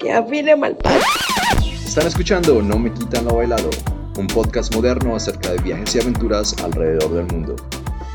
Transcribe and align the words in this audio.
que 0.00 0.12
afine 0.12 0.56
mal 0.56 0.76
Están 1.84 2.06
escuchando 2.06 2.62
No 2.62 2.78
me 2.78 2.92
quitan 2.92 3.24
lo 3.26 3.36
bailado, 3.36 3.70
un 4.16 4.26
podcast 4.26 4.74
moderno 4.74 5.14
acerca 5.14 5.50
de 5.52 5.58
viajes 5.58 5.94
y 5.94 6.00
aventuras 6.00 6.56
alrededor 6.62 7.12
del 7.14 7.26
mundo. 7.26 7.56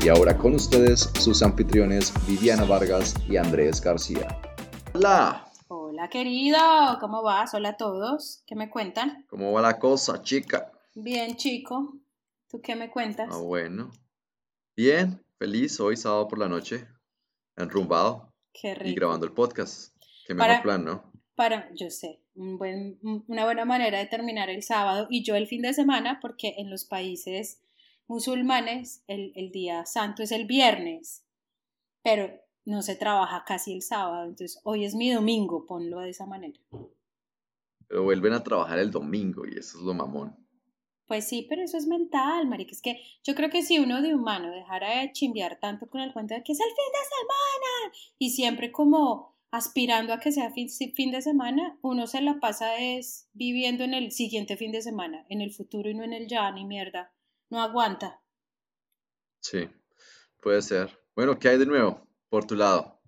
Y 0.00 0.08
ahora 0.08 0.36
con 0.36 0.54
ustedes 0.54 1.10
sus 1.18 1.42
anfitriones 1.42 2.12
Viviana 2.26 2.64
Vargas 2.64 3.14
y 3.28 3.36
Andrés 3.36 3.80
García. 3.80 4.38
Hola. 4.94 5.45
Hola 6.06 6.12
querido, 6.12 6.58
¿cómo 7.00 7.20
vas? 7.24 7.52
Hola 7.52 7.70
a 7.70 7.76
todos, 7.76 8.44
¿qué 8.46 8.54
me 8.54 8.70
cuentan? 8.70 9.26
¿Cómo 9.28 9.50
va 9.50 9.60
la 9.60 9.76
cosa, 9.76 10.22
chica? 10.22 10.70
Bien, 10.94 11.34
chico. 11.34 11.98
¿Tú 12.48 12.60
qué 12.62 12.76
me 12.76 12.92
cuentas? 12.92 13.28
Ah, 13.32 13.38
bueno. 13.38 13.90
Bien, 14.76 15.20
feliz 15.36 15.80
hoy 15.80 15.96
sábado 15.96 16.28
por 16.28 16.38
la 16.38 16.48
noche, 16.48 16.86
enrumbado. 17.56 18.32
Qué 18.52 18.76
rico. 18.76 18.88
Y 18.88 18.94
grabando 18.94 19.26
el 19.26 19.32
podcast. 19.32 19.96
Qué 20.28 20.34
mejor 20.34 20.62
plan, 20.62 20.84
¿no? 20.84 21.10
Para, 21.34 21.68
yo 21.74 21.90
sé, 21.90 22.20
un 22.36 22.56
buen, 22.56 23.00
una 23.26 23.42
buena 23.42 23.64
manera 23.64 23.98
de 23.98 24.06
terminar 24.06 24.48
el 24.48 24.62
sábado 24.62 25.08
y 25.10 25.24
yo 25.24 25.34
el 25.34 25.48
fin 25.48 25.62
de 25.62 25.74
semana, 25.74 26.20
porque 26.22 26.54
en 26.58 26.70
los 26.70 26.84
países 26.84 27.60
musulmanes 28.06 29.02
el, 29.08 29.32
el 29.34 29.50
día 29.50 29.84
santo 29.86 30.22
es 30.22 30.30
el 30.30 30.46
viernes, 30.46 31.24
pero 32.04 32.45
no 32.66 32.82
se 32.82 32.96
trabaja 32.96 33.44
casi 33.46 33.72
el 33.72 33.80
sábado, 33.80 34.24
entonces 34.24 34.60
hoy 34.64 34.84
es 34.84 34.94
mi 34.94 35.10
domingo, 35.10 35.64
ponlo 35.66 36.00
de 36.00 36.10
esa 36.10 36.26
manera. 36.26 36.58
Pero 37.88 38.02
vuelven 38.02 38.32
a 38.32 38.42
trabajar 38.42 38.80
el 38.80 38.90
domingo 38.90 39.46
y 39.46 39.56
eso 39.56 39.78
es 39.78 39.84
lo 39.84 39.94
mamón. 39.94 40.36
Pues 41.06 41.28
sí, 41.28 41.46
pero 41.48 41.62
eso 41.62 41.78
es 41.78 41.86
mental, 41.86 42.48
marica. 42.48 42.72
Es 42.72 42.82
que 42.82 43.00
yo 43.22 43.36
creo 43.36 43.48
que 43.48 43.62
si 43.62 43.78
uno 43.78 44.02
de 44.02 44.12
humano 44.12 44.50
dejara 44.50 45.00
de 45.00 45.12
chimbear 45.12 45.60
tanto 45.60 45.86
con 45.88 46.00
el 46.00 46.12
cuento 46.12 46.34
de 46.34 46.42
que 46.42 46.52
es 46.52 46.58
el 46.58 46.66
fin 46.66 46.92
de 46.92 47.08
semana 47.16 47.96
y 48.18 48.30
siempre 48.30 48.72
como 48.72 49.36
aspirando 49.52 50.12
a 50.12 50.18
que 50.18 50.32
sea 50.32 50.50
fin, 50.50 50.68
fin 50.68 51.12
de 51.12 51.22
semana, 51.22 51.78
uno 51.82 52.08
se 52.08 52.20
la 52.20 52.40
pasa 52.40 52.80
es 52.80 53.28
viviendo 53.32 53.84
en 53.84 53.94
el 53.94 54.10
siguiente 54.10 54.56
fin 54.56 54.72
de 54.72 54.82
semana, 54.82 55.24
en 55.28 55.40
el 55.40 55.52
futuro 55.52 55.88
y 55.88 55.94
no 55.94 56.02
en 56.02 56.12
el 56.12 56.26
ya, 56.26 56.50
ni 56.50 56.64
mierda. 56.64 57.14
No 57.48 57.62
aguanta. 57.62 58.20
Sí, 59.38 59.68
puede 60.42 60.60
ser. 60.62 60.90
Bueno, 61.14 61.38
¿qué 61.38 61.50
hay 61.50 61.58
de 61.58 61.66
nuevo 61.66 62.05
por 62.28 62.46
tu 62.46 62.56
lado? 62.56 63.00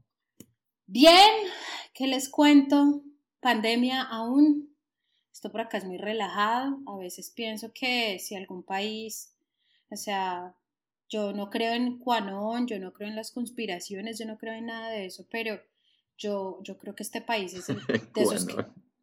Bien, 0.86 1.46
¿qué 1.94 2.06
les 2.06 2.28
cuento? 2.28 3.02
Pandemia 3.40 4.02
aún 4.02 4.68
esto 5.38 5.52
por 5.52 5.60
acá 5.60 5.78
es 5.78 5.84
muy 5.84 5.98
relajado. 5.98 6.80
A 6.88 6.96
veces 6.96 7.30
pienso 7.30 7.72
que 7.72 8.18
si 8.18 8.34
algún 8.34 8.64
país, 8.64 9.36
o 9.88 9.94
sea, 9.94 10.56
yo 11.08 11.32
no 11.32 11.48
creo 11.48 11.74
en 11.74 12.00
Quanon, 12.00 12.66
yo 12.66 12.80
no 12.80 12.92
creo 12.92 13.08
en 13.08 13.14
las 13.14 13.30
conspiraciones, 13.30 14.18
yo 14.18 14.26
no 14.26 14.36
creo 14.36 14.54
en 14.54 14.66
nada 14.66 14.90
de 14.90 15.06
eso, 15.06 15.28
pero 15.30 15.60
yo, 16.16 16.58
yo 16.64 16.76
creo 16.76 16.96
que 16.96 17.04
este 17.04 17.20
país 17.20 17.54
es 17.54 17.68
el 17.68 17.76
de 18.14 18.22
esos 18.22 18.48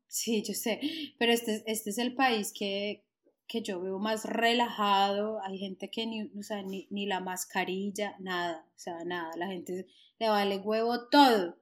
Sí, 0.09 0.43
yo 0.43 0.53
sé, 0.53 0.81
pero 1.17 1.31
este, 1.31 1.63
este 1.67 1.89
es 1.89 1.97
el 1.99 2.13
país 2.15 2.51
que, 2.51 3.04
que 3.47 3.61
yo 3.61 3.81
veo 3.81 3.99
más 3.99 4.25
relajado, 4.25 5.39
hay 5.43 5.57
gente 5.57 5.89
que 5.89 6.05
ni, 6.07 6.23
o 6.37 6.43
sea, 6.43 6.63
ni, 6.63 6.87
ni 6.89 7.05
la 7.05 7.19
mascarilla, 7.19 8.15
nada, 8.19 8.65
o 8.75 8.79
sea, 8.79 9.03
nada, 9.05 9.31
la 9.37 9.47
gente 9.47 9.87
le 10.19 10.29
vale 10.29 10.57
huevo 10.57 11.07
todo. 11.09 11.57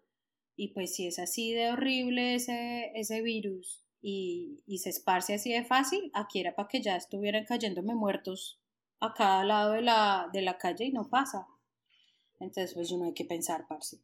Y 0.55 0.69
pues 0.69 0.95
si 0.95 1.07
es 1.07 1.19
así 1.19 1.53
de 1.53 1.71
horrible 1.71 2.35
ese, 2.35 2.91
ese 2.95 3.21
virus, 3.21 3.83
y, 4.01 4.61
y 4.65 4.79
se 4.79 4.89
esparce 4.89 5.33
así 5.33 5.51
de 5.51 5.63
fácil, 5.63 6.11
aquí 6.13 6.41
era 6.41 6.55
para 6.55 6.67
que 6.67 6.81
ya 6.81 6.95
estuvieran 6.95 7.45
cayéndome 7.45 7.95
muertos 7.95 8.59
a 8.99 9.13
cada 9.13 9.43
lado 9.43 9.71
de 9.71 9.81
la, 9.81 10.29
de 10.31 10.41
la 10.41 10.57
calle 10.57 10.85
y 10.85 10.91
no 10.91 11.09
pasa. 11.09 11.47
Entonces, 12.39 12.73
pues 12.73 12.89
yo 12.89 12.97
no 12.97 13.05
hay 13.05 13.13
que 13.13 13.25
pensar, 13.25 13.65
parce. 13.67 14.01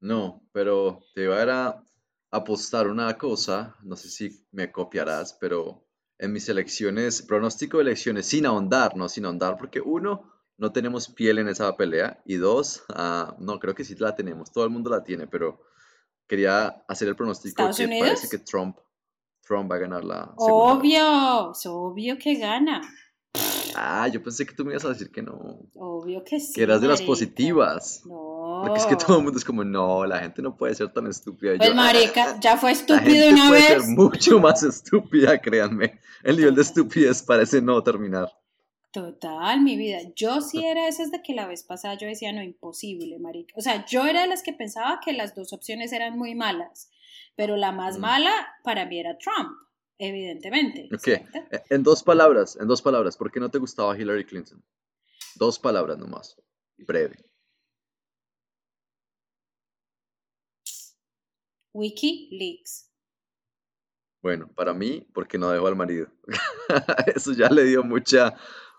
No, 0.00 0.42
pero 0.52 1.04
te 1.14 1.22
iba 1.22 1.42
a 1.42 1.86
apostar 2.30 2.88
una 2.88 3.16
cosa, 3.16 3.76
no 3.82 3.96
sé 3.96 4.08
si 4.10 4.46
me 4.50 4.70
copiarás, 4.70 5.34
pero 5.40 5.85
en 6.18 6.32
mis 6.32 6.48
elecciones, 6.48 7.22
pronóstico 7.22 7.78
de 7.78 7.84
elecciones, 7.84 8.26
sin 8.26 8.46
ahondar, 8.46 8.96
no 8.96 9.08
sin 9.08 9.26
ahondar, 9.26 9.56
porque 9.58 9.80
uno, 9.80 10.32
no 10.56 10.72
tenemos 10.72 11.08
piel 11.08 11.38
en 11.38 11.48
esa 11.48 11.76
pelea, 11.76 12.22
y 12.24 12.36
dos, 12.36 12.84
ah, 12.88 13.36
no, 13.38 13.58
creo 13.58 13.74
que 13.74 13.84
sí 13.84 13.94
la 13.96 14.14
tenemos, 14.14 14.50
todo 14.50 14.64
el 14.64 14.70
mundo 14.70 14.90
la 14.90 15.04
tiene, 15.04 15.26
pero 15.26 15.60
quería 16.26 16.84
hacer 16.88 17.08
el 17.08 17.16
pronóstico 17.16 17.70
que 17.76 17.88
parece 17.88 18.28
que 18.28 18.38
Trump, 18.38 18.78
Trump 19.42 19.70
va 19.70 19.76
a 19.76 19.80
ganar 19.80 20.04
la 20.04 20.32
Obvio, 20.36 21.52
es 21.52 21.66
obvio 21.66 22.18
que 22.18 22.34
gana. 22.34 22.82
Ah, 23.76 24.08
yo 24.08 24.22
pensé 24.22 24.46
que 24.46 24.54
tú 24.54 24.64
me 24.64 24.72
ibas 24.72 24.86
a 24.86 24.88
decir 24.88 25.10
que 25.10 25.20
no. 25.22 25.60
Obvio 25.74 26.24
que 26.24 26.40
sí. 26.40 26.54
Que 26.54 26.62
eras 26.62 26.80
de 26.80 26.88
las 26.88 27.02
positivas. 27.02 28.02
No. 28.06 28.35
Porque 28.66 28.80
es 28.80 28.86
que 28.86 28.96
todo 28.96 29.18
el 29.18 29.24
mundo 29.24 29.38
es 29.38 29.44
como, 29.44 29.64
no, 29.64 30.04
la 30.06 30.18
gente 30.18 30.42
no 30.42 30.56
puede 30.56 30.74
ser 30.74 30.92
tan 30.92 31.06
estúpida. 31.06 31.54
Pues, 31.56 31.74
marica, 31.74 32.36
ya 32.40 32.56
fue 32.56 32.72
estúpido 32.72 33.28
una 33.28 33.48
puede 33.48 33.60
vez. 33.60 33.84
Ser 33.84 33.96
mucho 33.96 34.40
más 34.40 34.62
estúpida, 34.62 35.38
créanme. 35.38 36.00
El 36.22 36.36
nivel 36.36 36.54
de 36.54 36.62
estupidez 36.62 37.22
parece 37.22 37.62
no 37.62 37.82
terminar. 37.82 38.30
Total, 38.96 39.60
mi 39.60 39.76
vida. 39.76 39.98
Yo 40.14 40.40
sí 40.40 40.64
era 40.64 40.88
esas 40.88 41.10
de 41.10 41.20
que 41.22 41.34
la 41.34 41.46
vez 41.46 41.62
pasada 41.62 41.96
yo 41.96 42.06
decía, 42.06 42.32
no, 42.32 42.42
imposible, 42.42 43.18
marica. 43.18 43.52
O 43.56 43.60
sea, 43.60 43.84
yo 43.84 44.06
era 44.06 44.22
de 44.22 44.26
las 44.26 44.42
que 44.42 44.54
pensaba 44.54 45.00
que 45.04 45.12
las 45.12 45.34
dos 45.34 45.52
opciones 45.52 45.92
eran 45.92 46.16
muy 46.16 46.34
malas, 46.34 46.88
pero 47.34 47.56
la 47.56 47.72
más 47.72 47.98
mala 47.98 48.32
para 48.64 48.86
mí 48.86 48.98
era 48.98 49.18
Trump, 49.18 49.50
evidentemente. 49.98 50.88
Ok, 50.94 51.08
e, 51.08 51.22
en 51.68 51.82
dos 51.82 52.02
palabras, 52.02 52.56
en 52.58 52.68
dos 52.68 52.80
palabras, 52.80 53.18
¿por 53.18 53.30
qué 53.30 53.38
no 53.38 53.50
te 53.50 53.58
gustaba 53.58 53.98
Hillary 53.98 54.24
Clinton? 54.24 54.64
Dos 55.34 55.58
palabras 55.58 55.98
nomás, 55.98 56.40
breve. 56.78 57.16
Wikileaks. 61.76 62.90
Bueno, 64.22 64.48
para 64.48 64.72
mí, 64.72 65.06
porque 65.12 65.38
no 65.38 65.50
dejó 65.50 65.66
al 65.66 65.76
marido. 65.76 66.08
Eso 67.14 67.32
ya 67.32 67.48
le 67.48 67.64
dio 67.64 67.84
mucha, 67.84 68.34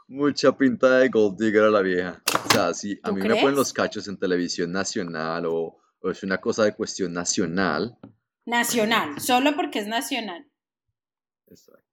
mucha 0.07 0.51
pinta 0.57 0.97
de 0.97 1.09
gold 1.09 1.39
digger 1.39 1.63
a 1.63 1.69
la 1.69 1.81
vieja. 1.81 2.21
O 2.45 2.49
sea, 2.51 2.73
si 2.73 2.99
a 3.03 3.11
mí 3.11 3.21
me 3.21 3.35
ponen 3.35 3.55
los 3.55 3.71
cachos 3.71 4.07
en 4.07 4.17
televisión 4.17 4.71
nacional 4.71 5.45
o, 5.45 5.77
es 6.03 6.23
una 6.23 6.39
cosa 6.39 6.63
de 6.63 6.75
cuestión 6.75 7.13
nacional. 7.13 7.97
Nacional, 8.45 9.19
solo 9.21 9.55
porque 9.55 9.79
es 9.79 9.87
nacional. 9.87 10.49
Exacto. 11.47 11.86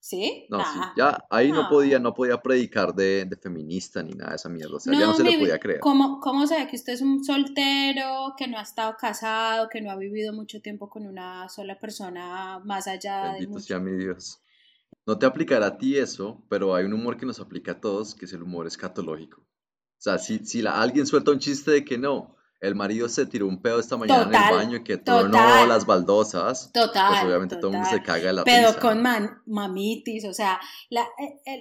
¿Sí? 0.00 0.46
No, 0.48 0.60
sí, 0.64 0.78
ya 0.96 1.26
ahí 1.28 1.52
no. 1.52 1.68
podía, 1.68 1.98
no 1.98 2.14
podía 2.14 2.40
predicar 2.40 2.94
de, 2.94 3.28
feminista 3.40 4.02
ni 4.02 4.12
nada 4.12 4.30
de 4.30 4.36
esa 4.36 4.48
mierda. 4.48 4.76
O 4.76 4.80
sea, 4.80 4.98
ya 4.98 5.06
no 5.06 5.14
se 5.14 5.22
le 5.22 5.38
podía 5.38 5.58
creer. 5.58 5.80
¿cómo, 5.80 6.20
¿Cómo 6.20 6.46
sabe 6.46 6.68
que 6.68 6.76
usted 6.76 6.94
es 6.94 7.02
un 7.02 7.22
soltero, 7.22 8.34
que 8.36 8.48
no 8.48 8.58
ha 8.58 8.62
estado 8.62 8.96
casado, 8.98 9.68
que 9.68 9.82
no 9.82 9.90
ha 9.90 9.96
vivido 9.96 10.32
mucho 10.32 10.62
tiempo 10.62 10.88
con 10.88 11.06
una 11.06 11.50
sola 11.50 11.78
persona 11.78 12.60
más 12.64 12.88
allá 12.88 13.32
Bendito 13.32 13.56
de. 13.56 13.60
sea 13.60 13.78
mi 13.78 13.92
Dios. 13.92 14.40
No 15.04 15.18
te 15.18 15.26
aplicará 15.26 15.66
a 15.66 15.78
ti 15.78 15.98
eso, 15.98 16.42
pero 16.48 16.74
hay 16.74 16.86
un 16.86 16.94
humor 16.94 17.18
que 17.18 17.26
nos 17.26 17.38
aplica 17.38 17.72
a 17.72 17.80
todos, 17.80 18.14
que 18.14 18.24
es 18.24 18.32
el 18.32 18.42
humor 18.42 18.66
escatológico. 18.66 19.42
O 19.42 20.02
sea, 20.02 20.16
si, 20.16 20.38
si 20.46 20.62
la, 20.62 20.80
alguien 20.80 21.06
suelta 21.06 21.30
un 21.30 21.40
chiste 21.40 21.72
de 21.72 21.84
que 21.84 21.98
no, 21.98 22.36
el 22.60 22.74
marido 22.74 23.08
se 23.08 23.26
tiró 23.26 23.46
un 23.46 23.60
pedo 23.62 23.80
esta 23.80 23.96
mañana 23.96 24.22
en 24.22 24.34
el 24.34 24.56
baño 24.56 24.76
y 24.78 24.84
que 24.84 24.98
tronó 24.98 25.66
las 25.66 25.86
baldosas, 25.86 26.70
total, 26.72 27.08
pues 27.10 27.24
obviamente 27.24 27.56
todo 27.56 27.70
el 27.70 27.78
mundo 27.78 27.90
se 27.90 28.02
caga 28.02 28.26
de 28.26 28.32
la 28.34 28.44
Pero 28.44 28.78
con 28.78 29.02
mamitis, 29.46 30.26
o 30.26 30.34
sea, 30.34 30.60
la, 30.90 31.06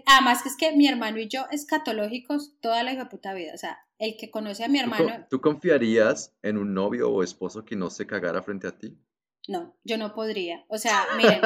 además 0.06 0.44
que 0.44 0.50
es 0.50 0.58
que 0.58 0.74
mi 0.74 0.88
hermano 0.88 1.20
y 1.20 1.28
yo 1.28 1.46
escatológicos 1.52 2.60
toda 2.62 2.84
la 2.84 2.94
hija 2.94 3.08
puta 3.10 3.34
vida, 3.34 3.54
o 3.54 3.58
sea, 3.58 3.80
el 3.98 4.16
que 4.18 4.30
conoce 4.30 4.64
a 4.64 4.68
mi 4.68 4.80
hermano... 4.80 5.26
¿Tú 5.30 5.42
confiarías 5.42 6.34
en 6.42 6.58
un 6.58 6.74
novio 6.74 7.10
o 7.10 7.24
esposo 7.24 7.66
que 7.66 7.76
no 7.76 7.90
se 7.90 8.06
cagara 8.06 8.42
frente 8.42 8.68
a 8.68 8.78
ti? 8.78 8.98
No, 9.48 9.76
yo 9.84 9.98
no 9.98 10.14
podría. 10.14 10.64
O 10.68 10.78
sea, 10.78 11.06
miren, 11.18 11.42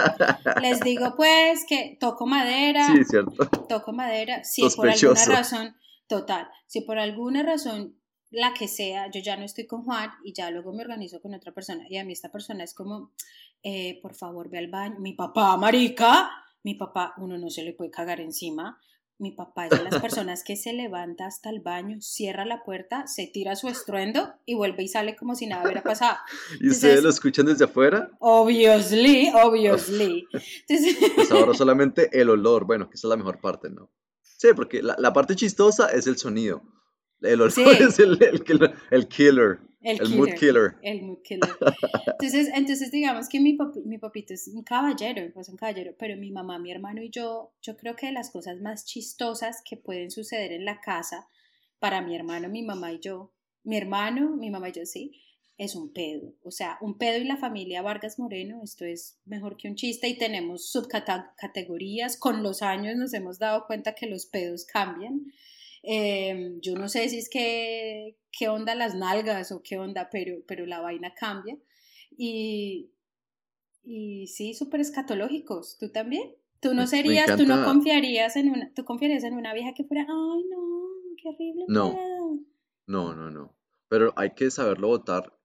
les 0.62 0.82
digo 0.82 1.14
pues 1.16 1.66
que 1.68 1.98
toco 2.00 2.26
madera. 2.26 2.88
Sí, 2.88 3.04
cierto. 3.06 3.48
Toco 3.70 3.94
madera. 3.94 4.44
Si 4.44 4.68
por 4.76 4.90
alguna 4.90 5.26
razón, 5.26 5.76
total, 6.08 6.50
si 6.68 6.82
por 6.82 7.00
alguna 7.00 7.44
razón, 7.44 7.96
la 8.34 8.54
que 8.54 8.68
sea, 8.68 9.10
yo 9.12 9.22
ya 9.22 9.38
no 9.38 9.46
estoy 9.46 9.68
con 9.68 9.84
Juan 9.84 10.10
y 10.24 10.34
ya 10.34 10.50
luego 10.50 10.74
me 10.74 10.82
organizo 10.82 11.22
con 11.22 11.34
otra 11.36 11.54
persona 11.54 11.86
y 11.88 11.98
a 11.98 12.04
mí 12.04 12.14
esta 12.14 12.32
persona 12.32 12.64
es 12.64 12.74
como, 12.74 13.12
eh, 13.62 14.00
por 14.02 14.16
favor, 14.16 14.50
ve 14.50 14.58
al 14.58 14.68
baño. 14.70 15.00
Mi 15.00 15.14
papá, 15.14 15.56
marica, 15.56 16.32
mi 16.64 16.74
papá, 16.74 17.14
uno 17.18 17.38
no 17.38 17.52
se 17.52 17.64
le 17.64 17.74
puede 17.74 17.92
cagar 17.92 18.20
encima. 18.20 18.80
Mi 19.20 19.32
papá 19.32 19.68
es 19.68 19.78
de 19.78 19.84
las 19.84 20.02
personas 20.02 20.44
que 20.44 20.56
se 20.56 20.74
levanta 20.74 21.28
hasta 21.28 21.52
el 21.52 21.60
baño, 21.60 22.02
cierra 22.02 22.44
la 22.44 22.64
puerta, 22.64 23.06
se 23.06 23.28
tira 23.28 23.56
su 23.56 23.68
estruendo 23.68 24.34
y 24.48 24.56
vuelve 24.56 24.82
y 24.82 24.88
sale 24.88 25.16
como 25.16 25.36
si 25.36 25.46
nada 25.46 25.64
hubiera 25.64 25.84
pasado. 25.84 26.18
¿Y 26.60 26.70
ustedes 26.70 27.04
lo 27.04 27.10
escuchan 27.10 27.46
desde 27.46 27.66
afuera? 27.66 28.10
Obviously, 28.20 29.32
obviously. 29.44 30.28
Pues 31.16 31.32
ahora 31.32 31.54
solamente 31.54 32.10
el 32.20 32.32
olor, 32.32 32.66
bueno, 32.66 32.90
que 32.90 32.96
esa 32.96 33.08
es 33.08 33.10
la 33.10 33.18
mejor 33.18 33.40
parte, 33.40 33.70
¿no? 33.70 33.92
Sí, 34.24 34.48
porque 34.56 34.82
la, 34.82 34.96
la 34.98 35.14
parte 35.14 35.36
chistosa 35.36 35.90
es 35.90 36.08
el 36.08 36.18
sonido. 36.18 36.64
El 37.24 37.42
olor 37.42 37.52
Sí. 37.52 37.64
es 37.80 38.00
el, 38.00 38.12
el, 38.22 38.44
killer- 38.44 38.74
el 38.92 39.08
killer, 39.08 39.60
El, 39.82 40.10
mood 40.16 40.30
killer. 40.40 40.76
El 40.82 41.02
mood 41.04 41.22
killer. 41.24 41.50
Entonces, 42.20 42.50
entonces 42.54 42.92
digamos 42.92 43.28
que 43.30 43.40
mi, 43.40 43.58
papi- 43.58 43.84
mi 43.86 43.98
papito 43.98 44.34
es 44.34 44.48
un 44.48 44.64
caballero, 44.64 45.22
pues 45.34 45.50
un 45.50 45.58
caballero, 45.58 45.94
pero 45.98 46.16
mi 46.18 46.32
mamá, 46.32 46.60
mi 46.60 46.72
hermano 46.72 47.02
y 47.02 47.10
yo, 47.10 47.54
yo 47.62 47.76
creo 47.78 47.96
que 47.96 48.06
de 48.08 48.12
las 48.14 48.30
cosas 48.30 48.60
más 48.62 48.86
chistosas 48.86 49.62
que 49.68 49.78
pueden 49.78 50.12
suceder 50.12 50.52
en 50.52 50.66
la 50.66 50.80
casa, 50.82 51.28
para 51.80 52.02
mi 52.02 52.16
hermano, 52.16 52.48
mi 52.50 52.62
mamá 52.64 52.94
y 52.94 53.00
yo, 53.00 53.34
mi 53.64 53.76
hermano, 53.78 54.36
mi 54.38 54.50
mamá 54.50 54.70
y 54.70 54.74
yo 54.74 54.86
sí, 54.86 55.20
es 55.58 55.76
un 55.76 55.92
pedo. 55.94 56.34
O 56.44 56.52
sea, 56.52 56.78
un 56.82 56.98
pedo 56.98 57.18
y 57.20 57.26
la 57.26 57.38
familia 57.38 57.82
Vargas 57.82 58.18
Moreno, 58.20 58.62
esto 58.64 58.86
es 58.86 59.20
mejor 59.26 59.56
que 59.58 59.68
un 59.70 59.76
chiste 59.76 60.08
y 60.08 60.18
tenemos 60.18 60.72
subcategorías. 60.72 62.18
Con 62.18 62.42
los 62.44 62.62
años 62.62 62.96
nos 62.96 63.14
hemos 63.14 63.38
dado 63.40 63.66
cuenta 63.68 63.94
que 63.96 64.08
los 64.08 64.26
pedos 64.26 64.66
cambian. 64.66 65.22
Eh, 65.84 66.58
yo 66.62 66.76
no 66.76 66.88
sé 66.88 67.10
si 67.10 67.20
es 67.20 67.30
que 67.30 68.18
qué 68.32 68.48
onda 68.48 68.74
las 68.74 68.96
nalgas 68.96 69.52
o 69.52 69.62
qué 69.62 69.78
onda, 69.78 70.10
pero, 70.12 70.38
pero 70.48 70.66
la 70.66 70.80
vaina 70.80 71.14
cambia. 71.14 71.58
Y, 72.18 72.92
y 73.84 74.28
sí, 74.28 74.54
súper 74.54 74.80
escatológicos. 74.82 75.78
¿Tú 75.78 75.92
también? 75.92 76.34
Tú 76.62 76.74
no 76.74 76.88
serías, 76.88 77.36
tú 77.36 77.46
no 77.46 77.66
confiarías 77.66 78.38
en 78.38 78.50
una, 78.50 78.74
tú 78.74 78.86
confiarías 78.86 79.26
en 79.26 79.34
una 79.34 79.54
vieja 79.54 79.74
que 79.76 79.84
fuera, 79.84 80.04
ay 80.04 80.44
no, 80.50 80.88
qué 81.22 81.28
horrible. 81.28 81.66
No. 81.68 81.94
pedo". 81.94 82.40
No, 82.88 83.16
no, 83.16 83.30
no. 83.30 83.54
Pero 83.90 84.14
hay 84.16 84.32
que 84.32 84.50
saberlo 84.50 84.88
votar 84.88 85.38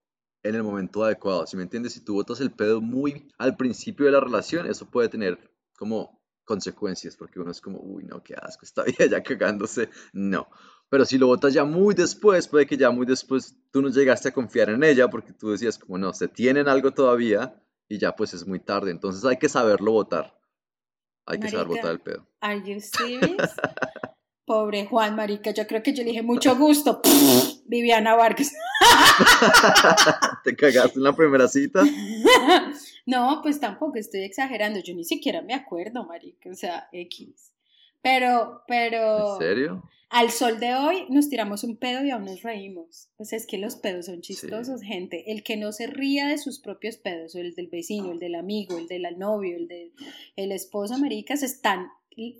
en 0.45 0.55
el 0.55 0.63
momento 0.63 1.03
adecuado. 1.03 1.47
Si 1.47 1.57
me 1.57 1.65
entiendes, 1.65 1.93
si 1.93 2.05
tú 2.05 2.15
votas 2.15 2.41
el 2.41 2.53
pedo 2.53 2.81
muy 2.81 3.29
al 3.37 3.57
principio 3.57 4.07
de 4.07 4.13
la 4.13 4.21
relación, 4.21 4.67
eso 4.67 4.89
puede 4.89 5.09
tener 5.09 5.39
como 5.77 6.18
consecuencias, 6.49 7.15
porque 7.15 7.39
uno 7.39 7.51
es 7.51 7.61
como, 7.61 7.79
uy, 7.79 8.05
no, 8.05 8.23
qué 8.23 8.35
asco, 8.35 8.65
está 8.65 8.83
vieja 8.87 9.05
ya 9.07 9.23
cagándose. 9.23 9.91
No. 10.15 10.49
Pero 10.89 11.05
si 11.05 11.19
lo 11.19 11.27
votas 11.27 11.53
ya 11.53 11.65
muy 11.65 11.95
después, 11.95 12.49
puede 12.49 12.67
que 12.67 12.79
ya 12.79 12.91
muy 12.91 13.05
después 13.05 13.55
tú 13.71 13.83
no 13.83 13.91
llegaste 13.91 14.31
a 14.31 14.33
confiar 14.33 14.71
en 14.71 14.83
ella, 14.83 15.09
porque 15.09 15.35
tú 15.35 15.51
decías 15.51 15.79
como, 15.79 15.99
no, 15.99 16.15
se 16.15 16.27
tienen 16.27 16.67
algo 16.67 16.93
todavía 16.93 17.63
y 17.87 17.99
ya 17.99 18.17
pues 18.17 18.33
es 18.33 18.47
muy 18.47 18.61
tarde. 18.61 18.91
Entonces 18.91 19.25
hay 19.27 19.37
que 19.37 19.51
saberlo 19.51 19.93
votar. 19.93 20.35
Hay 21.27 21.39
que 21.39 21.51
saber 21.51 21.67
votar 21.67 21.91
el 21.91 22.01
pedo. 22.01 22.27
¿Are 22.41 22.63
you 22.65 22.81
serious? 22.81 23.53
Pobre 24.47 24.87
Juan, 24.87 25.15
marica, 25.15 25.51
yo 25.51 25.67
creo 25.67 25.83
que 25.83 25.93
yo 25.93 26.03
le 26.03 26.09
dije 26.09 26.23
mucho 26.23 26.57
gusto. 26.57 27.03
Viviana 27.67 28.15
Vargas. 28.15 28.51
¿Te 30.43 30.57
cagaste 30.57 30.99
en 30.99 31.03
la 31.03 31.15
primera 31.15 31.47
cita? 31.49 31.83
No, 33.09 33.41
pues 33.43 33.59
tampoco 33.59 33.97
estoy 33.97 34.21
exagerando. 34.21 34.81
Yo 34.81 34.95
ni 34.95 35.03
siquiera 35.03 35.41
me 35.41 35.55
acuerdo, 35.55 36.05
marica. 36.05 36.51
O 36.51 36.55
sea, 36.55 36.91
X. 36.93 37.55
Pero, 38.03 38.61
pero. 38.69 39.33
¿En 39.33 39.39
serio? 39.39 39.83
Al 40.11 40.31
sol 40.31 40.61
de 40.61 40.75
hoy 40.75 41.07
nos 41.09 41.31
tiramos 41.31 41.65
un 41.65 41.79
pedo 41.79 42.05
y 42.05 42.11
aún 42.11 42.27
nos 42.27 42.43
reímos. 42.43 43.09
Pues 43.17 43.33
es 43.33 43.47
que 43.47 43.57
los 43.57 43.77
pedos 43.77 44.07
son 44.07 44.21
chistosos, 44.21 44.83
gente. 44.83 45.33
El 45.33 45.43
que 45.43 45.57
no 45.57 45.73
se 45.73 45.87
ría 45.87 46.27
de 46.27 46.37
sus 46.37 46.61
propios 46.61 46.99
pedos, 46.99 47.35
o 47.35 47.39
el 47.39 47.55
del 47.55 47.69
vecino, 47.69 48.13
el 48.13 48.19
del 48.19 48.35
amigo, 48.35 48.77
el 48.77 48.89
del 48.89 49.07
novio, 49.17 49.57
el 49.57 49.69
del 49.69 49.93
el 50.37 50.53
esposo, 50.53 50.99
marica, 50.99 51.35
se 51.39 51.47
están, 51.47 51.89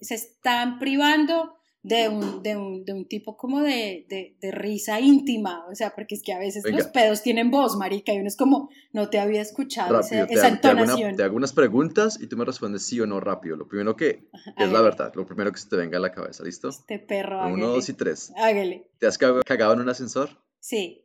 se 0.03 0.15
están 0.15 0.79
privando 0.79 1.55
de 1.89 2.09
un, 2.09 2.43
de 2.43 2.57
un, 2.57 2.85
de 2.85 2.93
un 2.93 3.07
tipo 3.09 3.37
como 3.37 3.61
de, 3.63 4.07
de, 4.09 4.37
de 4.41 4.51
risa 4.53 5.01
íntima. 5.01 5.67
O 5.71 5.75
sea, 5.75 5.95
porque 5.95 6.15
es 6.15 6.23
que 6.23 6.33
a 6.33 6.39
veces 6.39 6.63
Venga. 6.63 6.79
los 6.79 6.87
pedos 6.89 7.23
tienen 7.23 7.51
voz, 7.51 7.77
marica, 7.77 8.13
y 8.13 8.19
uno 8.19 8.29
es 8.29 8.37
como, 8.37 8.69
no 8.93 9.09
te 9.11 9.19
había 9.19 9.41
escuchado 9.43 10.01
Rápido, 10.03 10.27
te, 10.27 10.35
esa 10.35 10.47
hago- 10.49 10.61
te 10.61 10.69
hago 10.69 10.75
una- 10.83 10.83
entonación. 10.93 11.17
te 11.17 11.23
hago 11.25 11.37
unas 11.37 11.53
preguntas 11.53 12.19
y 12.21 12.27
tú 12.29 12.37
me 12.37 12.45
respondes 12.45 12.85
sí 12.85 13.01
o 13.01 13.07
no 13.07 13.19
rápido. 13.21 13.57
Lo 13.57 13.67
primero 13.67 13.97
que 13.97 14.29
es 14.57 14.71
la 14.71 14.81
verdad, 14.83 15.13
lo 15.15 15.27
primero 15.27 15.51
que 15.51 15.59
se 15.59 15.69
te 15.69 15.77
venga 15.77 15.99
a 15.99 16.01
la 16.01 16.13
cabeza, 16.13 16.45
¿listo? 16.45 16.69
Este 16.69 16.99
perro, 16.99 17.49
Uno, 17.49 17.69
dos 17.69 17.89
y 17.89 17.95
tres. 17.95 18.33
Hágale. 18.37 18.91
¿Te 18.99 19.07
has 19.07 19.19
cag- 19.19 19.43
cagado 19.45 19.73
en 19.73 19.81
un 19.81 19.89
ascensor? 19.89 20.29
Sí, 20.61 21.05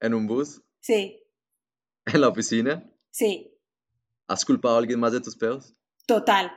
¿En 0.00 0.14
un 0.14 0.26
bus? 0.26 0.60
sí, 0.80 1.18
¿En 2.06 2.20
la 2.20 2.28
oficina? 2.28 2.90
sí, 3.10 3.48
¿Has 4.26 4.44
culpado 4.44 4.76
a 4.76 4.78
alguien 4.78 4.98
más 4.98 5.12
de 5.12 5.20
tus 5.20 5.36
pedos? 5.36 5.74
total. 6.06 6.50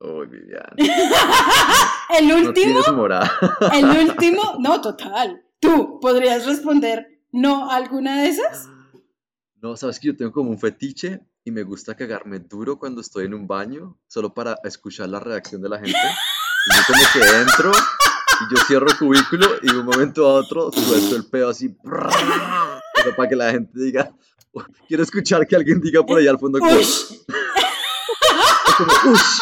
Uy, 0.00 0.26
Viviana. 0.26 0.72
El 2.18 2.28
No 2.28 2.36
último, 2.36 2.80
morada. 2.94 3.30
el 3.72 3.84
último, 3.86 4.56
no, 4.58 4.80
total. 4.80 5.42
¿Tú 5.60 6.00
podrías 6.00 6.44
responder 6.46 7.06
no 7.32 7.70
a 7.70 7.76
alguna 7.76 8.22
de 8.22 8.28
esas? 8.28 8.66
No, 9.62 9.76
sabes 9.76 10.00
que 10.00 10.08
yo 10.08 10.16
tengo 10.16 10.32
como 10.32 10.50
un 10.50 10.58
fetiche 10.58 11.20
y 11.44 11.50
me 11.52 11.62
gusta 11.62 11.94
cagarme 11.94 12.40
duro 12.40 12.78
cuando 12.78 13.00
estoy 13.00 13.26
en 13.26 13.34
un 13.34 13.46
baño, 13.46 13.96
solo 14.08 14.34
para 14.34 14.56
escuchar 14.64 15.08
la 15.08 15.20
reacción 15.20 15.62
de 15.62 15.68
la 15.68 15.78
gente. 15.78 15.96
Y 16.66 16.76
yo 16.76 16.82
como 16.88 17.02
que 17.14 17.40
entro 17.40 17.72
y 17.72 18.54
yo 18.54 18.62
cierro 18.66 18.86
el 18.88 18.98
cubículo 18.98 19.46
y 19.62 19.72
de 19.72 19.78
un 19.78 19.86
momento 19.86 20.26
a 20.28 20.34
otro 20.34 20.70
suelto 20.70 21.16
el 21.16 21.24
pedo 21.24 21.48
así. 21.48 21.74
Pero 21.82 23.16
para 23.16 23.28
que 23.30 23.34
la 23.34 23.50
gente 23.50 23.70
diga, 23.80 24.12
"Oh, 24.52 24.62
quiero 24.86 25.02
escuchar 25.02 25.46
que 25.46 25.56
alguien 25.56 25.80
diga 25.80 26.02
por 26.04 26.18
allá 26.18 26.32
al 26.32 26.38
fondo 26.38 26.58
como, 26.58 26.70
Ush. 26.72 27.16
como, 28.76 28.92
"Ush", 29.14 29.38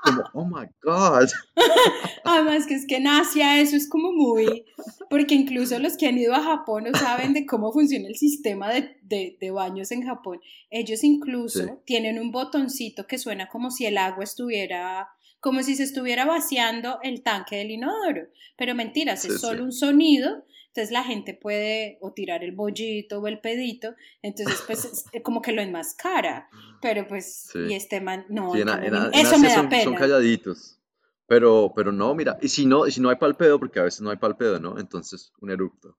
como, 0.00 0.22
oh 0.34 0.44
my 0.46 0.66
god. 0.82 1.28
Además 2.24 2.66
que 2.66 2.74
es 2.74 2.86
que 2.86 2.96
en 2.96 3.06
Asia 3.06 3.60
eso 3.60 3.76
es 3.76 3.88
como 3.88 4.12
muy, 4.12 4.64
porque 5.10 5.34
incluso 5.34 5.78
los 5.78 5.96
que 5.96 6.06
han 6.06 6.18
ido 6.18 6.34
a 6.34 6.42
Japón 6.42 6.84
no 6.90 6.98
saben 6.98 7.32
de 7.32 7.46
cómo 7.46 7.72
funciona 7.72 8.08
el 8.08 8.16
sistema 8.16 8.70
de, 8.70 8.96
de- 9.02 9.36
de 9.40 9.50
baños 9.50 9.90
en 9.92 10.02
Japón. 10.04 10.40
Ellos 10.70 11.04
incluso 11.04 11.60
Sí. 11.64 11.70
tienen 11.84 12.18
un 12.18 12.30
botoncito 12.32 13.06
que 13.06 13.18
suena 13.18 13.48
como 13.48 13.70
si 13.70 13.86
el 13.86 13.98
agua 13.98 14.24
estuviera, 14.24 15.08
como 15.40 15.62
si 15.62 15.74
se 15.76 15.82
estuviera 15.82 16.24
vaciando 16.24 16.98
el 17.02 17.22
tanque 17.22 17.56
del 17.56 17.72
inodoro. 17.72 18.22
Pero 18.56 18.74
mentiras, 18.74 19.22
Sí, 19.22 19.28
es 19.28 19.40
solo 19.40 19.58
sí. 19.58 19.64
un 19.64 19.72
sonido. 19.72 20.44
Entonces 20.74 20.90
la 20.90 21.04
gente 21.04 21.34
puede 21.34 21.98
o 22.00 22.12
tirar 22.14 22.42
el 22.42 22.52
bollito 22.52 23.20
o 23.20 23.26
el 23.26 23.40
pedito, 23.40 23.94
entonces 24.22 24.62
pues 24.66 24.84
es 25.12 25.22
como 25.22 25.42
que 25.42 25.52
lo 25.52 25.60
enmascara, 25.60 26.48
pero 26.80 27.06
pues, 27.06 27.48
Sí. 27.52 27.58
y 27.68 27.74
este 27.74 28.00
man, 28.00 28.24
no, 28.30 28.54
Sí, 28.54 28.62
en, 28.62 28.68
en- 28.70 28.94
eso 29.12 29.36
me 29.38 29.48
da 29.48 29.68
son, 29.84 29.94
calladitos. 29.94 30.78
Pero, 31.26 31.72
pero 31.76 31.92
no, 31.92 32.14
mira, 32.14 32.38
y 32.40 32.48
si 32.48 32.64
no, 32.64 32.86
y 32.86 32.90
si 32.90 33.00
no 33.02 33.10
hay 33.10 33.16
palpedo, 33.16 33.58
porque 33.58 33.80
a 33.80 33.82
veces 33.84 34.00
no 34.00 34.10
hay 34.10 34.16
palpedo, 34.16 34.58
¿no? 34.60 34.78
Entonces, 34.78 35.32
un 35.40 35.50
erupto. 35.50 35.98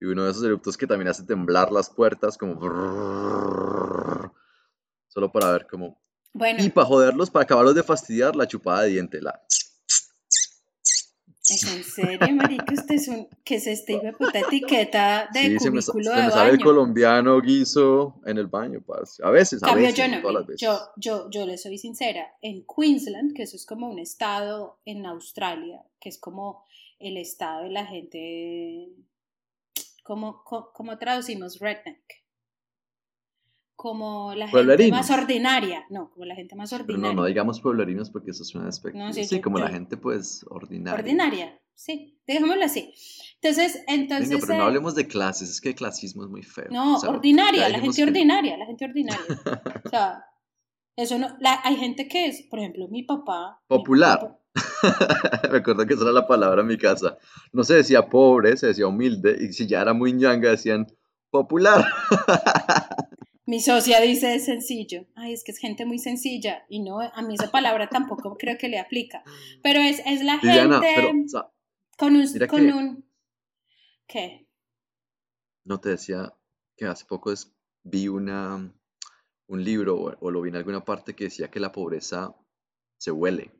Y 0.00 0.06
uno 0.06 0.24
de 0.24 0.30
esos 0.32 0.42
eruptos 0.44 0.76
que 0.76 0.86
también 0.88 1.08
hace 1.08 1.22
temblar 1.24 1.70
las 1.70 1.88
puertas, 1.90 2.36
como... 2.36 2.58
Solo 5.08 5.32
para 5.32 5.52
ver 5.52 5.66
cómo... 5.68 6.00
Bueno, 6.32 6.62
Y 6.64 6.70
para 6.70 6.86
joderlos, 6.86 7.30
para 7.30 7.42
acabarlos 7.44 7.74
de 7.74 7.82
fastidiar, 7.82 8.36
la 8.36 8.46
chupada 8.46 8.82
de 8.82 8.90
diente, 8.90 9.20
la... 9.20 9.40
¿Es 11.50 11.64
en 11.64 11.84
serio, 11.84 12.34
marica? 12.34 12.72
Usted 12.72 12.94
es 12.94 13.08
un... 13.08 13.28
¿Qué 13.44 13.56
es 13.56 13.66
esta 13.66 13.98
de 13.98 14.12
puta 14.12 14.38
etiqueta 14.38 15.28
de 15.32 15.40
Sí, 15.40 15.58
se 15.58 15.70
me, 15.70 15.80
cubículo 15.82 16.04
se 16.04 16.16
de 16.16 16.22
me 16.22 16.30
sale 16.30 16.50
el 16.50 16.56
baño? 16.56 16.64
colombiano 16.64 17.40
guiso 17.40 18.20
en 18.24 18.38
el 18.38 18.46
baño, 18.46 18.80
parce. 18.86 19.22
A 19.24 19.30
veces, 19.30 19.62
a 19.62 19.66
Cambio 19.66 19.86
veces, 19.86 19.98
yo 19.98 20.08
no 20.08 20.20
todas 20.20 20.34
las 20.34 20.46
veces. 20.46 20.60
yo, 20.60 20.78
yo, 20.96 21.30
yo 21.30 21.46
le 21.46 21.58
soy 21.58 21.78
sincera, 21.78 22.32
en 22.40 22.64
Queensland, 22.64 23.34
que 23.34 23.42
eso 23.42 23.56
es 23.56 23.66
como 23.66 23.90
un 23.90 23.98
estado 23.98 24.78
en 24.84 25.04
Australia, 25.06 25.82
que 26.00 26.08
es 26.08 26.18
como 26.18 26.64
el 26.98 27.16
estado 27.16 27.64
de 27.64 27.70
la 27.70 27.86
gente, 27.86 28.88
¿cómo, 30.04 30.42
cómo, 30.44 30.70
cómo 30.72 30.98
traducimos 30.98 31.58
redneck? 31.58 32.20
Como 33.82 34.34
la 34.34 34.46
gente 34.46 34.90
más 34.90 35.10
ordinaria, 35.10 35.86
no, 35.88 36.10
como 36.10 36.26
la 36.26 36.34
gente 36.34 36.54
más 36.54 36.68
Pero 36.70 36.82
ordinaria. 36.84 37.14
no, 37.14 37.22
no 37.22 37.26
digamos 37.26 37.62
pueblerinos 37.62 38.10
porque 38.10 38.32
eso 38.32 38.44
suena 38.44 38.66
despectivo. 38.66 39.02
No, 39.06 39.10
sí, 39.14 39.24
sí, 39.24 39.36
yo- 39.36 39.42
como 39.42 39.58
la 39.58 39.70
gente, 39.70 39.96
pues, 39.96 40.44
ordinaria. 40.50 40.98
Ordinaria, 41.00 41.60
sí, 41.74 42.20
dejémoslo 42.26 42.62
así. 42.62 42.92
Entonces, 43.40 43.82
entonces... 43.88 44.28
Venga, 44.28 44.40
pero 44.46 44.58
no 44.58 44.64
eh, 44.64 44.66
hablemos 44.66 44.94
de 44.94 45.06
clases, 45.06 45.48
es 45.48 45.60
que 45.62 45.70
el 45.70 45.74
clasismo 45.76 46.24
es 46.24 46.28
muy 46.28 46.42
feo. 46.42 46.66
No, 46.70 46.96
O 46.96 47.00
sea, 47.00 47.08
ordinaria, 47.08 47.70
la 47.70 47.78
gente 47.80 47.96
que- 47.96 48.02
ordinaria, 48.04 48.58
la 48.58 48.66
gente 48.66 48.84
ordinaria. 48.84 49.24
O 49.86 49.88
sea, 49.88 50.24
eso 50.96 51.18
no, 51.18 51.28
la- 51.40 51.60
hay 51.64 51.76
gente 51.76 52.06
que 52.06 52.26
es, 52.26 52.42
por 52.50 52.58
ejemplo, 52.58 52.86
mi 52.88 53.02
papá. 53.04 53.62
mi 53.66 53.76
Popular. 53.78 54.20
papá- 54.20 54.36
Me 55.52 55.58
acuerdo 55.58 55.86
que 55.86 55.94
esa 55.94 56.02
era 56.02 56.12
la 56.12 56.26
palabra 56.26 56.60
en 56.60 56.66
mi 56.66 56.76
casa. 56.76 57.16
No 57.54 57.64
se 57.64 57.76
decía 57.76 58.10
pobre, 58.10 58.58
se 58.58 58.66
decía 58.66 58.86
humilde, 58.86 59.38
y 59.40 59.54
si 59.54 59.66
ya 59.66 59.80
era 59.80 59.94
muy 59.94 60.12
ñanga 60.12 60.50
decían 60.50 60.86
popular. 61.30 61.82
Mi 63.50 63.58
socia 63.58 64.00
dice 64.00 64.36
es 64.36 64.44
sencillo. 64.44 65.06
Ay, 65.16 65.32
es 65.32 65.42
que 65.42 65.50
es 65.50 65.58
gente 65.58 65.84
muy 65.84 65.98
sencilla. 65.98 66.64
Y 66.68 66.78
no, 66.84 67.00
a 67.00 67.20
mí 67.22 67.34
esa 67.34 67.50
palabra 67.50 67.88
tampoco 67.88 68.36
creo 68.38 68.56
que 68.56 68.68
le 68.68 68.78
aplica. 68.78 69.24
Pero 69.60 69.80
es, 69.80 70.00
es 70.06 70.22
la 70.22 70.36
Viviana, 70.36 70.80
gente 70.80 70.94
pero, 70.94 71.10
o 71.24 71.28
sea, 71.28 71.50
con 71.98 72.14
un, 72.14 72.28
con 72.46 72.60
que- 72.66 72.72
un. 72.72 73.04
¿Qué? 74.06 74.46
no 75.64 75.80
te 75.80 75.88
decía 75.88 76.32
que 76.76 76.86
hace 76.86 77.06
poco 77.06 77.32
es- 77.32 77.52
vi 77.82 78.06
una, 78.06 78.72
un 79.48 79.64
libro 79.64 79.96
o, 80.00 80.16
o 80.20 80.30
lo 80.30 80.42
vi 80.42 80.50
en 80.50 80.56
alguna 80.56 80.84
parte 80.84 81.16
que 81.16 81.24
decía 81.24 81.50
que 81.50 81.58
la 81.58 81.72
pobreza 81.72 82.36
se 82.98 83.10
huele. 83.10 83.50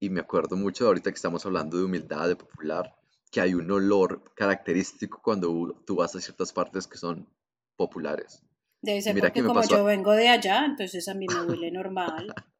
Y 0.00 0.08
me 0.08 0.20
acuerdo 0.20 0.56
mucho 0.56 0.84
de 0.84 0.88
ahorita 0.88 1.10
que 1.10 1.16
estamos 1.16 1.44
hablando 1.44 1.76
de 1.76 1.84
humildad, 1.84 2.28
de 2.28 2.36
popular, 2.36 2.96
que 3.30 3.42
hay 3.42 3.52
un 3.52 3.70
olor 3.70 4.32
característico 4.34 5.20
cuando 5.22 5.82
tú 5.86 5.96
vas 5.96 6.16
a 6.16 6.20
ciertas 6.22 6.54
partes 6.54 6.86
que 6.86 6.96
son 6.96 7.28
populares. 7.76 8.42
Debe 8.82 9.02
ser 9.02 9.14
Mira 9.14 9.28
porque 9.28 9.42
como 9.42 9.60
pasó- 9.60 9.76
yo 9.76 9.84
vengo 9.84 10.12
de 10.12 10.28
allá, 10.28 10.64
entonces 10.64 11.08
a 11.08 11.14
mí 11.14 11.26
me 11.28 11.42
huele 11.46 11.70
normal. 11.70 12.26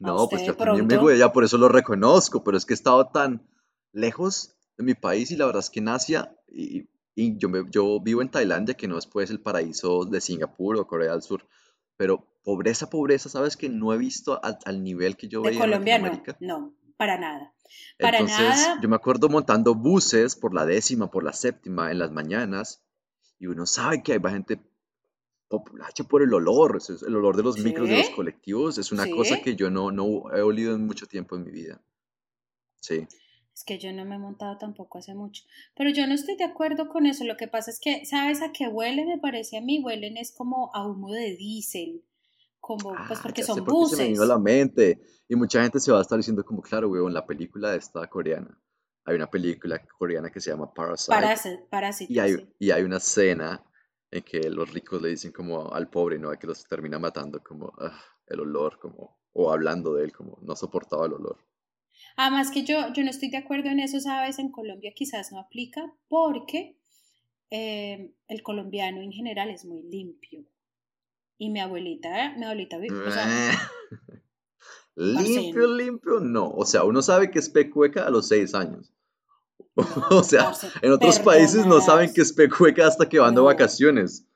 No, 0.00 0.28
pues 0.28 0.42
yo 0.44 0.54
también 0.54 0.86
pronto? 0.86 0.94
vengo 0.96 1.08
de 1.08 1.14
allá, 1.16 1.32
por 1.32 1.44
eso 1.44 1.58
lo 1.58 1.68
reconozco, 1.68 2.42
pero 2.42 2.56
es 2.56 2.64
que 2.66 2.72
he 2.72 2.74
estado 2.74 3.08
tan 3.08 3.46
lejos 3.92 4.56
de 4.76 4.84
mi 4.84 4.94
país 4.94 5.30
y 5.30 5.36
la 5.36 5.46
verdad 5.46 5.60
es 5.60 5.70
que 5.70 5.80
en 5.80 5.88
Asia, 5.88 6.34
y, 6.48 6.88
y 7.14 7.36
yo, 7.38 7.48
me- 7.48 7.64
yo 7.70 8.00
vivo 8.00 8.22
en 8.22 8.30
Tailandia, 8.30 8.74
que 8.74 8.88
no 8.88 8.98
es 8.98 9.06
pues 9.06 9.30
el 9.30 9.40
paraíso 9.40 10.04
de 10.04 10.20
Singapur 10.20 10.76
o 10.76 10.86
Corea 10.86 11.12
del 11.12 11.22
Sur, 11.22 11.46
pero 11.96 12.26
pobreza, 12.42 12.90
pobreza, 12.90 13.28
sabes 13.28 13.56
que 13.56 13.68
no 13.68 13.92
he 13.92 13.98
visto 13.98 14.42
al, 14.42 14.58
al 14.64 14.82
nivel 14.82 15.16
que 15.16 15.28
yo 15.28 15.42
De 15.42 15.50
veía 15.50 15.58
en 15.58 15.60
Colombia 15.60 15.98
no, 15.98 16.22
no, 16.40 16.74
para 16.96 17.18
nada. 17.18 17.54
Para 18.00 18.18
Entonces, 18.18 18.56
nada. 18.66 18.78
yo 18.82 18.88
me 18.88 18.96
acuerdo 18.96 19.28
montando 19.28 19.74
buses 19.74 20.34
por 20.34 20.52
la 20.54 20.66
décima, 20.66 21.10
por 21.10 21.22
la 21.22 21.32
séptima 21.32 21.90
en 21.92 21.98
las 21.98 22.10
mañanas, 22.10 22.82
y 23.38 23.46
uno 23.46 23.66
sabe 23.66 24.02
que 24.02 24.12
hay 24.14 24.20
gente 24.30 24.58
populacha 25.52 26.04
por 26.04 26.22
el 26.22 26.32
olor, 26.32 26.80
el 27.06 27.14
olor 27.16 27.36
de 27.36 27.42
los 27.42 27.58
micros, 27.58 27.88
de 27.88 27.98
los 27.98 28.06
Sí, 28.06 28.12
colectivos, 28.14 28.78
es 28.78 28.90
una 28.90 29.08
cosa 29.10 29.36
sí. 29.36 29.42
que 29.42 29.54
yo 29.54 29.70
no, 29.70 29.90
no 29.92 30.34
he 30.34 30.40
olido 30.40 30.74
en 30.74 30.86
mucho 30.86 31.06
tiempo 31.06 31.36
en 31.36 31.44
mi 31.44 31.50
vida. 31.50 31.80
Sí. 32.80 33.06
Es 33.54 33.64
que 33.64 33.78
yo 33.78 33.92
no 33.92 34.04
me 34.06 34.14
he 34.14 34.18
montado 34.18 34.56
tampoco 34.56 34.98
hace 34.98 35.14
mucho. 35.14 35.44
Pero 35.76 35.90
yo 35.90 36.06
no 36.06 36.14
estoy 36.14 36.36
de 36.36 36.44
acuerdo 36.44 36.88
con 36.88 37.04
eso. 37.04 37.24
Lo 37.24 37.36
que 37.36 37.48
pasa 37.48 37.70
es 37.70 37.78
que, 37.78 38.06
¿sabes 38.06 38.40
a 38.40 38.50
qué 38.50 38.66
huele? 38.66 39.04
Me 39.04 39.18
parece 39.18 39.58
a 39.58 39.60
mí, 39.60 39.80
huelen 39.84 40.16
es 40.16 40.32
como 40.32 40.70
a 40.74 40.88
humo 40.88 41.12
de 41.12 41.36
diésel. 41.36 42.02
Como, 42.60 42.94
pues 43.06 43.18
Ah, 43.18 43.20
porque 43.22 43.42
ya 43.42 43.46
sé 43.48 43.52
son 43.52 43.64
por 43.64 43.90
qué 43.90 43.96
se 43.96 44.02
me 44.02 44.08
vino 44.08 44.22
a 44.22 44.24
buses. 44.24 44.28
la 44.28 44.38
mente. 44.38 45.02
Y 45.28 45.36
mucha 45.36 45.60
gente 45.62 45.80
se 45.80 45.92
va 45.92 45.98
a 45.98 46.02
estar 46.02 46.16
diciendo 46.18 46.44
como, 46.44 46.62
claro, 46.62 46.88
weón, 46.88 47.12
la 47.12 47.26
película 47.26 47.74
esta 47.74 48.06
coreana. 48.08 48.58
Hay 49.04 49.16
una 49.16 49.28
película 49.28 49.84
coreana 49.98 50.30
que 50.30 50.40
se 50.40 50.50
llama 50.50 50.72
Parasite 50.72 51.66
Parásito, 51.68 52.12
y 52.12 52.18
hay, 52.20 52.34
sí. 52.36 52.48
y 52.58 52.70
hay 52.70 52.82
una 52.84 52.96
escena 52.98 53.62
en 54.12 54.22
que 54.22 54.48
los 54.50 54.72
ricos 54.72 55.00
le 55.02 55.08
dicen 55.08 55.32
como 55.32 55.72
al 55.72 55.88
pobre, 55.88 56.18
¿no? 56.18 56.30
Que 56.38 56.46
los 56.46 56.64
termina 56.66 56.98
matando 56.98 57.42
como 57.42 57.72
"Ah, 57.78 57.98
el 58.26 58.40
olor, 58.40 58.78
como, 58.78 59.18
o 59.32 59.50
hablando 59.50 59.94
de 59.94 60.04
él, 60.04 60.12
como 60.12 60.38
no 60.42 60.54
soportaba 60.54 61.06
el 61.06 61.14
olor. 61.14 61.38
Además 62.16 62.50
que 62.50 62.62
yo, 62.64 62.92
yo 62.92 63.02
no 63.02 63.10
estoy 63.10 63.30
de 63.30 63.38
acuerdo 63.38 63.70
en 63.70 63.80
eso, 63.80 63.98
¿sabes? 64.00 64.38
En 64.38 64.50
Colombia 64.52 64.92
quizás 64.94 65.32
no 65.32 65.40
aplica 65.40 65.92
porque 66.08 66.78
eh, 67.50 68.14
el 68.28 68.42
colombiano 68.42 69.00
en 69.00 69.12
general 69.12 69.50
es 69.50 69.64
muy 69.64 69.82
limpio. 69.82 70.44
Y 71.38 71.50
mi 71.50 71.60
abuelita, 71.60 72.34
mi 72.36 72.44
abuelita, 72.44 72.76
o 72.76 73.10
sea, 73.10 73.26
Limpio, 74.94 75.66
limpio, 75.74 76.20
no. 76.20 76.50
O 76.50 76.66
sea, 76.66 76.84
uno 76.84 77.00
sabe 77.00 77.30
que 77.30 77.38
es 77.38 77.48
pecueca 77.48 78.06
a 78.06 78.10
los 78.10 78.28
seis 78.28 78.54
años. 78.54 78.92
O 80.10 80.22
sea, 80.22 80.52
en 80.82 80.92
otros 80.92 81.18
países 81.18 81.66
no 81.66 81.80
saben 81.80 82.12
que 82.12 82.20
es 82.20 82.32
pecueca 82.32 82.86
hasta 82.86 83.08
que 83.08 83.18
van 83.18 83.34
de 83.34 83.40
vacaciones. 83.40 84.26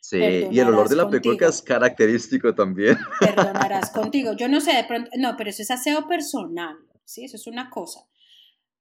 Sí, 0.00 0.18
y 0.50 0.58
el 0.58 0.68
olor 0.68 0.88
de 0.88 0.96
la 0.96 1.08
pecueca 1.08 1.48
es 1.48 1.62
característico 1.62 2.54
también. 2.54 2.98
perdonarás 3.20 3.90
contigo. 3.90 4.32
Yo 4.32 4.48
no 4.48 4.60
sé, 4.60 4.74
de 4.74 4.84
pronto, 4.84 5.10
no, 5.16 5.36
pero 5.36 5.50
eso 5.50 5.62
es 5.62 5.70
aseo 5.70 6.08
personal, 6.08 6.76
¿sí? 7.04 7.24
Eso 7.24 7.36
es 7.36 7.46
una 7.46 7.70
cosa. 7.70 8.00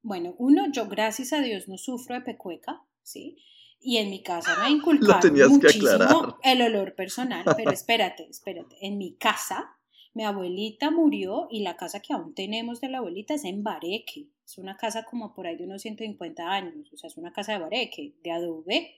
Bueno, 0.01 0.33
uno, 0.39 0.71
yo 0.71 0.88
gracias 0.88 1.31
a 1.31 1.39
Dios 1.39 1.67
no 1.67 1.77
sufro 1.77 2.15
de 2.15 2.21
pecueca, 2.21 2.81
¿sí? 3.03 3.38
Y 3.79 3.98
en 3.98 4.10
mi 4.10 4.24
casa 4.24 4.57
me 4.63 4.69
Lo 4.69 4.75
inculcaron 4.75 5.21
tenías 5.21 5.50
que 5.60 5.67
aclarar. 5.67 6.10
muchísimo 6.10 6.39
el 6.43 6.62
olor 6.63 6.95
personal, 6.95 7.45
pero 7.55 7.71
espérate, 7.71 8.27
espérate. 8.27 8.75
En 8.81 8.98
mi 8.98 9.13
casa, 9.13 9.77
mi 10.13 10.25
abuelita 10.25 10.91
murió 10.91 11.48
y 11.51 11.62
la 11.62 11.77
casa 11.77 12.00
que 12.00 12.13
aún 12.13 12.33
tenemos 12.33 12.81
de 12.81 12.89
la 12.89 12.98
abuelita 12.98 13.36
es 13.36 13.45
en 13.45 13.63
Bareque. 13.63 14.27
Es 14.51 14.58
una 14.58 14.75
casa 14.75 15.03
como 15.03 15.34
por 15.34 15.48
ahí 15.48 15.55
de 15.55 15.63
unos 15.63 15.81
150 15.81 16.43
años, 16.43 16.91
o 16.91 16.98
sea, 16.98 17.08
es 17.08 17.15
una 17.15 17.31
casa 17.31 17.53
de 17.53 17.60
Bareque, 17.60 18.15
de 18.22 18.31
adobe. 18.31 18.98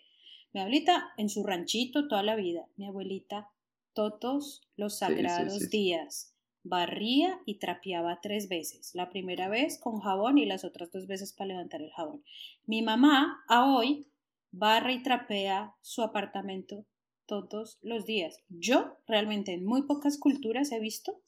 Mi 0.52 0.60
abuelita 0.60 1.14
en 1.18 1.30
su 1.30 1.44
ranchito 1.44 2.08
toda 2.08 2.24
la 2.24 2.36
vida. 2.36 2.68
Mi 2.76 2.88
abuelita 2.88 3.52
todos 3.94 4.62
los 4.78 4.94
sí, 4.94 5.00
sagrados 5.00 5.54
sí, 5.54 5.60
sí. 5.60 5.68
días 5.68 6.34
barría 6.64 7.40
y 7.46 7.60
trapeaba 7.60 8.20
tres 8.20 8.50
veces. 8.50 8.96
La 8.96 9.12
primera 9.12 9.48
vez 9.48 9.78
con 9.78 10.00
jabón 10.00 10.40
y 10.40 10.46
las 10.46 10.64
otras 10.64 10.92
dos 10.92 11.06
veces 11.06 11.34
para 11.34 11.50
levantar 11.50 11.84
el 11.84 11.92
jabón. 11.92 12.24
Mi 12.66 12.82
mamá 12.82 13.44
a 13.48 13.72
hoy 13.72 14.08
barra 14.52 14.92
y 14.92 15.04
trapea 15.04 15.76
su 15.82 16.02
apartamento 16.02 16.86
todos 17.28 17.78
los 17.84 18.06
días. 18.06 18.40
Yo 18.50 18.98
realmente 19.06 19.54
en 19.54 19.66
muy 19.66 19.84
pocas 19.84 20.18
culturas 20.18 20.72
he 20.72 20.80
visto 20.80 21.22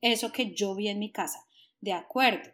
eso 0.00 0.30
que 0.30 0.54
yo 0.54 0.74
vi 0.76 0.88
en 0.88 1.00
mi 1.00 1.10
casa. 1.10 1.46
De 1.80 1.92
acuerdo. 1.92 2.50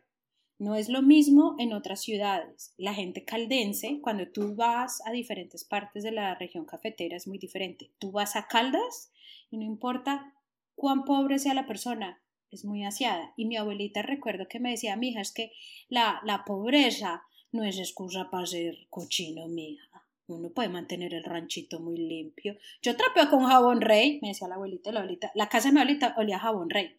No 0.58 0.74
es 0.74 0.88
lo 0.88 1.02
mismo 1.02 1.54
en 1.58 1.72
otras 1.72 2.02
ciudades. 2.02 2.74
La 2.76 2.92
gente 2.92 3.24
caldense, 3.24 4.00
cuando 4.02 4.26
tú 4.28 4.56
vas 4.56 5.00
a 5.06 5.12
diferentes 5.12 5.64
partes 5.64 6.02
de 6.02 6.10
la 6.10 6.34
región 6.34 6.64
cafetera, 6.64 7.16
es 7.16 7.28
muy 7.28 7.38
diferente. 7.38 7.92
Tú 8.00 8.10
vas 8.10 8.34
a 8.34 8.48
Caldas 8.48 9.12
y 9.52 9.58
no 9.58 9.64
importa 9.64 10.34
cuán 10.74 11.04
pobre 11.04 11.38
sea 11.38 11.54
la 11.54 11.66
persona, 11.66 12.20
es 12.50 12.64
muy 12.64 12.84
aseada. 12.84 13.32
Y 13.36 13.46
mi 13.46 13.56
abuelita 13.56 14.02
recuerdo 14.02 14.48
que 14.48 14.58
me 14.58 14.70
decía, 14.70 14.96
mija, 14.96 15.20
es 15.20 15.32
que 15.32 15.52
la, 15.88 16.20
la 16.24 16.44
pobreza 16.44 17.22
no 17.52 17.62
es 17.62 17.78
excusa 17.78 18.28
para 18.28 18.46
ser 18.46 18.88
cochino, 18.90 19.46
mija. 19.46 20.04
Uno 20.26 20.50
puede 20.50 20.68
mantener 20.68 21.14
el 21.14 21.24
ranchito 21.24 21.80
muy 21.80 21.96
limpio. 21.96 22.58
Yo 22.82 22.96
trapeo 22.96 23.30
con 23.30 23.44
jabón 23.44 23.80
rey, 23.80 24.18
me 24.22 24.28
decía 24.28 24.48
la 24.48 24.56
abuelita, 24.56 24.92
la 24.92 25.00
abuelita. 25.00 25.30
La 25.34 25.48
casa 25.48 25.68
de 25.68 25.74
mi 25.74 25.80
abuelita 25.80 26.14
olía 26.18 26.38
jabón 26.38 26.68
rey. 26.68 26.98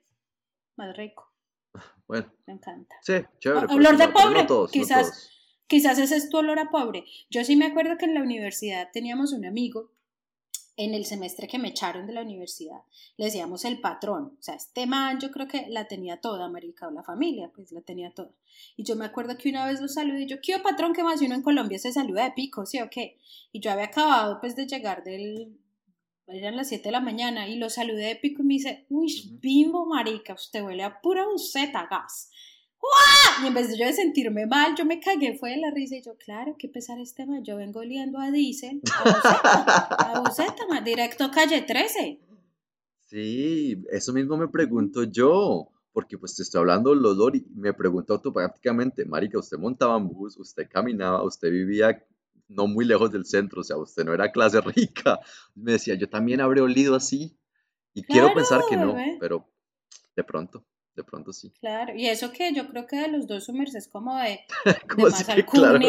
Más 0.77 0.95
rico, 0.95 1.28
Bueno, 2.09 2.29
me 2.47 2.53
encanta. 2.53 2.95
sí, 3.03 3.13
chévere, 3.39 3.67
Olor 3.69 3.95
de 3.95 4.07
no, 4.07 4.13
pero 4.13 4.29
no 4.31 4.47
pobre, 4.47 4.47
no 4.49 4.67
quizás, 4.67 5.07
todos. 5.07 5.29
quizás 5.67 5.99
ese 5.99 6.17
es 6.17 6.29
tu 6.29 6.37
olor 6.37 6.57
a 6.57 6.71
pobre. 6.71 7.05
Yo 7.29 7.45
sí 7.45 7.55
me 7.55 7.67
acuerdo 7.67 7.97
que 7.97 8.05
en 8.05 8.15
la 8.15 8.21
universidad 8.21 8.89
teníamos 8.91 9.31
un 9.31 9.45
amigo, 9.45 9.91
en 10.75 10.93
el 10.93 11.05
semestre 11.05 11.49
que 11.49 11.59
me 11.59 11.67
echaron 11.67 12.07
de 12.07 12.13
la 12.13 12.21
universidad, 12.21 12.79
le 13.17 13.25
decíamos 13.25 13.65
el 13.65 13.81
patrón. 13.81 14.37
O 14.39 14.41
sea, 14.41 14.55
este 14.55 14.87
man 14.87 15.19
yo 15.19 15.29
creo 15.29 15.45
que 15.45 15.67
la 15.67 15.89
tenía 15.89 16.21
toda, 16.21 16.47
marica, 16.47 16.87
o 16.87 16.91
la 16.91 17.03
familia, 17.03 17.51
pues 17.53 17.73
la 17.73 17.81
tenía 17.81 18.11
toda. 18.11 18.31
Y 18.77 18.85
yo 18.85 18.95
me 18.95 19.03
acuerdo 19.05 19.37
que 19.37 19.49
una 19.49 19.65
vez 19.65 19.81
lo 19.81 19.89
saludé 19.89 20.21
y 20.21 20.25
yo, 20.25 20.37
¿qué 20.41 20.57
patrón 20.59 20.93
que 20.93 21.03
más? 21.03 21.21
Y 21.21 21.25
uno 21.25 21.35
en 21.35 21.43
Colombia 21.43 21.77
se 21.77 21.91
saluda 21.91 22.23
de 22.23 22.31
pico, 22.31 22.65
¿sí 22.65 22.79
o 22.79 22.89
qué? 22.89 23.19
Y 23.51 23.59
yo 23.59 23.71
había 23.71 23.85
acabado 23.85 24.39
pues 24.39 24.55
de 24.55 24.65
llegar 24.65 25.03
del... 25.03 25.59
Eran 26.31 26.55
las 26.55 26.69
7 26.69 26.83
de 26.83 26.91
la 26.91 26.99
mañana 26.99 27.47
y 27.47 27.57
lo 27.57 27.69
saludé 27.69 28.05
de 28.05 28.15
pico 28.15 28.43
y 28.43 28.45
me 28.45 28.53
dice, 28.53 28.85
uy, 28.89 29.37
bimbo, 29.41 29.85
marica, 29.85 30.33
usted 30.33 30.63
huele 30.63 30.83
a 30.83 31.01
pura 31.01 31.25
buceta, 31.25 31.87
gas. 31.89 32.29
¡Uah! 32.81 33.43
Y 33.43 33.47
en 33.47 33.53
vez 33.53 33.69
de 33.69 33.77
yo 33.77 33.85
de 33.85 33.93
sentirme 33.93 34.45
mal, 34.45 34.75
yo 34.75 34.85
me 34.85 34.99
cagué, 34.99 35.37
fue 35.37 35.51
de 35.51 35.57
la 35.57 35.71
risa 35.71 35.95
y 35.95 36.03
yo, 36.03 36.15
claro, 36.17 36.55
qué 36.57 36.69
pesar 36.69 36.99
este 36.99 37.25
man, 37.25 37.43
yo 37.43 37.57
vengo 37.57 37.79
oliendo 37.79 38.19
a 38.19 38.31
diésel, 38.31 38.81
a 38.95 39.03
buceta, 39.03 39.95
a 39.95 40.19
buceta, 40.21 40.67
man, 40.69 40.83
directo 40.83 41.31
calle 41.31 41.61
13. 41.61 42.19
Sí, 43.07 43.83
eso 43.91 44.13
mismo 44.13 44.37
me 44.37 44.47
pregunto 44.47 45.03
yo, 45.03 45.71
porque 45.91 46.17
pues 46.17 46.35
te 46.35 46.43
estoy 46.43 46.59
hablando 46.59 46.91
del 46.91 47.05
olor 47.05 47.35
y 47.35 47.45
me 47.55 47.73
pregunto 47.73 48.13
automáticamente, 48.13 49.03
marica, 49.03 49.39
usted 49.39 49.57
montaba 49.57 49.97
en 49.97 50.07
bus, 50.07 50.37
usted 50.37 50.69
caminaba, 50.69 51.23
usted 51.23 51.49
vivía 51.49 52.05
no 52.49 52.67
muy 52.67 52.83
lejos 52.83 53.11
del 53.11 53.25
centro, 53.25 53.61
o 53.61 53.63
sea, 53.63 53.77
usted 53.77 54.03
no 54.03 54.13
era 54.13 54.31
clase 54.31 54.59
rica. 54.75 55.19
Me 55.55 55.73
decía, 55.73 55.95
yo 55.95 56.09
también 56.09 56.41
habré 56.41 56.61
olido 56.61 56.95
así 56.95 57.37
y 57.93 58.03
quiero 58.03 58.33
pensar 58.33 58.61
que 58.69 58.75
no, 58.75 58.95
pero 59.19 59.49
de 60.15 60.23
pronto, 60.23 60.65
de 60.95 61.03
pronto 61.03 61.31
sí. 61.31 61.53
Claro, 61.59 61.93
y 61.95 62.07
eso 62.07 62.31
que 62.31 62.53
yo 62.53 62.67
creo 62.67 62.85
que 62.87 62.97
de 62.97 63.07
los 63.07 63.27
dos 63.27 63.45
su 63.45 63.53
merced 63.53 63.77
es 63.77 63.87
como 63.87 64.17
de, 64.17 64.41
¿Cómo 64.89 65.05
de 65.05 65.11
más 65.11 65.23
que 65.23 65.45
claro? 65.45 65.79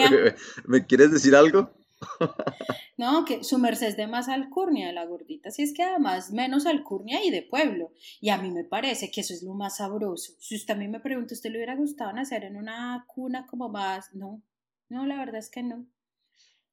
¿Me 0.67 0.87
quieres 0.87 1.11
decir 1.11 1.35
algo? 1.35 1.73
No, 2.97 3.25
que 3.25 3.45
su 3.45 3.59
merced 3.59 3.88
es 3.88 3.97
de 3.97 4.07
más 4.07 4.29
alcurnia, 4.29 4.93
la 4.93 5.07
gordita, 5.07 5.50
si 5.50 5.62
es 5.62 5.73
que 5.73 5.83
además 5.83 6.33
menos 6.33 6.67
alcurnia 6.67 7.25
y 7.25 7.31
de 7.31 7.40
pueblo. 7.40 7.93
Y 8.21 8.29
a 8.29 8.37
mí 8.37 8.50
me 8.50 8.62
parece 8.62 9.11
que 9.11 9.23
eso 9.23 9.33
es 9.33 9.43
lo 9.43 9.55
más 9.55 9.79
sabroso. 9.79 10.35
Si 10.38 10.55
usted 10.55 10.75
a 10.75 10.76
mí 10.76 10.87
me 10.87 11.00
pregunta, 11.00 11.33
¿usted 11.33 11.50
le 11.50 11.57
hubiera 11.57 11.76
gustado 11.76 12.12
nacer 12.12 12.45
en 12.45 12.57
una 12.57 13.07
cuna 13.09 13.47
como 13.47 13.71
más? 13.71 14.14
No, 14.14 14.43
no, 14.90 15.07
la 15.07 15.17
verdad 15.17 15.38
es 15.38 15.49
que 15.49 15.62
no. 15.62 15.87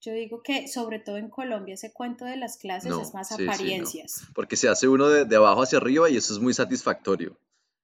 Yo 0.02 0.14
digo 0.14 0.42
que 0.44 0.68
sobre 0.68 1.00
todo 1.00 1.18
en 1.18 1.30
Colombia 1.30 1.74
ese 1.74 1.92
cuento 1.92 2.26
de 2.26 2.38
las 2.38 2.58
clases 2.58 2.92
es 2.92 3.14
más 3.14 3.30
sí, 3.30 3.36
sí, 3.36 3.44
no. 3.44 3.52
apariencias. 3.52 4.22
Porque 4.36 4.56
se 4.56 4.70
hace 4.70 4.88
uno 4.88 5.10
de, 5.10 5.26
de 5.26 5.36
abajo 5.36 5.64
hacia 5.64 5.80
arriba 5.80 6.10
y 6.10 6.18
eso 6.18 6.34
es 6.34 6.40
muy 6.40 6.54
satisfactorio. 6.54 7.40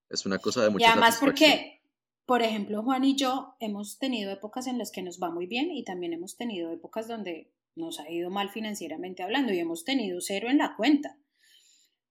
Es 0.09 0.25
una 0.25 0.37
cosa 0.37 0.61
de 0.61 0.67
Y 0.67 0.73
mucha 0.73 0.91
además 0.91 1.15
satisfacción. 1.15 1.51
porque, 1.51 1.81
por 2.25 2.41
ejemplo, 2.43 2.83
Juan 2.83 3.03
y 3.03 3.15
yo 3.15 3.55
hemos 3.59 3.97
tenido 3.97 4.31
épocas 4.31 4.67
en 4.67 4.77
las 4.77 4.91
que 4.91 5.01
nos 5.01 5.19
va 5.19 5.31
muy 5.31 5.47
bien 5.47 5.71
y 5.71 5.83
también 5.83 6.13
hemos 6.13 6.37
tenido 6.37 6.71
épocas 6.71 7.07
donde 7.07 7.51
nos 7.75 7.99
ha 7.99 8.09
ido 8.09 8.29
mal 8.29 8.49
financieramente 8.49 9.23
hablando 9.23 9.51
y 9.51 9.59
hemos 9.59 9.83
tenido 9.83 10.21
cero 10.21 10.49
en 10.49 10.59
la 10.59 10.75
cuenta. 10.75 11.17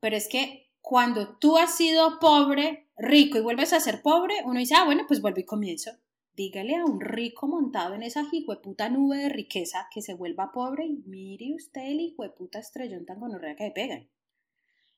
Pero 0.01 0.17
es 0.17 0.29
que 0.29 0.73
cuando 0.81 1.37
tú 1.39 1.59
has 1.59 1.77
sido 1.77 2.19
pobre, 2.19 2.89
rico 2.97 3.39
y 3.39 3.41
vuelves 3.41 3.73
a 3.73 3.81
ser 3.81 4.03
pobre, 4.03 4.35
uno 4.45 4.59
dice, 4.59 4.75
ah, 4.75 4.85
bueno, 4.85 5.05
pues 5.07 5.23
vuelvo 5.23 5.39
y 5.39 5.45
comienzo. 5.45 5.93
Dígale 6.35 6.77
a 6.77 6.85
un 6.87 7.01
rico 7.01 7.47
montado 7.47 7.95
en 7.95 8.03
esa 8.03 8.25
hijueputa 8.33 8.89
nube 8.89 9.19
de 9.19 9.29
riqueza 9.29 9.89
que 9.93 10.01
se 10.01 10.15
vuelva 10.15 10.51
pobre 10.51 10.87
y 10.87 11.03
mire 11.07 11.55
usted 11.55 11.83
el 11.83 12.01
hijueputa 12.01 12.59
estrellón 12.59 13.05
tan 13.05 13.21
gonorrea 13.21 13.55
que 13.55 13.65
le 13.65 13.71
pegan. 13.71 14.11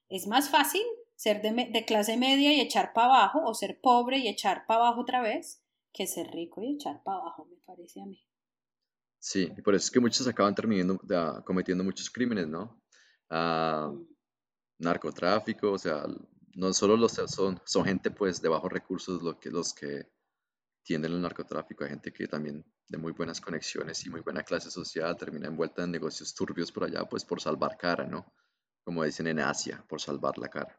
Es 0.08 0.28
más 0.28 0.48
fácil 0.48 0.82
ser 1.16 1.42
de, 1.42 1.84
clase 1.84 2.16
media 2.16 2.52
y 2.52 2.60
echar 2.60 2.92
para 2.92 3.06
abajo 3.06 3.42
o 3.44 3.54
ser 3.54 3.80
pobre 3.80 4.18
y 4.18 4.28
echar 4.28 4.64
para 4.66 4.80
abajo 4.80 5.00
otra 5.00 5.22
vez 5.22 5.60
que 5.92 6.06
ser 6.06 6.28
rico 6.28 6.62
y 6.62 6.74
echar 6.74 7.02
para 7.02 7.18
abajo, 7.18 7.46
me 7.46 7.56
parece 7.64 8.00
a 8.00 8.06
mí. 8.06 8.24
Sí, 9.18 9.50
y 9.56 9.62
por 9.62 9.74
eso 9.74 9.86
es 9.86 9.90
que 9.90 10.00
muchos 10.00 10.26
acaban 10.28 10.54
terminando, 10.54 11.00
da- 11.02 11.42
cometiendo 11.44 11.82
muchos 11.82 12.10
crímenes, 12.10 12.46
¿no? 12.46 12.80
Ah, 13.30 13.92
narcotráfico, 14.78 15.72
o 15.72 15.78
sea, 15.78 16.04
no 16.54 16.72
solo 16.72 16.96
los 16.96 17.12
son, 17.12 17.60
son 17.64 17.84
gente 17.84 18.10
pues 18.10 18.40
de 18.40 18.48
bajos 18.48 18.70
recursos 18.70 19.22
lo 19.22 19.38
que, 19.40 19.50
los 19.50 19.72
que 19.72 20.06
tienden 20.84 21.12
al 21.12 21.22
narcotráfico, 21.22 21.82
hay 21.84 21.90
gente 21.90 22.12
que 22.12 22.28
también 22.28 22.64
de 22.88 22.98
muy 22.98 23.12
buenas 23.12 23.40
conexiones 23.40 24.04
y 24.06 24.10
muy 24.10 24.20
buena 24.20 24.42
clase 24.42 24.70
social, 24.70 25.16
termina 25.16 25.48
envuelta 25.48 25.82
en 25.82 25.90
negocios 25.90 26.34
turbios 26.34 26.70
por 26.70 26.84
allá, 26.84 27.04
pues 27.08 27.24
por 27.24 27.40
salvar 27.40 27.76
cara, 27.76 28.06
¿no? 28.06 28.32
Como 28.84 29.02
dicen 29.02 29.26
en 29.26 29.40
Asia, 29.40 29.84
por 29.88 30.00
salvar 30.00 30.36
la 30.38 30.48
cara. 30.48 30.78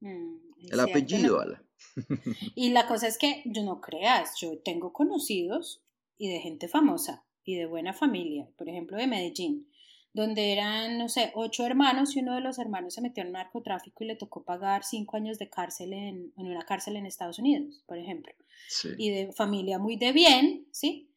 Mm, 0.00 0.36
El 0.58 0.66
cierto, 0.68 0.82
apellido, 0.82 1.36
¿no? 1.36 1.42
Ala. 1.42 1.64
Y 2.54 2.70
la 2.70 2.86
cosa 2.86 3.08
es 3.08 3.18
que 3.18 3.42
yo 3.46 3.62
no 3.64 3.80
creas, 3.80 4.34
yo 4.40 4.60
tengo 4.62 4.92
conocidos 4.92 5.82
y 6.16 6.32
de 6.32 6.40
gente 6.40 6.68
famosa 6.68 7.26
y 7.42 7.56
de 7.56 7.66
buena 7.66 7.92
familia, 7.92 8.48
por 8.56 8.68
ejemplo 8.68 8.96
de 8.96 9.06
Medellín, 9.06 9.69
donde 10.12 10.52
eran, 10.52 10.98
no 10.98 11.08
sé, 11.08 11.30
ocho 11.34 11.64
hermanos 11.64 12.16
y 12.16 12.20
uno 12.20 12.34
de 12.34 12.40
los 12.40 12.58
hermanos 12.58 12.94
se 12.94 13.00
metió 13.00 13.22
en 13.22 13.32
narcotráfico 13.32 14.02
y 14.02 14.08
le 14.08 14.16
tocó 14.16 14.44
pagar 14.44 14.82
cinco 14.84 15.16
años 15.16 15.38
de 15.38 15.48
cárcel 15.48 15.92
en, 15.92 16.32
en 16.36 16.46
una 16.46 16.62
cárcel 16.64 16.96
en 16.96 17.06
Estados 17.06 17.38
Unidos, 17.38 17.82
por 17.86 17.98
ejemplo, 17.98 18.32
Sí. 18.68 18.88
y 18.98 19.10
de 19.10 19.32
familia 19.32 19.78
muy 19.78 19.96
de 19.96 20.12
bien, 20.12 20.66
¿sí? 20.72 21.12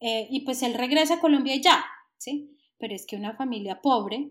Eh, 0.00 0.26
y 0.30 0.40
pues 0.40 0.62
él 0.62 0.74
regresa 0.74 1.14
a 1.14 1.20
Colombia 1.20 1.54
y 1.54 1.62
ya, 1.62 1.84
¿sí? 2.18 2.56
Pero 2.78 2.94
es 2.94 3.06
que 3.06 3.16
una 3.16 3.34
familia 3.36 3.80
pobre 3.80 4.30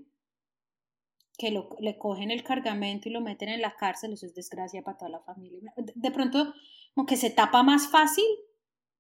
que 1.38 1.52
lo, 1.52 1.70
le 1.80 1.98
cogen 1.98 2.32
el 2.32 2.44
cargamento 2.44 3.10
y 3.10 3.12
lo 3.12 3.22
meten 3.22 3.50
en 3.50 3.62
la 3.62 3.76
cárcel, 3.76 4.14
eso 4.14 4.26
es 4.26 4.34
desgracia 4.36 4.84
para 4.84 4.98
toda 4.98 5.12
la 5.12 5.20
familia. 5.22 5.74
De, 5.78 5.92
de 5.96 6.12
pronto, 6.12 6.54
como 6.94 7.06
que 7.06 7.18
se 7.18 7.30
tapa 7.30 7.62
más 7.64 7.90
fácil 7.90 8.26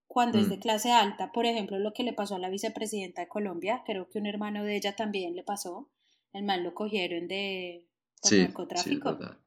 cuando 0.07 0.37
es 0.39 0.47
Mm. 0.47 0.51
de 0.51 0.59
clase 0.59 0.91
alta. 0.91 1.31
Por 1.31 1.45
ejemplo, 1.45 1.77
lo 1.79 1.93
que 1.93 2.03
le 2.03 2.13
pasó 2.13 2.35
a 2.35 2.39
la 2.39 2.49
vicepresidenta 2.49 3.21
de 3.21 3.27
Colombia, 3.27 3.83
creo 3.85 4.07
que 4.09 4.19
un 4.19 4.25
hermano 4.27 4.63
de 4.63 4.75
ella 4.77 4.95
también 4.95 5.35
le 5.35 5.43
pasó. 5.43 5.89
El 6.33 6.43
mal 6.43 6.63
lo 6.63 6.73
cogieron 6.73 7.27
de 7.27 7.87
Sí, 8.21 8.29
sí, 8.29 8.35
es 8.41 8.47
narcotráfico. 8.47 9.15
verdad. 9.15 9.37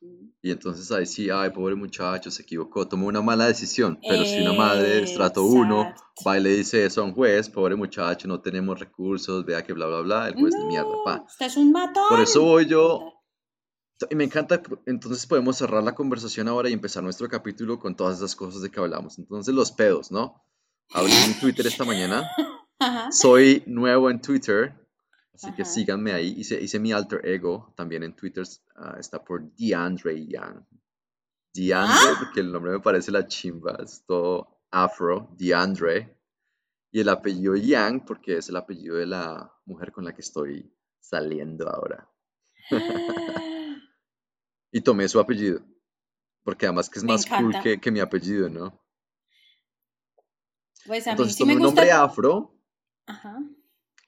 Mm. 0.00 0.30
Y 0.42 0.50
entonces 0.50 0.90
ahí 0.92 1.04
sí, 1.06 1.28
ay, 1.30 1.50
pobre 1.50 1.74
muchacho, 1.74 2.30
se 2.30 2.42
equivocó, 2.42 2.88
tomó 2.88 3.06
una 3.06 3.20
mala 3.20 3.46
decisión. 3.46 3.98
Pero 4.08 4.24
si 4.24 4.40
una 4.40 4.52
madre 4.54 5.02
estrato 5.02 5.44
uno 5.44 5.82
Exacto. 5.82 6.02
va 6.26 6.38
y 6.38 6.42
le 6.42 6.50
dice 6.50 6.84
eso 6.86 7.02
a 7.02 7.04
un 7.04 7.12
juez, 7.14 7.50
pobre 7.50 7.76
muchacho, 7.76 8.26
no 8.26 8.40
tenemos 8.40 8.78
recursos, 8.80 9.44
vea 9.44 9.62
que 9.62 9.72
bla, 9.74 9.86
bla, 9.86 10.00
bla, 10.00 10.28
el 10.28 10.34
juez 10.34 10.54
de 10.54 10.64
mierda, 10.64 10.88
No, 10.90 11.04
pa. 11.04 11.22
usted 11.26 11.46
es 11.46 11.56
un 11.58 11.70
matón. 11.72 12.04
Por 12.08 12.20
eso 12.20 12.42
voy 12.42 12.66
yo. 12.66 13.19
Y 14.08 14.14
me 14.14 14.24
encanta, 14.24 14.62
entonces 14.86 15.26
podemos 15.26 15.58
cerrar 15.58 15.82
la 15.82 15.94
conversación 15.94 16.48
ahora 16.48 16.70
y 16.70 16.72
empezar 16.72 17.02
nuestro 17.02 17.28
capítulo 17.28 17.78
con 17.78 17.94
todas 17.94 18.16
esas 18.18 18.34
cosas 18.34 18.62
de 18.62 18.70
que 18.70 18.80
hablamos. 18.80 19.18
Entonces, 19.18 19.54
los 19.54 19.72
pedos, 19.72 20.10
¿no? 20.10 20.42
Abrí 20.92 21.12
mi 21.28 21.34
Twitter 21.34 21.66
esta 21.66 21.84
mañana. 21.84 22.26
Ajá. 22.78 23.12
Soy 23.12 23.62
nuevo 23.66 24.08
en 24.10 24.22
Twitter, 24.22 24.74
así 25.34 25.52
que 25.52 25.66
síganme 25.66 26.12
ahí. 26.12 26.34
Hice, 26.38 26.60
hice 26.60 26.78
mi 26.78 26.92
alter 26.92 27.26
ego 27.26 27.74
también 27.76 28.02
en 28.02 28.16
Twitter. 28.16 28.44
ah, 28.76 28.96
está 28.98 29.22
por 29.22 29.54
DeAndre 29.54 30.26
Young. 30.26 30.64
DeAndre, 31.52 31.98
¿Ah? 32.00 32.16
porque 32.18 32.40
el 32.40 32.50
nombre 32.50 32.72
me 32.72 32.80
parece 32.80 33.10
la 33.10 33.26
chimba, 33.26 33.76
es 33.82 34.04
todo 34.06 34.62
afro, 34.70 35.28
DeAndre. 35.36 36.16
Y 36.90 37.00
el 37.00 37.08
apellido 37.10 37.54
Young, 37.54 38.04
porque 38.06 38.38
es 38.38 38.48
el 38.48 38.56
apellido 38.56 38.96
de 38.96 39.06
la 39.06 39.52
mujer 39.66 39.92
con 39.92 40.06
la 40.06 40.14
que 40.14 40.22
estoy 40.22 40.74
saliendo 41.00 41.68
ahora. 41.68 42.08
Y 44.72 44.80
tomé 44.80 45.08
su 45.08 45.18
apellido, 45.18 45.60
porque 46.44 46.66
además 46.66 46.88
que 46.88 46.98
es 46.98 47.04
Me 47.04 47.12
más 47.12 47.26
cool 47.26 47.54
que, 47.62 47.80
que 47.80 47.90
mi 47.90 48.00
apellido, 48.00 48.48
¿no? 48.48 48.80
Pues 50.86 51.06
a 51.06 51.10
mí 51.10 51.12
Entonces 51.12 51.36
sí 51.36 51.42
tomé 51.42 51.54
me 51.54 51.60
un 51.60 51.62
nombre 51.64 51.90
afro 51.90 52.58
Ajá. 53.06 53.38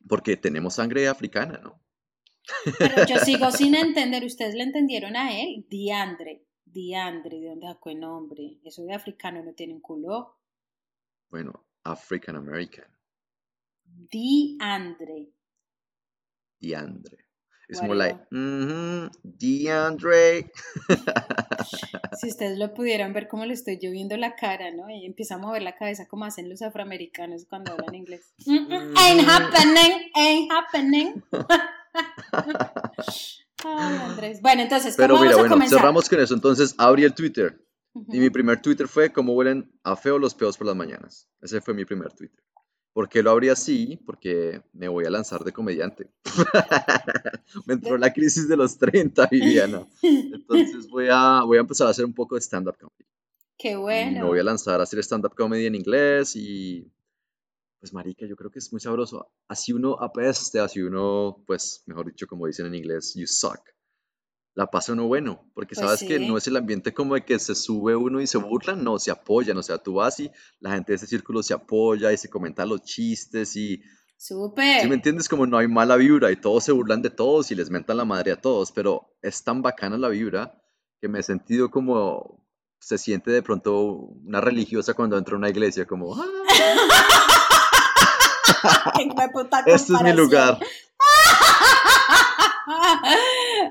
porque 0.09 0.37
tenemos 0.37 0.75
sangre 0.75 1.09
africana, 1.09 1.61
¿no? 1.63 1.81
Pero 2.79 3.07
yo 3.07 3.19
sigo 3.25 3.51
sin 3.51 3.75
entender, 3.75 4.25
ustedes 4.25 4.55
le 4.55 4.63
entendieron 4.65 5.17
a 5.17 5.39
él, 5.39 5.67
Diandre, 5.69 6.47
Diandre, 6.65 7.41
¿de 7.41 7.49
dónde 7.49 7.67
sacó 7.67 7.91
el 7.91 8.01
nombre? 8.01 8.61
Eso 8.65 8.85
de 8.85 8.95
africano 8.95 9.43
no 9.43 9.53
tiene 9.53 9.75
un 9.75 9.81
culo. 9.81 10.39
Bueno, 11.29 11.67
African 11.85 12.37
American, 12.37 12.87
Diandre. 13.85 15.33
DeAndre. 16.63 17.22
Es 17.73 17.81
como 17.81 17.95
like, 17.95 18.15
Whatever. 18.15 18.29
"Mhm, 18.31 19.11
DeAndre. 19.23 20.53
Si 22.21 22.29
ustedes 22.29 22.59
lo 22.59 22.75
pudieran 22.75 23.13
ver 23.13 23.29
cómo 23.29 23.45
le 23.47 23.55
estoy 23.55 23.79
yo 23.81 23.91
viendo 23.91 24.17
la 24.17 24.35
cara, 24.37 24.71
¿no? 24.73 24.91
Y 24.91 25.07
empieza 25.07 25.37
a 25.37 25.39
mover 25.39 25.63
la 25.63 25.75
cabeza 25.77 26.07
como 26.07 26.25
hacen 26.25 26.49
los 26.49 26.63
afroamericanos 26.63 27.47
cuando 27.49 27.73
hablan 27.73 27.95
inglés. 27.95 28.33
Mm, 28.47 28.67
mm, 28.69 28.95
ain't 28.97 29.29
happening, 29.29 30.11
ain't 30.15 30.53
happening. 30.53 31.23
Ay, 33.65 33.97
Andrés. 34.09 34.41
Bueno, 34.43 34.63
entonces, 34.63 34.97
¿cómo 34.97 35.05
Pero 35.05 35.15
vamos 35.15 35.27
mira, 35.27 35.35
a 35.37 35.39
bueno, 35.41 35.55
comenzar? 35.55 35.79
cerramos 35.79 36.09
con 36.09 36.21
eso. 36.21 36.35
Entonces 36.35 36.75
abrí 36.79 37.05
el 37.05 37.15
Twitter 37.15 37.65
y 38.09 38.19
mi 38.19 38.31
primer 38.31 38.61
Twitter 38.61 38.89
fue 38.89 39.13
cómo 39.13 39.35
huelen 39.35 39.71
a 39.85 39.97
feo 39.97 40.19
los 40.19 40.35
pedos 40.35 40.57
por 40.59 40.67
las 40.67 40.77
mañanas. 40.77 41.29
Ese 41.41 41.61
fue 41.61 41.75
mi 41.75 41.85
primer 41.85 42.13
Twitter. 42.13 42.43
¿Por 42.93 43.09
qué 43.09 43.23
lo 43.23 43.31
abrí 43.31 43.49
así? 43.49 43.99
Porque 44.05 44.63
me 44.73 44.89
voy 44.89 45.05
a 45.07 45.11
lanzar 45.11 45.45
de 45.45 45.53
comediante. 45.53 46.11
me 47.67 47.75
entró 47.75 47.97
la 47.99 48.13
crisis 48.13 48.49
de 48.49 48.57
los 48.57 48.79
30, 48.79 49.27
Viviana. 49.31 49.87
Entonces 50.03 50.89
voy 50.89 51.09
a, 51.11 51.43
voy 51.45 51.59
a 51.59 51.61
empezar 51.61 51.87
a 51.87 51.91
hacer 51.91 52.05
un 52.05 52.15
poco 52.15 52.35
de 52.35 52.41
stand-up 52.41 52.77
comedy. 52.79 53.09
Qué 53.59 53.71
Y 53.73 53.75
me 53.75 53.81
bueno. 53.81 54.27
voy 54.27 54.39
a 54.41 54.43
lanzar 54.45 54.81
a 54.81 54.85
hacer 54.85 54.99
stand-up 55.01 55.35
comedy 55.35 55.67
en 55.67 55.75
inglés 55.75 56.35
y 56.37 56.91
pues 57.81 57.93
marica, 57.93 58.27
yo 58.27 58.37
creo 58.37 58.51
que 58.51 58.61
es 58.61 58.71
muy 58.73 58.81
sabroso. 58.81 59.33
Así 59.49 59.73
uno 59.73 59.97
apeste, 60.01 60.61
así 60.61 60.81
uno, 60.81 61.43
pues, 61.49 61.83
mejor 61.87 62.07
dicho, 62.07 62.29
como 62.29 62.47
dicen 62.47 62.67
en 62.67 62.77
inglés, 62.77 63.15
you 63.17 63.27
suck. 63.27 63.59
La 64.55 64.69
pasa 64.71 64.93
uno 64.93 65.09
bueno, 65.09 65.51
porque 65.53 65.75
Pues 65.75 65.85
sabes 65.85 66.01
que 66.09 66.19
sí. 66.19 66.29
no 66.29 66.37
es 66.37 66.47
el 66.47 66.57
ambiente 66.57 66.95
como 66.95 67.15
de 67.15 67.25
que 67.25 67.41
se 67.41 67.57
sube 67.57 67.97
uno 67.97 68.21
y 68.21 68.29
se 68.29 68.39
burlan, 68.39 68.85
no, 68.85 69.01
se 69.01 69.11
apoyan, 69.11 69.57
o 69.57 69.63
sea, 69.65 69.79
tú 69.79 69.95
vas 69.95 70.21
y 70.21 70.31
la 70.61 70.73
gente 70.75 70.93
de 70.93 70.97
ese 70.97 71.09
círculo 71.09 71.43
se 71.43 71.55
apoya 71.55 72.13
y 72.13 72.17
se 72.19 72.31
comenta 72.31 72.65
los 72.67 72.83
chistes 72.85 73.57
y, 73.57 73.83
¿sí 74.25 74.35
me 74.35 74.41
Súper. 74.41 74.93
entiendes? 74.93 75.29
Como 75.29 75.47
no 75.47 75.59
hay 75.59 75.69
mala 75.69 75.97
vibra 75.97 76.31
y 76.31 76.37
todos 76.37 76.65
se 76.65 76.73
burlan 76.73 77.03
de 77.03 77.11
todos 77.11 77.51
y 77.51 77.55
les 77.55 77.71
mentan 77.71 77.97
la 77.97 78.05
madre 78.05 78.33
a 78.33 78.41
todos, 78.41 78.73
pero 78.73 79.15
es 79.23 79.43
tan 79.43 79.63
bacana 79.63 79.97
la 79.99 80.09
vibra 80.09 80.55
que 81.01 81.09
me 81.09 81.19
he 81.19 81.23
sentido 81.23 81.71
como 81.71 82.47
se 82.79 82.99
siente 82.99 83.31
de 83.31 83.43
pronto 83.43 83.81
una 83.83 84.41
religiosa 84.41 84.95
cuando 84.95 85.19
entra 85.19 85.35
a 85.35 85.39
una 85.39 85.51
iglesia, 85.51 85.87
como, 85.87 86.15
"Ah, 86.15 86.25
este 89.67 89.93
es 89.95 90.03
mi 90.03 90.13
lugar. 90.13 90.59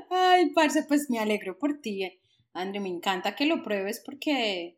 Ay, 0.10 0.50
parce, 0.54 0.84
pues 0.84 1.10
me 1.10 1.20
alegro 1.20 1.58
por 1.58 1.80
ti. 1.82 2.04
eh. 2.04 2.20
André, 2.54 2.80
me 2.82 2.90
encanta 2.90 3.36
que 3.36 3.46
lo 3.46 3.64
pruebes 3.64 4.02
porque, 4.06 4.78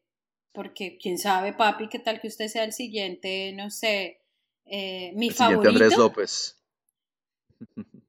porque 0.52 0.98
quién 1.02 1.18
sabe, 1.18 1.54
papi, 1.54 1.90
qué 1.90 1.98
tal 2.00 2.22
que 2.22 2.28
usted 2.28 2.48
sea 2.48 2.64
el 2.64 2.74
siguiente, 2.74 3.52
no 3.54 3.72
sé, 3.72 4.22
eh, 4.66 5.12
mi 5.16 5.28
El 5.28 5.34
favorito. 5.34 5.70
Andrés 5.70 5.98
López. 5.98 6.60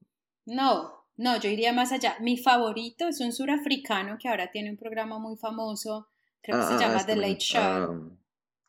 No, 0.47 1.07
no, 1.17 1.39
yo 1.39 1.49
iría 1.49 1.73
más 1.73 1.91
allá. 1.93 2.17
Mi 2.21 2.37
favorito 2.37 3.09
es 3.09 3.21
un 3.21 3.33
surafricano 3.33 4.19
que 4.19 4.29
ahora 4.29 4.51
tiene 4.51 4.71
un 4.71 4.77
programa 4.77 5.19
muy 5.19 5.37
famoso, 5.39 6.09
creo 6.43 6.59
que 6.59 6.65
Ah, 6.65 6.69
se 6.69 6.75
ah, 6.75 6.79
llama 6.79 6.97
este 7.01 7.13
The 7.15 7.21
man, 7.21 7.31
Late 7.31 7.41
Show. 7.41 7.63
ah, 7.63 8.17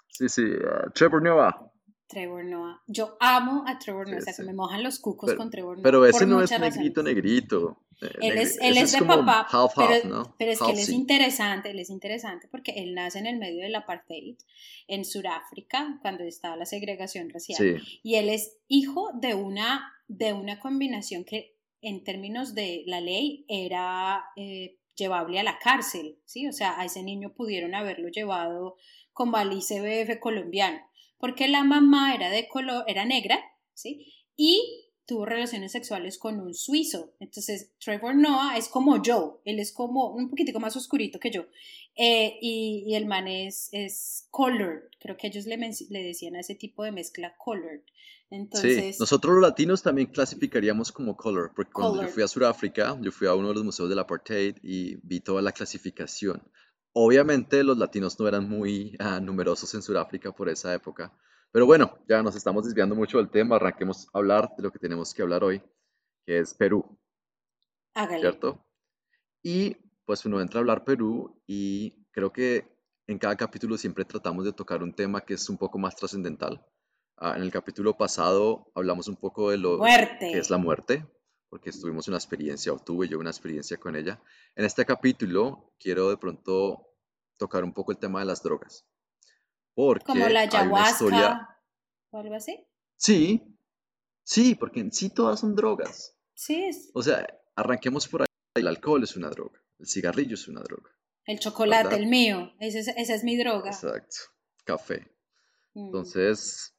sí, 0.07 0.29
sí, 0.29 0.43
ah, 0.65 0.89
Trevor 0.93 1.21
Noah. 1.21 1.71
Trevor 2.07 2.45
Noah. 2.45 2.81
Yo 2.87 3.17
amo 3.19 3.63
a 3.67 3.79
Trevor 3.79 4.07
Noah, 4.07 4.17
Sí, 4.19 4.21
o 4.21 4.25
sea, 4.25 4.33
sí. 4.33 4.41
se 4.41 4.45
me 4.47 4.53
mojan 4.53 4.83
los 4.83 4.99
cucos 4.99 5.27
Pero, 5.27 5.37
con 5.37 5.49
Trevor 5.49 5.77
Noah. 5.77 5.83
pero 5.83 6.05
ese 6.05 6.25
no 6.25 6.41
es 6.41 6.51
negrito, 6.51 7.01
razones. 7.01 7.15
negrito. 7.15 7.81
Eh, 8.01 8.09
Él 8.21 8.37
es, 8.37 8.57
él 8.61 8.73
ese 8.77 8.83
es 8.83 8.91
de 8.93 9.05
papá, 9.05 9.47
half, 9.49 9.71
pero, 9.75 9.87
half, 9.93 10.05
¿no? 10.05 10.35
pero 10.37 10.51
es 10.51 10.59
que 10.59 10.71
él 10.71 10.77
es 10.79 10.89
interesante, 10.89 11.71
él 11.71 11.79
es 11.79 11.89
interesante 11.89 12.47
porque 12.49 12.73
él 12.75 12.93
nace 12.93 13.19
en 13.19 13.25
el 13.25 13.37
medio 13.37 13.63
del 13.63 13.73
apartheid 13.73 14.35
en 14.87 15.05
Sudáfrica, 15.05 15.97
cuando 16.01 16.25
estaba 16.25 16.57
la 16.57 16.65
segregación 16.65 17.29
racial, 17.29 17.57
Sí, 17.57 17.99
y 18.03 18.15
él 18.15 18.27
es 18.29 18.57
hijo 18.67 19.11
de 19.13 19.33
una, 19.33 19.93
de 20.09 20.33
una 20.33 20.59
combinación 20.59 21.23
que 21.23 21.55
en 21.81 22.03
términos 22.03 22.53
de 22.53 22.83
la 22.85 22.99
ley 22.99 23.45
era 23.47 24.25
eh, 24.35 24.77
llevable 24.95 25.39
a 25.39 25.43
la 25.43 25.57
cárcel, 25.59 26.17
¿sí? 26.25 26.47
O 26.47 26.51
sea, 26.51 26.77
a 26.79 26.83
ese 26.85 27.01
niño 27.01 27.33
pudieron 27.33 27.75
haberlo 27.75 28.09
llevado 28.09 28.75
como 29.13 29.37
al 29.37 29.53
ICBF 29.53 30.19
colombiano, 30.19 30.79
porque 31.17 31.47
la 31.47 31.63
mamá 31.63 32.13
era 32.15 32.29
de 32.29 32.47
color, 32.47 32.83
era 32.87 33.05
negra, 33.05 33.39
¿sí? 33.73 34.13
Y 34.35 34.81
tuvo 35.05 35.25
relaciones 35.25 35.71
sexuales 35.71 36.17
con 36.17 36.39
un 36.39 36.53
suizo. 36.53 37.13
Entonces, 37.19 37.73
Trevor 37.79 38.15
Noah 38.15 38.57
es 38.57 38.67
como 38.67 39.01
yo, 39.03 39.41
él 39.45 39.59
es 39.59 39.71
como 39.71 40.13
un 40.13 40.29
poquitico 40.29 40.59
más 40.59 40.75
oscurito 40.75 41.19
que 41.19 41.31
yo. 41.31 41.45
Eh, 41.95 42.37
y, 42.41 42.83
y 42.87 42.95
el 42.95 43.05
man 43.05 43.27
es, 43.27 43.69
es 43.71 44.27
colored, 44.31 44.89
creo 44.99 45.15
que 45.15 45.27
ellos 45.27 45.45
le, 45.45 45.57
le 45.57 46.03
decían 46.03 46.35
a 46.35 46.41
ese 46.41 46.55
tipo 46.55 46.83
de 46.83 46.91
mezcla 46.91 47.35
colored. 47.37 47.81
sí. 47.85 47.91
Entonces, 48.31 48.99
Nosotros 48.99 49.35
los 49.35 49.41
latinos 49.43 49.83
también 49.83 50.07
clasificaríamos 50.11 50.91
como 50.91 51.15
color, 51.15 51.53
porque 51.55 51.71
cuando 51.71 52.01
yo 52.01 52.07
Colored. 52.07 52.13
fui 52.13 52.23
a 52.23 52.27
Sudáfrica, 52.27 52.97
yo 53.01 53.11
fui 53.11 53.27
a 53.27 53.35
uno 53.35 53.49
de 53.49 53.53
los 53.55 53.63
museos 53.63 53.87
del 53.89 53.99
apartheid 53.99 54.57
y 54.63 54.95
vi 55.03 55.19
toda 55.21 55.41
la 55.41 55.51
clasificación. 55.51 56.41
Obviamente 56.97 57.61
los 57.61 57.77
latinos 57.77 58.17
no 58.17 58.25
eran 58.25 58.47
muy 58.47 58.95
ah, 58.99 59.19
numerosos 59.19 59.73
en 59.73 59.81
Sudáfrica 59.81 60.31
por 60.31 60.47
esa 60.47 60.73
época, 60.73 61.11
pero 61.51 61.65
bueno, 61.65 61.99
ya 62.07 62.23
nos 62.23 62.37
estamos 62.37 62.63
desviando 62.63 62.95
mucho 62.95 63.17
del 63.17 63.29
tema, 63.29 63.57
arranquemos 63.57 64.07
a 64.13 64.17
hablar 64.17 64.49
de 64.55 64.63
lo 64.63 64.71
que 64.71 64.79
tenemos 64.79 65.13
que 65.13 65.21
hablar 65.21 65.43
hoy, 65.43 65.61
que 66.25 66.39
es 66.39 66.53
Perú. 66.53 66.97
hágale. 67.93 68.21
¿cierto? 68.21 68.65
Y 69.43 69.75
pues 70.05 70.25
uno 70.25 70.39
entra 70.39 70.59
a 70.59 70.61
hablar 70.61 70.85
Perú 70.85 71.41
y 71.45 72.05
creo 72.11 72.31
que 72.31 72.65
en 73.07 73.19
cada 73.19 73.35
capítulo 73.35 73.77
siempre 73.77 74.05
tratamos 74.05 74.45
de 74.45 74.53
tocar 74.53 74.81
un 74.81 74.93
tema 74.93 75.19
que 75.19 75.33
es 75.33 75.49
un 75.49 75.57
poco 75.57 75.77
más 75.77 75.97
trascendental. 75.97 76.65
Ah, 77.17 77.33
en 77.35 77.43
el 77.43 77.51
capítulo 77.51 77.97
pasado 77.97 78.71
hablamos 78.73 79.09
un 79.09 79.17
poco 79.17 79.51
de 79.51 79.57
lo 79.57 79.79
Muerte. 79.79 80.31
que 80.31 80.37
es 80.37 80.49
la 80.49 80.57
muerte, 80.57 81.05
porque 81.55 81.71
tuvimos 81.71 82.05
una 82.09 82.17
experiencia, 82.17 82.73
o 82.73 82.79
tuve 82.79 83.07
yo 83.07 83.17
una 83.17 83.29
experiencia 83.29 83.77
con 83.77 83.95
ella. 83.95 84.21
En 84.57 84.65
este 84.65 84.85
capítulo 84.85 85.73
quiero 85.79 86.09
de 86.09 86.17
pronto 86.17 86.85
tocar 87.37 87.63
un 87.63 87.71
poco 87.73 87.93
el 87.93 87.97
tema 87.97 88.19
de 88.19 88.25
las 88.25 88.43
drogas. 88.43 88.85
Porque 89.73 90.03
Como 90.05 90.27
la 90.27 90.41
ayahuasca 90.41 90.89
historia. 90.91 91.49
o 92.11 92.17
algo 92.19 92.35
así. 92.35 92.67
Sí, 92.97 93.57
sí, 94.21 94.55
porque 94.55 94.81
en 94.81 94.91
sí 94.91 95.09
todas 95.11 95.39
son 95.39 95.55
drogas. 95.55 96.17
Sí, 96.33 96.61
es 96.65 96.91
O 96.93 97.01
sea, 97.01 97.25
arranquemos 97.55 98.05
por 98.09 98.23
ahí. 98.23 98.27
El 98.55 98.67
alcohol 98.67 99.01
es 99.05 99.15
una 99.15 99.29
droga, 99.29 99.57
el 99.79 99.87
cigarrillo 99.87 100.33
es 100.33 100.49
una 100.49 100.59
droga. 100.61 100.91
el 101.23 101.39
chocolate, 101.39 101.83
¿verdad? 101.85 101.99
el 102.01 102.07
mío. 102.07 102.51
Ese 102.59 102.79
es- 102.79 102.87
esa 102.89 103.15
es 103.15 103.23
mi 103.23 103.37
droga. 103.37 103.69
Exacto, 103.69 104.17
café. 104.65 105.09
Mm. 105.73 105.85
Entonces, 105.85 106.75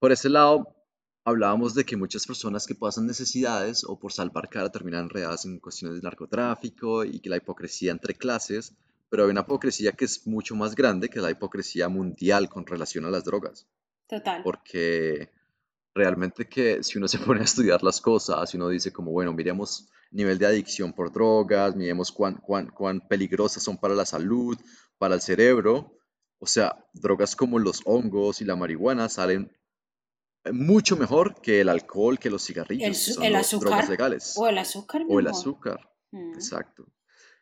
por 0.00 0.10
ese 0.10 0.28
lado, 0.28 0.79
hablábamos 1.24 1.74
de 1.74 1.84
que 1.84 1.96
muchas 1.96 2.26
personas 2.26 2.66
que 2.66 2.74
pasan 2.74 3.06
necesidades 3.06 3.84
o 3.84 3.98
por 3.98 4.12
salvar 4.12 4.48
cara 4.48 4.70
terminan 4.70 5.04
enredadas 5.04 5.44
en 5.44 5.58
cuestiones 5.58 5.96
de 5.96 6.02
narcotráfico 6.02 7.04
y 7.04 7.20
que 7.20 7.30
la 7.30 7.36
hipocresía 7.36 7.92
entre 7.92 8.14
clases, 8.14 8.74
pero 9.08 9.24
hay 9.24 9.30
una 9.30 9.42
hipocresía 9.42 9.92
que 9.92 10.04
es 10.04 10.26
mucho 10.26 10.54
más 10.54 10.74
grande 10.74 11.08
que 11.08 11.20
la 11.20 11.30
hipocresía 11.30 11.88
mundial 11.88 12.48
con 12.48 12.66
relación 12.66 13.04
a 13.04 13.10
las 13.10 13.24
drogas, 13.24 13.66
Total. 14.08 14.42
porque 14.42 15.30
realmente 15.94 16.48
que 16.48 16.82
si 16.82 16.98
uno 16.98 17.08
se 17.08 17.18
pone 17.26 17.40
a 17.40 17.44
estudiar 17.44 17.82
las 17.82 18.00
cosas, 18.00 18.50
si 18.50 18.56
uno 18.56 18.68
dice 18.68 18.92
como, 18.92 19.10
bueno, 19.12 19.32
miremos 19.32 19.88
nivel 20.10 20.38
de 20.38 20.46
adicción 20.46 20.92
por 20.92 21.12
drogas, 21.12 21.76
miremos 21.76 22.10
cuán, 22.10 22.36
cuán, 22.36 22.68
cuán 22.68 23.00
peligrosas 23.00 23.62
son 23.62 23.78
para 23.78 23.94
la 23.94 24.06
salud, 24.06 24.58
para 24.98 25.14
el 25.14 25.20
cerebro, 25.20 25.96
o 26.38 26.46
sea, 26.46 26.84
drogas 26.94 27.36
como 27.36 27.58
los 27.58 27.82
hongos 27.84 28.40
y 28.40 28.44
la 28.44 28.56
marihuana 28.56 29.08
salen 29.08 29.52
mucho 30.52 30.96
mejor 30.96 31.40
que 31.40 31.60
el 31.60 31.68
alcohol, 31.68 32.18
que 32.18 32.30
los 32.30 32.44
cigarrillos, 32.44 32.86
El 32.86 32.92
que 32.92 32.98
son 32.98 33.24
el 33.24 33.34
azúcar 33.36 33.68
drogas 33.70 33.88
legales, 33.88 34.34
O 34.36 34.48
el 34.48 34.58
azúcar. 34.58 35.02
o 35.08 35.20
el 35.20 35.26
azúcar. 35.26 35.90
Mm. 36.12 36.34
Exacto. 36.34 36.86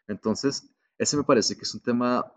Entonces, 0.09 0.71
ese 0.99 1.17
me 1.17 1.25
parece 1.25 1.57
que 1.57 1.63
es 1.63 1.75
un 1.75 1.81
tema 1.83 2.33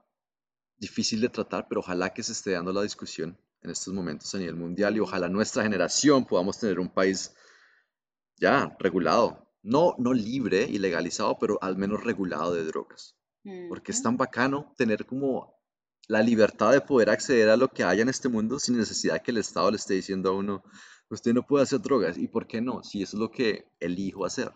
difícil 0.78 1.21
de 1.21 1.30
tratar, 1.30 1.67
pero 1.67 1.82
ojalá 1.82 2.13
que 2.13 2.24
se 2.24 2.32
esté 2.32 2.52
dando 2.52 2.74
la 2.74 2.82
discusión 2.84 3.39
en 3.62 3.69
estos 3.69 3.93
momentos 3.93 4.34
a 4.34 4.39
nivel 4.39 4.56
mundial 4.56 4.95
y 4.95 5.00
ojalá 5.00 5.30
nuestra 5.30 5.63
generación 5.63 6.26
podamos 6.26 6.60
tener 6.60 6.80
un 6.80 6.89
país 6.89 7.34
ya 8.38 8.76
regulado. 8.80 9.47
No, 9.63 9.93
no 10.00 10.13
libre 10.13 10.63
y 10.63 10.80
legalizado, 10.80 11.38
pero 11.38 11.60
al 11.62 11.78
menos 11.78 12.04
regulado 12.04 12.54
de 12.54 12.63
drogas. 12.65 13.15
Porque 13.69 13.91
es 13.91 14.04
tan 14.04 14.17
bacano 14.17 14.74
tener 14.78 15.06
como 15.06 15.61
la 16.12 16.21
libertad 16.21 16.71
de 16.74 16.82
poder 16.82 17.10
acceder 17.10 17.50
a 17.50 17.56
lo 17.58 17.67
que 17.69 17.84
haya 17.84 18.02
en 18.02 18.10
este 18.10 18.28
mundo 18.30 18.60
sin 18.60 18.78
necesidad 18.78 19.21
que 19.21 19.32
el 19.32 19.38
Estado 19.38 19.71
le 19.71 19.78
esté 19.78 19.93
diciendo 19.95 20.30
a 20.30 20.34
uno, 20.36 20.62
usted 21.10 21.34
no 21.34 21.43
puede 21.45 21.63
hacer 21.63 21.80
drogas. 21.82 22.17
¿Y 22.17 22.28
por 22.28 22.47
qué 22.47 22.60
no? 22.62 22.84
Si 22.84 23.02
eso 23.02 23.15
es 23.15 23.19
lo 23.21 23.32
que 23.32 23.65
elijo 23.80 24.26
hacer. 24.26 24.52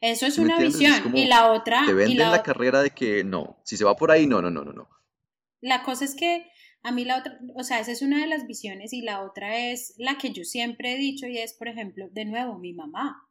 Eso 0.00 0.26
es 0.26 0.34
¿Sí 0.34 0.40
me 0.40 0.46
una 0.46 0.54
entiendes? 0.56 0.74
Es 0.74 0.80
visión. 0.80 1.02
como 1.02 1.16
y 1.16 1.26
la 1.26 1.52
otra, 1.52 1.82
Te 1.86 1.92
y 1.92 1.94
venden 1.94 2.18
la, 2.18 2.30
la 2.30 2.42
ot- 2.42 2.44
carrera 2.44 2.82
de 2.82 2.90
que 2.90 3.24
no, 3.24 3.60
si 3.64 3.76
se 3.78 3.84
va 3.84 3.96
por 3.96 4.10
ahí, 4.10 4.26
no, 4.26 4.42
no, 4.42 4.50
no, 4.50 4.62
no, 4.64 4.72
no. 4.72 4.88
la 5.62 5.82
cosa 5.82 6.04
es 6.04 6.14
que 6.14 6.46
a 6.82 6.92
mí 6.92 7.04
la 7.06 7.16
otra, 7.18 7.38
o 7.56 7.62
sea, 7.64 7.80
esa 7.80 7.92
es 7.92 8.02
una 8.02 8.20
de 8.20 8.26
las 8.26 8.46
visiones 8.46 8.92
y 8.92 9.00
la 9.00 9.22
otra 9.22 9.56
es 9.70 9.94
la 9.96 10.18
que 10.18 10.32
yo 10.34 10.44
siempre 10.44 10.92
he 10.92 10.98
dicho 10.98 11.26
y 11.26 11.38
es, 11.38 11.54
por 11.54 11.68
ejemplo, 11.68 12.08
de 12.12 12.26
nuevo, 12.26 12.58
mi 12.58 12.74
mamá. 12.74 13.26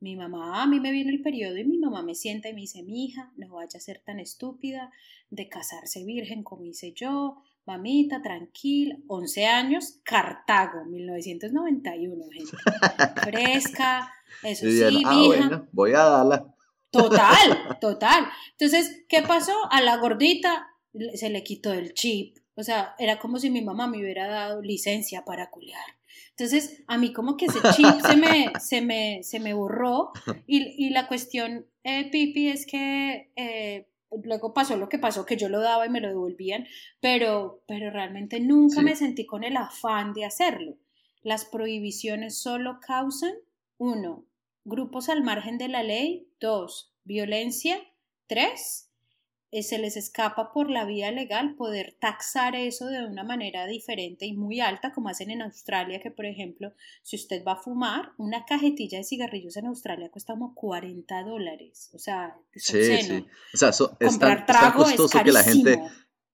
Mi 0.00 0.14
mamá, 0.14 0.62
a 0.62 0.66
mí 0.66 0.78
me 0.78 0.92
viene 0.92 1.10
el 1.10 1.22
periodo 1.22 1.56
y 1.56 1.64
mi 1.64 1.78
mamá 1.78 2.02
me 2.02 2.14
sienta 2.14 2.48
y 2.48 2.54
me 2.54 2.60
dice, 2.60 2.82
mi 2.82 3.06
hija, 3.06 3.32
no 3.36 3.54
vaya 3.54 3.76
a 3.76 3.80
ser 3.80 4.00
tan 4.04 4.20
estúpida 4.20 4.92
de 5.30 5.48
casarse 5.48 6.04
virgen 6.04 6.44
como 6.44 6.64
hice 6.64 6.92
yo, 6.92 7.42
mamita, 7.66 8.22
tranquila, 8.22 8.96
11 9.08 9.46
años, 9.46 10.00
Cartago, 10.04 10.84
1991, 10.86 12.24
gente, 12.32 12.56
fresca, 13.22 14.12
eso 14.42 14.66
sí, 14.66 14.72
digan, 14.72 15.02
ah, 15.04 15.10
mija. 15.10 15.26
bueno, 15.26 15.68
voy 15.72 15.92
a 15.92 16.04
darla. 16.04 16.54
Total, 16.90 17.78
total. 17.80 18.28
Entonces, 18.52 19.04
¿qué 19.08 19.22
pasó? 19.22 19.52
A 19.70 19.80
la 19.80 19.98
gordita 19.98 20.68
se 21.14 21.30
le 21.30 21.42
quitó 21.42 21.72
el 21.72 21.92
chip. 21.94 22.38
O 22.54 22.62
sea, 22.62 22.94
era 22.98 23.18
como 23.18 23.38
si 23.38 23.50
mi 23.50 23.62
mamá 23.62 23.86
me 23.86 23.98
hubiera 23.98 24.26
dado 24.26 24.62
licencia 24.62 25.24
para 25.24 25.50
culiar. 25.50 25.97
Entonces, 26.30 26.82
a 26.86 26.98
mí 26.98 27.12
como 27.12 27.36
que 27.36 27.46
ese 27.46 27.60
chip 27.74 28.00
se 28.06 28.16
me, 28.16 28.52
se 28.60 28.80
me, 28.80 29.22
se 29.22 29.40
me 29.40 29.54
borró. 29.54 30.12
Y, 30.46 30.74
y 30.86 30.90
la 30.90 31.08
cuestión, 31.08 31.66
eh, 31.84 32.10
Pipi, 32.10 32.48
es 32.48 32.66
que 32.66 33.30
eh, 33.36 33.88
luego 34.24 34.54
pasó 34.54 34.76
lo 34.76 34.88
que 34.88 34.98
pasó, 34.98 35.24
que 35.26 35.36
yo 35.36 35.48
lo 35.48 35.60
daba 35.60 35.86
y 35.86 35.90
me 35.90 36.00
lo 36.00 36.08
devolvían, 36.08 36.66
pero, 37.00 37.62
pero 37.66 37.90
realmente 37.90 38.40
nunca 38.40 38.76
Sí. 38.80 38.84
me 38.84 38.96
sentí 38.96 39.26
con 39.26 39.44
el 39.44 39.56
afán 39.56 40.12
de 40.14 40.24
hacerlo. 40.24 40.76
Las 41.22 41.44
prohibiciones 41.44 42.38
solo 42.38 42.78
causan, 42.80 43.34
uno, 43.76 44.24
grupos 44.64 45.08
al 45.08 45.22
margen 45.22 45.58
de 45.58 45.68
la 45.68 45.82
ley, 45.82 46.28
dos, 46.40 46.94
violencia, 47.04 47.78
tres, 48.26 48.87
se 49.62 49.78
les 49.78 49.96
escapa 49.96 50.52
por 50.52 50.68
la 50.70 50.84
vía 50.84 51.10
legal 51.10 51.54
poder 51.56 51.96
taxar 52.00 52.54
eso 52.54 52.86
de 52.86 53.04
una 53.06 53.24
manera 53.24 53.66
diferente 53.66 54.26
y 54.26 54.34
muy 54.34 54.60
alta, 54.60 54.92
como 54.92 55.08
hacen 55.08 55.30
en 55.30 55.40
Australia, 55.42 56.00
que 56.00 56.10
por 56.10 56.26
ejemplo, 56.26 56.72
si 57.02 57.16
usted 57.16 57.42
va 57.46 57.52
a 57.52 57.56
fumar, 57.62 58.12
una 58.18 58.44
cajetilla 58.44 58.98
de 58.98 59.04
cigarrillos 59.04 59.56
en 59.56 59.66
Australia 59.66 60.10
cuesta 60.10 60.34
como 60.34 60.54
40 60.54 61.22
dólares, 61.22 61.90
o 61.94 61.98
sea, 61.98 62.36
es 62.52 62.64
Sí, 62.64 62.76
obsceno. 62.76 63.20
sí. 63.20 63.26
O 63.54 63.56
sea, 63.56 63.72
so- 63.72 63.90
es 63.92 63.98
tan, 63.98 64.08
Comprar 64.10 64.38
es 64.40 64.46
tan 64.46 64.56
trago 64.56 64.82
es 64.82 64.88
costoso 64.96 65.24
que 65.24 65.32
la 65.32 65.42
gente, 65.42 65.80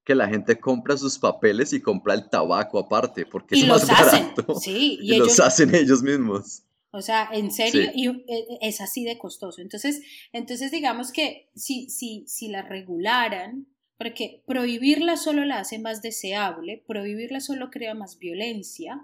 que 0.05 0.15
la 0.17 0.29
gente 0.29 0.59
compra 0.59 0.97
sus 0.97 1.19
papeles 1.19 1.73
y 1.73 1.81
compra 1.81 2.15
el 2.15 2.29
tabaco 2.29 2.79
aparte, 2.81 3.27
porque 3.27 3.57
Y 3.57 3.63
es 3.63 3.69
los 3.69 3.89
más 3.89 4.01
hacen, 4.01 4.33
barato. 4.35 4.55
sí, 4.57 4.99
y, 5.01 5.13
Y 5.13 5.15
ellos, 5.15 5.29
los 5.29 5.41
hacen 5.41 5.75
ellos 5.75 6.03
mismos. 6.03 6.63
O 6.95 7.03
sea, 7.03 7.29
en 7.33 7.51
serio, 7.51 7.91
Sí. 7.93 8.01
y 8.03 8.09
eh, 8.09 8.47
es 8.61 8.81
así 8.81 9.05
de 9.05 9.19
costoso. 9.19 9.61
Entonces, 9.61 10.01
entonces 10.33 10.71
digamos 10.71 11.11
que 11.13 11.49
si, 11.57 11.91
si, 11.91 12.25
si 12.29 12.49
la 12.49 12.63
regularan, 12.63 13.67
porque 13.99 14.43
prohibirla 14.47 15.17
solo 15.17 15.45
la 15.45 15.59
hace 15.59 15.79
más 15.79 16.03
deseable, 16.03 16.83
prohibirla 16.87 17.41
solo 17.41 17.71
crea 17.71 17.95
más 17.95 18.19
violencia, 18.19 19.01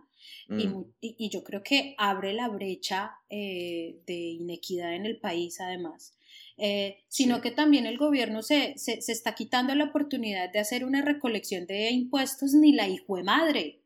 y, 0.48 0.68
Mm, 0.68 0.84
y- 1.00 1.16
y 1.18 1.30
yo 1.30 1.42
creo 1.42 1.62
que 1.62 1.94
abre 1.98 2.32
la 2.32 2.48
brecha 2.48 3.12
eh, 3.30 4.00
de 4.06 4.14
inequidad 4.14 4.94
en 4.94 5.06
el 5.06 5.18
país 5.18 5.60
además. 5.60 6.14
Eh, 6.58 6.98
sino 7.08 7.36
Sí. 7.36 7.42
que 7.42 7.50
también 7.52 7.86
el 7.86 7.96
gobierno 7.96 8.42
se, 8.42 8.74
se, 8.76 9.00
se 9.00 9.12
está 9.12 9.34
quitando 9.34 9.74
la 9.74 9.84
oportunidad 9.86 10.52
de 10.52 10.58
hacer 10.58 10.84
una 10.84 11.02
recolección 11.02 11.66
de 11.66 11.90
impuestos 11.90 12.52
ni 12.54 12.72
la 12.72 12.86
hijo 12.86 13.16
de 13.16 13.22
madre 13.24 13.79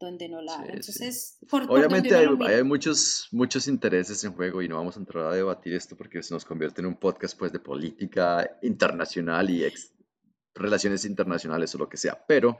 donde 0.00 0.28
no 0.28 0.42
la 0.42 0.56
Sí, 0.56 0.62
sí. 0.64 0.68
Entonces, 0.72 1.38
por, 1.48 1.66
donde 1.66 1.86
Obviamente 1.86 2.14
hay, 2.14 2.62
muchos, 2.62 3.28
muchos 3.32 3.68
intereses 3.68 4.22
en 4.24 4.32
juego 4.34 4.60
y 4.62 4.68
no 4.68 4.76
vamos 4.76 4.96
a 4.96 5.00
entrar 5.00 5.26
a 5.26 5.34
debatir 5.34 5.74
esto 5.74 5.96
porque 5.96 6.22
se 6.22 6.34
nos 6.34 6.44
convierte 6.44 6.80
en 6.80 6.86
un 6.86 6.96
podcast 6.96 7.38
pues, 7.38 7.52
de 7.52 7.60
política 7.60 8.58
internacional 8.62 9.48
y 9.50 9.64
ex- 9.64 9.92
relaciones 10.54 11.04
internacionales 11.04 11.74
o 11.74 11.78
lo 11.78 11.88
que 11.88 11.96
sea. 11.96 12.24
Pero 12.26 12.58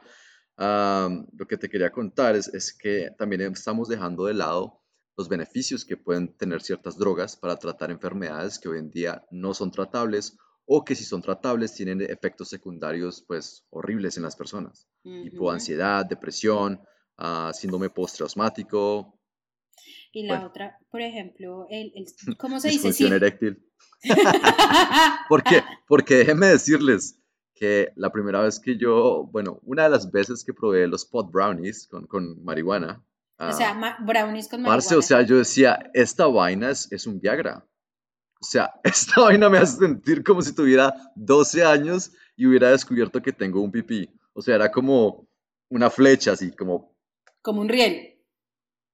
lo 0.56 1.46
que 1.48 1.56
te 1.58 1.68
quería 1.68 1.90
contar 1.90 2.36
es, 2.36 2.48
es 2.48 2.72
que 2.72 3.10
también 3.18 3.40
estamos 3.42 3.88
dejando 3.88 4.26
de 4.26 4.34
lado 4.34 4.80
los 5.16 5.28
beneficios 5.28 5.84
que 5.84 5.96
pueden 5.96 6.36
tener 6.36 6.62
ciertas 6.62 6.96
drogas 6.96 7.36
para 7.36 7.56
tratar 7.56 7.90
enfermedades 7.90 8.58
que 8.58 8.68
hoy 8.68 8.78
en 8.78 8.90
día 8.90 9.24
no 9.30 9.54
son 9.54 9.70
tratables 9.70 10.36
o 10.66 10.84
que 10.84 10.94
si 10.94 11.04
son 11.04 11.22
tratables 11.22 11.74
tienen 11.74 12.00
efectos 12.00 12.48
secundarios 12.48 13.22
pues 13.26 13.64
horribles 13.70 14.16
en 14.16 14.22
las 14.22 14.34
personas, 14.34 14.88
tipo 15.02 15.44
Ujú. 15.44 15.50
ansiedad, 15.50 16.06
depresión, 16.06 16.80
ah, 17.18 17.50
síndrome 17.54 17.90
postraumático, 17.90 19.18
Y 20.12 20.24
la 20.26 20.34
bueno. 20.34 20.46
otra, 20.48 20.78
por 20.90 21.00
ejemplo, 21.00 21.66
el, 21.70 21.92
el- 21.94 22.06
¿cómo 22.38 22.60
se 22.60 22.68
dice? 22.68 22.88
disfunción 22.88 23.12
eréctil. 23.12 23.62
¿Por 25.28 25.42
qué? 25.42 25.62
Porque 25.86 26.16
déjenme 26.16 26.46
decirles 26.48 27.18
que 27.54 27.92
la 27.96 28.10
primera 28.10 28.40
vez 28.40 28.58
que 28.60 28.76
yo, 28.76 29.28
bueno, 29.30 29.60
una 29.62 29.84
de 29.84 29.90
las 29.90 30.10
veces 30.10 30.44
que 30.44 30.52
probé 30.52 30.86
los 30.88 31.04
pot 31.04 31.30
brownies 31.30 31.86
con, 31.86 32.06
con 32.06 32.42
marihuana, 32.44 33.02
O 33.38 33.52
sea, 33.52 33.70
ah, 33.70 33.74
ma- 33.74 33.96
brownies 34.00 34.48
con 34.48 34.62
marihuana. 34.62 34.98
o 34.98 35.02
sea, 35.02 35.22
yo 35.22 35.36
decía, 35.38 35.90
esta 35.94 36.26
vaina 36.26 36.70
es, 36.70 36.90
es 36.92 37.06
un 37.06 37.20
Viagra. 37.20 37.64
O 38.40 38.44
sea, 38.44 38.72
esta 38.84 39.20
vaina 39.22 39.48
me 39.48 39.58
hace 39.58 39.78
sentir 39.78 40.22
como 40.24 40.42
si 40.42 40.54
tuviera 40.54 40.94
12 41.14 41.64
años 41.64 42.12
y 42.36 42.46
hubiera 42.46 42.70
descubierto 42.70 43.22
que 43.22 43.32
tengo 43.32 43.60
un 43.60 43.70
pipí. 43.70 44.10
O 44.32 44.42
sea, 44.42 44.56
era 44.56 44.70
como 44.70 45.28
una 45.70 45.88
flecha 45.90 46.32
así, 46.32 46.50
como, 46.52 46.93
Como 47.44 47.60
un 47.60 47.68
riel. 47.68 48.10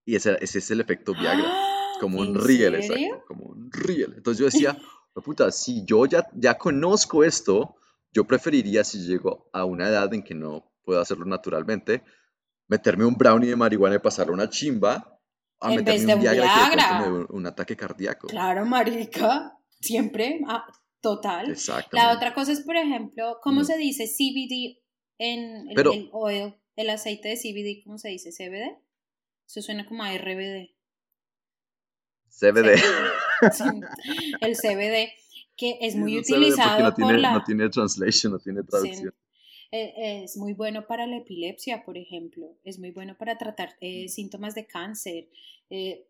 y 0.05 0.17
ese, 0.17 0.37
ese 0.41 0.59
es 0.59 0.71
el 0.73 0.81
efecto 0.81 1.13
Viagra. 1.15 1.45
¡Ah! 1.47 1.67
como 2.01 2.19
un 2.21 2.29
¿En 2.29 2.35
riel, 2.47 2.83
serio? 2.83 3.07
exacto, 3.09 3.25
como 3.29 3.45
un 3.45 3.71
riel. 3.71 4.15
Entonces 4.17 4.39
yo 4.41 4.47
decía, 4.47 4.77
"Jue 5.15 5.23
puta, 5.23 5.53
si 5.53 5.85
yo 5.85 6.05
ya, 6.07 6.27
ya 6.35 6.57
conozco 6.59 7.23
esto, 7.25 7.77
yo 8.13 8.27
preferiría, 8.27 8.83
si 8.85 9.07
llego 9.07 9.49
a 9.53 9.65
una 9.67 9.89
edad 9.89 10.13
en 10.15 10.23
que 10.23 10.35
no 10.35 10.73
puedo 10.83 11.01
hacerlo 11.01 11.27
naturalmente, 11.27 12.03
meterme 12.69 13.05
un 13.05 13.15
brownie 13.17 13.51
de 13.51 13.57
marihuana 13.57 13.97
y 13.97 13.99
pasarle 14.01 14.33
una 14.33 14.49
chimba, 14.49 15.21
a 15.61 15.73
En 15.75 15.85
vez 15.85 16.03
meterme 16.05 16.07
de 16.07 16.15
un 16.15 16.21
Viagra, 16.21 16.43
que 16.71 16.77
Viagra. 16.77 17.03
dé 17.03 17.27
un, 17.29 17.47
ataque 17.47 17.77
cardíaco. 17.77 18.27
Claro, 18.29 18.65
marica. 18.65 19.53
Siempre. 19.81 20.41
ah, 20.49 20.65
total. 21.03 21.55
La 21.93 22.13
otra 22.13 22.33
cosa 22.35 22.53
es, 22.53 22.61
por 22.63 22.77
ejemplo, 22.77 23.39
¿cómo 23.43 23.61
Mm. 23.61 23.65
se 23.65 23.77
dice 23.77 24.07
CBD 24.07 24.83
en 25.19 25.69
el, 25.69 25.75
Pero- 25.77 25.93
el 25.93 26.09
oil, 26.13 26.55
el 26.81 26.91
aceite 26.91 27.29
de 27.29 27.37
CBD? 27.37 27.83
¿Cómo 27.85 27.99
se 27.99 28.09
dice? 28.09 28.31
¿CBD? 28.33 28.77
Eso 29.47 29.63
suena 29.63 29.87
como 29.87 30.03
a 30.05 30.13
RBD. 30.15 30.71
CBD. 32.29 32.81
El 34.41 34.57
CBD, 34.57 35.13
que 35.57 35.79
es 35.81 35.97
muy 35.97 36.19
utilizado 36.19 36.83
no 36.83 36.95
tiene, 36.95 37.13
por 37.13 37.21
la... 37.21 37.33
no 37.35 37.45
tiene 37.45 37.69
translation, 37.69 38.33
no 38.33 38.39
tiene 38.39 38.63
traducción. 38.63 39.15
Eh, 39.73 40.23
Es 40.25 40.37
muy 40.37 40.53
bueno 40.55 40.87
para 40.87 41.07
la 41.07 41.19
epilepsia, 41.19 41.85
por 41.85 41.97
ejemplo. 41.97 42.57
Es 42.65 42.79
muy 42.79 42.91
bueno 42.91 43.17
para 43.17 43.37
tratar 43.39 43.77
eh, 43.81 44.05
Mm. 44.05 44.09
síntomas 44.09 44.55
de 44.55 44.67
cáncer. 44.67 45.29
eh, 45.71 46.07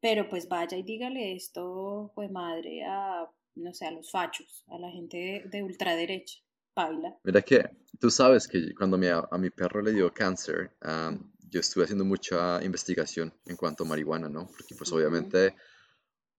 pero 0.00 0.26
pues 0.30 0.48
vaya 0.48 0.74
y 0.78 0.82
dígale 0.82 1.34
esto, 1.34 2.10
pues 2.14 2.30
madre, 2.30 2.82
a, 2.84 3.28
no 3.56 3.74
sé, 3.74 3.84
a 3.84 3.90
los 3.90 4.10
fachos, 4.10 4.64
a 4.68 4.78
la 4.78 4.90
gente 4.90 5.16
de, 5.18 5.42
de 5.50 5.62
ultraderecha. 5.62 6.38
Baila. 6.76 7.16
Mira 7.24 7.42
que 7.42 7.70
tú 7.98 8.10
sabes 8.10 8.46
que 8.46 8.74
cuando 8.74 8.98
mi- 8.98 9.08
a 9.08 9.38
mi 9.38 9.50
perro 9.50 9.80
le 9.82 9.92
dio 9.92 10.12
cáncer, 10.12 10.70
am, 10.82 11.32
yo 11.50 11.60
estuve 11.60 11.84
haciendo 11.84 12.04
mucha 12.04 12.62
investigación 12.62 13.32
en 13.46 13.56
cuanto 13.56 13.84
a 13.84 13.86
marihuana, 13.86 14.28
¿no? 14.28 14.46
Porque 14.46 14.74
pues 14.76 14.92
obviamente 14.92 15.54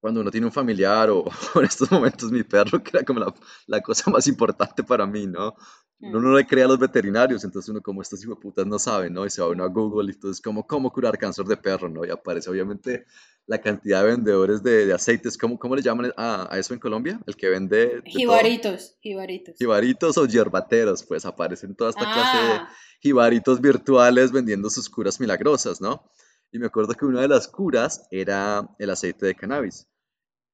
cuando 0.07 0.21
uno 0.21 0.31
tiene 0.31 0.45
un 0.47 0.53
familiar 0.53 1.09
o, 1.09 1.25
o 1.55 1.59
en 1.59 1.65
estos 1.65 1.91
momentos 1.91 2.31
mi 2.31 2.43
perro, 2.43 2.81
que 2.81 2.91
era 2.95 3.03
como 3.05 3.19
la, 3.19 3.33
la 3.65 3.81
cosa 3.81 4.09
más 4.09 4.25
importante 4.27 4.83
para 4.83 5.05
mí, 5.05 5.27
¿no? 5.27 5.53
Uno 5.99 6.19
Mm. 6.19 6.23
no 6.23 6.37
le 6.37 6.45
cree 6.45 6.63
a 6.63 6.67
los 6.67 6.79
veterinarios, 6.79 7.43
entonces 7.43 7.67
uno 7.69 7.81
como 7.81 8.01
estos 8.01 8.23
putas 8.41 8.65
no 8.67 8.77
sabe, 8.79 9.09
¿no? 9.09 9.25
Y 9.25 9.29
se 9.31 9.41
va 9.41 9.49
uno 9.49 9.63
a 9.63 9.67
Google 9.67 10.11
y 10.11 10.15
entonces 10.15 10.41
como 10.41 10.65
cómo 10.65 10.91
curar 10.93 11.17
cáncer 11.17 11.45
de 11.45 11.57
perro, 11.57 11.89
¿no? 11.89 12.05
Y 12.05 12.09
aparece 12.11 12.49
obviamente 12.49 13.05
la 13.47 13.59
cantidad 13.59 14.01
de 14.03 14.09
vendedores 14.11 14.61
de, 14.63 14.85
de 14.85 14.93
aceites, 14.93 15.37
¿cómo, 15.37 15.57
cómo 15.59 15.75
le 15.75 15.81
llaman 15.81 16.13
a, 16.15 16.47
a 16.53 16.59
eso 16.59 16.73
en 16.73 16.79
Colombia? 16.79 17.19
El 17.25 17.35
que 17.35 17.49
vende 17.49 17.87
todo. 17.87 18.03
Jibaritos, 18.05 18.95
jibaritos. 19.01 19.55
Jibaritos 19.57 20.17
o 20.17 20.25
yerbateros, 20.25 21.03
pues 21.03 21.25
aparecen 21.25 21.75
toda 21.75 21.89
esta 21.89 22.05
clase 22.05 22.37
de 22.37 22.53
Ah, 22.53 22.69
jibaritos 23.01 23.59
virtuales 23.59 24.31
vendiendo 24.31 24.69
sus 24.69 24.89
curas 24.89 25.19
milagrosas, 25.19 25.81
¿no? 25.81 26.09
Y 26.51 26.59
me 26.59 26.67
acuerdo 26.67 26.93
que 26.93 27.05
una 27.05 27.21
de 27.21 27.27
las 27.27 27.47
curas 27.47 28.07
era 28.11 28.69
el 28.79 28.89
aceite 28.89 29.25
de 29.25 29.35
cannabis. 29.35 29.87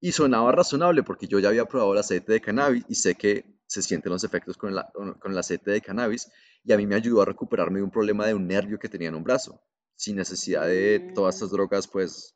Y 0.06 0.12
sonaba 0.12 0.52
razonable 0.52 1.02
porque 1.04 1.28
yo 1.28 1.40
ya 1.40 1.48
había 1.48 1.64
probado 1.66 1.94
el 1.94 2.00
aceite 2.00 2.34
de 2.34 2.42
cannabis 2.42 2.84
y 2.90 2.96
sé 2.96 3.16
que 3.16 3.46
se 3.68 3.82
sienten 3.82 4.12
los 4.12 4.26
efectos 4.26 4.58
con 4.58 4.74
el, 4.74 4.82
con 5.20 5.32
el 5.32 5.38
aceite 5.38 5.72
de 5.72 5.80
cannabis 5.80 6.30
y 6.66 6.74
a 6.74 6.78
mí 6.78 6.86
me 6.86 6.96
ayudó 6.96 7.22
a 7.22 7.26
recuperarme 7.26 7.80
de 7.80 7.84
un 7.84 7.90
problema 7.92 8.28
de 8.28 8.34
un 8.34 8.46
nervio 8.46 8.78
que 8.78 8.90
tenía 8.90 9.08
en 9.08 9.16
un 9.16 9.24
brazo, 9.24 9.62
sin 9.96 10.18
necesidad 10.18 10.68
de 10.68 11.12
todas 11.16 11.36
Mm. 11.36 11.38
estas 11.38 11.52
drogas, 11.52 11.88
pues, 11.88 12.36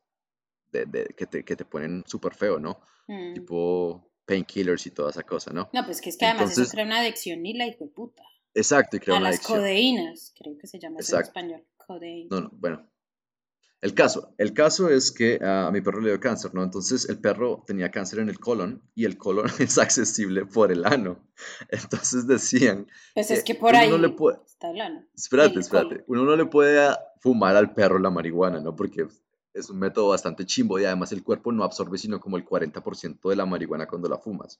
de, 0.72 0.86
de- 0.86 1.14
que, 1.16 1.26
te, 1.26 1.44
que 1.44 1.56
te 1.56 1.64
ponen 1.66 2.04
súper 2.06 2.34
feo, 2.34 2.58
¿no? 2.58 2.80
mm. 3.06 3.34
Tipo 3.34 4.12
painkillers 4.24 4.86
y 4.86 4.90
toda 4.90 5.10
esa 5.10 5.22
cosa, 5.22 5.52
¿no? 5.52 5.68
No, 5.74 5.84
pues 5.84 6.00
que 6.00 6.08
es 6.08 6.16
que 6.16 6.24
además 6.24 6.44
Entonces- 6.50 6.68
eso 6.68 6.72
crea 6.72 6.86
una 6.86 7.00
adicción 7.00 7.42
ni 7.42 7.52
la 7.52 7.66
hijo 7.66 7.84
de 7.84 7.90
puta. 7.90 8.22
Exacto, 8.54 8.96
y 8.96 9.00
crea 9.00 9.16
A 9.16 9.18
una 9.18 9.28
las 9.28 9.36
adicción. 9.40 9.58
codeínas, 9.58 10.32
creo 10.38 10.56
que 10.58 10.66
se 10.66 10.78
llama 10.78 11.00
eso 11.00 11.16
en 11.16 11.22
español. 11.22 11.64
Codeína. 11.86 12.28
No, 12.30 12.40
no, 12.40 12.50
bueno. 12.54 12.90
El 13.80 13.94
caso, 13.94 14.34
el 14.38 14.54
caso 14.54 14.88
es 14.88 15.12
que 15.12 15.38
ah, 15.40 15.68
a 15.68 15.70
mi 15.70 15.80
perro 15.80 16.00
le 16.00 16.08
dio 16.10 16.18
cáncer, 16.18 16.52
¿no? 16.52 16.64
Entonces 16.64 17.08
el 17.08 17.20
perro 17.20 17.62
tenía 17.66 17.90
cáncer 17.92 18.18
en 18.18 18.28
el 18.28 18.40
colon 18.40 18.82
y 18.96 19.04
el 19.04 19.16
colon 19.16 19.46
es 19.60 19.78
accesible 19.78 20.46
por 20.46 20.72
el 20.72 20.84
ano. 20.84 21.20
Entonces 21.68 22.26
decían, 22.26 22.88
Pues 23.14 23.30
es 23.30 23.44
que 23.44 23.54
por 23.54 23.70
uno 23.70 23.78
ahí 23.78 23.90
no 23.90 23.98
le 23.98 24.08
puede- 24.10 24.38
está 24.44 24.70
el 24.70 24.80
ano. 24.80 25.04
espérate, 25.14 25.54
El 25.54 25.60
espérate, 25.60 25.88
colon. 25.88 26.04
uno 26.08 26.24
no 26.24 26.36
le 26.36 26.46
puede 26.46 26.88
fumar 27.20 27.54
al 27.56 27.72
perro 27.72 27.98
la 28.00 28.10
marihuana, 28.10 28.60
¿no? 28.60 28.74
Porque 28.74 29.06
es 29.54 29.70
un 29.70 29.78
método 29.78 30.08
bastante 30.08 30.44
chimbo 30.44 30.78
y 30.80 30.84
además 30.84 31.12
el 31.12 31.22
cuerpo 31.22 31.52
no 31.52 31.62
absorbe 31.64 31.98
sino 31.98 32.20
como 32.20 32.36
el 32.36 32.44
40% 32.44 33.28
de 33.30 33.36
la 33.36 33.46
marihuana 33.46 33.86
cuando 33.86 34.08
la 34.08 34.18
fumas. 34.18 34.58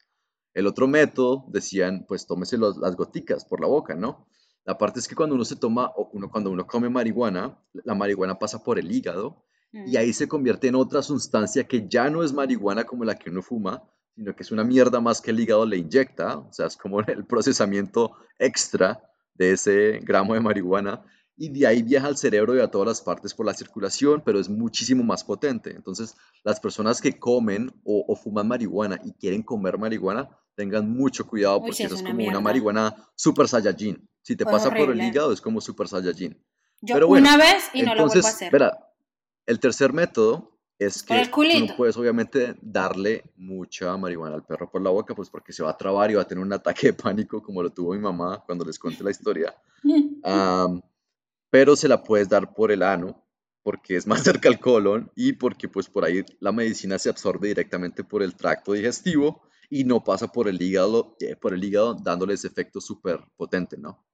El 0.54 0.66
otro 0.66 0.86
método, 0.88 1.44
decían, 1.48 2.04
pues 2.08 2.26
tómese 2.26 2.56
los- 2.56 2.78
las 2.78 2.94
goticas 2.96 3.44
por 3.44 3.60
la 3.60 3.66
boca, 3.66 3.94
¿no? 3.94 4.28
La 4.68 4.76
parte 4.76 5.00
es 5.00 5.08
que 5.08 5.14
cuando 5.14 5.34
uno 5.34 5.46
se 5.46 5.56
toma 5.56 5.90
o 5.96 6.10
uno, 6.12 6.28
cuando 6.30 6.50
uno 6.50 6.66
come 6.66 6.90
marihuana, 6.90 7.56
la 7.72 7.94
marihuana 7.94 8.38
pasa 8.38 8.62
por 8.62 8.78
el 8.78 8.92
hígado 8.92 9.46
y 9.72 9.94
Mm. 9.94 9.96
ahí 9.96 10.12
se 10.12 10.28
convierte 10.28 10.68
en 10.68 10.74
otra 10.74 11.00
sustancia 11.02 11.64
que 11.64 11.88
ya 11.88 12.10
no 12.10 12.22
es 12.22 12.34
marihuana 12.34 12.84
como 12.84 13.02
la 13.04 13.14
que 13.14 13.30
uno 13.30 13.40
fuma, 13.40 13.82
sino 14.14 14.36
que 14.36 14.42
es 14.42 14.52
una 14.52 14.64
mierda 14.64 15.00
más 15.00 15.22
que 15.22 15.30
el 15.30 15.40
hígado 15.40 15.64
le 15.64 15.78
inyecta, 15.78 16.36
o 16.36 16.52
sea, 16.52 16.66
es 16.66 16.76
como 16.76 17.00
el 17.08 17.24
procesamiento 17.24 18.12
extra 18.38 19.00
de 19.32 19.52
ese 19.52 20.00
gramo 20.02 20.34
de 20.34 20.40
marihuana 20.40 21.02
y 21.34 21.48
de 21.48 21.66
ahí 21.66 21.82
viaja 21.82 22.08
al 22.08 22.18
cerebro 22.18 22.54
y 22.54 22.60
a 22.60 22.70
todas 22.70 22.88
las 22.88 23.00
partes 23.00 23.32
por 23.32 23.46
la 23.46 23.54
circulación, 23.54 24.20
pero 24.22 24.38
es 24.38 24.50
muchísimo 24.50 25.02
más 25.02 25.24
potente. 25.24 25.70
Entonces, 25.70 26.14
las 26.44 26.60
personas 26.60 27.00
que 27.00 27.18
comen 27.18 27.70
o, 27.84 28.04
o 28.06 28.16
fuman 28.16 28.48
marihuana 28.48 29.00
y 29.02 29.12
quieren 29.12 29.42
comer 29.42 29.78
marihuana, 29.78 30.28
tengan 30.56 30.90
mucho 30.90 31.26
cuidado 31.26 31.58
Uy, 31.58 31.60
porque 31.60 31.76
sí, 31.76 31.82
es 31.84 31.92
eso 31.92 32.02
es 32.02 32.10
como 32.10 32.26
una 32.26 32.40
marihuana 32.40 32.94
super 33.14 33.46
saiyajin. 33.48 34.06
Si 34.28 34.36
te 34.36 34.44
Pues 34.44 34.56
pasa 34.56 34.68
por 34.68 34.76
el 34.80 34.84
horrible. 34.90 35.06
hígado, 35.06 35.32
es 35.32 35.40
como 35.40 35.58
super 35.58 35.88
saiyajin. 35.88 36.36
Yo 36.82 36.94
pero 36.96 37.08
bueno, 37.08 37.26
una 37.26 37.38
vez 37.38 37.70
y 37.72 37.80
no 37.80 37.94
lo 37.94 38.02
Entonces, 38.02 38.20
vuelvo 38.20 38.28
a 38.28 38.30
hacer. 38.36 38.52
verá, 38.52 38.92
el 39.46 39.58
tercer 39.58 39.94
método 39.94 40.60
es 40.78 41.02
que 41.02 41.26
tú 41.32 41.42
no 41.66 41.76
puedes 41.78 41.96
obviamente 41.96 42.54
darle 42.60 43.24
mucha 43.36 43.96
marihuana 43.96 44.34
al 44.34 44.44
perro 44.44 44.70
por 44.70 44.82
la 44.82 44.90
boca, 44.90 45.14
pues 45.14 45.30
porque 45.30 45.54
se 45.54 45.62
va 45.62 45.70
a 45.70 45.78
trabar 45.78 46.10
y 46.10 46.14
va 46.16 46.20
a 46.20 46.26
tener 46.26 46.44
un 46.44 46.52
ataque 46.52 46.88
de 46.88 46.92
pánico 46.92 47.42
como 47.42 47.62
lo 47.62 47.70
tuvo 47.70 47.94
mi 47.94 48.00
mamá 48.00 48.44
cuando 48.44 48.66
les 48.66 48.78
conté 48.78 49.02
la 49.02 49.12
historia. 49.12 49.56
Am, 50.22 50.82
pero 51.48 51.74
se 51.74 51.88
la 51.88 52.04
puedes 52.04 52.28
dar 52.28 52.52
por 52.52 52.70
el 52.70 52.82
ano 52.82 53.24
porque 53.62 53.96
es 53.96 54.06
más 54.06 54.22
cerca 54.24 54.50
al 54.50 54.60
colon 54.60 55.10
y 55.16 55.32
porque 55.32 55.70
pues 55.70 55.88
por 55.88 56.04
ahí 56.04 56.22
la 56.40 56.52
medicina 56.52 56.98
se 56.98 57.08
absorbe 57.08 57.48
directamente 57.48 58.04
por 58.04 58.22
el 58.22 58.36
tracto 58.36 58.74
digestivo 58.74 59.40
y 59.70 59.84
no 59.84 60.04
pasa 60.04 60.28
por 60.28 60.48
el 60.48 60.60
hígado, 60.60 61.16
eh, 61.20 61.34
por 61.34 61.54
el 61.54 61.64
hígado 61.64 61.94
dándole 61.94 62.34
ese 62.34 62.48
efecto 62.48 62.82
súper 62.82 63.20
potente, 63.38 63.78
¿no? 63.78 64.04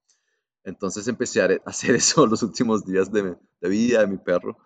Entonces 0.65 1.07
empecé 1.07 1.41
a 1.41 1.49
hacer 1.65 1.95
eso 1.95 2.25
los 2.27 2.43
últimos 2.43 2.85
días 2.85 3.11
de, 3.11 3.23
mi- 3.23 3.35
de 3.61 3.69
vida 3.69 4.01
de 4.01 4.07
mi 4.07 4.17
perro. 4.17 4.57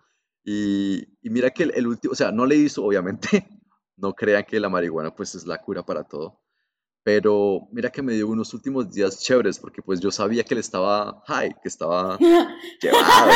Y, 0.44 1.00
y 1.22 1.30
mira 1.30 1.50
que 1.50 1.64
el, 1.64 1.72
el 1.74 1.86
último, 1.86 2.12
o 2.12 2.16
sea, 2.16 2.32
no 2.32 2.46
le 2.46 2.56
hizo, 2.56 2.82
obviamente, 2.84 3.46
no 3.96 4.14
crean 4.14 4.44
que 4.44 4.58
la 4.58 4.68
marihuana 4.70 5.14
pues 5.14 5.34
es 5.34 5.46
la 5.46 5.58
cura 5.58 5.82
para 5.84 6.04
todo. 6.04 6.40
Pero 7.02 7.68
mira 7.72 7.88
que 7.90 8.02
me 8.02 8.12
dio 8.12 8.28
unos 8.28 8.52
últimos 8.52 8.92
días 8.92 9.20
chéveres 9.20 9.58
porque 9.58 9.80
pues 9.80 10.00
yo 10.00 10.10
sabía 10.10 10.44
que 10.44 10.52
él 10.52 10.60
estaba 10.60 11.22
high, 11.28 11.56
que 11.62 11.68
estaba 11.68 12.18
llevado. 12.82 13.30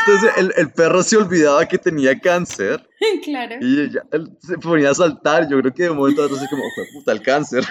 Entonces 0.00 0.32
el, 0.36 0.52
el 0.56 0.72
perro 0.72 1.02
se 1.04 1.16
olvidaba 1.16 1.64
que 1.66 1.78
tenía 1.78 2.18
cáncer 2.18 2.88
claro. 3.22 3.54
y 3.60 3.90
ya, 3.92 4.02
él 4.10 4.36
se 4.40 4.58
ponía 4.58 4.90
a 4.90 4.94
saltar. 4.94 5.48
Yo 5.48 5.60
creo 5.60 5.72
que 5.72 5.84
de 5.84 5.90
momento 5.90 6.22
a 6.22 6.26
otro 6.26 6.36
como, 6.50 6.62
"Jue 6.74 6.86
puta, 6.92 7.12
el 7.12 7.22
cáncer. 7.22 7.64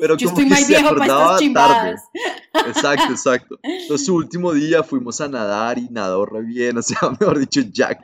Pero 0.00 0.16
Yo 0.16 0.30
como 0.30 0.40
estoy 0.40 0.56
que 0.56 0.64
se 0.64 0.68
viejo 0.72 0.88
acordaba 0.88 1.38
tarde. 1.52 1.96
Exacto, 2.66 3.12
exacto. 3.12 3.58
Entonces, 3.62 4.06
su 4.06 4.14
último 4.14 4.52
día 4.52 4.82
fuimos 4.82 5.20
a 5.20 5.28
nadar 5.28 5.78
y 5.78 5.88
nadó 5.90 6.24
re 6.24 6.40
bien, 6.40 6.78
o 6.78 6.82
sea, 6.82 6.98
mejor 7.20 7.38
dicho, 7.38 7.60
Jack. 7.70 8.00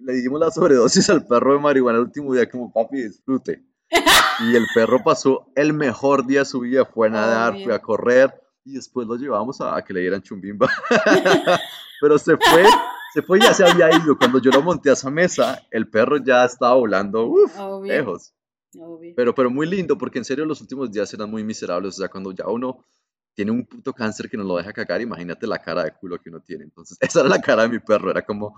Le 0.00 0.14
dimos 0.14 0.40
la 0.40 0.50
sobredosis 0.50 1.08
al 1.10 1.26
perro 1.26 1.52
de 1.52 1.60
marihuana 1.60 1.98
el 1.98 2.04
último 2.06 2.34
día, 2.34 2.50
como 2.50 2.72
papi, 2.72 3.02
disfrute. 3.02 3.64
Y 4.40 4.56
el 4.56 4.66
perro 4.74 5.02
pasó 5.04 5.52
el 5.54 5.72
mejor 5.72 6.26
día 6.26 6.40
de 6.40 6.46
su 6.46 6.60
vida, 6.60 6.84
fue 6.84 7.08
a 7.08 7.10
nadar, 7.10 7.54
fue 7.62 7.74
a 7.74 7.78
correr 7.78 8.34
y 8.64 8.74
después 8.74 9.06
lo 9.06 9.16
llevamos 9.16 9.60
a, 9.60 9.76
a 9.76 9.84
que 9.84 9.92
le 9.92 10.00
dieran 10.00 10.22
chumbimba. 10.22 10.68
Pero 12.00 12.18
se 12.18 12.36
fue, 12.36 12.64
se 13.14 13.22
fue 13.22 13.38
y 13.38 13.42
ya 13.42 13.54
se 13.54 13.64
había 13.64 13.90
ido. 13.96 14.16
Cuando 14.16 14.40
yo 14.40 14.50
lo 14.50 14.62
monté 14.62 14.90
a 14.90 14.94
esa 14.94 15.10
mesa, 15.10 15.62
el 15.70 15.88
perro 15.88 16.18
ya 16.18 16.44
estaba 16.44 16.74
volando, 16.74 17.26
uff, 17.26 17.58
Obvio. 17.58 17.92
lejos. 17.92 18.34
Obvio. 18.76 19.14
Pero, 19.16 19.34
pero 19.34 19.50
muy 19.50 19.66
lindo, 19.66 19.96
porque 19.96 20.18
en 20.18 20.24
serio 20.24 20.44
los 20.44 20.60
últimos 20.60 20.90
días 20.90 21.12
eran 21.14 21.30
muy 21.30 21.44
miserables. 21.44 21.94
O 21.94 21.98
sea, 21.98 22.08
cuando 22.08 22.32
ya 22.32 22.46
uno 22.46 22.84
tiene 23.34 23.50
un 23.50 23.64
puto 23.64 23.92
cáncer 23.92 24.28
que 24.28 24.36
no 24.36 24.44
lo 24.44 24.56
deja 24.56 24.72
cagar, 24.72 25.00
imagínate 25.00 25.46
la 25.46 25.58
cara 25.58 25.84
de 25.84 25.92
culo 25.92 26.20
que 26.20 26.28
uno 26.28 26.40
tiene. 26.40 26.64
Entonces, 26.64 26.98
esa 27.00 27.20
era 27.20 27.28
la 27.28 27.40
cara 27.40 27.62
de 27.62 27.68
mi 27.68 27.78
perro. 27.78 28.10
Era 28.10 28.22
como, 28.22 28.54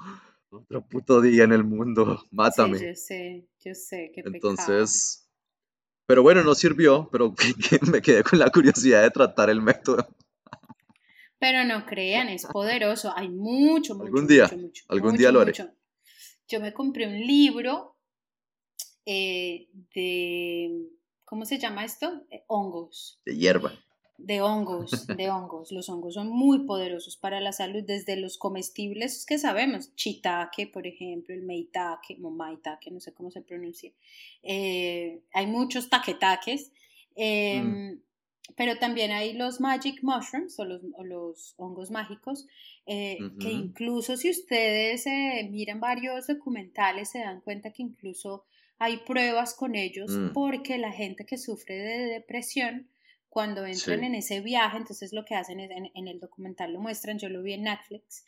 otro 0.50 0.82
puto 0.86 1.20
día 1.20 1.44
en 1.44 1.52
el 1.52 1.64
mundo, 1.64 2.18
Sí, 2.22 2.28
mátame. 2.32 2.78
yo 2.78 2.94
sé, 2.94 3.46
yo 3.60 3.74
sé, 3.74 4.10
qué 4.14 4.22
pecado. 4.22 4.34
Entonces, 4.34 5.28
pero 6.06 6.22
bueno, 6.22 6.42
no 6.42 6.54
sirvió, 6.54 7.08
pero 7.12 7.34
me 7.92 8.02
quedé 8.02 8.22
con 8.24 8.38
la 8.38 8.50
curiosidad 8.50 9.02
de 9.02 9.10
tratar 9.10 9.50
el 9.50 9.62
método. 9.62 10.08
Pero 11.38 11.64
no 11.64 11.86
crean, 11.86 12.28
es 12.28 12.44
poderoso. 12.46 13.12
Hay 13.16 13.30
mucho, 13.30 13.94
mucho, 13.94 14.06
Algún 14.06 14.26
día, 14.26 14.44
mucho, 14.44 14.56
mucho, 14.58 14.84
algún 14.88 15.10
mucho, 15.12 15.18
día 15.18 15.32
lo 15.32 15.40
haré. 15.40 15.52
Yo 16.48 16.60
me 16.60 16.74
compré 16.74 17.06
un 17.06 17.18
libro 17.18 17.96
eh, 19.06 19.68
de, 19.94 20.88
¿cómo 21.24 21.44
se 21.44 21.58
llama 21.58 21.84
esto? 21.84 22.22
Eh, 22.30 22.44
hongos. 22.46 23.20
De 23.24 23.36
hierba. 23.36 23.72
De 24.18 24.42
hongos, 24.42 24.90
de 25.16 25.30
hongos. 25.30 25.72
Los 25.72 25.88
hongos 25.88 26.14
son 26.14 26.28
muy 26.28 26.66
poderosos 26.66 27.16
para 27.16 27.40
la 27.40 27.52
salud, 27.52 27.82
desde 27.86 28.16
los 28.16 28.36
comestibles 28.36 29.24
que 29.24 29.38
sabemos, 29.38 29.94
chitaque, 29.96 30.66
por 30.66 30.86
ejemplo, 30.86 31.34
el 31.34 31.42
meitake, 31.42 32.18
o 32.22 32.30
maitake, 32.30 32.90
no 32.90 33.00
sé 33.00 33.14
cómo 33.14 33.30
se 33.30 33.40
pronuncia. 33.40 33.92
Eh, 34.42 35.22
hay 35.32 35.46
muchos 35.46 35.88
taquetaques, 35.88 36.72
eh, 37.16 37.62
Mm. 37.62 38.00
pero 38.56 38.78
también 38.78 39.10
hay 39.10 39.32
los 39.32 39.60
magic 39.60 40.02
mushrooms 40.02 40.58
o 40.58 40.64
los, 40.64 40.82
o 40.94 41.04
los 41.04 41.54
hongos 41.56 41.90
mágicos, 41.90 42.46
eh, 42.86 43.18
que 43.40 43.50
incluso 43.50 44.16
si 44.16 44.28
ustedes 44.30 45.06
eh, 45.06 45.48
miran 45.50 45.80
varios 45.80 46.26
documentales 46.26 47.10
se 47.10 47.20
dan 47.20 47.40
cuenta 47.40 47.72
que 47.72 47.82
incluso 47.82 48.44
hay 48.80 48.96
pruebas 49.06 49.54
con 49.54 49.76
ellos 49.76 50.10
Mm. 50.10 50.32
porque 50.32 50.76
la 50.78 50.90
gente 50.90 51.24
que 51.24 51.38
sufre 51.38 51.76
de 51.76 51.98
depresión 52.06 52.88
cuando 53.28 53.64
entran 53.64 54.00
Sí. 54.00 54.06
en 54.06 54.14
ese 54.16 54.40
viaje, 54.40 54.76
entonces 54.78 55.12
lo 55.12 55.24
que 55.24 55.36
hacen 55.36 55.60
es, 55.60 55.70
en, 55.70 55.90
en 55.94 56.08
el 56.08 56.18
documental 56.18 56.72
lo 56.72 56.80
muestran, 56.80 57.18
yo 57.18 57.28
lo 57.28 57.42
vi 57.42 57.52
en 57.52 57.62
Netflix, 57.62 58.24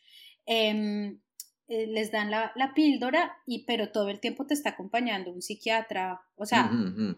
em, 0.47 1.19
eh, 1.69 1.87
les 1.87 2.11
dan 2.11 2.31
la, 2.31 2.53
la 2.55 2.75
píldora, 2.75 3.33
y, 3.47 3.65
pero 3.65 3.91
todo 3.91 4.11
el 4.11 4.21
tiempo 4.21 4.47
te 4.47 4.55
está 4.55 4.71
acompañando 4.71 5.33
un 5.33 5.41
psiquiatra, 5.43 6.21
o 6.37 6.45
sea, 6.45 6.71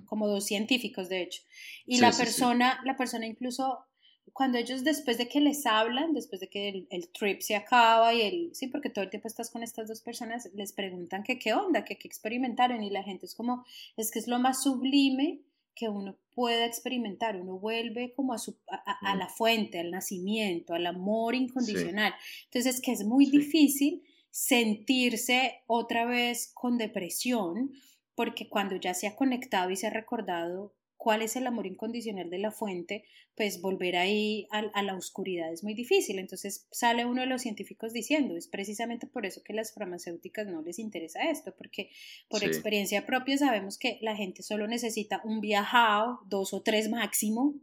como 0.06 0.28
dos 0.28 0.44
científicos 0.46 1.08
de 1.08 1.22
hecho. 1.22 1.42
Y 1.86 1.96
Sí, 1.96 2.00
la 2.02 2.12
sí, 2.12 2.18
sí. 2.18 2.22
persona, 2.24 2.80
la 2.84 2.96
persona 2.96 3.26
incluso, 3.26 3.84
cuando 4.32 4.58
ellos 4.58 4.82
después 4.84 5.18
de 5.18 5.28
que 5.28 5.40
les 5.40 5.64
hablan, 5.66 6.12
después 6.14 6.40
de 6.40 6.48
que 6.48 6.68
el, 6.68 6.86
el 6.90 7.08
trip 7.10 7.40
se 7.40 7.54
acaba 7.54 8.12
y 8.14 8.22
el, 8.22 8.54
sí, 8.54 8.66
porque 8.68 8.90
todo 8.90 9.04
el 9.04 9.10
tiempo 9.10 9.28
estás 9.28 9.50
con 9.50 9.62
estas 9.62 9.86
dos 9.86 10.00
personas, 10.00 10.48
les 10.54 10.72
preguntan 10.72 11.22
que 11.22 11.38
qué 11.38 11.52
onda, 11.54 11.84
que 11.84 11.96
qué 11.98 12.08
experimentaron 12.08 12.82
y 12.82 12.90
la 12.90 13.02
gente 13.02 13.26
es 13.26 13.34
como, 13.34 13.64
es 13.96 14.10
que 14.10 14.18
es 14.18 14.26
lo 14.26 14.38
más 14.38 14.62
sublime 14.62 15.40
que 15.76 15.88
uno 15.88 16.16
pueda 16.34 16.66
experimentar, 16.66 17.36
uno 17.40 17.58
vuelve 17.58 18.12
como 18.14 18.32
a, 18.32 18.38
su, 18.38 18.56
a, 18.68 18.76
a- 19.10 19.14
Mm. 19.14 19.18
la 19.18 19.28
fuente, 19.28 19.78
al 19.80 19.90
nacimiento, 19.90 20.72
al 20.74 20.86
amor 20.86 21.34
incondicional. 21.34 22.14
Entonces, 22.44 22.80
que 22.80 22.92
es 22.92 23.04
muy 23.04 23.26
Sí. 23.26 23.38
difícil 23.38 24.02
sentirse 24.30 25.62
otra 25.66 26.06
vez 26.06 26.50
con 26.54 26.78
depresión, 26.78 27.72
porque 28.14 28.48
cuando 28.48 28.76
ya 28.76 28.94
se 28.94 29.06
ha 29.08 29.16
conectado 29.16 29.70
y 29.70 29.76
se 29.76 29.86
ha 29.88 29.90
recordado 29.90 30.72
cuál 30.96 31.22
es 31.22 31.36
el 31.36 31.46
amor 31.46 31.66
incondicional 31.66 32.30
de 32.30 32.38
la 32.38 32.50
fuente, 32.50 33.04
pues 33.36 33.60
volver 33.60 33.96
ahí 33.96 34.46
a, 34.50 34.58
a 34.74 34.82
la 34.82 34.94
oscuridad 34.96 35.52
es 35.52 35.62
muy 35.64 35.74
difícil. 35.74 36.18
Entonces 36.18 36.66
sale 36.70 37.04
uno 37.04 37.20
de 37.22 37.26
los 37.26 37.42
científicos 37.42 37.92
diciendo, 37.92 38.36
es 38.36 38.48
precisamente 38.48 39.06
por 39.06 39.26
eso 39.26 39.42
que 39.44 39.52
las 39.52 39.74
farmacéuticas 39.74 40.46
no 40.46 40.62
les 40.62 40.78
interesa 40.78 41.28
esto, 41.30 41.54
porque 41.56 41.90
por 42.28 42.40
Sí. 42.40 42.46
experiencia 42.46 43.06
propia 43.06 43.36
sabemos 43.38 43.76
que 43.78 43.98
la 44.02 44.16
gente 44.16 44.42
solo 44.42 44.66
necesita 44.66 45.20
un 45.24 45.40
viajado, 45.40 46.20
dos 46.26 46.54
o 46.54 46.62
tres 46.62 46.88
máximo, 46.88 47.54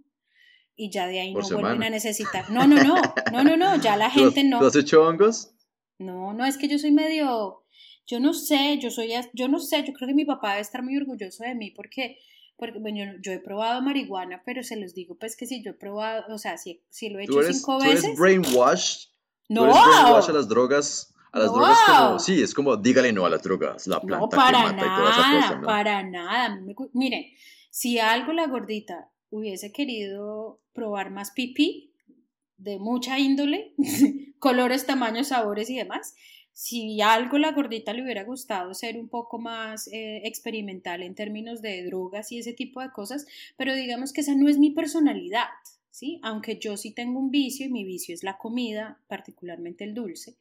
y 0.76 0.90
ya 0.90 1.08
de 1.08 1.20
ahí 1.20 1.34
Por 1.34 1.44
no 1.44 1.50
vuelven 1.50 1.72
semana. 1.74 1.86
a 1.88 1.90
necesitar. 1.90 2.50
No, 2.50 2.66
no, 2.68 2.82
no, 2.84 2.96
no, 3.32 3.44
no, 3.44 3.58
no, 3.58 3.82
ya 3.82 3.96
la 3.98 4.10
¿Tú 4.14 4.20
has- 4.28 4.34
gente 4.34 4.44
no. 4.44 4.60
¿Tú 4.60 4.66
has 4.66 4.76
hecho 4.76 5.04
hongos? 5.04 5.54
No, 6.00 6.34
no, 6.34 6.46
es 6.46 6.58
que 6.58 6.68
yo 6.68 6.80
soy 6.80 6.92
medio, 6.92 7.64
yo 8.08 8.20
no 8.20 8.34
sé, 8.34 8.80
yo 8.80 8.90
soy, 8.90 9.12
yo 9.34 9.48
no 9.48 9.60
sé, 9.60 9.84
yo 9.86 9.94
creo 9.94 10.08
que 10.08 10.16
mi 10.16 10.26
papá 10.26 10.50
debe 10.52 10.62
estar 10.62 10.82
muy 10.82 10.98
orgulloso 10.98 11.44
de 11.44 11.54
mí 11.54 11.70
porque, 11.72 12.18
porque 12.62 12.78
bueno, 12.78 13.16
yo, 13.24 13.32
he 13.32 13.40
probado 13.40 13.82
marihuana, 13.82 14.44
pero 14.46 14.62
se 14.62 14.76
los 14.76 14.94
digo, 14.94 15.16
pues 15.16 15.36
que 15.36 15.48
si 15.48 15.64
yo 15.64 15.72
he 15.72 15.74
probado, 15.74 16.32
o 16.32 16.38
sea, 16.38 16.60
si, 16.60 16.80
si 16.92 17.10
lo 17.10 17.20
he 17.20 17.26
¿Tú 17.26 17.40
hecho 17.40 17.42
eres, 17.42 17.58
cinco 17.58 17.80
tú 17.80 17.86
eres 17.86 18.04
veces, 18.04 18.20
brainwashed? 18.20 19.10
¿Tú 19.48 19.56
no, 19.56 19.64
eres 19.66 19.78
brainwash 19.84 20.30
a 20.30 20.34
las 20.34 20.48
drogas? 20.48 21.12
A 21.32 21.40
las 21.40 21.52
drogas 21.52 21.80
como, 21.88 22.00
No. 22.00 22.20
sí, 22.20 22.40
es 22.40 22.54
como, 22.54 22.78
dígale 22.78 23.12
no 23.14 23.26
a 23.26 23.32
las 23.32 23.42
drogas, 23.42 23.88
la 23.88 23.96
no, 23.96 24.02
planta 24.04 24.28
que 24.30 24.36
para 24.36 24.62
mata 24.62 24.76
y 24.76 24.90
toda 24.96 25.10
esa 25.10 25.22
nada, 25.22 25.42
cosa, 25.42 25.56
¿no? 25.56 25.66
para 25.66 26.04
nada, 26.04 26.62
miren, 26.94 27.26
si 27.72 27.98
algo 27.98 28.32
la 28.32 28.46
gordita 28.46 29.10
hubiese 29.32 29.72
querido 29.72 30.62
probar 30.72 31.10
más 31.10 31.32
pipí, 31.32 31.96
de 32.58 32.78
mucha 32.78 33.18
índole, 33.18 33.74
colores, 34.38 34.86
tamaños, 34.86 35.30
sabores 35.30 35.68
y 35.72 35.78
demás, 35.78 36.14
si 36.54 37.02
algo 37.02 37.38
la 37.38 37.52
gordita 37.54 37.94
le 37.94 38.04
hubiera 38.04 38.24
gustado 38.24 38.74
ser 38.74 38.98
un 38.98 39.08
poco 39.10 39.40
más 39.40 39.88
eh, 39.88 40.22
experimental 40.26 41.02
en 41.02 41.16
términos 41.16 41.62
de 41.62 41.84
drogas 41.86 42.32
y 42.32 42.40
ese 42.40 42.54
tipo 42.54 42.82
de 42.82 42.92
cosas, 42.92 43.26
pero 43.58 43.74
digamos 43.76 44.14
que 44.14 44.22
esa 44.22 44.36
no 44.36 44.48
es 44.50 44.58
mi 44.58 44.70
personalidad, 44.72 45.48
¿sí? 45.90 46.20
Aunque 46.24 46.58
yo 46.60 46.78
sí 46.78 46.92
tengo 46.92 47.20
un 47.20 47.32
vicio 47.32 47.66
y 47.66 47.70
mi 47.70 47.84
vicio 47.86 48.14
es 48.14 48.24
la 48.24 48.38
comida, 48.38 49.00
particularmente 49.08 49.84
el 49.86 49.94
dulce, 49.94 50.36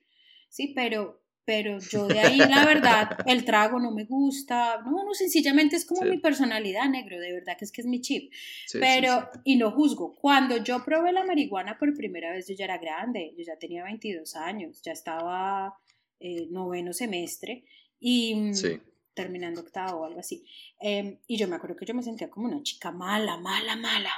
¿sí? 0.48 0.72
Pero, 0.74 1.20
pero 1.44 1.78
yo 1.78 2.06
de 2.06 2.18
ahí, 2.20 2.38
la 2.38 2.66
verdad, 2.66 3.16
el 3.26 3.44
trago 3.44 3.78
no 3.80 3.90
me 3.92 4.04
gusta, 4.04 4.82
no, 4.84 5.04
no, 5.04 5.14
sencillamente 5.14 5.76
es 5.76 5.84
como 5.86 6.02
Sí. 6.02 6.08
mi 6.10 6.18
personalidad 6.18 6.88
negro, 6.90 7.18
de 7.18 7.32
verdad 7.32 7.56
que 7.56 7.64
es 7.64 7.72
que 7.72 7.80
es 7.80 7.86
mi 7.86 8.00
chip. 8.00 8.32
Sí, 8.66 8.78
Pero, 8.80 9.28
sí. 9.32 9.40
y 9.44 9.56
lo 9.56 9.70
juzgo, 9.70 10.14
cuando 10.16 10.56
yo 10.62 10.84
probé 10.84 11.12
la 11.12 11.24
marihuana 11.24 11.78
por 11.78 11.94
primera 11.94 12.32
vez, 12.32 12.46
yo 12.48 12.54
ya 12.54 12.64
era 12.66 12.78
grande, 12.78 13.32
yo 13.38 13.44
ya 13.44 13.56
tenía 13.56 13.84
22 13.84 14.36
años, 14.36 14.82
ya 14.82 14.92
estaba 14.92 15.74
eh, 16.20 16.46
noveno 16.50 16.92
semestre 16.92 17.64
y 17.98 18.34
mm, 18.34 18.54
Sí. 18.54 18.78
terminando 19.14 19.60
octavo 19.62 20.00
o 20.00 20.04
algo 20.04 20.20
así. 20.20 20.44
Em, 20.80 21.18
y 21.26 21.36
yo 21.36 21.48
me 21.48 21.56
acuerdo 21.56 21.76
que 21.76 21.86
yo 21.86 21.94
me 21.94 22.02
sentía 22.02 22.30
como 22.30 22.46
una 22.46 22.62
chica 22.62 22.92
mala, 22.92 23.36
mala, 23.38 23.76
mala. 23.76 24.12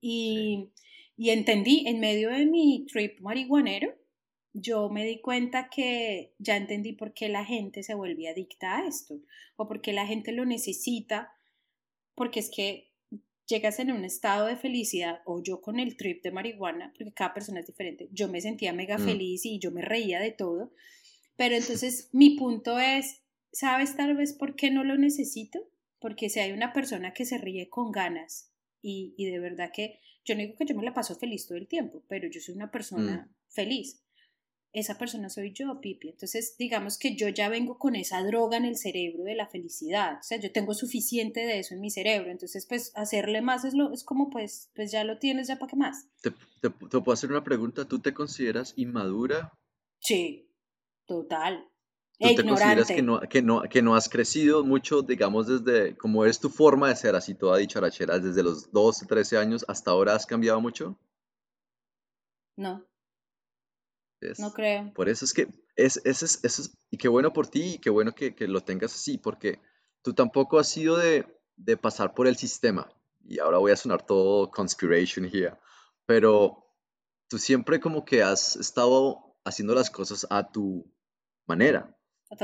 Y, 0.00 0.70
y 1.16 1.30
entendí, 1.30 1.84
en 1.86 2.00
medio 2.00 2.30
de 2.30 2.46
mi 2.46 2.86
trip 2.90 3.20
marihuanero, 3.20 3.94
yo 4.52 4.88
me 4.88 5.04
di 5.04 5.20
cuenta 5.20 5.68
que 5.68 6.34
ya 6.38 6.56
entendí 6.56 6.92
por 6.92 7.12
qué 7.12 7.28
la 7.28 7.44
gente 7.44 7.82
se 7.82 7.94
vuelve 7.94 8.28
adicta 8.28 8.78
a 8.78 8.86
esto, 8.86 9.20
o 9.56 9.66
por 9.66 9.80
qué 9.80 9.92
la 9.92 10.06
gente 10.06 10.30
lo 10.32 10.44
necesita, 10.44 11.32
porque 12.14 12.40
es 12.40 12.50
que 12.54 12.92
llegas 13.46 13.78
en 13.80 13.90
un 13.90 14.04
estado 14.04 14.46
de 14.46 14.56
felicidad, 14.56 15.20
o 15.26 15.42
yo 15.42 15.60
con 15.60 15.80
el 15.80 15.96
trip 15.96 16.22
de 16.22 16.30
marihuana, 16.30 16.92
porque 16.96 17.12
cada 17.12 17.34
persona 17.34 17.60
es 17.60 17.66
diferente, 17.66 18.08
yo 18.12 18.28
me 18.28 18.40
sentía 18.40 18.72
mega 18.72 18.96
Mm. 18.98 19.04
feliz 19.04 19.44
y 19.44 19.58
yo 19.58 19.70
me 19.72 19.82
reía 19.82 20.20
de 20.20 20.30
todo, 20.30 20.70
pero 21.36 21.54
entonces 21.54 22.08
mi 22.12 22.36
punto 22.36 22.78
es, 22.78 23.22
¿sabes 23.52 23.96
tal 23.96 24.16
vez 24.16 24.32
por 24.32 24.54
qué 24.56 24.70
no 24.70 24.84
lo 24.84 24.96
necesito? 24.96 25.58
Porque 25.98 26.28
si 26.28 26.40
hay 26.40 26.52
una 26.52 26.72
persona 26.72 27.12
que 27.12 27.24
se 27.24 27.38
ríe 27.38 27.68
con 27.68 27.90
ganas 27.90 28.52
y, 28.82 29.14
y 29.16 29.26
de 29.30 29.38
verdad 29.38 29.70
que 29.72 30.00
yo 30.24 30.34
no 30.34 30.40
digo 30.42 30.54
que 30.56 30.66
yo 30.66 30.74
me 30.74 30.82
la 30.84 30.94
paso 30.94 31.14
feliz 31.16 31.46
todo 31.46 31.58
el 31.58 31.66
tiempo, 31.68 32.02
pero 32.08 32.28
yo 32.30 32.40
soy 32.40 32.54
una 32.54 32.70
persona 32.70 33.30
feliz. 33.48 34.00
Esa 34.72 34.98
persona 34.98 35.28
soy 35.28 35.52
yo, 35.52 35.80
Pipi. 35.80 36.08
Entonces, 36.08 36.56
digamos 36.58 36.98
que 36.98 37.14
yo 37.14 37.28
ya 37.28 37.48
vengo 37.48 37.78
con 37.78 37.94
esa 37.94 38.22
droga 38.24 38.56
en 38.56 38.64
el 38.64 38.76
cerebro 38.76 39.22
de 39.22 39.36
la 39.36 39.46
felicidad. 39.46 40.18
O 40.18 40.22
sea, 40.24 40.40
yo 40.40 40.50
tengo 40.50 40.74
suficiente 40.74 41.46
de 41.46 41.60
eso 41.60 41.74
en 41.74 41.80
mi 41.80 41.90
cerebro. 41.90 42.32
Entonces, 42.32 42.66
pues, 42.66 42.90
hacerle 42.96 43.40
más 43.40 43.64
es, 43.64 43.74
lo, 43.74 43.92
es 43.92 44.02
como, 44.02 44.30
pues, 44.30 44.70
pues 44.74 44.90
ya 44.90 45.04
lo 45.04 45.18
tienes, 45.18 45.46
ya 45.46 45.60
para 45.60 45.70
qué 45.70 45.76
más. 45.76 46.08
¿Te, 46.22 46.30
te- 46.32 46.70
te 46.70 46.70
puedo 47.00 47.12
hacer 47.12 47.30
una 47.30 47.44
pregunta? 47.44 47.84
¿Tú 47.86 48.00
te 48.00 48.12
consideras 48.12 48.74
inmadura? 48.76 49.52
Sí, 50.00 50.48
total. 51.06 51.68
¿Tú 52.20 52.28
E 52.28 52.34
te 52.34 52.44
consideras 52.46 52.88
que 52.88 53.02
no, 53.02 53.20
que, 53.20 53.42
no, 53.42 53.62
que 53.62 53.82
no 53.82 53.94
has 53.96 54.08
crecido 54.08 54.64
mucho, 54.64 55.02
digamos, 55.02 55.46
desde 55.46 55.96
como 55.96 56.24
es 56.24 56.38
tu 56.40 56.48
forma 56.48 56.88
de 56.88 56.96
ser 56.96 57.14
así 57.16 57.34
toda 57.34 57.58
dicharachera, 57.58 58.18
desde 58.18 58.42
los 58.42 58.70
12, 58.72 59.06
13 59.06 59.36
años 59.36 59.64
hasta 59.68 59.90
ahora 59.90 60.14
has 60.14 60.26
cambiado 60.26 60.60
mucho? 60.60 60.96
No, 62.56 62.84
Es- 64.20 64.38
no 64.38 64.52
creo. 64.52 64.92
Por 64.94 65.08
eso 65.08 65.24
es 65.24 65.32
que, 65.32 65.48
es, 65.76 66.00
es, 66.04 66.22
es- 66.44 66.72
y 66.90 66.96
qué 66.96 67.08
bueno 67.08 67.32
por 67.32 67.46
ti, 67.48 67.74
y 67.74 67.78
qué 67.78 67.90
bueno 67.90 68.14
que, 68.14 68.34
que 68.34 68.46
lo 68.48 68.60
tengas 68.62 68.94
así, 68.94 69.18
porque 69.18 69.60
tú 70.02 70.14
tampoco 70.14 70.58
has 70.58 70.68
sido 70.68 70.96
de, 70.96 71.26
de 71.56 71.76
pasar 71.76 72.14
por 72.14 72.26
el 72.26 72.36
sistema, 72.36 72.88
y 73.26 73.38
ahora 73.38 73.58
voy 73.58 73.72
a 73.72 73.76
sonar 73.76 74.06
todo 74.06 74.50
conspiration 74.50 75.24
here, 75.26 75.56
pero 76.06 76.64
tú 77.28 77.38
siempre 77.38 77.80
como 77.80 78.04
que 78.04 78.22
has 78.22 78.56
estado 78.56 79.36
haciendo 79.44 79.74
las 79.74 79.90
cosas 79.90 80.26
a 80.30 80.50
tu 80.50 80.86
manera. 81.46 81.96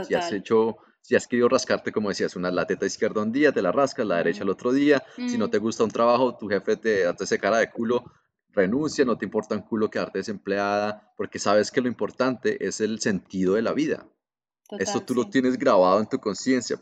Si 0.07 0.15
has 0.15 0.31
hecho, 0.33 0.77
si 1.03 1.17
has 1.17 1.27
querido 1.27 1.49
rascarte, 1.49 1.91
como 1.93 2.09
decías, 2.11 2.37
una 2.37 2.51
la 2.51 2.67
teta 2.67 2.87
izquierda 2.87 3.23
un 3.23 3.33
día, 3.33 3.53
te 3.53 3.63
la 3.63 3.73
rascas, 3.73 4.07
la 4.07 4.17
derecha 4.19 4.43
el 4.45 4.51
otro 4.51 4.73
día. 4.73 5.03
Si 5.17 5.37
no 5.39 5.47
Mm. 5.47 5.51
te 5.51 5.59
gusta 5.59 5.85
un 5.85 5.91
trabajo, 5.91 6.37
tu 6.37 6.49
jefe 6.49 6.77
te 6.77 7.07
hace 7.07 7.25
ese 7.25 7.39
cara 7.39 7.59
de 7.59 7.71
culo, 7.71 8.05
renuncia, 8.51 9.05
no 9.05 9.17
te 9.17 9.25
importa 9.25 9.55
un 9.55 9.63
culo 9.63 9.91
quedarte 9.91 10.19
desempleada, 10.19 11.13
porque 11.17 11.39
sabes 11.39 11.71
que 11.71 11.81
lo 11.81 11.89
importante 11.89 12.65
es 12.67 12.81
el 12.81 13.01
sentido 13.01 13.55
de 13.55 13.63
la 13.63 13.73
vida. 13.73 14.07
Eso 14.79 15.01
tú 15.03 15.15
lo 15.15 15.29
tienes 15.29 15.59
grabado 15.59 15.99
en 16.01 16.07
tu 16.09 16.19
conciencia. 16.19 16.79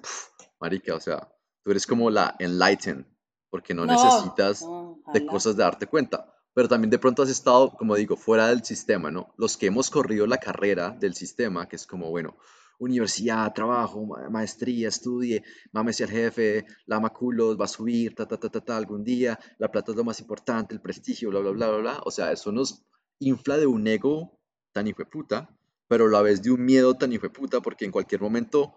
Marica, 0.61 0.95
o 0.95 1.01
sea, 1.01 1.29
tú 1.63 1.71
eres 1.71 1.87
como 1.87 2.11
la 2.11 2.35
enlightened, 2.39 3.07
porque 3.51 3.73
no 3.75 3.87
No, 3.87 3.93
necesitas 3.93 4.63
no, 4.63 5.01
de 5.13 5.25
cosas 5.25 5.57
de 5.57 5.63
darte 5.63 5.87
cuenta. 5.87 6.35
Pero 6.59 6.67
también 6.69 6.91
de 6.91 6.99
pronto 6.99 7.23
has 7.23 7.29
estado, 7.29 7.71
como 7.71 7.95
digo, 7.95 8.17
fuera 8.17 8.49
del 8.49 8.65
sistema, 8.65 9.13
¿no? 9.13 9.33
Los 9.37 9.57
que 9.57 9.67
hemos 9.67 9.91
corrido 9.91 10.27
la 10.27 10.39
carrera 10.39 10.91
del 10.91 11.15
sistema, 11.15 11.69
que 11.69 11.77
es 11.77 11.87
como, 11.87 12.11
bueno, 12.11 12.37
universidad, 12.81 13.53
trabajo, 13.55 14.05
ma- 14.05 14.29
maestría, 14.29 14.89
estudie, 14.89 15.45
mámese 15.71 16.03
al 16.03 16.11
jefe, 16.11 16.67
lama 16.87 17.11
culos, 17.11 17.57
va 17.61 17.67
a 17.67 17.69
subir, 17.69 18.17
ta, 18.17 18.27
ta, 18.27 18.39
ta, 18.41 18.49
ta, 18.49 18.61
ta, 18.61 18.77
algún 18.77 19.05
día, 19.05 19.39
la 19.59 19.71
plata 19.71 19.93
es 19.93 19.97
lo 19.97 20.03
más 20.03 20.19
importante, 20.19 20.75
el 20.75 20.81
prestigio, 20.81 21.31
bla, 21.31 21.39
bla, 21.39 21.53
bla, 21.53 21.69
bla, 21.69 21.79
bla. 21.79 22.01
O 22.05 22.11
sea, 22.11 22.33
eso 22.33 22.51
nos 22.51 22.83
infla 23.21 23.57
de 23.57 23.67
un 23.69 23.87
ego 23.87 24.41
tan 24.73 24.89
hijueputa, 24.89 25.57
pero 25.87 26.07
a 26.07 26.11
la 26.11 26.23
vez 26.23 26.43
de 26.43 26.51
un 26.51 26.65
miedo 26.65 26.97
tan 26.97 27.13
hijueputa, 27.13 27.61
porque 27.61 27.85
en 27.85 27.93
cualquier 27.93 28.21
momento 28.21 28.75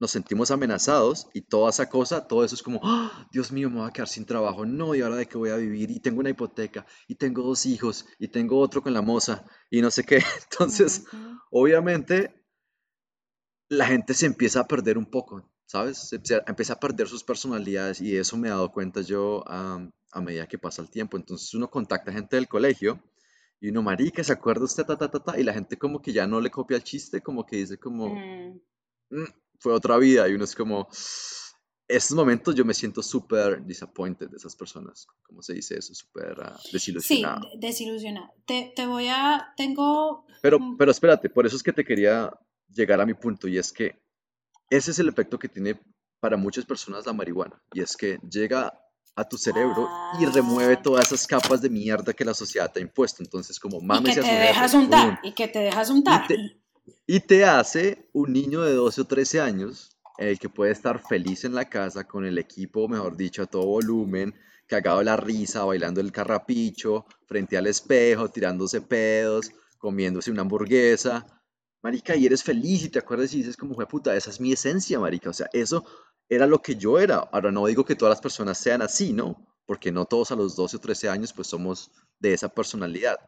nos 0.00 0.10
sentimos 0.10 0.50
amenazados 0.50 1.28
y 1.34 1.42
toda 1.42 1.70
esa 1.70 1.88
cosa, 1.88 2.26
todo 2.26 2.44
eso 2.44 2.54
es 2.54 2.62
como, 2.62 2.80
"Ah, 2.82 3.28
Dios 3.32 3.52
mío, 3.52 3.68
me 3.70 3.76
voy 3.80 3.88
a 3.88 3.92
quedar 3.92 4.08
sin 4.08 4.24
trabajo, 4.26 4.64
no, 4.66 4.94
y 4.94 5.02
ahora 5.02 5.16
de 5.16 5.26
qué 5.26 5.36
voy 5.38 5.50
a 5.50 5.56
vivir, 5.56 5.90
y 5.90 6.00
tengo 6.00 6.20
una 6.20 6.30
hipoteca, 6.30 6.86
y 7.06 7.14
tengo 7.16 7.42
dos 7.42 7.66
hijos, 7.66 8.06
y 8.18 8.28
tengo 8.28 8.58
otro 8.58 8.82
con 8.82 8.94
la 8.94 9.02
moza, 9.02 9.44
y 9.70 9.82
no 9.82 9.90
sé 9.90 10.04
qué. 10.04 10.16
Entonces, 10.50 11.04
obviamente, 11.50 12.34
la 13.68 13.86
gente 13.86 14.14
se 14.14 14.26
empieza 14.26 14.60
a 14.60 14.66
perder 14.66 14.98
un 14.98 15.06
poco, 15.06 15.48
¿sabes? 15.66 15.98
Se 15.98 16.16
empieza 16.16 16.72
a 16.74 16.80
perder 16.80 17.06
sus 17.08 17.22
personalidades, 17.24 18.00
y 18.00 18.16
eso 18.16 18.36
me 18.36 18.48
he 18.48 18.50
dado 18.50 18.72
cuenta 18.72 19.00
yo 19.02 19.44
a 19.46 20.20
medida 20.20 20.48
que 20.48 20.58
pasa 20.58 20.82
el 20.82 20.90
tiempo. 20.90 21.16
Entonces, 21.16 21.54
uno 21.54 21.70
contacta 21.70 22.12
gente 22.12 22.36
del 22.36 22.48
colegio, 22.48 23.00
y 23.60 23.68
uno, 23.68 23.82
marica, 23.82 24.24
¿se 24.24 24.32
acuerda 24.32 24.64
usted? 24.64 24.84
Ta, 24.86 24.96
ta, 24.96 25.10
ta, 25.10 25.20
ta", 25.22 25.38
y 25.38 25.44
la 25.44 25.52
gente 25.52 25.76
como 25.78 26.00
que 26.00 26.12
ya 26.12 26.26
no 26.26 26.40
le 26.40 26.50
copia 26.50 26.76
el 26.78 26.82
chiste, 26.84 27.20
como 27.20 27.44
que 27.46 27.56
dice 27.56 27.78
como 27.78 28.08
Mm, 29.10 29.20
"Mm, 29.22 29.24
fue 29.60 29.72
otra 29.72 29.96
vida 29.98 30.28
y 30.28 30.34
uno 30.34 30.44
es 30.44 30.54
como, 30.54 30.88
estos 31.86 32.16
momentos 32.16 32.54
yo 32.54 32.64
me 32.64 32.74
siento 32.74 33.02
súper 33.02 33.64
disappointed 33.64 34.28
de 34.30 34.36
esas 34.36 34.56
personas. 34.56 35.06
¿Cómo 35.22 35.42
se 35.42 35.54
dice 35.54 35.78
eso? 35.78 35.94
Súper 35.94 36.38
uh, 36.38 36.58
desilusionado. 36.72 37.42
Sí, 37.52 37.58
desilusionado. 37.58 38.30
Te, 38.46 38.72
te, 38.74 38.86
voy 38.86 39.08
a, 39.08 39.52
tengo... 39.56 40.26
Pero, 40.42 40.58
pero 40.78 40.90
espérate, 40.90 41.28
por 41.30 41.46
eso 41.46 41.56
es 41.56 41.62
que 41.62 41.72
te 41.72 41.84
quería 41.84 42.32
llegar 42.68 43.00
a 43.00 43.06
mi 43.06 43.14
punto 43.14 43.46
y 43.48 43.58
es 43.58 43.72
que 43.72 44.00
ese 44.70 44.92
es 44.92 44.98
el 44.98 45.08
efecto 45.08 45.38
que 45.38 45.48
tiene 45.48 45.80
para 46.20 46.36
muchas 46.36 46.64
personas 46.64 47.04
la 47.06 47.12
marihuana 47.12 47.60
y 47.72 47.80
es 47.80 47.96
que 47.96 48.18
llega 48.30 48.72
a 49.16 49.28
tu 49.28 49.36
cerebro 49.36 49.88
y 50.20 50.24
remueve 50.26 50.74
Ah. 50.74 50.82
todas 50.82 51.06
esas 51.12 51.26
capas 51.26 51.60
de 51.60 51.68
mierda 51.68 52.12
que 52.12 52.24
la 52.24 52.32
sociedad 52.32 52.70
te 52.72 52.78
ha 52.78 52.82
impuesto. 52.82 53.22
Entonces, 53.22 53.58
como 53.58 53.78
Y 53.78 53.84
mames 53.84 54.14
que 54.14 54.20
a 54.20 54.22
te 54.22 54.28
dejas 54.34 54.72
untar, 54.74 55.18
y 55.24 55.32
que 55.32 55.48
te 55.48 55.58
dejas 55.58 55.90
untar. 55.90 56.26
te- 56.28 56.59
y 57.06 57.20
te 57.20 57.44
hace 57.44 58.08
un 58.12 58.32
niño 58.32 58.62
de 58.62 58.74
12 58.74 59.02
o 59.02 59.04
13 59.04 59.40
años, 59.40 59.98
el 60.18 60.38
que 60.38 60.48
puede 60.48 60.72
estar 60.72 61.02
feliz 61.06 61.44
en 61.44 61.54
la 61.54 61.68
casa 61.68 62.04
con 62.04 62.24
el 62.24 62.38
equipo, 62.38 62.88
mejor 62.88 63.16
dicho, 63.16 63.42
a 63.42 63.46
todo 63.46 63.66
volumen, 63.66 64.34
cagado 64.66 65.02
la 65.02 65.16
risa, 65.16 65.64
bailando 65.64 66.00
el 66.00 66.12
carrapicho, 66.12 67.06
frente 67.26 67.56
al 67.56 67.66
espejo, 67.66 68.28
tirándose 68.28 68.80
pedos, 68.80 69.50
comiéndose 69.78 70.30
una 70.30 70.42
hamburguesa. 70.42 71.26
Marica, 71.82 72.14
y 72.14 72.26
eres 72.26 72.44
feliz 72.44 72.84
y 72.84 72.90
te 72.90 72.98
acuerdas 72.98 73.32
y 73.34 73.38
dices 73.38 73.56
como, 73.56 73.74
"Jue 73.74 73.86
puta, 73.86 74.14
esa 74.14 74.30
es 74.30 74.40
mi 74.40 74.52
esencia, 74.52 75.00
marica. 75.00 75.30
O 75.30 75.32
sea, 75.32 75.48
eso 75.52 75.84
era 76.28 76.46
lo 76.46 76.60
que 76.62 76.76
yo 76.76 76.98
era. 76.98 77.16
Ahora 77.32 77.50
no 77.50 77.66
digo 77.66 77.84
que 77.84 77.96
todas 77.96 78.12
las 78.12 78.20
personas 78.20 78.58
sean 78.58 78.82
así, 78.82 79.12
¿no? 79.12 79.46
Porque 79.66 79.90
no 79.90 80.04
todos 80.04 80.30
a 80.30 80.36
los 80.36 80.54
12 80.56 80.76
o 80.76 80.80
13 80.80 81.08
años 81.08 81.32
pues 81.32 81.48
somos 81.48 81.90
de 82.18 82.34
esa 82.34 82.48
personalidad. 82.50 83.18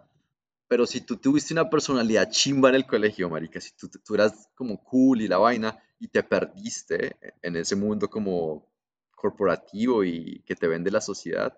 Pero 0.72 0.86
si 0.86 1.02
tú 1.02 1.18
tuviste 1.18 1.52
una 1.52 1.68
personalidad 1.68 2.30
chimba 2.30 2.70
en 2.70 2.76
el 2.76 2.86
colegio, 2.86 3.28
marica, 3.28 3.60
si 3.60 3.72
tú, 3.76 3.90
tú 4.02 4.14
eras 4.14 4.48
como 4.54 4.82
cool 4.82 5.20
y 5.20 5.28
la 5.28 5.36
vaina 5.36 5.78
y 5.98 6.08
te 6.08 6.22
perdiste 6.22 7.14
en 7.42 7.56
ese 7.56 7.76
mundo 7.76 8.08
como 8.08 8.72
corporativo 9.14 10.02
y 10.02 10.42
que 10.46 10.56
te 10.56 10.66
vende 10.68 10.90
la 10.90 11.02
sociedad, 11.02 11.52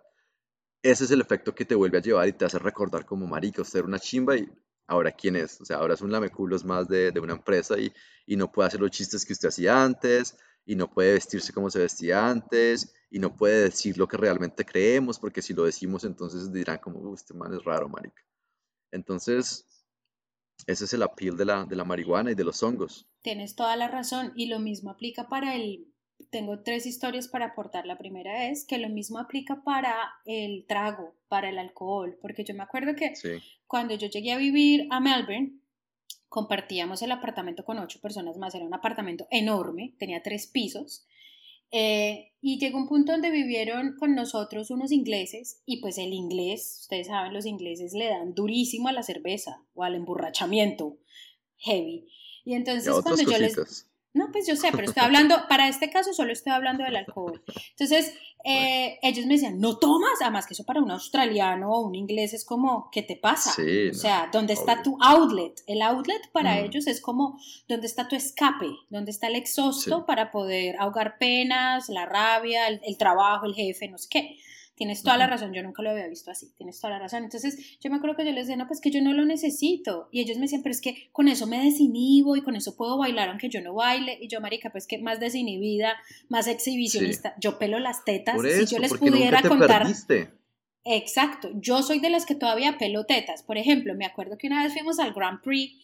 ese 0.83 1.05
es 1.05 1.13
el 1.13 1.21
efecto 1.23 1.55
que 1.55 1.65
te 1.65 1.77
vuelve 1.77 1.99
a 1.99 2.03
llevar 2.03 2.29
y 2.29 2.35
te 2.35 2.45
hace 2.45 2.59
recordar 2.59 3.07
como 3.07 3.27
marica, 3.27 3.63
usted 3.63 3.81
era 3.81 3.89
una 3.89 4.01
chimba 4.01 4.37
y 4.37 4.49
ahora 4.89 5.13
quién 5.13 5.37
es. 5.37 5.61
O 5.61 5.65
sea, 5.65 5.79
ahora 5.79 5.95
es 5.95 6.03
un 6.03 6.13
lameculos 6.13 6.65
más 6.65 6.89
de, 6.89 7.13
de 7.13 7.21
una 7.21 7.35
empresa 7.35 7.79
y, 7.79 7.93
y 8.27 8.37
no 8.37 8.53
puede 8.53 8.69
hacer 8.69 8.81
los 8.81 8.91
chistes 8.93 9.25
que 9.25 9.35
usted 9.35 9.49
hacía 9.49 9.85
antes 9.85 10.37
y 10.67 10.77
no 10.77 10.91
puede 10.91 11.15
vestirse 11.15 11.53
como 11.53 11.71
se 11.71 11.81
vestía 11.81 12.29
antes 12.29 12.95
y 13.11 13.21
no 13.21 13.37
puede 13.37 13.63
decir 13.65 13.99
lo 13.99 14.09
que 14.09 14.17
realmente 14.17 14.65
creemos 14.65 15.21
porque 15.21 15.43
si 15.43 15.55
lo 15.55 15.65
decimos 15.65 16.05
entonces 16.05 16.53
dirán 16.53 16.79
como, 16.79 17.01
"Uh, 17.01 17.15
este 17.15 17.35
man 17.35 17.55
es 17.55 17.65
raro, 17.65 17.89
marica. 17.89 18.23
Entonces, 18.95 19.67
ese 20.67 20.85
es 20.85 20.93
el 20.95 21.03
appeal 21.03 21.37
de 21.37 21.45
la, 21.45 21.65
de 21.65 21.77
la 21.77 21.85
marihuana 21.85 22.31
y 22.31 22.35
de 22.35 22.45
los 22.45 22.63
hongos. 22.63 23.07
Tienes 23.23 23.57
toda 23.57 23.77
la 23.77 23.89
razón 23.89 24.33
y 24.37 24.47
lo 24.47 24.61
mismo 24.61 24.91
aplica 24.91 25.29
para 25.29 25.57
el... 25.57 25.89
Tengo 26.31 26.63
tres 26.63 26.87
historias 26.87 27.27
para 27.29 27.47
aportar. 27.47 27.87
La 27.87 27.99
primera 27.99 28.49
es 28.49 28.65
que 28.65 28.79
lo 28.79 28.89
mismo 28.89 29.19
aplica 29.19 29.63
para 29.65 29.95
el 30.25 30.65
trago, 30.67 31.17
para 31.29 31.49
el 31.51 31.59
alcohol, 31.59 32.17
porque 32.23 32.45
yo 32.45 32.55
me 32.55 32.63
acuerdo 32.63 32.95
que 32.95 33.17
Sí. 33.17 33.41
cuando 33.67 33.95
yo 33.97 34.07
llegué 34.09 34.33
a 34.33 34.39
vivir 34.39 34.87
a 34.91 35.01
Melbourne, 35.01 35.59
compartíamos 36.29 37.03
el 37.03 37.11
apartamento 37.13 37.65
con 37.65 37.79
ocho 37.79 38.01
personas 38.01 38.37
más, 38.39 38.55
era 38.55 38.65
un 38.65 38.75
apartamento 38.75 39.27
enorme, 39.31 39.95
tenía 39.99 40.23
tres 40.23 40.47
pisos, 40.47 41.05
eh, 41.77 42.31
y 42.41 42.61
llegó 42.61 42.79
un 42.79 42.87
punto 42.87 43.11
donde 43.11 43.33
vivieron 43.33 43.97
con 43.99 44.15
nosotros 44.15 44.71
unos 44.71 44.93
ingleses, 44.93 45.61
y 45.67 45.81
pues 45.81 45.99
el 45.99 46.13
inglés, 46.13 46.79
ustedes 46.83 47.09
saben, 47.09 47.35
los 47.35 47.47
ingleses 47.47 47.95
le 47.95 48.07
dan 48.07 48.33
durísimo 48.33 48.87
a 48.87 48.93
la 48.93 49.03
cerveza 49.03 49.61
o 49.75 49.83
al 49.83 49.97
emborrachamiento 49.97 50.99
heavy. 51.57 52.07
Y 52.45 52.55
entonces 52.55 52.87
Y 52.87 53.03
cuando 53.03 53.23
yo 53.25 53.39
les... 53.39 53.89
No, 54.15 54.31
pues 54.33 54.47
yo 54.47 54.55
sé, 54.57 54.69
pero 54.71 54.85
estoy 54.85 55.03
hablando, 55.05 55.37
para 55.49 55.69
este 55.69 55.91
caso 55.91 56.15
solo 56.15 56.33
estoy 56.33 56.53
hablando 56.53 56.85
del 56.85 56.97
alcohol. 56.97 57.43
Entonces, 57.71 58.15
eh, 58.45 58.99
ellos 59.03 59.27
me 59.27 59.35
decían, 59.35 59.59
no 59.59 59.77
tomas, 59.79 60.13
además 60.23 60.47
que 60.47 60.55
eso 60.55 60.65
para 60.65 60.81
un 60.81 60.91
australiano 60.91 61.71
o 61.71 61.81
un 61.87 61.95
inglés 61.95 62.33
es 62.33 62.45
como, 62.45 62.91
¿qué 62.93 63.03
te 63.03 63.17
pasa? 63.17 63.51
Sí, 63.53 63.89
o 63.89 63.93
no, 63.93 63.95
sea, 63.95 64.29
¿dónde 64.33 64.53
está 64.53 64.75
obvio. 64.75 64.83
tu 64.85 64.99
outlet? 65.03 65.61
El 65.67 65.83
outlet 65.83 66.31
para 66.31 66.55
Mm. 66.57 66.65
ellos 66.67 66.87
es 66.87 67.01
como, 67.01 67.39
¿dónde 67.69 67.87
está 67.87 68.07
tu 68.07 68.15
escape? 68.17 68.69
¿Dónde 68.89 69.11
está 69.11 69.27
el 69.27 69.35
exhausto 69.37 69.99
Sí. 69.99 70.05
para 70.07 70.31
poder 70.31 70.77
ahogar 70.79 71.19
penas, 71.19 71.89
la 71.89 72.07
rabia, 72.07 72.69
el, 72.69 72.81
el 72.85 72.97
trabajo, 72.97 73.47
el 73.47 73.55
jefe, 73.55 73.89
no 73.89 73.99
sé 73.99 74.09
qué? 74.11 74.39
Tienes 74.77 75.05
toda 75.05 75.17
la 75.17 75.29
razón, 75.29 75.53
yo 75.53 75.63
nunca 75.63 75.83
lo 75.83 75.91
había 75.91 76.09
visto 76.09 76.33
así, 76.33 76.53
tienes 76.57 76.81
toda 76.81 76.95
la 76.95 76.99
razón. 76.99 77.23
Entonces, 77.23 77.79
yo 77.79 77.91
me 77.91 77.97
acuerdo 77.97 78.17
que 78.17 78.25
yo 78.25 78.33
les 78.33 78.47
decía, 78.47 78.57
no, 78.57 78.67
pues 78.67 78.81
que 78.81 78.91
yo 78.91 79.01
no 79.01 79.13
lo 79.13 79.25
necesito. 79.25 80.09
Y 80.11 80.21
ellos 80.21 80.37
me 80.37 80.43
decían, 80.43 80.63
pero 80.63 80.73
es 80.73 80.81
que 80.81 81.11
con 81.13 81.29
eso 81.29 81.47
me 81.47 81.63
desinhibo 81.63 82.37
y 82.37 82.43
con 82.43 82.57
eso 82.57 82.77
puedo 82.77 82.99
bailar 82.99 83.29
aunque 83.29 83.49
yo 83.49 83.61
no 83.61 83.75
baile. 83.75 84.19
Y 84.21 84.27
yo, 84.27 84.41
marica, 84.41 84.71
pues 84.71 84.89
que 84.89 84.99
más 84.99 85.21
desinhibida, 85.21 85.95
más 86.29 86.49
exhibicionista. 86.49 87.35
Yo 87.41 87.59
pelo 87.59 87.79
las 87.79 88.05
tetas. 88.05 88.35
Por 88.35 88.51
si 88.51 88.63
eso, 88.63 88.77
yo 88.77 88.83
les 88.83 88.95
pudiera 88.95 89.43
contar. 89.43 89.83
perdiste. 89.83 90.33
Exacto, 90.85 91.51
yo 91.55 91.83
soy 91.83 91.99
de 91.99 92.11
las 92.11 92.27
que 92.27 92.35
todavía 92.35 92.77
pelo 92.77 93.07
tetas. 93.07 93.43
Por 93.43 93.57
ejemplo, 93.57 93.95
me 93.95 94.05
acuerdo 94.05 94.37
que 94.37 94.49
una 94.49 94.63
vez 94.63 94.73
fuimos 94.75 94.99
al 94.99 95.15
Grand 95.15 95.41
Prix 95.41 95.81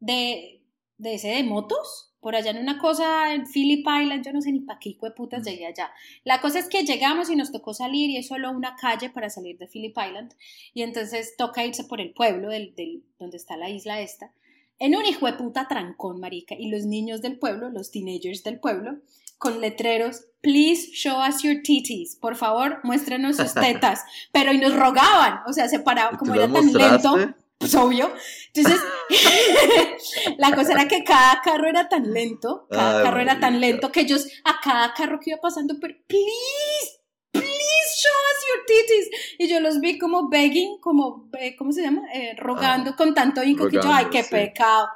de, 0.00 0.64
de 0.98 1.14
ese 1.14 1.28
de 1.28 1.44
motos, 1.44 2.11
por 2.22 2.36
allá 2.36 2.52
en 2.52 2.58
una 2.58 2.78
cosa 2.78 3.34
en 3.34 3.46
Phillip 3.46 3.80
Island, 3.80 4.24
yo 4.24 4.32
no 4.32 4.40
sé 4.40 4.52
ni 4.52 4.60
para 4.60 4.78
qué 4.78 4.90
hijo 4.90 5.06
de 5.06 5.12
putas 5.12 5.44
llegué 5.44 5.66
allá. 5.66 5.90
La 6.22 6.40
cosa 6.40 6.60
es 6.60 6.68
que 6.68 6.84
llegamos 6.84 7.28
y 7.28 7.34
nos 7.34 7.50
tocó 7.50 7.74
salir 7.74 8.10
y 8.10 8.16
es 8.16 8.28
solo 8.28 8.52
una 8.52 8.76
calle 8.76 9.10
para 9.10 9.28
salir 9.28 9.58
de 9.58 9.66
Phillip 9.66 9.96
Island 9.98 10.32
y 10.72 10.82
entonces 10.82 11.34
toca 11.36 11.66
irse 11.66 11.82
por 11.82 12.00
el 12.00 12.14
pueblo 12.14 12.48
del, 12.48 12.76
del, 12.76 13.02
donde 13.18 13.36
está 13.36 13.56
la 13.56 13.70
isla 13.70 14.00
esta. 14.00 14.32
En 14.78 14.94
un 14.94 15.04
hijo 15.04 15.26
de 15.26 15.32
puta 15.32 15.66
trancón, 15.66 16.20
marica, 16.20 16.54
y 16.56 16.70
los 16.70 16.86
niños 16.86 17.22
del 17.22 17.40
pueblo, 17.40 17.70
los 17.70 17.90
teenagers 17.90 18.44
del 18.44 18.60
pueblo, 18.60 19.00
con 19.38 19.60
letreros, 19.60 20.24
please 20.40 20.92
show 20.92 21.18
us 21.28 21.42
your 21.42 21.60
titties, 21.62 22.14
por 22.14 22.36
favor, 22.36 22.78
muéstrenos 22.84 23.36
sus 23.36 23.52
tetas, 23.54 24.04
pero 24.30 24.52
y 24.52 24.58
nos 24.58 24.76
rogaban, 24.76 25.40
o 25.48 25.52
sea, 25.52 25.68
se 25.68 25.80
paraba, 25.80 26.12
¿Y 26.14 26.16
como 26.18 26.34
era 26.34 26.46
tan 26.46 26.72
lento? 26.72 27.34
Pues 27.62 27.74
obvio. 27.76 28.12
Entonces, 28.52 28.82
la 30.38 30.52
cosa 30.52 30.72
era 30.72 30.88
que 30.88 31.04
cada 31.04 31.40
carro 31.42 31.68
era 31.68 31.88
tan 31.88 32.12
lento, 32.12 32.66
cada 32.68 32.98
Ay, 32.98 33.04
carro 33.04 33.20
era 33.20 33.38
tan 33.38 33.60
lento 33.60 33.92
que 33.92 34.00
ellos 34.00 34.26
a 34.44 34.60
cada 34.60 34.92
carro 34.94 35.20
que 35.20 35.30
iba 35.30 35.40
pasando, 35.40 35.74
pero 35.80 35.94
please, 36.08 37.00
please 37.30 37.90
show 38.02 38.10
us 38.10 38.46
your 38.48 38.66
titties. 38.66 39.10
Y 39.38 39.48
yo 39.48 39.60
los 39.60 39.78
vi 39.78 39.96
como 39.96 40.28
begging, 40.28 40.80
como, 40.80 41.30
eh, 41.38 41.54
¿cómo 41.56 41.70
se 41.70 41.82
llama? 41.82 42.02
Eh, 42.12 42.34
rogando 42.36 42.96
con 42.96 43.14
tanto 43.14 43.44
inco 43.44 43.68
que 43.68 43.76
yo, 43.76 43.82
ay, 43.92 44.06
qué 44.10 44.24
sí. 44.24 44.30
pecado. 44.30 44.88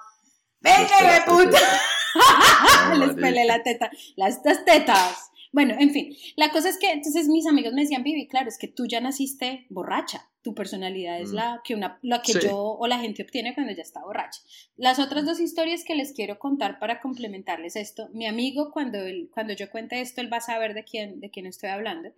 Venga, 0.60 1.24
puta. 1.26 1.58
Ah, 2.18 2.94
Les 2.98 3.08
marica. 3.08 3.20
pelé 3.20 3.44
la 3.44 3.62
teta, 3.62 3.90
las 4.16 4.36
estas 4.36 4.64
tetas. 4.64 5.30
Bueno, 5.52 5.74
en 5.78 5.90
fin, 5.90 6.16
la 6.36 6.50
cosa 6.50 6.70
es 6.70 6.78
que 6.78 6.90
entonces 6.90 7.28
mis 7.28 7.46
amigos 7.46 7.74
me 7.74 7.82
decían, 7.82 8.02
Vivi, 8.02 8.26
claro, 8.26 8.48
es 8.48 8.56
que 8.56 8.68
tú 8.68 8.86
ya 8.86 9.02
naciste 9.02 9.66
borracha. 9.68 10.26
Tu 10.46 10.54
personalidad 10.54 11.20
es 11.20 11.32
Mm. 11.32 11.34
la 11.34 11.60
que, 11.64 11.74
una, 11.74 11.98
la 12.02 12.22
que 12.22 12.34
Sí. 12.34 12.38
yo 12.44 12.56
o 12.56 12.86
la 12.86 13.00
gente 13.00 13.24
obtiene 13.24 13.52
cuando 13.52 13.72
ya 13.72 13.82
está 13.82 14.00
borracha. 14.00 14.40
Las 14.76 15.00
otras 15.00 15.24
dos 15.26 15.40
historias 15.40 15.82
que 15.82 15.96
les 15.96 16.12
quiero 16.12 16.38
contar 16.38 16.78
para 16.78 17.00
complementarles 17.00 17.74
esto, 17.74 18.08
mi 18.12 18.28
amigo, 18.28 18.70
cuando, 18.70 18.98
él, 19.00 19.28
cuando 19.34 19.54
yo 19.54 19.68
cuente 19.68 20.00
esto, 20.00 20.20
él 20.20 20.32
va 20.32 20.36
a 20.36 20.40
saber 20.40 20.72
de 20.74 20.84
quién, 20.84 21.18
de 21.18 21.30
quién 21.30 21.46
estoy 21.46 21.70
hablando. 21.70 22.10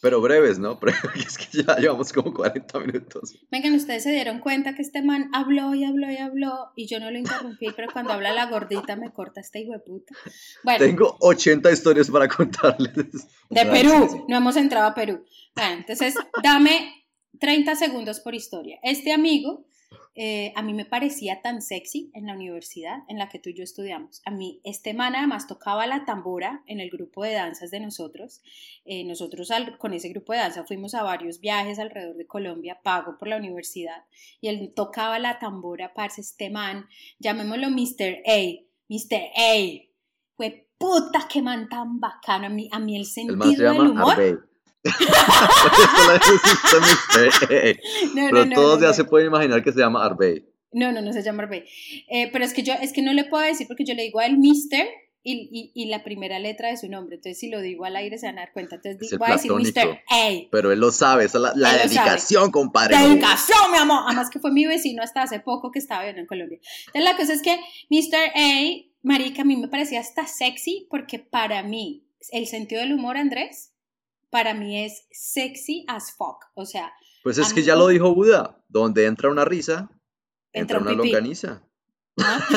Pero 0.00 0.20
breves, 0.20 0.60
¿no? 0.60 0.78
Porque 0.80 0.94
es 1.26 1.38
que 1.38 1.64
ya 1.64 1.74
llevamos 1.76 2.12
como 2.12 2.32
40 2.32 2.78
minutos. 2.78 3.34
Vengan, 3.50 3.74
ustedes 3.74 4.04
se 4.04 4.12
dieron 4.12 4.38
cuenta 4.38 4.74
que 4.76 4.82
este 4.82 5.02
man 5.02 5.28
habló 5.32 5.74
y 5.74 5.82
habló 5.82 6.08
y 6.12 6.18
habló 6.18 6.70
y 6.76 6.86
yo 6.86 7.00
no 7.00 7.10
lo 7.10 7.18
interrumpí, 7.18 7.66
pero 7.74 7.88
cuando 7.92 8.12
habla 8.12 8.32
la 8.32 8.46
gordita 8.46 8.94
me 8.94 9.10
corta 9.12 9.40
este 9.40 9.58
hijo 9.62 9.72
de 9.72 9.80
puta. 9.80 10.14
Bueno, 10.62 10.78
Tengo 10.84 11.16
80 11.20 11.72
historias 11.72 12.08
para 12.10 12.28
contarles. 12.28 12.94
de 13.50 13.66
Perú, 13.66 14.24
no 14.28 14.36
hemos 14.36 14.54
entrado 14.56 14.86
a 14.86 14.94
Perú. 14.94 15.24
Bueno, 15.56 15.78
entonces 15.78 16.14
dame 16.44 16.92
30 17.38 17.74
segundos 17.76 18.20
por 18.20 18.34
historia. 18.34 18.78
Este 18.82 19.12
amigo 19.12 19.64
eh, 20.18 20.52
a 20.56 20.62
mí 20.62 20.72
me 20.72 20.86
parecía 20.86 21.42
tan 21.42 21.60
sexy 21.60 22.10
en 22.14 22.26
la 22.26 22.32
universidad 22.34 23.00
en 23.08 23.18
la 23.18 23.28
que 23.28 23.38
tú 23.38 23.50
y 23.50 23.54
yo 23.54 23.62
estudiamos. 23.62 24.22
A 24.24 24.30
mí, 24.30 24.60
este 24.64 24.94
man 24.94 25.14
además 25.14 25.46
tocaba 25.46 25.86
la 25.86 26.06
tambora 26.06 26.62
en 26.66 26.80
el 26.80 26.88
grupo 26.90 27.22
de 27.22 27.34
danzas 27.34 27.70
de 27.70 27.80
nosotros. 27.80 28.40
Eh, 28.86 29.04
nosotros 29.04 29.50
al- 29.50 29.76
con 29.76 29.92
ese 29.92 30.08
grupo 30.08 30.32
de 30.32 30.38
danza 30.38 30.64
fuimos 30.64 30.94
a 30.94 31.02
varios 31.02 31.38
viajes 31.40 31.78
alrededor 31.78 32.16
de 32.16 32.26
Colombia, 32.26 32.80
pago 32.82 33.18
por 33.18 33.28
la 33.28 33.36
universidad, 33.36 34.04
y 34.40 34.48
él 34.48 34.72
tocaba 34.74 35.18
la 35.18 35.38
tambora, 35.38 35.92
parce, 35.92 36.22
este 36.22 36.48
man, 36.48 36.86
llamémoslo 37.18 37.68
Mr. 37.70 38.22
A, 38.26 38.38
Mr. 38.88 39.22
A. 39.36 39.82
Fue 40.34 40.68
puta 40.78 41.28
que 41.30 41.42
man 41.42 41.68
tan 41.68 42.00
bacano, 42.00 42.46
a 42.46 42.50
mí, 42.50 42.68
a 42.72 42.78
mí 42.78 42.96
el 42.96 43.04
sentido 43.04 43.36
del 43.72 43.90
humor. 43.90 44.12
Arbey. 44.14 44.34
Mr. 44.86 47.78
No, 48.14 48.28
Pero 48.30 48.32
no, 48.44 48.44
no, 48.46 48.54
todos 48.54 48.76
no, 48.78 48.82
ya 48.82 48.88
no. 48.88 48.94
se 48.94 49.04
pueden 49.04 49.28
imaginar 49.28 49.62
que 49.62 49.72
se 49.72 49.80
llama 49.80 50.04
Arbey. 50.04 50.44
No, 50.72 50.92
no, 50.92 51.00
no 51.02 51.12
se 51.12 51.22
llama 51.22 51.44
Arbey. 51.44 51.64
Eh, 52.08 52.30
pero 52.32 52.44
es 52.44 52.52
que 52.52 52.62
yo, 52.62 52.74
es 52.74 52.92
que 52.92 53.02
no 53.02 53.12
le 53.12 53.24
puedo 53.24 53.42
decir 53.44 53.66
porque 53.66 53.84
yo 53.84 53.94
le 53.94 54.02
digo 54.02 54.20
a 54.20 54.26
él 54.26 54.38
Mister 54.38 54.86
y, 55.22 55.48
y, 55.50 55.72
y 55.74 55.86
la 55.88 56.04
primera 56.04 56.38
letra 56.38 56.68
de 56.68 56.76
su 56.76 56.88
nombre. 56.88 57.16
Entonces, 57.16 57.38
si 57.38 57.48
lo 57.50 57.60
digo 57.60 57.84
al 57.84 57.96
aire 57.96 58.18
se 58.18 58.26
van 58.26 58.38
a 58.38 58.42
dar 58.42 58.52
cuenta. 58.52 58.76
Entonces, 58.76 59.00
Es 59.02 59.08
di- 59.10 59.14
el 59.14 59.18
voy 59.18 59.30
a 59.30 59.32
decir. 59.32 59.52
Mr. 59.52 60.00
A. 60.10 60.30
Pero 60.50 60.72
él 60.72 60.80
lo 60.80 60.92
sabe, 60.92 61.24
esa 61.24 61.38
es 61.38 61.42
la, 61.42 61.52
la 61.56 61.72
dedicación, 61.78 62.50
compadre. 62.50 62.96
Dedicación, 62.96 63.70
mi 63.72 63.78
amor. 63.78 64.02
Además 64.06 64.30
que 64.30 64.38
fue 64.38 64.52
mi 64.52 64.66
vecino 64.66 65.02
hasta 65.02 65.22
hace 65.22 65.40
poco 65.40 65.70
que 65.72 65.78
estaba 65.78 66.00
viviendo 66.02 66.20
en 66.20 66.26
Colombia. 66.26 66.58
Entonces, 66.86 67.04
la 67.10 67.16
cosa 67.16 67.32
es 67.32 67.42
que 67.42 67.58
Mr. 67.90 68.30
A, 68.36 68.70
marica, 69.02 69.42
a 69.42 69.44
mí 69.44 69.56
me 69.56 69.68
parecía 69.68 70.00
hasta 70.00 70.26
sexy 70.26 70.86
porque 70.90 71.18
para 71.18 71.62
mí, 71.62 72.04
el 72.32 72.46
sentido 72.46 72.80
del 72.82 72.92
humor, 72.92 73.16
Andrés, 73.16 73.72
para 74.36 74.52
mí 74.52 74.84
es 74.84 75.06
sexy 75.10 75.86
as 75.88 76.14
fuck. 76.14 76.44
O 76.52 76.66
sea, 76.66 76.92
Pues 77.22 77.38
es 77.38 77.54
que 77.54 77.60
mí 77.60 77.66
ya 77.66 77.74
lo 77.74 77.88
dijo 77.88 78.14
Buda, 78.14 78.62
donde 78.68 79.06
entra 79.06 79.30
una 79.30 79.46
risa, 79.46 79.88
entra 80.52 80.76
Entra 80.76 80.78
un 80.78 80.82
una 80.88 80.96
pipí. 81.02 81.12
longaniza. 81.12 81.62
¿Ah? 82.20 82.46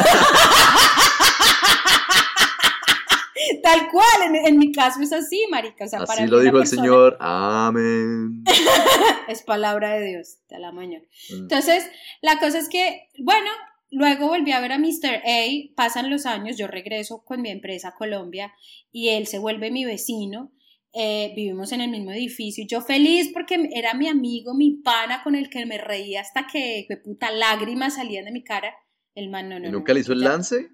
Tal 3.63 3.88
cual, 3.89 4.21
en, 4.27 4.36
en 4.36 4.57
mi 4.57 4.71
caso 4.73 4.99
es 5.01 5.13
así, 5.13 5.45
marica. 5.49 5.86
O 5.86 5.88
sea, 5.88 5.99
Así 6.01 6.27
lo 6.27 6.39
dijo 6.39 6.57
el 6.57 6.67
Señor. 6.67 7.15
Amén. 7.21 8.43
Es 9.30 9.41
palabra 9.43 9.93
de 9.93 10.07
Dios, 10.07 10.39
de 10.49 10.59
la 10.59 10.71
mañana. 10.73 11.05
Mm. 11.30 11.43
Entonces, 11.43 11.86
la 12.21 12.38
cosa 12.39 12.57
es 12.59 12.67
que, 12.67 13.07
bueno, 13.19 13.49
luego 13.91 14.27
volví 14.27 14.51
a 14.51 14.59
ver 14.59 14.73
a 14.73 14.77
Mr. 14.80 15.21
A, 15.25 15.45
pasan 15.75 16.09
los 16.09 16.25
años, 16.25 16.57
yo 16.57 16.67
regreso 16.67 17.23
con 17.23 17.41
mi 17.41 17.49
empresa 17.51 17.89
a 17.89 17.95
Colombia 17.95 18.51
y 18.91 19.09
él 19.09 19.27
se 19.27 19.38
vuelve 19.39 19.71
mi 19.71 19.86
vecino. 19.86 20.51
Eh, 20.93 21.33
vivimos 21.35 21.71
en 21.71 21.81
el 21.81 21.91
mismo 21.91 22.11
edificio. 22.11 22.65
Yo 22.67 22.81
feliz 22.81 23.29
porque 23.33 23.69
era 23.73 23.93
mi 23.93 24.07
amigo, 24.07 24.53
mi 24.53 24.81
pana 24.83 25.21
con 25.23 25.35
el 25.35 25.49
que 25.49 25.65
me 25.65 25.77
reía 25.77 26.21
hasta 26.21 26.47
que, 26.47 26.87
puta, 27.03 27.31
lágrimas 27.31 27.95
salían 27.95 28.25
de 28.25 28.31
mi 28.31 28.43
cara. 28.43 28.73
El 29.15 29.29
man, 29.29 29.49
no, 29.49 29.59
no. 29.59 29.67
¿Y 29.67 29.71
no, 29.71 29.79
nunca 29.79 29.93
le 29.93 29.99
hizo 29.99 30.13
el 30.13 30.21
lance? 30.21 30.69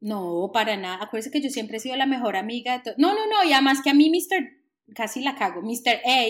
No, 0.00 0.50
para 0.52 0.76
nada. 0.76 0.98
Acuérdese 1.02 1.30
que 1.30 1.40
yo 1.40 1.50
siempre 1.50 1.78
he 1.78 1.80
sido 1.80 1.96
la 1.96 2.06
mejor 2.06 2.36
amiga 2.36 2.78
de. 2.78 2.94
No, 2.98 3.14
no, 3.14 3.26
no. 3.26 3.48
Y 3.48 3.52
además 3.52 3.80
que 3.82 3.90
a 3.90 3.94
mí, 3.94 4.10
Mr. 4.10 4.64
Casi 4.94 5.22
la 5.22 5.34
cago. 5.34 5.62
Mr. 5.62 6.00
A 6.04 6.26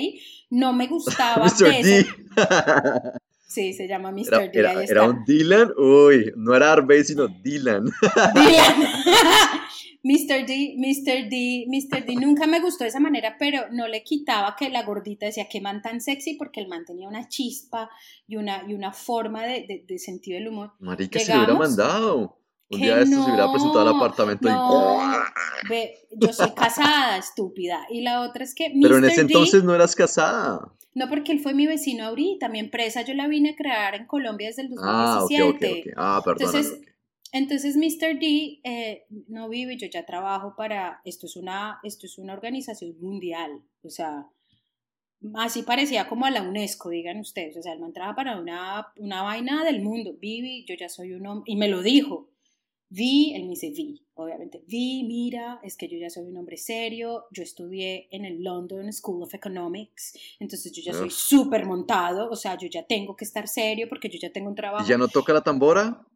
no 0.51 0.73
me 0.73 0.87
gustaba 0.87 1.45
Mr. 1.61 1.83
D. 1.83 2.07
Sí, 3.47 3.73
se 3.73 3.87
llama 3.87 4.11
Mr. 4.11 4.27
Era, 4.35 4.39
D. 4.39 4.51
era- 4.59 4.71
ahí 4.71 4.77
era 4.77 4.85
está. 4.85 5.09
un 5.09 5.25
Dylan. 5.25 5.71
Uy, 5.77 6.33
no 6.37 6.55
era 6.57 6.73
Arbey, 6.73 7.05
sino 7.05 7.29
Dylan. 7.29 7.85
Dylan. 8.35 8.89
Mr. 10.07 10.45
D, 10.47 10.75
Mr. 10.77 11.31
D, 11.31 11.65
Mr. 11.67 12.05
D 12.05 12.17
nunca 12.17 12.47
me 12.47 12.61
gustó 12.61 12.85
de 12.85 12.89
esa 12.91 13.01
manera, 13.01 13.37
pero 13.39 13.63
no 13.73 13.89
le 13.89 14.03
quitaba 14.03 14.55
que 14.59 14.69
la 14.69 14.83
gordita 14.83 15.25
decía 15.25 15.49
que 15.49 15.63
man 15.63 15.81
tan 15.81 16.03
sexy 16.03 16.35
porque 16.35 16.61
el 16.61 16.69
man 16.69 16.85
tenía 16.85 17.09
una 17.09 17.27
chispa 17.29 17.89
y 18.27 18.37
una, 18.37 18.65
y 18.69 18.75
una 18.75 18.93
forma 18.93 19.45
de, 19.45 19.65
de- 19.67 19.85
de 19.89 19.99
sentido 19.99 20.39
del 20.39 20.49
humor. 20.49 20.73
Marica, 20.79 21.19
se 21.21 21.33
lo 21.33 21.39
hubiera 21.39 21.55
mandado. 21.55 22.39
Un 22.71 22.81
día 22.81 22.97
de 22.97 23.03
estos 23.05 23.25
se 23.25 23.31
hubiera 23.31 23.51
presentado 23.51 23.81
al 23.89 23.95
no, 23.95 23.97
apartamento 24.03 24.49
no. 24.49 24.99
y... 25.03 25.69
Ve, 25.69 25.95
yo 26.17 26.33
soy 26.33 26.51
casada, 26.55 27.19
estúpida. 27.19 27.87
Y 27.91 28.03
la 28.03 28.23
otra 28.23 28.43
es 28.45 28.55
que 28.55 28.73
Pero 28.83 28.97
en 28.99 29.05
ese 29.05 29.17
D- 29.17 29.33
entonces 29.33 29.63
no 29.65 29.75
eras 29.75 29.95
casada. 29.95 30.73
No, 30.95 31.09
porque 31.09 31.33
él 31.33 31.41
fue 31.41 31.55
mi 31.55 31.67
vecino 31.67 32.05
ahorita. 32.07 32.49
Mi 32.49 32.59
empresa 32.61 33.03
yo 33.03 33.15
la 33.15 33.29
vine 33.29 33.51
a 33.51 33.57
crear 33.57 33.95
en 33.95 34.07
Colombia 34.07 34.49
desde 34.49 34.63
el 34.63 34.71
Ah, 34.83 35.21
ok, 35.25 35.31
2017. 35.31 35.81
ok, 35.83 35.87
ok. 35.89 35.95
Ah, 35.97 36.23
perdón. 36.25 36.47
Entonces, 36.47 36.81
Entonces, 37.33 37.77
Mr. 37.77 38.19
D 38.19 38.61
eh, 38.65 39.05
no 39.29 39.49
vive, 39.49 39.77
yo 39.77 39.89
ya 39.89 40.07
trabajo 40.07 40.55
para, 40.57 41.01
esto 41.05 41.27
es, 41.27 41.35
una, 41.37 41.81
esto 41.83 42.07
es 42.07 42.17
una 42.19 42.33
organización 42.33 42.95
mundial, 43.01 43.61
o 43.83 43.91
sea, 43.91 44.29
así 45.35 45.63
parecía 45.63 46.07
como 46.09 46.27
a 46.27 46.31
la 46.31 46.43
UNESCO, 46.43 46.91
digan 46.91 47.19
ustedes, 47.19 47.57
o 47.57 47.63
sea, 47.63 47.73
él 47.73 47.81
me 47.81 47.87
entraba 47.87 48.15
para 48.15 48.39
una, 48.39 48.87
una 48.99 49.23
vaina 49.23 49.65
del 49.65 49.83
mundo, 49.83 50.15
Vivi, 50.21 50.65
yo 50.65 50.77
ya 50.79 50.89
soy 50.89 51.13
un 51.13 51.27
hombre, 51.27 51.51
y 51.53 51.57
me 51.57 51.67
lo 51.67 51.83
dijo, 51.83 52.29
Vi, 52.97 53.35
él 53.35 53.43
me 53.45 53.51
dice 53.51 53.71
Vi, 53.71 54.07
obviamente, 54.15 54.63
Vi, 54.69 55.03
mira, 55.05 55.59
es 55.65 55.77
que 55.77 55.89
yo 55.89 55.99
ya 55.99 56.09
soy 56.11 56.25
un 56.27 56.37
hombre 56.37 56.57
serio, 56.57 57.25
yo 57.33 57.43
estudié 57.43 58.07
en 58.13 58.25
el 58.25 58.43
London 58.43 58.93
School 58.93 59.23
of 59.23 59.35
Economics, 59.35 60.13
entonces 60.39 60.71
yo 60.73 60.81
ya 60.81 60.93
soy 60.93 61.11
súper 61.11 61.67
montado, 61.67 62.31
o 62.31 62.37
sea, 62.37 62.57
yo 62.57 62.69
ya 62.69 62.85
tengo 62.87 63.17
que 63.17 63.25
estar 63.25 63.49
serio 63.49 63.89
porque 63.89 64.09
yo 64.09 64.19
ya 64.21 64.31
tengo 64.33 64.49
un 64.49 64.55
trabajo 64.55 64.85
¿Y 64.87 64.89
ya 64.91 64.97
no 64.99 65.09
toca 65.09 65.33
la 65.33 65.41
tambora? 65.43 66.07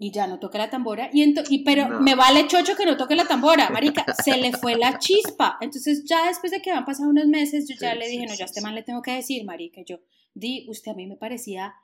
y 0.00 0.12
ya 0.12 0.28
no 0.28 0.38
toca 0.38 0.58
la 0.58 0.70
tambora, 0.70 1.10
y, 1.12 1.34
y 1.50 1.64
pero 1.64 1.88
No. 1.88 1.98
me 2.00 2.14
vale 2.14 2.46
chocho 2.46 2.76
que 2.76 2.86
no 2.86 2.96
toque 2.96 3.16
la 3.16 3.26
tambora, 3.26 3.68
marica, 3.70 4.06
se 4.22 4.36
le 4.36 4.52
fue 4.52 4.76
la 4.76 4.96
chispa, 5.00 5.58
entonces 5.60 6.04
ya 6.04 6.28
después 6.28 6.52
de 6.52 6.62
que 6.62 6.70
han 6.70 6.84
pasado 6.84 7.10
unos 7.10 7.26
meses, 7.26 7.68
yo 7.68 7.74
ya 7.74 7.94
Sí, 7.94 7.98
le 7.98 8.04
sí, 8.06 8.12
dije, 8.12 8.26
no, 8.28 8.34
ya 8.36 8.44
a 8.44 8.46
este 8.46 8.60
man 8.60 8.76
le 8.76 8.84
tengo 8.84 9.02
que 9.02 9.10
decir, 9.10 9.44
marica, 9.44 9.80
yo, 9.84 9.96
di, 10.34 10.66
usted 10.68 10.92
a 10.92 10.94
mí 10.94 11.08
me 11.08 11.16
parecía 11.16 11.74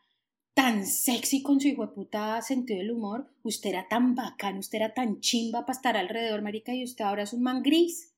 tan 0.54 0.86
sexy 0.86 1.42
con 1.42 1.60
su 1.60 1.68
hijo 1.68 1.86
de 1.86 1.92
puta 1.92 2.40
sentido 2.42 2.78
del 2.78 2.92
humor, 2.92 3.28
usted 3.42 3.70
era 3.70 3.88
tan 3.88 4.14
bacán, 4.14 4.58
usted 4.58 4.78
era 4.78 4.94
tan 4.94 5.20
chimba 5.20 5.66
para 5.66 5.76
estar 5.76 5.96
alrededor, 5.96 6.42
marica, 6.42 6.72
y 6.72 6.84
usted 6.84 7.04
ahora 7.04 7.24
es 7.24 7.32
un 7.32 7.42
man 7.42 7.62
gris, 7.62 8.14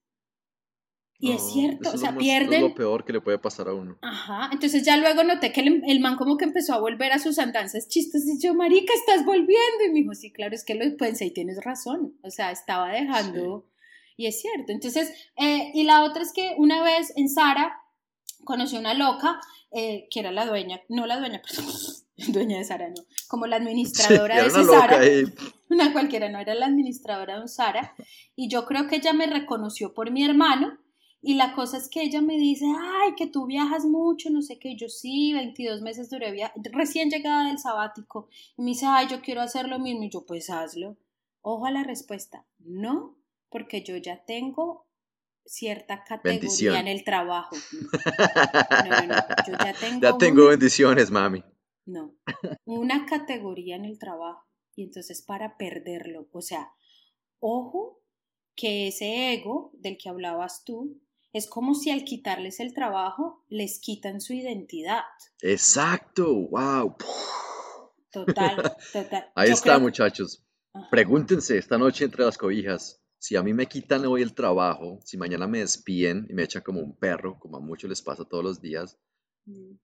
y 1.18 1.32
es 1.32 1.50
cierto, 1.50 1.92
o 1.94 1.96
sea, 1.96 2.10
lo 2.10 2.18
pierden... 2.18 2.62
Es 2.62 2.68
lo 2.68 2.74
peor 2.74 3.04
que 3.04 3.14
le 3.14 3.22
puede 3.22 3.38
pasar 3.38 3.68
a 3.68 3.74
uno. 3.74 3.96
Ajá, 4.02 4.50
entonces 4.52 4.84
ya 4.84 4.98
luego 4.98 5.24
noté 5.24 5.50
que 5.50 5.62
el, 5.62 5.82
el 5.86 6.00
man 6.00 6.16
como 6.16 6.36
que 6.36 6.44
empezó 6.44 6.74
a 6.74 6.80
volver 6.80 7.12
a 7.12 7.18
sus 7.18 7.38
andanzas 7.38 7.88
chistes 7.88 8.26
y 8.26 8.38
yo, 8.38 8.54
marica, 8.54 8.92
estás 8.92 9.24
volviendo. 9.24 9.84
Y 9.86 9.92
me 9.92 10.00
dijo, 10.00 10.14
sí, 10.14 10.30
claro, 10.30 10.54
es 10.54 10.62
que 10.62 10.74
lo 10.74 10.96
pensé 10.98 11.26
y 11.26 11.30
tienes 11.30 11.64
razón. 11.64 12.18
O 12.22 12.30
sea, 12.30 12.50
estaba 12.50 12.90
dejando... 12.90 13.66
Y 14.18 14.26
es 14.26 14.40
cierto. 14.40 14.72
Entonces, 14.72 15.12
eh, 15.36 15.70
y 15.74 15.84
la 15.84 16.02
otra 16.04 16.22
es 16.22 16.32
que 16.32 16.54
una 16.56 16.82
vez 16.82 17.12
en 17.16 17.28
Sara 17.28 17.82
conocí 18.44 18.76
a 18.76 18.80
una 18.80 18.94
loca 18.94 19.40
eh, 19.72 20.08
que 20.10 20.20
era 20.20 20.32
la 20.32 20.46
dueña, 20.46 20.80
no 20.88 21.06
la 21.06 21.18
dueña, 21.18 21.42
perdón, 21.42 21.66
dueña 22.28 22.58
de 22.58 22.64
Sara, 22.64 22.88
no, 22.88 23.02
como 23.28 23.46
la 23.46 23.56
administradora 23.56 24.36
de 24.36 24.48
una 24.48 24.48
ese 24.60 24.64
loca 24.66 24.80
Sara 24.80 24.98
ahí. 25.00 25.24
una 25.70 25.92
cualquiera, 25.92 26.28
no 26.28 26.38
era 26.38 26.54
la 26.54 26.66
administradora 26.66 27.36
de 27.36 27.42
un 27.42 27.48
Sara, 27.48 27.94
y 28.34 28.48
yo 28.48 28.64
creo 28.66 28.86
que 28.86 28.96
ella 28.96 29.12
me 29.12 29.26
reconoció 29.26 29.94
por 29.94 30.10
mi 30.10 30.24
hermano, 30.24 30.78
y 31.22 31.34
la 31.34 31.54
cosa 31.54 31.76
es 31.78 31.88
que 31.88 32.02
ella 32.02 32.20
me 32.22 32.36
dice, 32.38 32.66
ay, 32.66 33.14
que 33.16 33.26
tú 33.26 33.46
viajas 33.46 33.84
mucho, 33.84 34.30
no 34.30 34.42
sé 34.42 34.58
qué, 34.58 34.70
y 34.70 34.78
yo 34.78 34.88
sí, 34.88 35.32
22 35.32 35.82
meses 35.82 36.08
duré 36.08 36.30
via 36.30 36.52
recién 36.72 37.10
llegada 37.10 37.48
del 37.48 37.58
sabático, 37.58 38.28
y 38.56 38.62
me 38.62 38.68
dice, 38.70 38.86
ay, 38.86 39.08
yo 39.08 39.20
quiero 39.22 39.40
hacer 39.40 39.68
lo 39.68 39.78
mismo, 39.78 40.04
y 40.04 40.10
yo, 40.10 40.24
pues 40.24 40.50
hazlo. 40.50 40.96
Ojo 41.42 41.66
a 41.66 41.70
la 41.70 41.82
respuesta, 41.84 42.44
no, 42.60 43.16
porque 43.50 43.82
yo 43.82 43.96
ya 43.96 44.24
tengo 44.24 44.86
cierta 45.44 46.02
categoría 46.04 46.40
Bendición. 46.40 46.76
en 46.76 46.88
el 46.88 47.04
trabajo. 47.04 47.56
No, 48.86 48.90
no, 49.00 49.06
no, 49.06 49.14
yo 49.46 49.52
ya 49.64 49.72
tengo 49.78 50.00
Ya 50.00 50.18
tengo 50.18 50.40
una- 50.42 50.50
bendiciones, 50.50 51.10
mami. 51.10 51.42
No, 51.86 52.14
una 52.66 53.06
categoría 53.06 53.76
en 53.76 53.84
el 53.86 53.98
trabajo 53.98 54.44
y 54.74 54.82
entonces 54.84 55.22
para 55.22 55.56
perderlo, 55.56 56.28
o 56.32 56.42
sea, 56.42 56.70
ojo 57.40 58.02
que 58.54 58.88
ese 58.88 59.32
ego 59.34 59.70
del 59.74 59.96
que 59.98 60.08
hablabas 60.08 60.64
tú 60.64 61.00
es 61.32 61.46
como 61.48 61.74
si 61.74 61.90
al 61.90 62.04
quitarles 62.04 62.60
el 62.60 62.72
trabajo 62.74 63.44
les 63.48 63.78
quitan 63.78 64.20
su 64.20 64.32
identidad. 64.32 65.02
Exacto, 65.42 66.34
wow. 66.48 66.96
Total, 68.10 68.56
total. 68.92 69.26
Ahí 69.34 69.48
Yo 69.48 69.54
está, 69.54 69.72
creo- 69.74 69.80
muchachos. 69.80 70.42
Ajá. 70.72 70.88
Pregúntense 70.90 71.58
esta 71.58 71.76
noche 71.78 72.04
entre 72.04 72.24
las 72.24 72.38
cobijas. 72.38 73.02
Si 73.18 73.36
a 73.36 73.42
mí 73.42 73.52
me 73.54 73.66
quitan 73.66 74.04
hoy 74.06 74.22
el 74.22 74.34
trabajo, 74.34 74.98
si 75.04 75.16
mañana 75.16 75.46
me 75.46 75.58
despiden 75.60 76.26
y 76.28 76.34
me 76.34 76.42
echan 76.44 76.62
como 76.62 76.80
un 76.80 76.96
perro, 76.96 77.38
como 77.38 77.56
a 77.56 77.60
muchos 77.60 77.88
les 77.90 78.02
pasa 78.02 78.24
todos 78.24 78.44
los 78.44 78.60
días, 78.60 78.98
Mm, 79.46 79.76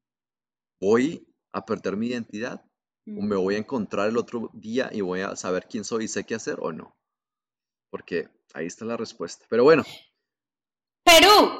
¿voy 0.80 1.26
a 1.52 1.64
perder 1.64 1.96
mi 1.96 2.08
identidad? 2.08 2.64
¿O 3.06 3.20
me 3.20 3.36
voy 3.36 3.56
a 3.56 3.58
encontrar 3.58 4.08
el 4.08 4.16
otro 4.16 4.50
día 4.52 4.88
y 4.92 5.00
voy 5.00 5.22
a 5.22 5.34
saber 5.34 5.66
quién 5.68 5.84
soy 5.84 6.04
y 6.04 6.08
sé 6.08 6.24
qué 6.24 6.36
hacer 6.36 6.58
o 6.60 6.72
no? 6.72 6.96
Porque 7.90 8.28
ahí 8.54 8.66
está 8.66 8.84
la 8.84 8.96
respuesta. 8.96 9.44
Pero 9.48 9.64
bueno, 9.64 9.82
Perú. 11.04 11.50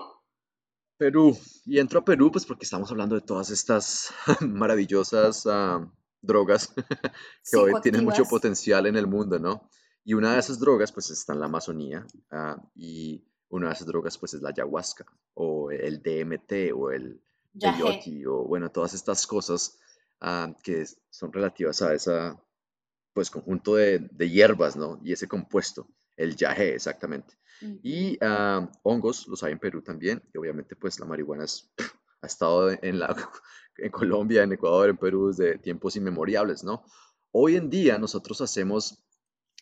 Perú. 0.97 1.37
Y 1.67 1.79
entro 1.79 2.01
a 2.01 2.05
Perú 2.05 2.31
pues 2.31 2.47
porque 2.47 2.65
estamos 2.65 2.91
hablando 2.91 3.15
de 3.17 3.23
todas 3.23 3.51
estas 3.51 4.13
maravillosas 4.41 5.47
ah, 5.47 5.91
drogas 6.21 6.73
que 7.51 7.57
hoy 7.57 7.73
tienen 7.83 8.05
mucho 8.05 8.25
potencial 8.25 8.87
en 8.87 8.97
el 8.97 9.07
mundo, 9.07 9.39
¿no? 9.39 9.69
Y 10.05 10.15
una 10.15 10.35
de 10.35 10.41
esas 10.41 10.59
drogas 10.59 10.93
pues 10.93 11.11
está 11.11 11.33
en 11.33 11.41
la 11.41 11.47
Amazonía 11.47 12.07
ah, 12.31 12.57
y 12.75 13.25
una 13.49 13.69
de 13.69 13.75
esas 13.75 13.87
drogas 13.87 14.17
pues 14.17 14.35
es 14.35 14.43
la 14.43 14.51
ayahuasca 14.51 15.07
o 15.35 15.71
el 15.71 16.03
DMT 16.03 16.73
o 16.75 16.91
el 16.91 17.21
peyote 17.61 18.27
o 18.27 18.45
bueno, 18.45 18.71
todas 18.71 18.95
estas 18.95 19.27
cosas 19.27 19.79
ah, 20.23 20.57
que 20.65 20.87
son 21.11 21.33
relativas 21.33 21.83
a 21.83 21.95
esa 21.95 22.43
pues 23.13 23.31
conjunto 23.31 23.77
de, 23.77 23.99
de 23.99 24.31
hierbas, 24.31 24.77
¿no? 24.77 24.99
Y 25.05 25.13
ese 25.13 25.29
compuesto, 25.29 25.89
el 26.17 26.37
yagé 26.37 26.75
exactamente. 26.75 27.35
Ujú. 27.63 27.81
Y 27.83 28.19
ah, 28.23 28.71
hongos 28.83 29.29
los 29.29 29.43
hay 29.43 29.53
en 29.53 29.59
Perú 29.59 29.83
también. 29.83 30.23
Y 30.33 30.39
obviamente, 30.39 30.77
pues 30.77 30.99
la 31.01 31.07
marihuana 31.07 31.45
es- 31.45 31.71
ha 32.23 32.27
estado 32.27 32.71
en, 32.71 32.99
la, 32.99 33.15
en 33.79 33.91
Colombia, 33.91 34.43
en 34.43 34.53
Ecuador, 34.53 34.89
en 34.91 34.97
Perú 34.97 35.29
desde 35.29 35.59
tiempos 35.59 35.97
inmemoriales, 35.97 36.65
¿no? 36.65 36.85
Hoy 37.33 37.57
en 37.57 37.71
día 37.71 37.99
nosotros 37.99 38.41
hacemos, 38.41 39.05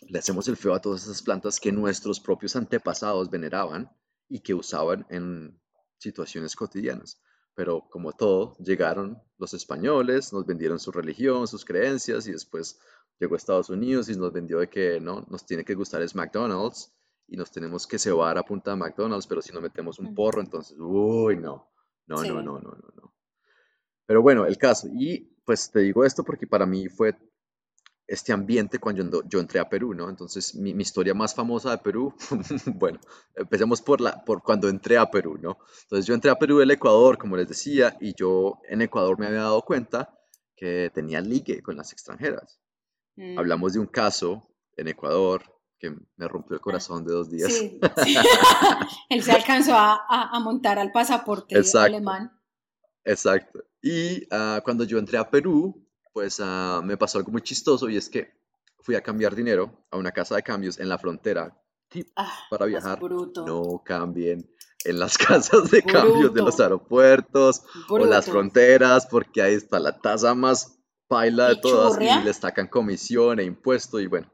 le 0.03 0.19
hacemos 0.19 0.49
el 0.49 0.57
feo 0.57 0.75
a 0.75 0.81
todas 0.81 1.03
esas 1.05 1.23
plantas 1.23 1.61
que 1.61 1.73
nuestros 1.73 2.21
propios 2.21 2.57
antepasados 2.57 3.31
veneraban 3.31 3.91
y 4.29 4.41
que 4.41 4.55
usaban 4.55 5.07
en 5.11 5.61
situaciones 5.99 6.57
cotidianas. 6.57 7.21
Pero 7.55 7.89
como 7.91 8.13
todo, 8.13 8.57
llegaron 8.59 9.21
los 9.39 9.55
españoles, 9.55 10.33
nos 10.33 10.47
vendieron 10.47 10.79
su 10.79 10.93
religión, 10.93 11.47
sus 11.47 11.65
creencias 11.65 12.27
y 12.27 12.33
después 12.33 12.79
llegó 13.19 13.35
a 13.35 13.39
Estados 13.39 13.71
Unidos 13.71 14.09
y 14.09 14.17
nos 14.17 14.33
vendió 14.33 14.59
de 14.59 14.69
que 14.69 15.01
no, 15.01 15.27
nos 15.29 15.45
tiene 15.45 15.65
que 15.65 15.75
gustar 15.75 16.03
es 16.03 16.15
McDonald's 16.15 16.93
y 17.27 17.37
nos 17.37 17.51
tenemos 17.51 17.87
que 17.87 17.99
cebar 17.99 18.39
a 18.39 18.43
punta 18.43 18.73
de 18.73 18.77
McDonald's, 18.77 19.27
pero 19.27 19.43
si 19.43 19.53
no 19.53 19.61
metemos 19.61 19.99
un 19.99 20.15
porro, 20.15 20.41
entonces, 20.41 20.77
uy, 20.81 21.37
no, 21.37 21.71
no, 22.07 22.23
no, 22.25 22.35
no, 22.43 22.59
no, 22.59 22.71
no, 22.71 22.93
no. 22.97 23.15
Pero 24.07 24.23
bueno, 24.23 24.47
el 24.47 24.59
caso, 24.59 24.89
y 24.93 25.37
pues 25.45 25.71
te 25.71 25.81
digo 25.81 26.05
esto 26.05 26.25
porque 26.25 26.47
para 26.47 26.67
mí 26.67 26.89
fue 26.89 27.17
este 28.13 28.33
ambiente 28.33 28.81
cuando 28.81 29.23
yo 29.29 29.39
entré 29.39 29.61
a 29.61 29.69
Perú, 29.69 29.95
¿no? 29.95 30.09
Entonces, 30.11 30.55
mi, 30.57 30.75
mi 30.75 30.83
historia 30.83 31.15
más 31.15 31.33
famosa 31.35 31.71
de 31.71 31.79
Perú, 31.79 32.13
bueno, 32.67 32.99
empecemos 33.37 33.81
por, 33.81 34.01
la, 34.01 34.25
por 34.25 34.43
cuando 34.43 34.69
entré 34.69 34.99
a 34.99 35.09
Perú, 35.11 35.39
¿no? 35.41 35.59
Entonces, 35.83 36.07
yo 36.07 36.15
entré 36.15 36.29
a 36.31 36.39
Perú 36.39 36.59
del 36.59 36.73
Ecuador, 36.73 37.19
como 37.19 37.37
les 37.37 37.47
decía, 37.49 37.97
y 38.01 38.15
yo 38.15 38.59
en 38.69 38.83
Ecuador 38.83 39.17
me 39.19 39.27
había 39.29 39.43
dado 39.43 39.63
cuenta 39.63 40.19
que 40.57 40.91
tenía 40.93 41.21
ligue 41.21 41.63
con 41.63 41.77
las 41.77 41.93
extranjeras. 41.93 42.59
Mm. 43.17 43.39
Hablamos 43.39 43.75
de 43.75 43.79
un 43.79 43.87
caso 43.87 44.49
en 44.77 44.89
Ecuador 44.89 45.43
que 45.79 45.95
me 46.17 46.27
rompió 46.29 46.55
el 46.57 46.61
corazón 46.61 47.05
de 47.05 47.13
dos 47.13 47.31
días. 47.31 47.53
Sí, 47.53 47.79
sí. 48.05 48.17
Él 49.09 49.23
se 49.23 49.31
alcanzó 49.33 49.75
a, 49.75 49.95
a- 50.09 50.37
a 50.37 50.41
montar 50.41 50.79
al 50.81 50.91
pasaporte 50.91 51.57
Exacto. 51.57 51.87
alemán. 51.95 52.33
Exacto. 53.05 53.65
Y 53.81 54.27
ah, 54.33 54.61
cuando 54.65 54.83
yo 54.85 54.99
entré 54.99 55.17
a 55.17 55.31
Perú, 55.31 55.87
pues 56.13 56.39
ah, 56.43 56.81
me 56.85 56.97
pasó 56.97 57.19
algo 57.19 57.31
muy 57.33 57.43
chistoso 57.43 57.89
y 57.89 57.97
es 57.97 58.09
que 58.09 58.33
fui 58.81 58.95
a 58.95 59.03
cambiar 59.03 59.35
dinero 59.35 59.87
a 59.91 59.97
una 59.97 60.13
casa 60.13 60.37
de 60.37 60.43
cambios 60.43 60.79
en 60.79 60.89
la 60.89 60.99
frontera. 60.99 61.57
Ah, 62.17 62.33
para 62.49 62.67
viajar, 62.67 62.99
bruto. 63.01 63.45
no 63.45 63.83
cambien 63.85 64.49
en 64.85 64.99
las 64.99 65.19
casas 65.19 65.71
de 65.71 65.83
cambios 65.83 66.33
de 66.33 66.41
los 66.43 66.55
Bruto. 66.57 66.63
aeropuertos 66.63 67.63
o 67.89 67.99
las 67.99 68.27
bruto. 68.27 68.33
fronteras, 68.39 69.07
porque 69.07 69.43
ahí 69.43 69.55
está 69.55 69.79
la 69.81 69.99
tasa 70.01 70.35
más 70.35 70.79
paila 71.09 71.49
de 71.49 71.55
¿Y 71.55 71.61
todas 71.61 71.93
churria? 71.95 72.21
y 72.21 72.25
le 72.25 72.33
sacan 72.33 72.69
comisión 72.69 73.41
e 73.41 73.45
impuesto 73.45 73.99
y 74.01 74.07
bueno, 74.07 74.33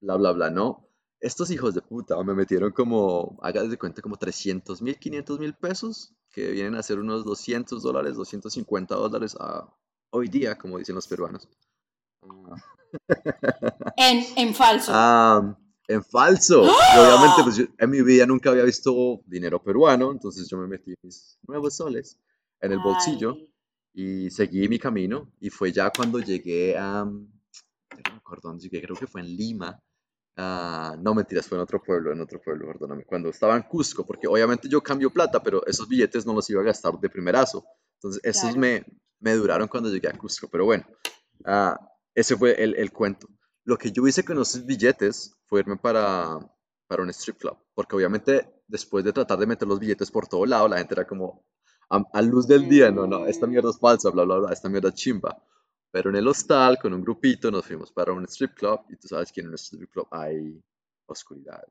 bla, 0.00 0.16
bla, 0.16 0.32
bla, 0.32 0.50
¿no? 0.50 0.86
Estos 1.20 1.50
hijos 1.50 1.74
de 1.74 1.82
puta 1.82 2.22
me 2.22 2.34
metieron 2.34 2.72
como, 2.72 3.38
hágase 3.42 3.68
de 3.68 3.78
cuenta, 3.78 4.00
como 4.02 4.16
300 4.16 4.80
mil, 4.82 4.98
500 4.98 5.38
mil 5.38 5.54
pesos, 5.54 6.14
que 6.30 6.50
vienen 6.50 6.76
a 6.76 6.82
ser 6.82 6.98
unos 6.98 7.24
200 7.24 7.82
dólares, 7.82 8.16
250 8.16 8.94
dólares 8.94 9.36
a, 9.40 9.68
hoy 10.10 10.28
día, 10.28 10.56
como 10.56 10.78
dicen 10.78 10.94
los 10.94 11.06
peruanos. 11.06 11.48
En, 13.96 14.24
en 14.36 14.54
falso. 14.54 14.90
Ah, 14.94 15.56
en 15.88 16.04
falso. 16.04 16.64
Y 16.64 16.98
obviamente, 16.98 17.42
pues 17.42 17.56
yo 17.56 17.64
en 17.78 17.90
mi 17.90 18.02
vida 18.02 18.26
nunca 18.26 18.50
había 18.50 18.64
visto 18.64 19.20
dinero 19.26 19.62
peruano, 19.62 20.10
entonces 20.12 20.48
yo 20.48 20.58
me 20.58 20.66
metí 20.66 20.94
mis 21.02 21.38
nuevos 21.46 21.76
soles 21.76 22.18
en 22.60 22.72
el 22.72 22.78
bolsillo 22.78 23.36
y 23.92 24.30
seguí 24.30 24.68
mi 24.68 24.78
camino. 24.78 25.32
Y 25.40 25.50
fue 25.50 25.72
ya 25.72 25.90
cuando 25.90 26.18
llegué 26.18 26.76
a, 26.76 27.04
no 27.04 27.28
me 28.12 28.16
acuerdo 28.16 28.48
dónde 28.48 28.64
llegué, 28.64 28.82
creo 28.82 28.96
que 28.96 29.06
fue 29.06 29.20
en 29.20 29.36
Lima. 29.36 29.80
Ah, 30.36 30.96
no, 30.98 31.14
mentiras, 31.14 31.46
fue 31.46 31.58
en 31.58 31.62
otro 31.62 31.82
pueblo, 31.82 32.12
en 32.12 32.20
otro 32.20 32.40
pueblo, 32.40 32.66
perdóname. 32.66 33.04
Cuando 33.04 33.28
estaba 33.28 33.56
en 33.56 33.62
Cusco, 33.64 34.06
porque 34.06 34.26
obviamente 34.26 34.68
yo 34.68 34.82
cambio 34.82 35.10
plata, 35.10 35.42
pero 35.42 35.66
esos 35.66 35.88
billetes 35.88 36.24
no 36.24 36.32
los 36.32 36.48
iba 36.50 36.60
a 36.62 36.64
gastar 36.64 36.98
de 36.98 37.10
primerazo. 37.10 37.64
Entonces, 38.00 38.20
esos 38.24 38.42
Claro. 38.42 38.60
me, 38.60 38.84
me 39.20 39.34
duraron 39.34 39.68
cuando 39.68 39.90
llegué 39.90 40.08
a 40.08 40.16
Cusco. 40.18 40.48
Pero 40.50 40.64
bueno, 40.64 40.84
ah, 41.44 41.78
ese 42.14 42.36
fue 42.36 42.62
el, 42.62 42.74
el 42.76 42.92
cuento. 42.92 43.28
Lo 43.64 43.76
que 43.78 43.92
yo 43.92 44.06
hice 44.06 44.24
con 44.24 44.40
esos 44.40 44.64
billetes 44.66 45.34
fue 45.46 45.60
irme 45.60 45.76
para, 45.76 46.38
para 46.86 47.02
un 47.02 47.10
strip 47.10 47.38
club, 47.38 47.56
porque 47.74 47.96
obviamente 47.96 48.48
después 48.66 49.04
de 49.04 49.12
tratar 49.12 49.38
de 49.38 49.46
meter 49.46 49.68
los 49.68 49.78
billetes 49.78 50.10
por 50.10 50.26
todo 50.28 50.46
lado, 50.46 50.68
la 50.68 50.78
gente 50.78 50.94
era 50.94 51.06
como 51.06 51.44
a, 51.90 52.02
a 52.12 52.22
luz 52.22 52.46
del 52.46 52.68
día, 52.68 52.90
no, 52.90 53.06
no, 53.06 53.26
esta 53.26 53.46
mierda 53.46 53.70
es 53.70 53.78
falsa, 53.78 54.10
bla, 54.10 54.24
bla, 54.24 54.38
bla, 54.38 54.52
esta 54.52 54.68
mierda 54.68 54.88
es 54.88 54.94
chimba. 54.94 55.42
Pero 55.92 56.10
en 56.10 56.16
el 56.16 56.28
hostal, 56.28 56.78
con 56.80 56.94
un 56.94 57.02
grupito, 57.02 57.50
nos 57.50 57.66
fuimos 57.66 57.92
para 57.92 58.12
un 58.12 58.24
strip 58.24 58.54
club 58.54 58.80
y 58.88 58.96
tú 58.96 59.08
sabes 59.08 59.30
que 59.32 59.40
en 59.40 59.48
un 59.48 59.54
strip 59.54 59.90
club 59.90 60.06
hay 60.10 60.62
oscuridad 61.06 61.62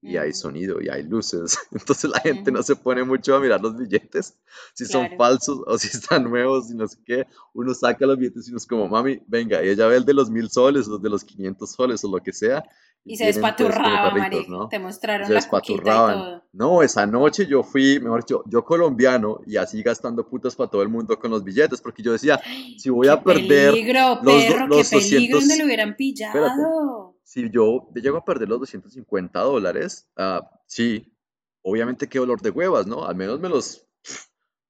y 0.00 0.16
hay 0.16 0.32
sonido 0.32 0.80
y 0.80 0.88
hay 0.88 1.02
luces. 1.02 1.58
Entonces 1.72 2.10
la 2.10 2.20
gente 2.20 2.50
no 2.52 2.62
se 2.62 2.76
pone 2.76 3.02
mucho 3.04 3.34
a 3.34 3.40
mirar 3.40 3.60
los 3.60 3.76
billetes, 3.76 4.36
si 4.74 4.84
son 4.86 5.02
Claro. 5.06 5.16
falsos 5.18 5.60
o 5.66 5.78
si 5.78 5.88
están 5.88 6.24
nuevos 6.24 6.70
y 6.70 6.74
no 6.74 6.86
sé 6.86 6.98
qué. 7.04 7.26
Uno 7.54 7.74
saca 7.74 8.06
los 8.06 8.16
billetes 8.18 8.46
y 8.46 8.50
uno 8.50 8.58
es 8.58 8.66
como, 8.66 8.88
mami, 8.88 9.20
venga, 9.26 9.62
y 9.64 9.68
ella 9.68 9.86
ve 9.88 9.96
el 9.96 10.04
de 10.04 10.14
los 10.14 10.30
mil 10.30 10.48
soles, 10.50 10.86
los 10.86 11.02
de 11.02 11.10
los 11.10 11.24
500 11.24 11.70
soles 11.70 12.04
o 12.04 12.10
lo 12.10 12.22
que 12.22 12.32
sea. 12.32 12.64
Y 13.04 13.16
se 13.16 13.24
pues, 13.24 13.36
como 13.36 13.46
despaturraba, 13.46 14.10
marica. 14.10 14.50
¿no? 14.50 14.68
Te 14.68 14.78
mostraron 14.78 15.26
se 15.28 15.32
la 15.32 15.40
coquita 15.48 15.72
y 15.72 15.76
despaturraban. 15.76 16.14
todo. 16.18 16.44
No, 16.52 16.82
esa 16.82 17.06
noche 17.06 17.46
yo 17.46 17.62
fui, 17.62 17.98
mejor 18.00 18.20
dicho, 18.22 18.42
yo 18.46 18.64
colombiano 18.64 19.40
y 19.46 19.56
así 19.56 19.82
gastando 19.82 20.28
putas 20.28 20.54
para 20.56 20.68
todo 20.70 20.82
el 20.82 20.88
mundo 20.90 21.18
con 21.18 21.30
los 21.30 21.42
billetes, 21.42 21.80
porque 21.80 22.02
yo 22.02 22.12
decía, 22.12 22.38
si 22.78 22.90
voy 22.90 23.06
¡Qué 23.06 23.12
a 23.12 23.22
perder, 23.22 23.70
peligro, 23.72 24.18
los 24.22 24.44
perro! 24.44 24.66
los 24.66 24.90
¡Qué 24.90 24.96
peligro 24.98 25.38
200 25.38 25.40
donde 25.40 25.58
lo 25.58 25.64
hubieran 25.64 25.96
pillado! 25.96 27.07
Si 27.28 27.50
yo 27.50 27.90
llego 27.94 28.16
a 28.16 28.24
perder 28.24 28.48
los 28.48 28.60
250 28.60 29.38
dólares, 29.40 30.08
ah, 30.16 30.50
sí, 30.66 31.12
obviamente 31.60 32.08
qué 32.08 32.18
dolor 32.18 32.40
de 32.40 32.48
huevas, 32.48 32.86
¿no? 32.86 33.04
Al 33.04 33.16
menos 33.16 33.38
me 33.38 33.50
los 33.50 33.86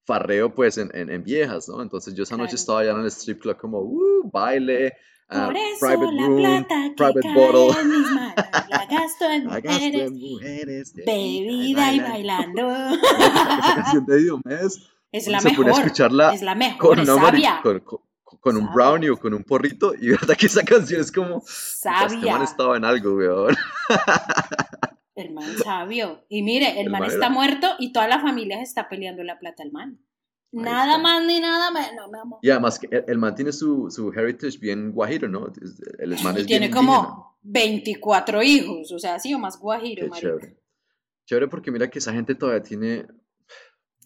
farreo 0.05 0.53
pues 0.53 0.77
en, 0.77 0.91
en, 0.93 1.09
en 1.09 1.23
viejas, 1.23 1.69
¿no? 1.69 1.81
Entonces 1.83 2.15
yo 2.15 2.25
esa 2.25 2.37
noche 2.37 2.57
estaba 2.57 2.81
allá 2.81 2.91
en 2.91 3.01
el 3.01 3.07
strip 3.07 3.41
club 3.43 3.57
como, 3.59 3.79
uh, 3.79 4.29
baile, 4.33 4.95
ah, 5.29 5.47
Por 5.47 5.57
eso 5.57 5.87
private 5.87 6.13
la 6.13 6.27
room, 6.27 6.37
plata 6.39 6.75
que 6.89 6.95
private 6.97 7.21
cae 7.21 7.35
bottle. 7.35 7.81
en 7.81 7.89
mis 7.91 8.11
manos 8.11 8.35
la 8.71 8.87
gasto 8.91 9.25
en 9.31 9.45
La 9.47 9.61
gasto 9.61 9.79
mujeres, 9.79 10.07
en 10.11 10.19
mujeres, 10.21 10.95
de 10.95 11.05
bebida 11.05 11.93
y 11.93 12.01
bailando. 12.01 12.71
Esa 13.21 13.75
canción 13.77 14.05
de 14.07 14.17
Diomedes, 14.19 14.81
Es 15.13 15.29
la 15.29 15.41
mejor, 15.41 15.69
escucharla 15.69 16.35
es 16.35 16.43
la 16.43 16.57
mejor, 16.57 16.79
con, 16.81 16.99
es 16.99 17.07
sabia, 17.07 17.61
con, 17.63 17.79
con- 17.81 18.01
con 18.41 18.57
un 18.57 18.63
Sabia. 18.67 18.75
brownie 18.75 19.11
o 19.11 19.17
con 19.17 19.35
un 19.35 19.43
porrito 19.45 19.95
y 19.95 20.09
verdad 20.11 20.37
que 20.37 20.47
esa 20.47 20.63
canción 20.65 21.01
es 21.01 21.11
como, 21.13 21.41
"Puta, 21.41 21.47
este 21.51 21.89
man 21.91 22.09
sabia, 22.21 22.45
estaba 22.45 22.77
en 22.77 22.85
algo, 22.85 23.15
weón. 23.17 23.57
el 25.15 25.33
man 25.33 25.57
sabio. 25.65 26.25
Y 26.29 26.43
mire, 26.43 26.73
el, 26.81 26.87
El 26.87 26.91
man, 26.91 27.01
man 27.01 27.11
está 27.11 27.27
era- 27.27 27.31
muerto 27.31 27.67
y 27.79 27.93
toda 27.93 28.07
la 28.09 28.21
familia 28.21 28.57
se 28.59 28.63
está 28.65 28.89
peleando 28.89 29.23
la 29.25 29.39
plata 29.39 29.63
al 29.63 29.73
man. 29.73 29.99
Ahí 30.53 30.61
Nada 30.61 30.93
está. 30.93 30.99
más 31.03 31.25
ni 31.27 31.41
nada 31.41 31.71
menos, 31.71 32.11
mi 32.11 32.19
amor. 32.19 32.39
Y 32.43 32.51
además 32.51 32.79
que 32.79 32.87
el, 32.91 33.05
el 33.07 33.19
man 33.19 33.35
tiene 33.35 33.53
su, 33.53 33.91
su 33.91 34.11
heritage 34.13 34.59
bien 34.59 34.93
guajiro, 34.93 35.29
¿no? 35.29 35.47
El 35.99 36.11
man 36.23 36.37
es 36.39 36.47
bien 36.47 36.47
tiene 36.47 36.67
indígena. 36.67 36.75
como 36.75 37.39
24 37.43 38.43
hijos, 38.43 38.93
o 38.93 38.99
sea, 38.99 39.15
ha 39.17 39.19
sido 39.19 39.39
más 39.39 39.59
guajiro, 39.59 40.11
Qué 40.11 40.21
chévere. 40.21 40.57
Chévere 41.27 41.49
porque 41.49 41.71
mira 41.71 41.91
que 41.91 41.99
esa 41.99 42.13
gente 42.13 42.35
todavía 42.35 42.63
tiene 42.63 43.07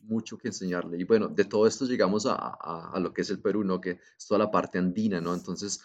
mucho 0.03 0.37
que 0.39 0.49
enseñarle. 0.49 0.99
Y 1.01 1.05
bueno, 1.05 1.29
de 1.29 1.45
todo 1.45 1.67
esto 1.67 1.87
llegamos 1.87 2.27
a, 2.27 2.35
a- 2.35 2.91
a 2.95 3.01
lo 3.01 3.13
que 3.13 3.23
es 3.23 3.31
el 3.31 3.41
Perú, 3.41 3.65
¿no? 3.65 3.81
Que 3.81 3.93
es 4.19 4.27
toda 4.27 4.39
la 4.39 4.51
parte 4.51 4.79
andina, 4.79 5.21
¿no? 5.21 5.35
Entonces, 5.35 5.81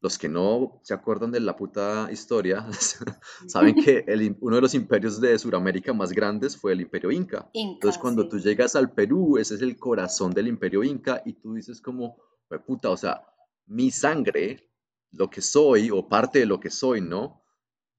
los 0.00 0.16
que 0.16 0.28
no 0.28 0.80
se 0.84 0.94
acuerdan 0.94 1.32
de 1.32 1.40
la 1.40 1.56
puta 1.56 2.08
historia, 2.12 2.66
saben 3.46 3.74
que 3.84 4.04
el 4.06 4.36
uno 4.40 4.56
de 4.56 4.62
los 4.62 4.74
imperios 4.74 5.20
de 5.20 5.38
Sudamérica 5.38 5.92
más 5.92 6.12
grandes 6.12 6.56
fue 6.56 6.72
el 6.72 6.80
imperio 6.80 7.10
Inca. 7.10 7.48
Inca, 7.52 7.74
Entonces, 7.74 8.00
cuando 8.00 8.22
sí. 8.22 8.28
tú 8.30 8.38
llegas 8.38 8.76
al 8.76 8.92
Perú, 8.92 9.38
ese 9.38 9.56
es 9.56 9.62
el 9.62 9.76
corazón 9.76 10.32
del 10.32 10.48
imperio 10.48 10.82
Inca 10.84 11.22
y 11.24 11.34
tú 11.34 11.54
dices 11.54 11.80
como, 11.80 12.16
"Jue 12.48 12.60
puta, 12.60 12.90
o 12.90 12.96
sea, 12.96 13.22
mi 13.66 13.90
sangre, 13.90 14.70
lo 15.12 15.28
que 15.28 15.42
soy 15.42 15.90
o 15.90 16.08
parte 16.08 16.38
de 16.40 16.46
lo 16.46 16.60
que 16.60 16.70
soy, 16.70 17.00
¿no? 17.00 17.42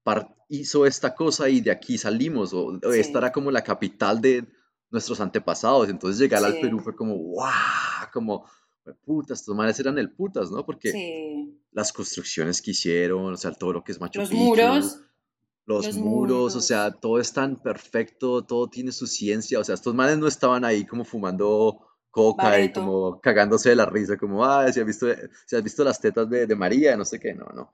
Par- 0.02 0.34
hizo 0.48 0.86
esta 0.86 1.14
cosa 1.14 1.48
y 1.48 1.60
de 1.60 1.70
aquí 1.70 1.96
salimos, 1.98 2.52
o, 2.54 2.66
o 2.82 2.92
Sí. 2.92 2.98
esta 3.00 3.18
era 3.18 3.30
como 3.32 3.50
la 3.52 3.62
capital 3.62 4.20
de 4.20 4.46
nuestros 4.90 5.20
antepasados. 5.20 5.88
Entonces, 5.88 6.18
llegar 6.20 6.44
al. 6.44 6.60
Perú 6.60 6.80
fue 6.80 6.94
como, 6.96 7.14
¡guau! 7.16 7.52
Como, 8.12 8.44
"Jue 8.84 8.94
puta, 9.04 9.34
estos 9.34 9.54
manes 9.54 9.78
eran 9.80 9.98
el 9.98 10.10
putas, 10.12 10.50
¿no? 10.50 10.64
Porque 10.64 10.90
Sí. 10.92 11.60
las 11.72 11.92
construcciones 11.92 12.60
que 12.62 12.72
hicieron, 12.72 13.32
o 13.32 13.36
sea, 13.36 13.52
todo 13.52 13.72
lo 13.74 13.84
que 13.84 13.92
es 13.92 14.00
Machu 14.00 14.20
Los 14.20 14.30
Picchu, 14.30 14.42
muros, 14.44 15.00
los, 15.66 15.86
Los 15.86 15.96
muros, 15.96 16.52
o 16.52 16.56
muros. 16.56 16.64
sea, 16.64 16.90
todo 16.90 17.20
es 17.20 17.32
tan 17.32 17.56
perfecto, 17.56 18.42
todo 18.44 18.68
tiene 18.68 18.90
su 18.92 19.06
ciencia, 19.06 19.60
o 19.60 19.64
sea, 19.64 19.74
estos 19.76 19.94
manes 19.94 20.18
no 20.18 20.26
estaban 20.26 20.64
ahí 20.64 20.84
como 20.84 21.04
fumando 21.04 21.86
coca 22.10 22.60
y 22.60 22.72
como 22.72 23.20
cagándose 23.20 23.70
de 23.70 23.76
la 23.76 23.86
risa, 23.86 24.16
como, 24.16 24.44
ah, 24.44 24.70
si 24.72 24.80
has 24.80 24.86
visto, 24.86 25.06
si 25.46 25.56
has 25.56 25.62
visto 25.62 25.84
las 25.84 26.00
tetas 26.00 26.28
de, 26.28 26.46
de 26.46 26.56
María, 26.56 26.96
no 26.96 27.04
sé 27.04 27.20
qué, 27.20 27.34
no, 27.34 27.46
no. 27.54 27.72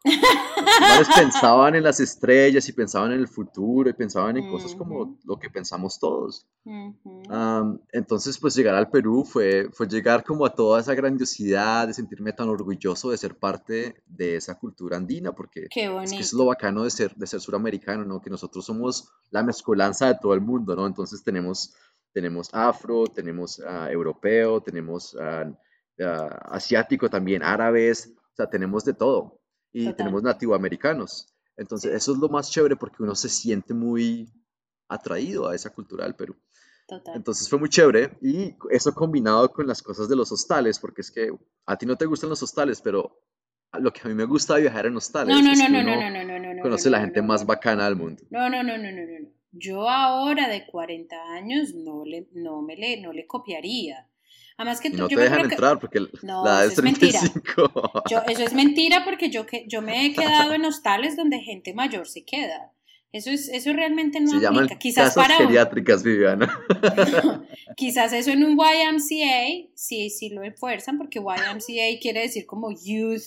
Manes 0.80 1.08
pensaban 1.16 1.74
en 1.74 1.82
las 1.82 2.00
estrellas 2.00 2.68
y 2.68 2.72
pensaban 2.72 3.12
en 3.12 3.20
el 3.20 3.28
futuro 3.28 3.88
y 3.88 3.94
pensaban 3.94 4.36
en 4.36 4.50
cosas 4.50 4.74
como 4.74 5.18
lo 5.24 5.38
que 5.38 5.50
pensamos 5.50 5.98
todos. 5.98 6.46
Ujú. 6.64 7.22
Am, 7.30 7.80
entonces, 7.92 8.38
pues 8.38 8.54
llegar 8.54 8.74
al 8.74 8.90
Perú 8.90 9.24
fue, 9.24 9.68
fue 9.72 9.86
llegar 9.86 10.24
como 10.24 10.44
a 10.44 10.54
toda 10.54 10.80
esa 10.80 10.94
grandiosidad, 10.94 11.86
de 11.86 11.94
sentirme 11.94 12.32
tan 12.32 12.48
orgulloso 12.48 13.10
de 13.10 13.16
ser 13.16 13.36
parte 13.36 14.02
de 14.06 14.36
esa 14.36 14.58
cultura 14.58 14.96
andina, 14.96 15.32
porque 15.32 15.66
es 15.70 16.12
que 16.12 16.18
es 16.18 16.32
lo 16.32 16.46
bacano 16.46 16.84
de 16.84 16.90
ser, 16.90 17.14
de 17.14 17.26
ser 17.26 17.40
suramericano, 17.40 18.04
¿no? 18.04 18.20
Que 18.20 18.30
nosotros 18.30 18.64
somos 18.64 19.10
la 19.30 19.42
mezcolanza 19.42 20.08
de 20.08 20.18
todo 20.20 20.34
el 20.34 20.40
mundo, 20.40 20.76
¿no? 20.76 20.86
Entonces 20.86 21.22
tenemos, 21.22 21.74
tenemos 22.16 22.48
afro, 22.54 23.08
tenemos 23.08 23.60
ah, 23.60 23.92
europeo, 23.92 24.62
tenemos 24.62 25.14
ah, 25.20 25.52
ah, 26.00 26.38
asiático 26.46 27.10
también, 27.10 27.42
árabes, 27.42 28.14
o 28.32 28.34
sea, 28.34 28.48
tenemos 28.48 28.86
de 28.86 28.94
todo. 28.94 29.42
Y 29.70 29.84
Total. 29.84 29.96
tenemos 29.96 30.22
nativoamericanos. 30.22 31.26
Entonces, 31.58 31.90
Sí. 31.90 31.96
eso 31.98 32.12
es 32.12 32.18
lo 32.18 32.30
más 32.30 32.50
chévere 32.50 32.74
porque 32.76 33.02
uno 33.02 33.14
se 33.14 33.28
siente 33.28 33.74
muy 33.74 34.32
atraído 34.88 35.46
a 35.46 35.54
esa 35.54 35.68
cultura 35.68 36.04
del 36.04 36.14
Perú. 36.14 36.34
Total. 36.88 37.16
Entonces 37.16 37.50
fue 37.50 37.58
muy 37.58 37.68
chévere 37.68 38.16
y 38.22 38.56
eso 38.70 38.94
combinado 38.94 39.52
con 39.52 39.66
las 39.66 39.82
cosas 39.82 40.08
de 40.08 40.16
los 40.16 40.32
hostales, 40.32 40.78
porque 40.78 41.02
es 41.02 41.10
que 41.10 41.30
a 41.66 41.76
ti 41.76 41.84
no 41.84 41.96
te 41.96 42.06
gustan 42.06 42.30
los 42.30 42.42
hostales, 42.42 42.80
pero 42.80 43.20
lo 43.74 43.92
que 43.92 44.00
a 44.04 44.08
mí 44.08 44.14
me 44.14 44.24
gusta 44.24 44.54
de 44.54 44.62
viajar 44.62 44.86
en 44.86 44.96
hostales 44.96 45.36
No, 45.36 45.42
no, 45.42 45.52
es 45.52 45.58
no, 45.58 45.66
que 45.66 45.70
no, 45.70 45.80
uno 45.80 45.96
no, 45.96 46.00
no, 46.00 46.10
no, 46.10 46.24
no, 46.24 46.38
no, 46.38 46.54
no, 46.54 46.62
conoce 46.62 46.88
no, 46.88 46.92
la 46.92 47.00
gente 47.02 47.20
no, 47.20 47.28
más 47.28 47.42
no. 47.42 47.48
bacana 47.48 47.84
del 47.84 47.96
mundo. 47.96 48.22
No, 48.30 48.48
no, 48.48 48.62
no, 48.62 48.78
no, 48.78 48.90
no, 48.90 49.02
no. 49.02 49.35
Yo 49.58 49.88
ahora 49.88 50.48
de 50.48 50.66
40 50.66 51.16
años 51.32 51.74
no 51.74 52.04
le, 52.04 52.26
no 52.32 52.62
me 52.62 52.76
le, 52.76 53.00
no 53.00 53.12
le 53.12 53.26
copiaría. 53.26 54.08
Además 54.58 54.80
que 54.80 54.90
tú- 54.90 54.96
no 54.98 55.08
te 55.08 55.14
yo 55.14 55.18
me 55.18 55.24
dejan 55.24 55.48
que- 55.48 55.54
entrar 55.54 55.78
porque 55.78 56.00
No, 56.22 56.44
la 56.44 56.64
es 56.64 56.72
eso 56.72 56.80
es 56.80 56.84
mentira. 56.84 57.20
35. 57.20 58.02
Yo, 58.10 58.22
eso 58.28 58.42
es 58.42 58.54
mentira 58.54 59.04
porque 59.04 59.28
yo, 59.30 59.44
que, 59.46 59.66
yo 59.68 59.82
me 59.82 60.06
he 60.06 60.12
quedado 60.14 60.52
en 60.54 60.64
hostales 60.64 61.16
donde 61.16 61.40
gente 61.40 61.74
mayor 61.74 62.06
se 62.08 62.24
queda. 62.24 62.72
Eso, 63.12 63.30
es, 63.30 63.48
eso 63.48 63.72
realmente 63.72 64.20
no 64.20 64.30
Se 64.30 64.40
llaman 64.40 64.64
aplica. 64.64 64.78
Quizás 64.78 65.14
casas 65.14 65.24
para 65.24 65.38
un- 65.38 65.46
geriátricas, 65.46 66.02
Viviana. 66.02 66.48
quizás 67.76 68.12
eso 68.12 68.30
en 68.30 68.44
un 68.44 68.52
YMCA 68.58 69.68
sí, 69.74 70.10
sí 70.10 70.30
lo 70.30 70.42
enfuerzan 70.42 70.98
porque 70.98 71.18
YMCA 71.20 72.00
quiere 72.00 72.20
decir 72.20 72.46
como 72.46 72.70
youth, 72.72 73.22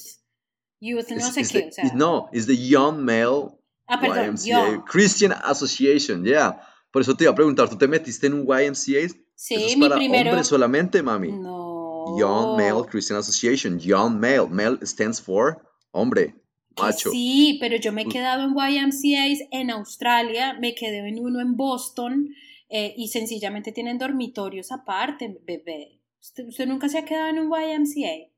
youth 0.80 1.09
no 1.09 1.15
It's- 1.17 1.34
sé 1.34 1.41
it's 1.41 1.51
qué. 1.51 1.61
the- 1.61 1.67
o 1.69 1.71
sea, 1.71 1.91
no, 1.95 2.30
es 2.32 2.45
the 2.47 2.57
Young 2.57 2.97
Male 2.99 3.51
ah, 3.89 3.99
perdón, 3.99 4.25
YMCA 4.35 4.71
yo. 4.75 4.85
Christian 4.85 5.33
Association, 5.43 6.23
yeah. 6.23 6.61
Por 6.91 7.01
eso 7.01 7.15
te 7.15 7.25
iba 7.25 7.31
a 7.31 7.35
preguntar, 7.35 7.69
¿tú 7.69 7.77
te 7.77 7.87
metiste 7.87 8.27
en 8.27 8.33
un 8.33 8.41
YMCA? 8.47 9.13
Sí, 9.35 9.55
Eso 9.55 9.65
es 9.67 9.75
mi 9.77 9.81
para 9.83 9.95
primero. 9.97 10.29
hombres 10.31 10.47
solamente, 10.47 11.01
mami. 11.03 11.31
No. 11.31 12.15
Young 12.17 12.57
Male 12.57 12.85
Christian 12.89 13.19
Association. 13.19 13.77
Young 13.79 14.19
Male. 14.19 14.47
Male 14.49 14.77
stands 14.85 15.21
for 15.21 15.61
hombre, 15.91 16.35
macho. 16.77 17.11
Sí, 17.11 17.57
pero 17.59 17.75
yo 17.77 17.91
me 17.91 18.01
he 18.01 18.05
Mm. 18.05 18.09
quedado 18.11 18.43
en 18.43 18.51
YMCAs 18.55 19.39
en 19.51 19.69
Australia, 19.71 20.57
me 20.59 20.73
quedé 20.75 21.07
en 21.07 21.19
uno 21.19 21.39
en 21.41 21.55
Boston 21.55 22.29
eh, 22.69 22.93
y 22.97 23.07
sencillamente 23.09 23.71
tienen 23.71 23.97
dormitorios 23.97 24.71
aparte, 24.71 25.39
bebé. 25.45 25.99
¿Usted, 26.21 26.47
usted 26.47 26.67
nunca 26.67 26.87
se 26.89 26.97
ha 26.99 27.05
quedado 27.05 27.27
en 27.29 27.39
un 27.39 27.47
YMCA? 27.51 28.29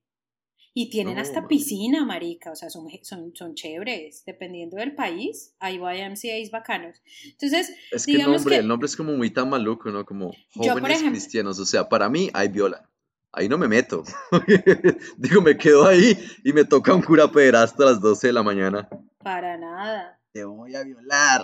Y 0.74 0.90
tienen 0.90 1.16
No, 1.16 1.22
hasta 1.22 1.48
piscina, 1.50 2.06
marica, 2.06 2.52
o 2.52 2.56
sea, 2.56 2.70
son, 2.70 2.88
son, 3.02 3.36
son 3.36 3.56
chéveres. 3.56 4.24
Dependiendo 4.26 4.78
del 4.78 4.96
país, 4.96 5.54
hay 5.60 5.76
YMCAs 5.78 6.50
bacanos. 6.50 6.96
Entonces, 7.26 7.72
Es 7.92 8.06
que 8.06 8.12
el 8.14 8.18
digamos 8.20 8.38
nombre, 8.38 8.56
que- 8.56 8.62
el 8.62 8.68
nombre 8.68 8.86
es 8.86 8.96
como 8.96 9.12
muy 9.14 9.30
tan 9.32 9.50
maluco, 9.50 9.90
¿no? 9.92 10.06
Como 10.06 10.32
Yo, 10.56 10.72
jóvenes 10.74 11.00
ejemplo- 11.00 11.12
cristianos. 11.12 11.60
O 11.60 11.66
sea, 11.66 11.90
para 11.90 12.08
mí 12.10 12.30
hay 12.34 12.48
viola. 12.48 12.88
Ahí 13.34 13.50
no 13.50 13.58
me 13.58 13.68
meto. 13.68 14.04
Digo, 15.18 15.42
me 15.42 15.58
quedo 15.58 15.86
ahí 15.86 16.18
y 16.44 16.54
me 16.54 16.64
toca 16.66 16.94
un 16.94 17.02
cura 17.02 17.30
pederasta 17.32 17.84
a 17.84 17.88
las 17.92 18.02
12 18.02 18.28
de 18.28 18.34
la 18.34 18.44
mañana. 18.44 18.88
para 19.24 19.58
nada. 19.58 20.20
Te 20.34 20.44
voy 20.46 20.74
a 20.76 20.84
violar. 20.84 21.44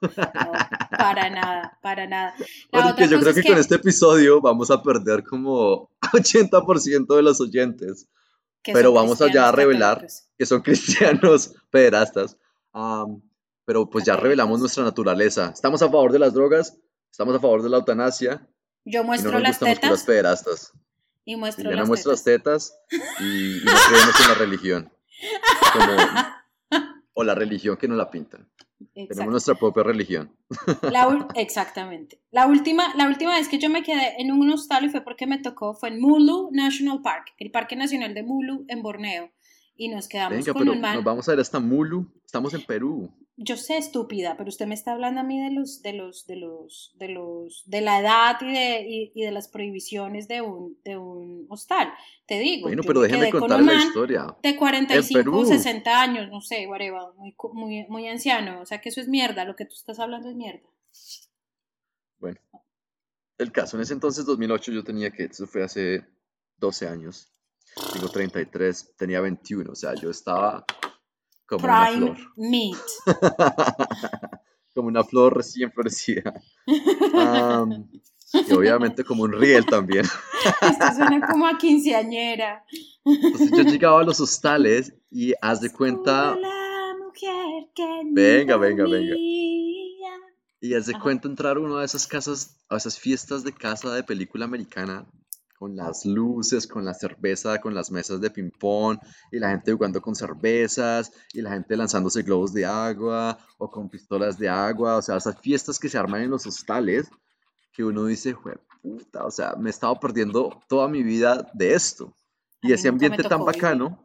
No, 0.00 0.52
para 0.96 1.28
nada, 1.30 1.76
para 1.82 2.06
nada. 2.06 2.32
Porque 2.70 3.08
yo 3.08 3.18
creo 3.18 3.30
es 3.32 3.42
que, 3.42 3.48
con 3.48 3.58
este 3.58 3.74
episodio 3.74 4.40
vamos 4.40 4.70
a 4.70 4.80
perder 4.80 5.24
como 5.24 5.90
80% 6.12 7.16
de 7.16 7.22
los 7.22 7.40
oyentes 7.40 8.04
que 8.04 8.17
pero 8.64 8.92
vamos 8.92 9.20
allá 9.22 9.48
a 9.48 9.52
revelar 9.52 9.94
católicos. 9.98 10.28
que 10.36 10.46
son 10.46 10.62
cristianos 10.62 11.54
pederastas. 11.70 12.36
Pero 13.64 13.90
pues 13.90 14.04
ya 14.04 14.16
revelamos 14.16 14.60
nuestra 14.60 14.84
naturaleza. 14.84 15.50
Estamos 15.54 15.82
a 15.82 15.86
favor 15.90 16.10
de 16.12 16.18
las 16.18 16.32
drogas, 16.32 16.78
estamos 17.10 17.34
a 17.34 17.40
favor 17.40 17.62
de 17.62 17.68
la 17.68 17.76
eutanasia 17.78 18.48
Yo 18.84 19.00
y 19.00 19.02
no 19.02 19.04
muestro 19.04 19.38
las 19.38 19.58
tetas 19.58 20.04
pederastas. 20.04 20.72
y 21.24 21.36
muestro 21.36 21.70
las 21.70 21.86
muestra 21.88 22.14
tetas. 22.14 22.72
las 22.72 22.78
tetas 22.82 23.20
y, 23.20 23.58
y 23.58 23.64
no 23.64 23.72
creemos 23.88 24.20
en 24.20 24.28
la 24.28 24.34
religión. 24.34 24.92
Como- 25.72 25.96
o 27.14 27.24
la 27.24 27.34
religión 27.34 27.76
que 27.76 27.88
nos 27.88 27.98
la 27.98 28.10
pintan. 28.10 28.48
Tenemos 28.94 29.32
nuestra 29.32 29.54
propia 29.54 29.82
religión. 29.82 30.34
La 30.82 31.28
exactamente. 31.34 32.20
La 32.30 32.46
última, 32.46 32.94
la 32.94 33.06
última 33.06 33.36
vez 33.36 33.48
que 33.48 33.58
yo 33.58 33.68
me 33.68 33.82
quedé 33.82 34.20
en 34.20 34.32
un 34.32 34.50
hostal 34.50 34.84
y 34.84 34.88
fue 34.88 35.00
porque 35.00 35.26
me 35.26 35.38
tocó, 35.38 35.74
fue 35.74 35.88
en 35.88 36.00
Mulu 36.00 36.50
National 36.52 37.02
Park, 37.02 37.34
el 37.38 37.50
Parque 37.50 37.76
Nacional 37.76 38.14
de 38.14 38.22
Mulu 38.22 38.64
en 38.68 38.82
Borneo. 38.82 39.30
Y 39.76 39.88
nos 39.88 40.08
quedamos 40.08 40.38
Venga, 40.38 40.52
con 40.52 40.62
pero 40.62 40.72
un 40.72 40.80
man. 40.80 40.96
nos 40.96 41.04
vamos 41.04 41.28
a 41.28 41.34
ir 41.34 41.40
hasta 41.40 41.60
Mulu. 41.60 42.10
Estamos 42.24 42.52
en 42.54 42.62
Perú. 42.62 43.12
Yo 43.40 43.56
sé, 43.56 43.76
estúpida, 43.76 44.36
pero 44.36 44.48
usted 44.48 44.66
me 44.66 44.74
está 44.74 44.92
hablando 44.92 45.20
a 45.20 45.22
mí 45.22 45.40
de 45.40 45.52
los, 45.52 45.80
de 45.80 45.92
los, 45.92 46.26
de 46.26 46.34
los, 46.34 46.92
de 46.96 47.08
los, 47.08 47.62
de 47.66 47.80
la 47.80 48.00
edad 48.00 48.36
y 48.40 48.52
de, 48.52 48.84
y, 48.88 49.12
y 49.14 49.22
de 49.22 49.30
las 49.30 49.46
prohibiciones 49.46 50.26
de 50.26 50.42
un, 50.42 50.76
de 50.84 50.96
un 50.96 51.46
hostal. 51.48 51.92
Te 52.26 52.40
digo. 52.40 52.66
Bueno, 52.66 52.82
pero 52.84 53.00
me 53.00 53.06
déjenme 53.06 53.26
quedé 53.26 53.30
con 53.30 53.40
contar 53.42 53.62
la 53.62 53.74
historia. 53.74 54.36
de 54.42 54.56
45, 54.56 55.18
Perú. 55.20 55.46
60 55.46 56.00
años, 56.00 56.28
no 56.30 56.40
sé, 56.40 56.66
whatever, 56.66 57.00
muy, 57.16 57.36
muy, 57.52 57.86
muy 57.88 58.08
anciano. 58.08 58.60
O 58.60 58.66
sea 58.66 58.80
que 58.80 58.88
eso 58.88 59.00
es 59.00 59.06
mierda, 59.06 59.44
lo 59.44 59.54
que 59.54 59.66
tú 59.66 59.74
estás 59.74 60.00
hablando 60.00 60.28
es 60.28 60.34
mierda. 60.34 60.68
Bueno, 62.18 62.40
el 63.38 63.52
caso 63.52 63.76
en 63.76 63.82
ese 63.82 63.94
entonces, 63.94 64.26
2008, 64.26 64.72
yo 64.72 64.82
tenía 64.82 65.12
que, 65.12 65.26
eso 65.26 65.46
fue 65.46 65.62
hace 65.62 66.04
12 66.56 66.88
años. 66.88 67.32
Tengo 67.92 68.08
33, 68.08 68.96
tenía 68.96 69.20
21, 69.20 69.70
o 69.70 69.76
sea, 69.76 69.94
yo 69.94 70.10
estaba 70.10 70.64
como 71.48 71.64
una 71.64 71.86
Prime 71.86 72.14
flor. 72.14 72.32
meat. 72.36 72.78
como 74.74 74.88
una 74.88 75.02
flor 75.02 75.36
recién 75.36 75.72
florecida. 75.72 76.34
Y 78.32 78.52
obviamente 78.52 79.04
como 79.04 79.22
un 79.24 79.32
riel 79.32 79.64
también. 79.66 80.04
Esto 80.62 80.86
suena 80.94 81.26
como 81.26 81.46
a 81.46 81.56
quinceañera. 81.58 82.64
Entonces 83.04 83.50
yo 83.50 83.62
llegaba 83.62 84.00
a 84.02 84.04
los 84.04 84.20
hostales 84.20 84.92
y 85.10 85.32
haz 85.40 85.60
de 85.62 85.70
cuenta, 85.72 86.34
Como 86.34 86.40
la 86.42 86.94
mujer 87.04 87.68
que 87.74 88.02
Venga, 88.12 88.56
venga, 88.58 88.84
venga. 88.84 89.14
y 89.16 90.74
haz 90.74 90.86
de 90.86 90.98
cuenta 90.98 91.26
entrar 91.28 91.56
a 91.56 91.60
una 91.60 91.78
de 91.80 91.86
esas 91.86 92.06
casas, 92.06 92.58
a 92.68 92.76
esas 92.76 92.98
fiestas 92.98 93.44
de 93.44 93.52
casa 93.54 93.94
de 93.94 94.02
película 94.04 94.44
americana, 94.44 95.06
con 95.58 95.74
las 95.74 96.04
luces, 96.06 96.66
con 96.66 96.84
la 96.84 96.94
cerveza, 96.94 97.60
con 97.60 97.74
las 97.74 97.90
mesas 97.90 98.20
de 98.20 98.30
ping-pong, 98.30 98.98
y 99.32 99.38
la 99.38 99.50
gente 99.50 99.72
jugando 99.72 100.00
con 100.00 100.14
cervezas, 100.14 101.12
y 101.32 101.42
la 101.42 101.50
gente 101.50 101.76
lanzándose 101.76 102.22
globos 102.22 102.52
de 102.52 102.64
agua, 102.64 103.38
o 103.58 103.68
con 103.68 103.88
pistolas 103.88 104.38
de 104.38 104.48
agua, 104.48 104.96
o 104.96 105.02
sea, 105.02 105.16
esas 105.16 105.40
fiestas 105.40 105.78
que 105.78 105.88
se 105.88 105.98
arman 105.98 106.22
en 106.22 106.30
los 106.30 106.46
hostales, 106.46 107.08
que 107.72 107.84
uno 107.84 108.04
dice, 108.06 108.32
"Jue 108.32 108.56
puta, 108.80 109.24
o 109.24 109.30
sea, 109.30 109.54
me 109.56 109.68
he 109.68 109.70
estado 109.70 109.98
perdiendo 109.98 110.60
toda 110.68 110.86
mi 110.88 111.02
vida 111.02 111.50
de 111.54 111.74
esto. 111.74 112.14
Y 112.62 112.72
ese 112.72 112.88
ambiente 112.88 113.22
tan 113.22 113.44
bacano, 113.44 114.02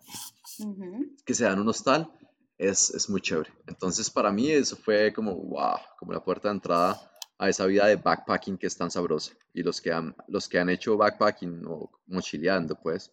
que 1.25 1.33
se 1.33 1.43
da 1.43 1.53
en 1.53 1.59
un 1.59 1.69
hostal 1.69 2.11
es, 2.57 2.91
es 2.91 3.09
muy 3.09 3.21
chévere. 3.21 3.51
Entonces, 3.67 4.09
para 4.09 4.31
mí 4.31 4.49
eso 4.51 4.75
fue 4.75 5.11
como, 5.13 5.35
wow, 5.35 5.77
como 5.99 6.13
la 6.13 6.23
puerta 6.23 6.49
de 6.49 6.55
entrada 6.55 6.99
a 7.43 7.49
esa 7.49 7.65
vida 7.65 7.85
de 7.87 7.97
backpacking 7.97 8.57
que 8.57 8.67
es 8.67 8.77
tan 8.77 8.89
sabrosa. 8.89 9.33
Y 9.53 9.63
los 9.63 9.81
que 9.81 9.91
han, 9.91 10.15
los 10.27 10.47
que 10.47 10.59
han 10.59 10.69
hecho 10.69 10.95
backpacking 10.95 11.65
o 11.67 11.91
mochileando, 12.07 12.75
pues, 12.81 13.11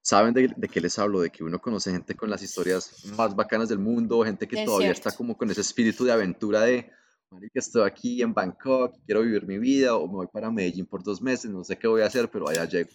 saben 0.00 0.32
de, 0.32 0.52
de 0.56 0.68
qué 0.68 0.80
les 0.80 0.98
hablo, 1.00 1.20
de 1.20 1.30
que 1.30 1.42
uno 1.42 1.58
conoce 1.60 1.90
gente 1.90 2.14
con 2.14 2.30
las 2.30 2.42
historias 2.42 3.04
más 3.16 3.34
bacanas 3.34 3.68
del 3.68 3.80
mundo, 3.80 4.22
gente 4.24 4.46
que 4.46 4.60
Es 4.60 4.64
todavía 4.64 4.86
cierto. 4.94 5.08
está 5.08 5.16
como 5.16 5.36
con 5.36 5.50
ese 5.50 5.62
espíritu 5.62 6.04
de 6.04 6.12
aventura 6.12 6.60
de, 6.60 6.90
marica, 7.30 7.58
estoy 7.58 7.82
aquí 7.84 8.22
en 8.22 8.32
Bangkok, 8.32 8.94
quiero 9.04 9.22
vivir 9.22 9.46
mi 9.48 9.58
vida, 9.58 9.96
o 9.96 10.06
me 10.06 10.14
voy 10.14 10.28
para 10.28 10.50
Medellín 10.52 10.86
por 10.86 11.02
dos 11.02 11.20
meses, 11.20 11.50
no 11.50 11.64
sé 11.64 11.76
qué 11.76 11.88
voy 11.88 12.02
a 12.02 12.06
hacer, 12.06 12.30
pero 12.30 12.48
allá 12.48 12.64
llego. 12.66 12.90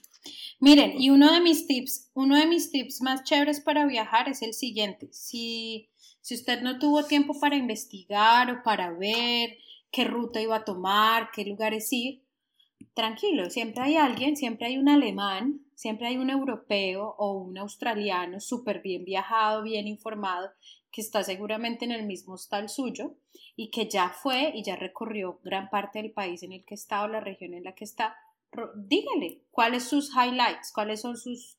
Miren, 0.61 1.01
y 1.01 1.09
uno 1.09 1.33
de 1.33 1.41
mis 1.41 1.67
tips, 1.67 2.11
uno 2.13 2.37
de 2.37 2.45
mis 2.47 2.71
tips 2.71 3.01
más 3.01 3.23
chéveres 3.23 3.59
para 3.59 3.85
viajar 3.85 4.29
es 4.29 4.41
el 4.41 4.53
siguiente. 4.53 5.09
Si, 5.11 5.89
si 6.21 6.35
usted 6.35 6.61
no 6.61 6.79
tuvo 6.79 7.03
tiempo 7.03 7.37
para 7.39 7.57
investigar 7.57 8.49
o 8.51 8.63
para 8.63 8.91
ver 8.91 9.57
qué 9.91 10.03
ruta 10.05 10.41
iba 10.41 10.57
a 10.57 10.65
tomar, 10.65 11.29
qué 11.31 11.45
lugares 11.45 11.91
ir, 11.91 12.23
tranquilo, 12.93 13.49
siempre 13.49 13.83
hay 13.83 13.95
alguien, 13.95 14.35
siempre 14.35 14.67
hay 14.67 14.77
un 14.77 14.89
alemán, 14.89 15.61
siempre 15.75 16.07
hay 16.07 16.17
un 16.17 16.29
europeo 16.29 17.15
o 17.17 17.33
un 17.33 17.57
australiano 17.57 18.39
súper 18.39 18.81
bien 18.81 19.05
viajado, 19.05 19.63
bien 19.63 19.87
informado, 19.87 20.49
que 20.91 21.01
está 21.01 21.23
seguramente 21.23 21.85
en 21.85 21.91
el 21.91 22.05
mismo 22.05 22.33
hostal 22.33 22.69
suyo 22.69 23.15
y 23.55 23.69
que 23.69 23.87
ya 23.87 24.09
fue 24.09 24.51
y 24.55 24.63
ya 24.63 24.75
recorrió 24.75 25.39
gran 25.43 25.69
parte 25.69 26.01
del 26.01 26.11
país 26.11 26.43
en 26.43 26.53
el 26.53 26.65
que 26.65 26.75
está 26.75 27.03
o 27.03 27.07
la 27.07 27.19
región 27.19 27.53
en 27.53 27.63
la 27.63 27.73
que 27.73 27.85
está 27.85 28.15
dígale 28.75 29.43
cuáles 29.51 29.83
sus 29.83 30.11
highlights, 30.15 30.71
cuáles 30.73 31.01
son 31.01 31.17
sus, 31.17 31.57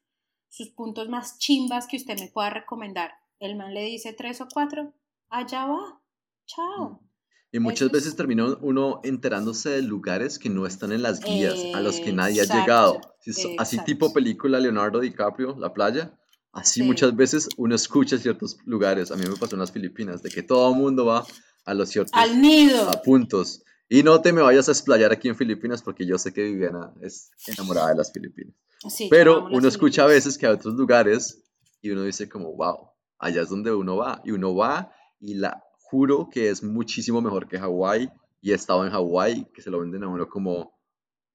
sus 0.49 0.70
puntos 0.70 1.09
más 1.09 1.39
chimbas 1.39 1.87
que 1.87 1.97
usted 1.97 2.18
me 2.18 2.29
pueda 2.29 2.51
recomendar. 2.51 3.12
El 3.39 3.57
man 3.57 3.74
le 3.74 3.85
dice 3.85 4.12
tres 4.12 4.41
o 4.41 4.49
cuatro, 4.53 4.93
allá 5.29 5.66
va, 5.66 6.01
chao. 6.47 7.08
Y 7.51 7.61
muchas 7.61 7.91
veces 7.91 8.15
termina 8.15 8.45
uno 8.61 9.01
enterándose 9.05 9.71
de 9.71 9.83
lugares 9.83 10.39
que 10.39 10.51
no 10.51 10.67
están 10.67 10.93
en 10.93 11.03
las 11.03 11.21
guías, 11.21 11.59
a 11.75 11.81
los 11.81 11.99
que 12.01 12.13
nadie 12.13 12.41
ha 12.41 12.45
Exacto, 12.45 12.61
llegado. 12.63 13.01
Si 13.21 13.33
so- 13.33 13.49
así 13.59 13.79
tipo 13.85 14.13
película 14.13 14.61
Leonardo 14.61 15.01
DiCaprio, 15.01 15.57
La 15.59 15.73
playa, 15.73 16.13
así 16.53 16.81
Sí. 16.81 16.87
muchas 16.87 17.17
veces 17.17 17.49
uno 17.57 17.75
escucha 17.75 18.19
ciertos 18.19 18.59
lugares. 18.67 19.11
A 19.11 19.17
mí 19.17 19.25
me 19.27 19.37
pasó 19.37 19.55
en 19.55 19.61
las 19.61 19.73
Filipinas, 19.73 20.23
de 20.23 20.29
que 20.31 20.43
todo 20.43 20.71
el 20.73 20.79
mundo 20.79 21.07
va 21.07 21.25
a 21.65 21.75
los 21.75 21.89
ciertos 21.89 22.13
Al 22.15 22.41
nido. 22.41 22.89
a 22.91 23.01
puntos. 23.03 23.63
Y 23.89 24.03
no 24.03 24.21
te 24.21 24.35
me 24.35 24.43
vayas 24.43 24.69
a 24.69 24.73
explayar 24.73 25.13
aquí 25.13 25.29
en 25.29 25.37
Filipinas 25.37 25.81
porque 25.81 26.05
yo 26.05 26.19
sé 26.19 26.35
que 26.35 26.43
Viviana 26.43 26.93
es 27.01 27.31
enamorada 27.47 27.89
de 27.89 27.95
las 27.97 28.13
Filipinas. 28.13 28.55
Sí, 28.91 29.09
Pero 29.11 29.47
uno 29.51 29.67
escucha 29.67 30.03
a 30.05 30.07
veces 30.07 30.37
que 30.37 30.47
hay 30.47 30.53
otros 30.53 30.75
lugares 30.75 31.43
y 31.81 31.89
uno 31.91 32.03
dice 32.03 32.29
como, 32.29 32.53
wow, 32.55 32.91
allá 33.19 33.41
es 33.41 33.49
donde 33.49 33.73
uno 33.75 33.97
va. 33.97 34.21
Y 34.25 34.33
uno 34.33 34.55
va 34.55 34.93
y 35.19 35.35
la 35.35 35.63
juro 35.91 36.28
que 36.30 36.51
es 36.51 36.62
muchísimo 36.62 37.20
mejor 37.20 37.49
que 37.49 37.59
Hawái. 37.59 38.11
Y 38.41 38.53
he 38.53 38.55
estado 38.55 38.84
en 38.86 38.93
Hawái 38.93 39.47
que 39.53 39.62
se 39.62 39.70
lo 39.70 39.80
venden 39.80 40.05
a 40.05 40.09
uno 40.09 40.28
como, 40.28 40.78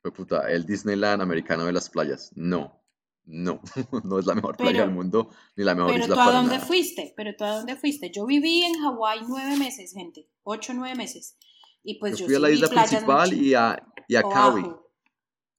"Fue 0.02 0.12
puta, 0.14 0.50
el 0.50 0.66
Disneyland 0.66 1.22
americano 1.22 1.66
de 1.66 1.74
las 1.74 1.90
playas. 1.90 2.32
No, 2.36 2.82
no, 3.26 3.62
no 4.06 4.20
es 4.20 4.26
la 4.26 4.36
mejor 4.36 4.56
playa 4.58 4.72
Pero- 4.72 4.86
del 4.86 4.96
mundo 4.96 5.30
ni 5.56 5.64
la 5.64 5.76
mejor 5.76 5.92
Pero 5.92 6.04
isla 6.06 6.16
tú 6.16 6.22
a 6.22 6.32
dónde 6.32 6.56
nada. 6.56 6.66
fuiste, 6.66 7.14
pero 7.18 7.32
tú 7.38 7.44
a 7.44 7.58
dónde 7.58 7.76
fuiste. 7.76 8.10
Yo 8.12 8.26
viví 8.26 8.64
en 8.64 8.76
Hawái 8.82 9.22
nueve 9.28 9.58
meses, 9.58 9.92
gente, 9.94 10.30
ocho, 10.44 10.74
nueve 10.74 10.96
meses. 10.96 11.38
Y 11.84 12.00
pues 12.00 12.14
Yo 12.18 12.20
yo, 12.20 12.26
fui 12.28 12.36
a 12.36 12.40
la 12.40 12.50
isla 12.50 12.70
principal 12.70 13.34
y 13.34 13.54
a, 13.54 13.84
y 14.08 14.16
a 14.16 14.22
Kauai. 14.24 14.64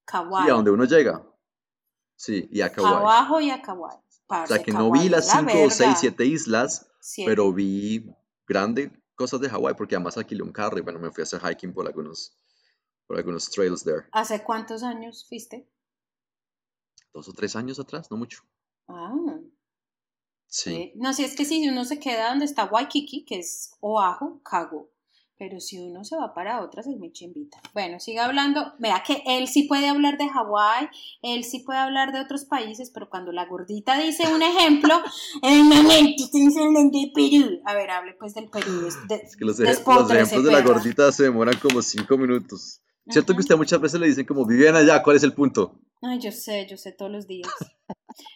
Kauai. 0.05 0.49
a 0.49 0.53
donde 0.53 0.71
uno 0.71 0.85
llega. 0.85 1.23
Sí, 2.15 2.47
y 2.51 2.61
a 2.61 2.71
Kauai. 2.71 2.93
Abajo 2.93 3.41
y 3.41 3.49
a 3.51 3.61
Kauai. 3.61 3.97
O 4.27 4.47
sea, 4.47 4.63
que 4.63 4.71
no 4.71 4.89
vi 4.91 5.09
las 5.09 5.29
5 5.29 5.51
o 5.65 5.69
6, 5.69 5.97
7 5.99 6.25
islas, 6.25 6.89
pero 7.25 7.53
vi 7.53 8.09
grandes 8.47 8.91
cosas 9.15 9.39
de 9.41 9.49
Hawái 9.49 9.75
porque 9.75 9.95
además 9.95 10.17
alquilé 10.17 10.43
un 10.43 10.51
carro 10.51 10.77
y 10.77 10.81
bueno, 10.81 10.99
me 10.99 11.11
fui 11.11 11.21
a 11.21 11.23
hacer 11.23 11.41
hiking 11.41 11.73
por 11.73 11.87
algunos, 11.87 12.37
por 13.07 13.17
algunos 13.17 13.49
trails 13.49 13.83
there. 13.83 14.07
¿Hace 14.11 14.43
cuántos 14.43 14.83
años 14.83 15.25
fuiste? 15.27 15.69
Dos 17.13 17.29
o 17.29 17.33
tres 17.33 17.55
años 17.55 17.79
atrás, 17.79 18.11
no 18.11 18.17
mucho. 18.17 18.43
Ah. 18.87 19.39
Sí. 20.47 20.93
No, 20.95 21.13
si 21.13 21.23
es 21.23 21.35
que 21.35 21.45
si 21.45 21.67
uno 21.67 21.85
se 21.85 21.99
queda 21.99 22.29
donde 22.29 22.45
está 22.45 22.65
Waikiki, 22.65 23.25
que 23.25 23.39
es 23.39 23.75
Oahu, 23.81 24.41
Cago. 24.43 24.91
Pero 25.37 25.59
si 25.59 25.79
uno 25.79 26.05
se 26.05 26.15
va 26.15 26.33
para 26.33 26.63
otras, 26.63 26.87
es 26.87 26.95
muy 26.97 27.11
chimbita. 27.11 27.61
Bueno, 27.73 27.99
siga 27.99 28.25
hablando. 28.25 28.73
Vea 28.79 29.03
que 29.05 29.21
él 29.25 29.47
sí 29.49 29.63
puede 29.63 29.89
hablar 29.89 30.17
de 30.17 30.29
Hawái, 30.29 30.87
él 31.21 31.43
sí 31.43 31.59
puede 31.59 31.79
hablar 31.79 32.13
de 32.13 32.21
otros 32.21 32.45
países, 32.45 32.89
pero 32.93 33.09
cuando 33.09 33.33
la 33.33 33.45
gordita 33.45 33.97
dice 33.97 34.33
un 34.33 34.41
ejemplo, 34.41 34.93
el 35.41 35.63
momento 35.65 36.23
hablando 36.33 36.97
de 36.97 37.11
Perú. 37.13 37.61
A 37.65 37.73
ver, 37.73 37.89
hable 37.89 38.13
pues 38.13 38.33
del 38.33 38.49
Perú. 38.49 38.87
es 38.87 39.35
que 39.35 39.43
los, 39.43 39.59
ejemplos 39.59 40.43
de 40.43 40.51
la 40.51 40.61
gordita 40.61 41.11
se 41.11 41.23
demoran 41.23 41.57
como 41.59 41.81
cinco 41.81 42.17
minutos. 42.17 42.81
¿Cierto 43.09 43.33
que 43.33 43.41
usted 43.41 43.55
muchas 43.55 43.79
veces 43.79 43.99
le 43.99 44.07
dicen 44.07 44.25
como, 44.25 44.45
viven 44.45 44.75
allá, 44.75 45.03
¿cuál 45.03 45.17
es 45.17 45.23
el 45.23 45.33
punto? 45.33 45.79
Ay, 46.01 46.19
yo 46.19 46.31
sé, 46.31 46.65
yo 46.67 46.77
sé 46.77 46.91
todos 46.91 47.11
los 47.11 47.27
días. 47.27 47.49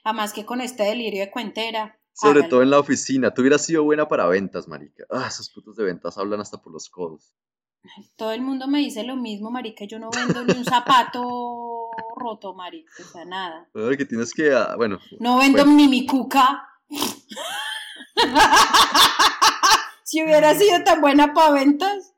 Además 0.04 0.34
que 0.34 0.46
con 0.46 0.62
este 0.62 0.84
delirio 0.84 1.22
de 1.22 1.32
cuentera. 1.32 1.98
Sobre 2.22 2.44
todo 2.44 2.62
en 2.62 2.70
la 2.70 2.80
oficina. 2.80 3.34
Tú 3.34 3.42
hubieras 3.42 3.66
sido 3.66 3.84
buena 3.84 4.08
para 4.08 4.28
ventas, 4.28 4.68
marica. 4.68 5.06
Ah, 5.10 5.26
esos 5.28 5.50
putos 5.50 5.76
de 5.78 5.86
ventas 5.86 6.18
hablan 6.18 6.42
hasta 6.42 6.62
por 6.62 6.74
los 6.74 6.90
codos. 6.90 7.34
Todo 8.18 8.34
el 8.34 8.42
mundo 8.42 8.68
me 8.68 8.80
dice 8.80 9.04
lo 9.04 9.16
mismo, 9.16 9.52
marica. 9.52 9.86
Yo 9.86 10.00
no 10.00 10.10
vendo 10.10 10.44
ni 10.44 10.54
un 10.54 10.66
zapato 10.66 11.22
roto, 12.18 12.54
marica. 12.54 12.92
O 13.00 13.06
sea, 13.06 13.26
nada. 13.26 13.70
Bueno, 13.74 13.98
que 13.98 14.06
tienes 14.06 14.34
que, 14.34 14.54
ah, 14.54 14.76
bueno. 14.76 15.00
No 15.20 15.38
vendo 15.38 15.66
ni 15.66 15.88
mi 15.88 16.06
cuca. 16.06 16.68
si 20.04 20.24
hubiera 20.24 20.54
sido 20.56 20.84
tan 20.84 21.00
buena 21.00 21.34
para 21.34 21.54
ventas, 21.54 22.14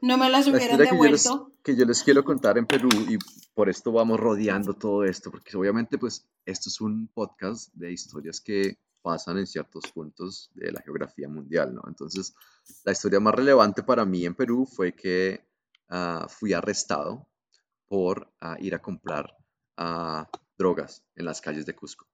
no 0.00 0.16
me 0.16 0.30
las 0.30 0.46
hubieran 0.46 0.78
devuelto. 0.78 1.52
Que 1.62 1.76
yo, 1.76 1.84
les, 1.84 2.02
quiero 2.02 2.24
contar 2.24 2.56
en 2.56 2.66
Perú 2.66 2.88
y 3.06 3.18
por 3.52 3.68
esto 3.68 3.92
vamos 3.92 4.18
rodeando 4.18 4.72
todo 4.72 5.04
esto, 5.04 5.30
porque 5.30 5.58
obviamente 5.58 5.98
pues 5.98 6.26
esto 6.46 6.70
es 6.70 6.80
un 6.80 7.08
podcast 7.08 7.70
de 7.74 7.92
historias 7.92 8.40
que 8.40 8.78
pasan 9.02 9.38
en 9.38 9.46
ciertos 9.46 9.90
puntos 9.92 10.50
de 10.54 10.72
la 10.72 10.80
geografía 10.82 11.28
mundial, 11.28 11.74
¿no? 11.74 11.82
Entonces, 11.86 12.34
la 12.84 12.92
historia 12.92 13.20
más 13.20 13.34
relevante 13.34 13.82
para 13.82 14.04
mí 14.04 14.24
en 14.24 14.34
Perú 14.34 14.66
fue 14.66 14.92
que 14.92 15.44
ah, 15.88 16.26
fui 16.28 16.52
arrestado 16.52 17.26
por 17.86 18.32
ah, 18.40 18.56
ir 18.60 18.74
a 18.74 18.82
comprar 18.82 19.36
ah, 19.76 20.28
drogas 20.56 21.02
en 21.16 21.24
las 21.24 21.40
calles 21.40 21.66
de 21.66 21.74
Cusco. 21.74 22.06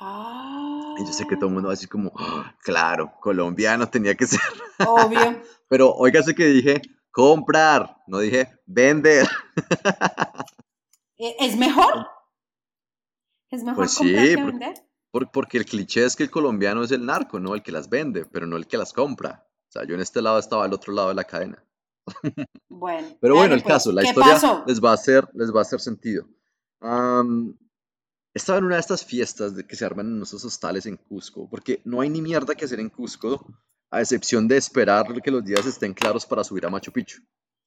Y 0.00 1.06
yo 1.06 1.12
sé 1.12 1.26
que 1.26 1.36
todo 1.36 1.46
el 1.46 1.54
mundo 1.54 1.68
va 1.68 1.72
a 1.72 1.76
decir 1.76 1.88
como, 1.88 2.12
claro, 2.62 3.12
colombiano 3.20 3.88
tenía 3.88 4.14
que 4.14 4.26
ser. 4.26 4.40
Obvio. 4.86 5.42
Pero 5.68 5.92
oígase 5.92 6.34
que 6.34 6.46
dije, 6.46 6.82
comprar, 7.10 7.96
no 8.06 8.18
dije 8.18 8.60
vender. 8.66 9.26
¿E-, 11.16 11.36
¿Es 11.40 11.56
mejor? 11.56 12.08
¿Es 13.50 13.62
mejor 13.62 13.84
pues 13.84 13.96
comprar 13.96 14.24
que 14.24 14.36
vender? 14.36 14.74
Porque 15.32 15.58
el 15.58 15.64
cliché 15.64 16.04
es 16.04 16.16
que 16.16 16.24
el 16.24 16.30
colombiano 16.30 16.82
es 16.82 16.90
el 16.90 17.04
narco, 17.06 17.38
no 17.38 17.54
el 17.54 17.62
que 17.62 17.72
las 17.72 17.88
vende, 17.88 18.26
pero 18.26 18.46
no 18.46 18.56
el 18.56 18.66
que 18.66 18.76
las 18.76 18.92
compra. 18.92 19.46
O 19.68 19.72
sea, 19.72 19.84
yo 19.84 19.94
en 19.94 20.00
este 20.00 20.20
lado 20.20 20.38
estaba 20.38 20.64
al 20.64 20.72
otro 20.72 20.92
lado 20.92 21.08
de 21.08 21.14
la 21.14 21.24
cadena. 21.24 21.64
Bueno. 22.68 23.08
pero 23.20 23.36
bueno, 23.36 23.54
el 23.54 23.62
pues, 23.62 23.74
caso, 23.74 23.92
la 23.92 24.02
historia 24.02 24.64
les 24.66 24.82
va 24.82 24.90
a 24.90 24.94
hacer, 24.94 25.28
les 25.34 25.54
va 25.54 25.60
a 25.60 25.62
hacer 25.62 25.80
sentido. 25.80 26.26
estaba 28.34 28.58
en 28.58 28.64
una 28.64 28.74
de 28.74 28.80
estas 28.80 29.04
fiestas 29.04 29.54
de 29.54 29.66
que 29.66 29.76
se 29.76 29.84
arman 29.84 30.16
en 30.16 30.22
esos 30.22 30.44
hostales 30.44 30.86
en 30.86 30.96
Cusco, 30.96 31.48
porque 31.48 31.80
no 31.84 32.00
hay 32.00 32.10
ni 32.10 32.20
mierda 32.20 32.54
que 32.54 32.64
hacer 32.64 32.80
en 32.80 32.90
Cusco 32.90 33.46
a 33.90 34.00
excepción 34.00 34.48
de 34.48 34.56
esperar 34.56 35.06
que 35.22 35.30
los 35.30 35.44
días 35.44 35.64
estén 35.66 35.94
claros 35.94 36.26
para 36.26 36.42
subir 36.42 36.66
a 36.66 36.70
Machu 36.70 36.90
Picchu. 36.92 37.22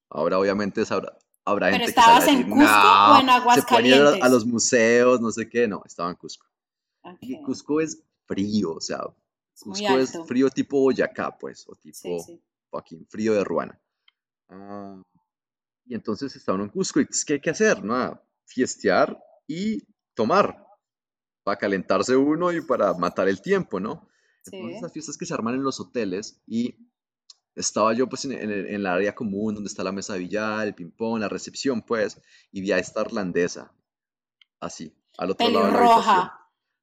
Ahora 0.10 0.38
obviamente 0.38 0.84
habrá, 0.90 1.18
habrá 1.46 1.72
gente 1.72 1.86
que 1.86 1.90
estabas 1.92 2.28
en 2.28 2.50
Cusco 2.50 2.66
o 2.66 3.20
en 3.20 3.30
Aguascalientes? 3.30 4.16
Se 4.16 4.22
a, 4.22 4.26
a 4.26 4.30
los 4.30 4.46
museos, 4.46 5.22
no 5.22 5.32
sé 5.32 5.48
qué, 5.50 5.68
no, 5.68 5.82
estaba 5.86 6.10
en 6.10 6.16
Cusco. 6.16 6.46
Y 7.22 7.42
Cusco 7.42 7.82
es 7.82 8.04
frío, 8.26 8.74
o 8.74 8.82
sea, 8.82 9.02
Cusco 9.60 9.98
es 9.98 10.18
frío 10.28 10.50
tipo 10.50 10.80
Boyacá, 10.80 11.38
pues, 11.38 11.68
o 11.68 11.76
tipo 11.76 12.26
fucking 12.70 13.08
frío 13.08 13.34
de 13.34 13.44
Ruana. 13.44 13.80
Ah, 14.50 15.02
y 15.86 15.96
entonces 15.96 16.36
estaban 16.36 16.62
en 16.62 16.70
Cusco, 16.70 17.00
y 17.00 17.08
¿qué 17.26 17.34
hay 17.34 17.42
que 17.42 17.50
hacer? 17.50 17.84
Nada, 17.84 18.24
fiestear 18.46 19.18
y 19.48 19.84
tomar, 20.14 20.66
para 21.44 21.58
calentarse 21.58 22.16
uno 22.16 22.52
y 22.52 22.62
para 22.62 22.94
matar 22.94 23.30
el 23.30 23.42
tiempo, 23.42 23.80
¿no? 23.80 24.08
Entonces 24.46 24.82
las 24.82 24.94
fiestas 24.94 25.18
que 25.18 25.26
se 25.26 25.34
arman 25.34 25.56
en 25.56 25.64
los 25.64 25.80
hoteles 25.80 26.42
y 26.46 26.76
estaba 27.56 27.94
yo 27.94 28.08
pues 28.08 28.26
en, 28.26 28.34
el 28.34 28.86
área 28.86 29.16
común 29.16 29.56
donde 29.56 29.68
está 29.68 29.84
la 29.84 29.92
mesa 29.92 30.14
de 30.14 30.20
billar, 30.20 30.68
el 30.68 30.76
ping-pong, 30.76 31.20
la 31.20 31.30
recepción 31.30 31.82
pues, 31.82 32.22
y 32.52 32.62
vi 32.62 32.72
a 32.72 32.78
esta 32.78 33.02
irlandesa, 33.02 33.74
así, 34.60 34.96
al 35.18 35.32
otro 35.32 35.50
lado 35.50 35.66
de 35.66 35.72
la 35.72 35.80
habitación. 35.80 36.30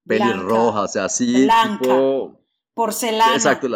Pelirroja, 0.06 0.82
o 0.82 0.88
sea, 0.88 1.06
así 1.06 1.48
tipo... 1.80 2.40
Porcelana. 2.74 3.34
Exacto, 3.34 3.68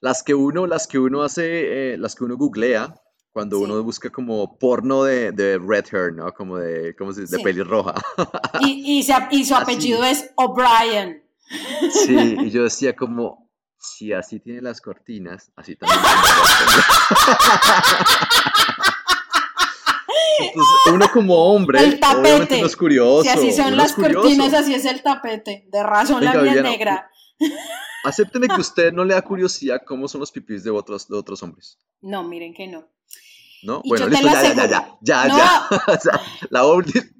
las 0.00 0.22
que 0.22 0.34
uno, 0.34 0.66
las 0.66 0.86
que 0.86 0.98
uno 0.98 1.22
hace, 1.22 1.92
eh, 1.92 1.96
las 1.96 2.16
que 2.16 2.24
uno 2.24 2.36
googlea, 2.36 2.94
cuando 3.32 3.60
uno 3.60 3.82
busca 3.82 4.10
como 4.10 4.58
porno 4.58 5.04
de, 5.04 5.32
de, 5.32 5.58
red 5.58 5.86
hair, 5.90 6.12
¿no? 6.12 6.32
Como 6.32 6.58
de, 6.58 6.94
¿cómo 6.96 7.12
se 7.12 7.22
dice? 7.22 7.36
De 7.36 7.42
pelirroja. 7.42 7.94
Y, 8.60 9.00
y, 9.00 9.06
y 9.30 9.44
su 9.44 9.54
apellido 9.56 10.04
es 10.04 10.30
O'Brien. 10.36 11.22
Sí, 11.90 12.36
y 12.40 12.50
yo 12.50 12.64
decía 12.64 12.94
como, 12.94 13.50
si 13.78 14.12
así 14.12 14.40
tiene 14.40 14.60
las 14.60 14.80
cortinas, 14.80 15.50
así 15.56 15.76
también 15.76 16.00
uno 20.92 21.06
como 21.12 21.34
hombre, 21.34 21.80
el 21.80 22.00
tapete. 22.00 22.60
no 22.60 22.66
es 22.66 22.76
curioso. 22.76 23.22
Si 23.22 23.28
así 23.28 23.52
son 23.52 23.76
las 23.76 23.92
cortinas, 23.92 24.52
así 24.54 24.74
es 24.74 24.84
el 24.84 25.02
tapete. 25.02 25.66
De 25.70 25.82
razón 25.82 26.24
la 26.24 26.34
mía 26.34 26.62
negra. 26.62 27.10
Acépteme 28.04 28.48
que 28.48 28.60
usted 28.60 28.92
no 28.92 29.04
le 29.04 29.14
da 29.14 29.22
curiosidad 29.22 29.82
cómo 29.86 30.08
son 30.08 30.20
los 30.20 30.32
pipís 30.32 30.64
de 30.64 30.70
otros, 30.70 31.08
de 31.08 31.16
otros 31.16 31.42
hombres. 31.42 31.78
No, 32.00 32.24
miren 32.24 32.52
que 32.52 32.66
no. 32.66 32.84
¿No? 33.62 33.80
bueno, 33.84 34.08
listo, 34.08 34.26
ya, 34.26 34.42
ya, 34.42 34.66
ya, 34.66 34.98
ya, 35.00 35.28
ya, 35.28 35.68
o 35.86 36.00
sea, 36.00 36.20
la 36.50 36.62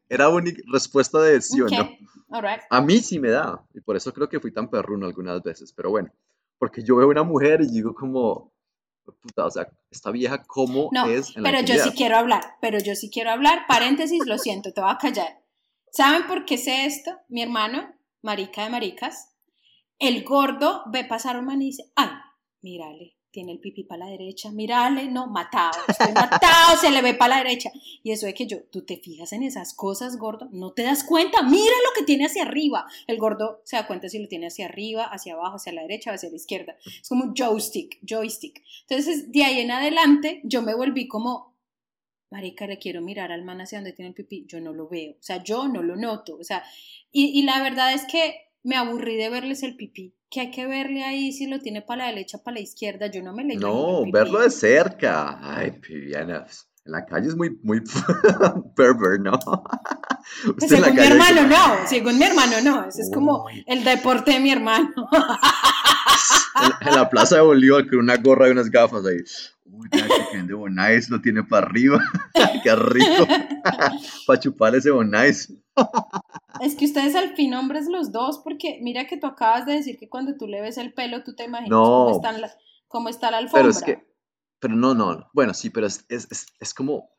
era 0.09 0.29
única 0.29 0.61
respuesta 0.73 1.21
de 1.21 1.41
sí 1.41 1.61
o 1.61 1.69
no. 1.69 1.89
A 2.69 2.81
mí 2.81 2.99
sí 2.99 3.21
me 3.21 3.31
da, 3.31 3.65
y 3.75 3.81
por 3.81 3.97
eso 3.97 4.13
creo 4.13 4.29
que 4.29 4.41
fui 4.41 4.53
tan 4.53 4.69
perruno 4.69 5.07
algunas 5.07 5.41
veces, 5.43 5.73
pero 5.73 5.91
bueno, 5.91 6.11
porque 6.59 6.83
yo 6.83 6.97
veo 6.97 7.09
una 7.09 7.23
mujer 7.23 7.61
y 7.61 7.69
digo 7.69 7.95
como, 7.95 8.53
puta, 9.05 9.47
o 9.47 9.51
sea, 9.51 9.69
esta 9.91 10.11
vieja 10.11 10.43
cómo 10.45 10.91
es 11.09 11.37
en 11.37 11.43
la 11.43 11.51
pero 11.51 11.65
yo 11.65 11.83
sí 11.83 11.91
quiero 11.91 12.17
hablar, 12.17 12.57
pero 12.61 12.79
yo 12.79 12.95
sí 12.95 13.11
quiero 13.11 13.31
hablar, 13.31 13.67
paréntesis, 13.67 14.25
lo 14.27 14.39
siento, 14.39 14.73
te 14.73 14.81
voy 14.81 14.91
a 14.91 14.99
callar. 14.99 15.43
¿Saben 15.91 16.27
por 16.27 16.45
qué 16.45 16.57
sé 16.59 16.87
esto? 16.87 17.11
Mi 17.29 17.43
hermano, 17.43 17.95
marica 18.23 18.65
de 18.65 18.71
maricas, 18.71 19.35
el 19.99 20.25
gordo 20.25 20.83
ve 20.87 21.05
pasar 21.05 21.37
un 21.37 21.47
man 21.47 21.63
y 21.63 21.67
dice, 21.67 21.93
ay, 21.97 22.09
mírale, 22.63 23.17
tiene 23.33 23.53
el 23.53 23.59
pipí 23.59 23.83
para 23.83 24.05
la 24.05 24.11
derecha, 24.11 24.53
mírale, 24.53 25.09
no, 25.09 25.27
matado, 25.27 25.79
estoy 25.89 26.13
matado, 26.13 26.77
se 26.81 26.91
le 26.91 27.01
ve 27.01 27.15
para 27.15 27.37
la 27.37 27.43
derecha. 27.43 27.73
Y 28.03 28.13
eso 28.13 28.27
es 28.27 28.35
que 28.35 28.47
yo, 28.47 28.63
tú 28.65 28.83
te 28.83 28.99
fijas 28.99 29.33
en 29.33 29.43
esas 29.43 29.75
cosas, 29.75 30.19
gordo, 30.19 30.49
no 30.53 30.73
te 30.73 30.83
das 30.83 31.03
cuenta, 31.03 31.43
mira 31.43 31.73
lo 31.85 31.99
que 31.99 32.05
tiene 32.05 32.27
hacia 32.27 32.43
arriba. 32.43 32.87
El 33.07 33.17
gordo 33.17 33.63
se 33.65 33.77
da 33.77 33.87
cuenta 33.87 34.09
si 34.09 34.19
lo 34.19 34.29
tiene 34.29 34.49
hacia 34.49 34.67
arriba, 34.67 35.05
hacia 35.05 35.33
abajo, 35.33 35.57
hacia 35.57 35.73
la 35.73 35.83
derecha 35.83 36.13
hacia 36.13 36.29
la 36.29 36.37
izquierda. 36.37 36.77
Es 36.85 37.09
como 37.09 37.25
un 37.25 37.35
joystick, 37.35 37.99
joystick. 38.07 38.63
Entonces, 38.89 39.33
de 39.33 39.45
ahí 39.45 39.61
en 39.61 39.71
adelante, 39.71 40.43
yo 40.45 40.61
me 40.61 40.75
volví 40.75 41.09
como, 41.09 41.57
marica, 42.31 42.67
le 42.67 42.79
quiero 42.79 43.01
mirar 43.01 43.33
al 43.33 43.45
man 43.45 43.63
hacia 43.63 43.79
donde 43.79 43.95
tiene 43.95 44.11
el 44.11 44.15
pipí, 44.15 44.45
yo 44.47 44.61
no 44.61 44.73
lo 44.73 44.89
veo, 44.89 45.13
o 45.13 45.23
sea, 45.23 45.43
yo 45.43 45.69
no 45.69 45.83
lo 45.83 45.97
noto, 45.97 46.37
o 46.37 46.45
sea, 46.45 46.63
y, 47.11 47.39
y 47.39 47.43
la 47.43 47.63
verdad 47.63 47.95
es 47.95 48.05
que 48.05 48.52
me 48.63 48.77
aburrí 48.77 49.17
de 49.17 49.31
verles 49.31 49.63
el 49.63 49.77
pipí 49.77 50.15
que 50.33 50.41
hay 50.41 50.51
que 50.51 50.67
verle 50.67 51.05
ahí 51.05 51.31
si 51.31 51.47
lo 51.47 51.61
tiene 51.61 51.83
para 51.83 52.05
la 52.05 52.11
derecha, 52.11 52.39
para 52.43 52.55
la 52.55 52.63
izquierda. 52.63 53.07
Yo 53.07 53.23
no 53.23 53.35
me 53.35 53.45
le 53.45 53.57
No, 53.57 54.03
verlo 54.11 54.41
de 54.41 54.51
cerca. 54.51 55.39
Ay, 55.43 55.79
Viviana, 55.87 56.47
en 56.87 56.93
la 56.93 57.05
calle 57.05 57.29
es 57.29 57.37
muy, 57.37 57.61
muy 57.63 57.83
pervert, 58.75 59.21
¿no? 59.21 59.39
Pues 60.59 60.71
según 60.71 60.95
mi 60.95 61.03
hermano, 61.03 61.47
no. 61.47 61.87
Según 61.87 62.19
mi 62.19 62.25
hermano, 62.25 62.61
no. 62.65 62.89
Ese 62.89 63.03
es 63.03 63.11
como 63.13 63.45
el 63.67 63.85
deporte 63.85 64.33
de 64.33 64.41
mi 64.41 64.51
hermano. 64.51 64.89
en, 66.81 66.95
la 66.95 67.11
plaza 67.11 67.37
de 67.37 67.43
Bolívar 67.43 67.87
con 67.87 67.99
una 67.99 68.17
gorra 68.17 68.49
y 68.49 68.53
unas 68.53 68.71
gafas 68.71 69.05
ahí. 69.05 69.19
Ya 69.91 70.07
que 70.31 70.43
de 70.43 70.55
Bonais 70.55 71.11
lo 71.11 71.21
tiene 71.21 71.43
para 71.43 71.67
arriba. 71.67 71.99
Qué 72.63 72.75
rico. 72.75 73.27
para 74.27 74.41
chupar 74.41 74.75
ese 74.75 74.91
Bonais. 74.91 75.53
Es 76.61 76.75
que 76.75 76.85
ustedes 76.85 77.15
al 77.15 77.35
fin 77.35 77.55
hombres 77.55 77.89
los 77.89 78.13
dos, 78.13 78.41
porque 78.45 78.79
mira 78.83 79.07
que 79.07 79.17
tú 79.17 79.27
acabas 79.27 79.67
de 79.67 79.73
decir 79.75 79.99
que 79.99 80.09
cuando 80.09 80.37
tú 80.37 80.47
le 80.47 80.61
ves 80.61 80.79
el 80.79 80.93
pelo, 80.93 81.23
tú 81.23 81.35
te 81.35 81.45
imaginas 81.45 81.71
cómo, 81.71 82.11
está 82.11 82.33
la, 82.33 82.53
cómo, 82.89 83.09
está 83.09 83.31
la 83.31 83.39
alfombra. 83.39 83.63
Pero 83.63 83.71
es 83.71 83.83
que, 83.83 84.07
pero 84.61 84.77
no, 84.77 84.95
no, 84.95 85.29
bueno, 85.33 85.55
sí, 85.55 85.71
pero 85.71 85.87
es, 85.87 86.05
es, 86.09 86.29
es, 86.61 86.75
como, 86.75 87.11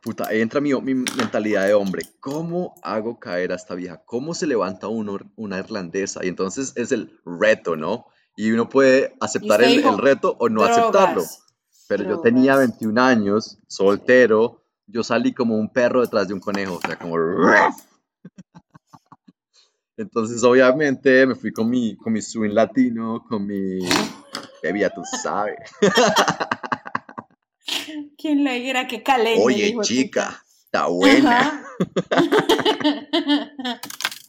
Puta, 0.00 0.28
ahí 0.28 0.40
entra 0.40 0.60
mi, 0.60 0.72
mi 0.74 0.94
mentalidad 0.94 1.66
de 1.66 1.74
hombre. 1.74 2.02
¿Cómo 2.18 2.74
hago 2.82 3.20
caer 3.20 3.52
a 3.52 3.56
esta 3.56 3.74
vieja? 3.74 4.02
¿Cómo 4.06 4.34
se 4.34 4.46
levanta 4.46 4.88
uno, 4.88 5.18
una 5.36 5.58
irlandesa? 5.58 6.24
Y 6.24 6.28
entonces 6.28 6.72
es 6.76 6.92
el 6.92 7.20
reto, 7.26 7.76
¿no? 7.76 8.06
Y 8.34 8.50
uno 8.52 8.70
puede 8.70 9.14
aceptar 9.20 9.60
usted 9.60 9.72
el, 9.72 9.82
dijo, 9.82 9.94
el 9.94 9.98
reto 9.98 10.34
o 10.38 10.48
no 10.48 10.64
aceptarlo. 10.64 11.22
Drogas. 11.96 12.06
Pero 12.06 12.16
yo 12.16 12.22
tenía 12.22 12.56
drogas. 12.56 12.78
21 12.78 13.02
años, 13.02 13.58
soltero, 13.66 14.62
yo 14.86 15.02
salí 15.02 15.32
como 15.32 15.56
un 15.56 15.70
perro 15.70 16.02
detrás 16.02 16.28
de 16.28 16.34
un 16.34 16.40
conejo, 16.40 16.76
o 16.76 16.80
sea, 16.80 16.98
como... 16.98 17.16
Entonces, 19.96 20.42
obviamente, 20.42 21.26
me 21.26 21.34
fui 21.34 21.52
con 21.52 21.68
mi, 21.68 21.96
con 21.96 22.12
mi 22.12 22.22
swing 22.22 22.52
latino, 22.52 23.24
con 23.28 23.46
mi... 23.46 23.80
Bebía, 24.62 24.90
tú 24.90 25.02
sabes. 25.22 25.56
¿Quién 28.16 28.44
le 28.44 28.54
dijera 28.54 28.86
que 28.86 29.02
caleño? 29.02 29.42
Oye, 29.42 29.74
chica, 29.82 30.42
está 30.64 30.86
buena. 30.86 31.64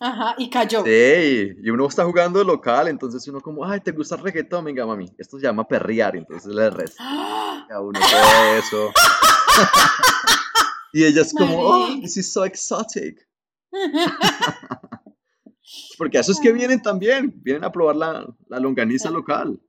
Ajá. 0.04 0.36
Y 0.38 0.50
cayó. 0.50 0.84
Sí, 0.84 1.56
y 1.64 1.70
uno 1.70 1.88
está 1.88 2.04
jugando 2.04 2.44
local, 2.44 2.90
entonces 2.90 3.26
uno 3.30 3.40
como, 3.40 3.64
ay, 3.64 3.80
¿te 3.80 3.92
gusta 3.92 4.16
el 4.16 4.22
reggaetón? 4.22 4.66
Venga, 4.66 4.86
mami, 4.86 5.10
esto 5.18 5.38
se 5.38 5.44
llama 5.44 5.66
perrear, 5.66 6.18
entonces 6.18 6.54
le 6.54 6.70
resta 6.70 6.98
¡Ah! 7.00 7.66
a 7.72 7.80
uno 7.80 8.00
todo 8.00 8.56
eso. 8.58 8.92
Y 10.96 11.06
ella 11.06 11.24
es 11.24 11.34
como, 11.34 11.60
oh, 11.60 11.88
this 12.02 12.18
is 12.18 12.32
so 12.32 12.46
exotic. 12.46 13.28
Porque 15.98 16.20
a 16.20 16.22
esos 16.22 16.40
que 16.40 16.52
vienen 16.52 16.84
también, 16.84 17.34
vienen 17.44 17.64
a 17.64 17.72
probar 17.72 17.96
la, 17.96 18.28
la 18.48 18.60
longaniza 18.60 19.10
local. 19.10 19.60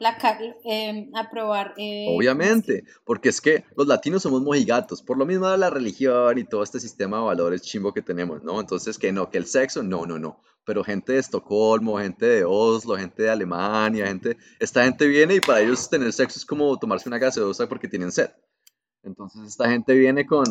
La 0.00 0.16
eh, 0.64 1.10
probar. 1.30 1.74
eh, 1.76 2.06
Obviamente, 2.08 2.84
porque 3.04 3.28
es 3.28 3.40
que 3.40 3.64
los 3.76 3.86
latinos 3.86 4.22
somos 4.22 4.42
mojigatos, 4.42 5.02
por 5.02 5.18
lo 5.18 5.26
mismo 5.26 5.48
de 5.48 5.58
la 5.58 5.70
religión 5.70 6.38
y 6.38 6.44
todo 6.44 6.62
este 6.62 6.80
sistema 6.80 7.18
de 7.18 7.24
valores 7.24 7.62
chimbo 7.62 7.92
que 7.92 8.02
tenemos, 8.02 8.42
¿no? 8.42 8.60
Entonces, 8.60 8.98
que 8.98 9.12
no, 9.12 9.30
que 9.30 9.38
el 9.38 9.46
sexo, 9.46 9.82
no, 9.82 10.06
no, 10.06 10.18
no. 10.18 10.40
Pero 10.64 10.84
gente 10.84 11.14
de 11.14 11.18
Estocolmo, 11.18 11.98
gente 11.98 12.26
de 12.26 12.44
Oslo, 12.44 12.96
gente 12.96 13.22
de 13.22 13.30
Alemania, 13.30 14.06
gente, 14.06 14.36
esta 14.60 14.84
gente 14.84 15.06
viene 15.06 15.36
y 15.36 15.40
para 15.40 15.60
ellos 15.60 15.88
tener 15.88 16.12
sexo 16.12 16.38
es 16.38 16.44
como 16.44 16.78
tomarse 16.78 17.08
una 17.08 17.18
gaseosa 17.18 17.68
porque 17.68 17.88
tienen 17.88 18.12
sed. 18.12 18.30
Entonces, 19.02 19.42
esta 19.46 19.68
gente 19.70 19.94
viene 19.94 20.26
con, 20.26 20.44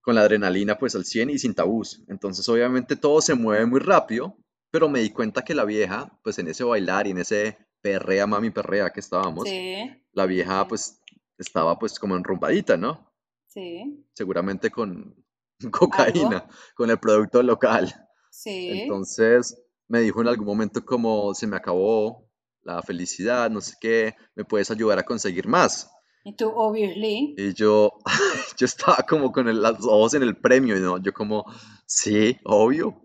con 0.00 0.14
la 0.14 0.22
adrenalina 0.22 0.78
pues 0.78 0.94
al 0.94 1.04
100 1.04 1.30
y 1.30 1.38
sin 1.38 1.54
tabús. 1.54 2.02
Entonces, 2.08 2.48
obviamente 2.48 2.96
todo 2.96 3.20
se 3.20 3.34
mueve 3.34 3.66
muy 3.66 3.80
rápido, 3.80 4.36
pero 4.70 4.88
me 4.88 5.00
di 5.00 5.10
cuenta 5.10 5.44
que 5.44 5.54
la 5.54 5.64
vieja, 5.64 6.18
pues 6.22 6.38
en 6.38 6.48
ese 6.48 6.64
bailar 6.64 7.06
y 7.06 7.10
en 7.10 7.18
ese 7.18 7.58
perrea, 7.90 8.26
mami 8.26 8.50
perrea 8.50 8.90
que 8.90 9.00
estábamos, 9.00 9.48
Sí, 9.48 9.76
la 10.12 10.26
vieja 10.26 10.66
pues 10.66 11.00
estaba 11.38 11.78
pues 11.78 11.98
como 11.98 12.16
enrumbadita, 12.16 12.76
¿no? 12.76 13.12
sí, 13.46 14.04
Seguramente 14.14 14.70
con 14.70 15.14
cocaína, 15.70 16.46
con 16.74 16.90
el 16.90 16.98
producto 16.98 17.42
local. 17.42 17.92
sí. 18.30 18.68
Entonces 18.70 19.56
me 19.88 20.00
dijo 20.00 20.20
en 20.20 20.28
algún 20.28 20.46
momento 20.46 20.84
como 20.84 21.32
se 21.34 21.46
me 21.46 21.56
acabó 21.56 22.28
la 22.62 22.82
felicidad, 22.82 23.48
no 23.50 23.60
sé 23.60 23.74
qué, 23.80 24.14
¿me 24.34 24.44
puedes 24.44 24.70
ayudar 24.70 24.98
a 24.98 25.04
conseguir 25.04 25.46
más? 25.46 25.88
Y 26.24 26.34
tú, 26.34 26.48
obviously. 26.48 27.34
Y 27.38 27.54
yo, 27.54 27.92
yo 28.58 28.66
estaba 28.66 28.96
como 29.08 29.30
con 29.30 29.46
el- 29.48 29.62
los 29.62 29.78
ojos 29.86 30.14
en 30.14 30.24
el 30.24 30.36
premio, 30.36 30.74
¿no? 30.80 30.98
Yo 30.98 31.12
como, 31.12 31.44
sí, 31.86 32.36
obvio. 32.44 33.00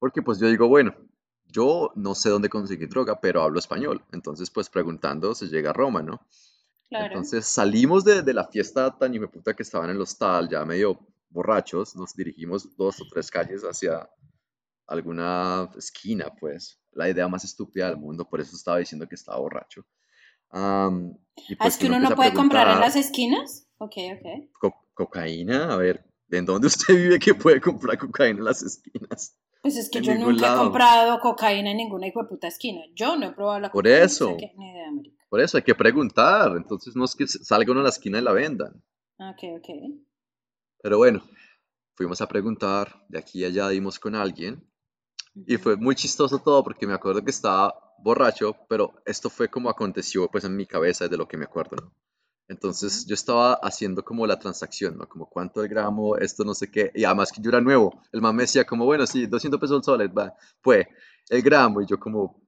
Porque 0.00 0.22
pues 0.22 0.40
yo 0.40 0.48
digo, 0.48 0.66
bueno, 0.66 0.94
yo 1.50 1.92
no 1.96 2.14
sé 2.14 2.28
dónde 2.30 2.48
conseguir 2.48 2.88
droga, 2.88 3.20
pero 3.20 3.42
hablo 3.42 3.58
español. 3.58 4.02
Entonces 4.12 4.50
pues 4.50 4.68
preguntando 4.70 5.34
se 5.34 5.46
llega 5.48 5.70
a 5.70 5.74
Roma, 5.74 6.02
¿no? 6.02 6.20
Claro. 6.88 7.06
Entonces 7.06 7.46
salimos 7.46 8.04
de, 8.04 8.22
de 8.22 8.34
la 8.34 8.46
fiesta 8.48 8.96
tan 8.98 9.12
puta 9.30 9.54
que 9.54 9.62
estaba 9.62 9.84
en 9.84 9.92
el 9.92 10.00
hostal, 10.00 10.48
ya 10.48 10.64
medio 10.64 10.98
borrachos, 11.28 11.94
nos 11.94 12.14
dirigimos 12.14 12.76
dos 12.76 13.00
o 13.00 13.04
tres 13.08 13.30
calles 13.30 13.62
hacia 13.62 14.08
alguna 14.86 15.70
esquina, 15.76 16.26
pues. 16.38 16.78
La 16.92 17.08
idea 17.08 17.28
más 17.28 17.44
estúpida 17.44 17.86
del 17.88 17.96
mundo, 17.98 18.28
por 18.28 18.40
eso 18.40 18.56
estaba 18.56 18.78
diciendo 18.78 19.06
que 19.08 19.14
estaba 19.14 19.38
borracho. 19.38 19.82
Y 19.82 19.84
Ah, 20.50 20.90
pues 21.58 21.74
es 21.74 21.78
que 21.78 21.86
uno 21.86 22.00
no 22.00 22.16
puede 22.16 22.34
comprar 22.34 22.68
en 22.70 22.80
las 22.80 22.96
esquinas. 22.96 23.68
Ok, 23.78 23.92
ok. 24.16 24.50
"Co- 24.58 24.88
¿Cocaína? 24.94 25.72
A 25.72 25.76
ver, 25.76 26.04
¿en 26.30 26.44
dónde 26.44 26.66
usted 26.66 26.94
vive 26.94 27.18
que 27.20 27.34
puede 27.34 27.60
comprar 27.60 27.96
cocaína 27.98 28.40
en 28.40 28.44
las 28.44 28.62
esquinas? 28.62 29.36
Pues 29.62 29.76
es 29.76 29.90
que 29.90 30.00
yo 30.00 30.14
nunca 30.14 30.30
he 30.30 30.40
lado. 30.40 30.62
comprado 30.64 31.20
cocaína 31.20 31.70
en 31.72 31.76
ninguna 31.78 32.06
hijo 32.06 32.22
de 32.22 32.28
puta 32.28 32.48
esquina. 32.48 32.80
Yo 32.94 33.16
no 33.16 33.26
he 33.26 33.32
probado 33.32 33.60
la 33.60 33.70
Por 33.70 33.84
cocaína. 33.84 34.04
eso. 34.04 34.34
o 34.34 34.38
sea 34.38 34.48
que 34.48 34.54
ni 34.56 34.70
idea, 34.70 34.90
marica. 34.90 35.24
Por 35.28 35.40
eso 35.40 35.56
hay 35.58 35.62
que 35.62 35.74
preguntar. 35.74 36.52
Entonces 36.56 36.96
no 36.96 37.04
es 37.04 37.14
que 37.14 37.26
salga 37.26 37.70
uno 37.72 37.80
a 37.80 37.84
la 37.84 37.90
esquina 37.90 38.18
y 38.18 38.22
la 38.22 38.32
vendan. 38.32 38.82
Ok, 39.18 39.42
ok. 39.58 39.68
Pero 40.82 40.96
bueno, 40.96 41.22
fuimos 41.94 42.20
a 42.22 42.26
preguntar, 42.28 43.04
de 43.08 43.18
aquí 43.18 43.44
a 43.44 43.48
allá 43.48 43.68
dimos 43.68 43.98
con 43.98 44.14
alguien 44.14 44.66
y 45.46 45.58
fue 45.58 45.76
muy 45.76 45.94
chistoso 45.94 46.38
todo 46.38 46.64
porque 46.64 46.86
me 46.86 46.94
acuerdo 46.94 47.22
que 47.22 47.30
estaba 47.30 47.74
borracho, 47.98 48.56
pero 48.68 48.94
esto 49.04 49.28
fue 49.28 49.48
como 49.48 49.68
aconteció 49.68 50.28
pues 50.30 50.44
en 50.44 50.56
mi 50.56 50.64
cabeza 50.66 51.06
de 51.06 51.18
lo 51.18 51.28
que 51.28 51.36
me 51.36 51.44
acuerdo, 51.44 51.76
¿no? 51.76 51.92
Entonces 52.50 53.06
yo 53.06 53.14
estaba 53.14 53.54
haciendo 53.62 54.04
como 54.04 54.26
la 54.26 54.36
transacción, 54.38 54.98
¿no? 54.98 55.08
Como 55.08 55.26
cuánto 55.30 55.62
el 55.62 55.68
gramo, 55.68 56.16
esto 56.16 56.44
no 56.44 56.52
sé 56.52 56.68
qué, 56.68 56.90
y 56.96 57.04
además 57.04 57.30
que 57.30 57.40
yo 57.40 57.48
era 57.48 57.60
nuevo, 57.60 58.02
el 58.10 58.20
man 58.20 58.34
me 58.34 58.42
decía 58.42 58.64
como, 58.64 58.84
bueno, 58.84 59.06
sí, 59.06 59.26
200 59.26 59.60
pesos 59.60 59.84
soles, 59.84 60.10
va, 60.10 60.34
fue 60.60 60.88
el 61.28 61.42
gramo, 61.42 61.80
y 61.80 61.86
yo 61.86 62.00
como, 62.00 62.42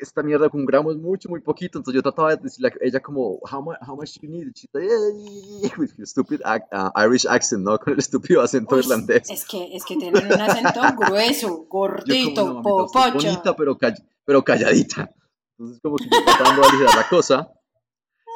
esta 0.00 0.22
mierda 0.24 0.48
con 0.48 0.60
un 0.60 0.66
gramo 0.66 0.90
es 0.90 0.96
mucho, 0.96 1.28
muy 1.28 1.40
poquito. 1.40 1.78
Entonces 1.78 1.94
yo 1.98 2.02
trataba 2.02 2.34
de 2.34 2.42
decirle 2.42 2.68
a 2.68 2.72
ella 2.80 3.00
como, 3.00 3.38
how 3.48 3.62
much, 3.62 3.76
how 3.86 3.94
much 3.94 4.14
do 4.18 4.26
you 4.26 4.30
need? 4.30 4.48
Her 4.72 6.06
stupid 6.06 6.40
ac- 6.42 6.66
uh, 6.72 6.90
Irish 7.06 7.26
accent, 7.28 7.62
¿no? 7.62 7.78
Con 7.82 7.92
el 7.92 7.98
estúpido 7.98 8.40
acento 8.42 8.74
Uy, 8.74 8.80
irlandés. 8.80 9.30
es 9.30 9.44
que, 9.44 9.76
es 9.76 9.84
que 9.84 9.96
tienen 9.96 10.26
un 10.26 10.40
acento 10.40 10.80
grueso, 10.96 11.66
gordito, 11.68 12.46
como, 12.46 12.62
no, 12.62 12.86
mamita, 12.86 13.12
bonita, 13.12 13.56
pero, 13.56 13.78
call- 13.78 14.02
pero 14.24 14.42
calladita. 14.42 15.14
Entonces 15.58 15.80
como 15.82 15.96
que 15.96 16.06
yo 16.06 16.24
tratando 16.24 16.62
de 16.62 16.68
aligerar 16.68 16.94
la 16.96 17.08
cosa. 17.08 17.52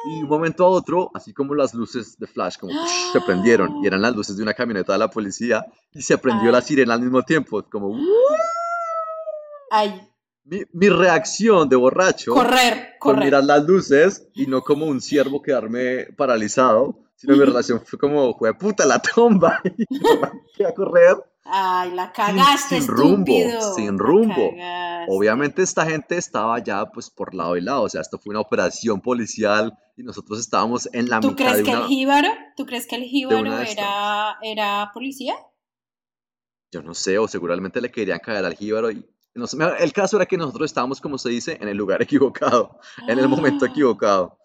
Y 0.05 0.23
un 0.23 0.29
momento 0.29 0.63
a 0.65 0.69
otro, 0.69 1.11
así 1.13 1.33
como 1.33 1.53
las 1.55 1.73
luces 1.73 2.17
de 2.17 2.25
flash, 2.27 2.57
como 2.57 2.71
psh, 2.71 3.11
se 3.13 3.21
prendieron. 3.21 3.83
Y 3.83 3.87
eran 3.87 4.01
las 4.01 4.15
luces 4.15 4.37
de 4.37 4.43
una 4.43 4.53
camioneta 4.53 4.93
de 4.93 4.99
la 4.99 5.09
policía. 5.09 5.65
Y 5.91 6.01
se 6.01 6.17
prendió 6.17 6.51
la 6.51 6.59
Ay. 6.59 6.63
sirena 6.63 6.93
al 6.93 7.01
mismo 7.01 7.21
tiempo. 7.23 7.63
Como, 7.69 7.89
"Uh". 7.89 7.99
Ay, 9.71 10.01
mi, 10.45 10.61
mi 10.73 10.89
reacción 10.89 11.69
de 11.69 11.75
borracho. 11.75 12.33
correr, 12.33 12.95
correr. 12.99 13.25
mirar 13.25 13.43
las 13.43 13.63
luces 13.65 14.27
y 14.33 14.47
no 14.47 14.61
como 14.61 14.85
un 14.85 14.99
ciervo 15.01 15.41
quedarme 15.41 16.05
paralizado, 16.17 16.99
sino 17.15 17.35
mi 17.35 17.43
relación 17.43 17.81
fue 17.85 17.99
como, 17.99 18.35
fue 18.37 18.53
puta 18.57 18.85
la 18.85 18.99
tomba, 18.99 19.61
y 19.77 19.85
yo 20.57 20.67
a 20.67 20.73
correr. 20.73 21.17
Ay, 21.51 21.91
la 21.91 22.11
cagaste, 22.11 22.81
sin 22.81 22.87
rumbo, 22.87 23.31
estúpido. 23.31 23.73
sin 23.75 23.97
rumbo. 23.97 24.53
Obviamente 25.07 25.61
esta 25.61 25.85
gente 25.85 26.17
estaba 26.17 26.59
ya 26.59 26.85
pues 26.85 27.09
por 27.09 27.33
lado 27.33 27.57
y 27.57 27.61
lado, 27.61 27.83
o 27.83 27.89
sea, 27.89 28.01
esto 28.01 28.17
fue 28.17 28.31
una 28.31 28.41
operación 28.41 29.01
policial 29.01 29.77
y 29.97 30.03
nosotros 30.03 30.39
estábamos 30.39 30.87
en 30.93 31.09
la 31.09 31.19
¿Tú 31.19 31.29
mitad 31.29 31.45
crees 31.45 31.57
de 31.57 31.63
que 31.63 31.71
una... 31.71 31.79
el 31.81 31.87
jíbaro, 31.87 32.29
tú 32.55 32.65
crees 32.65 32.87
que 32.87 32.95
el 32.95 33.03
jíbaro 33.03 33.59
era, 33.59 34.37
era 34.41 34.91
policía? 34.93 35.35
Yo 36.71 36.81
no 36.81 36.93
sé, 36.93 37.17
o 37.17 37.27
seguramente 37.27 37.81
le 37.81 37.91
querían 37.91 38.19
caer 38.19 38.45
al 38.45 38.55
jíbaro 38.55 38.91
y... 38.91 39.05
No 39.35 39.45
sé, 39.47 39.57
el 39.79 39.93
caso 39.93 40.17
era 40.17 40.25
que 40.25 40.37
nosotros 40.37 40.65
estábamos, 40.65 40.99
como 40.99 41.17
se 41.17 41.29
dice, 41.29 41.57
en 41.61 41.69
el 41.69 41.77
lugar 41.77 42.01
equivocado, 42.01 42.79
en 43.07 43.19
el 43.19 43.27
momento 43.27 43.65
equivocado. 43.65 44.38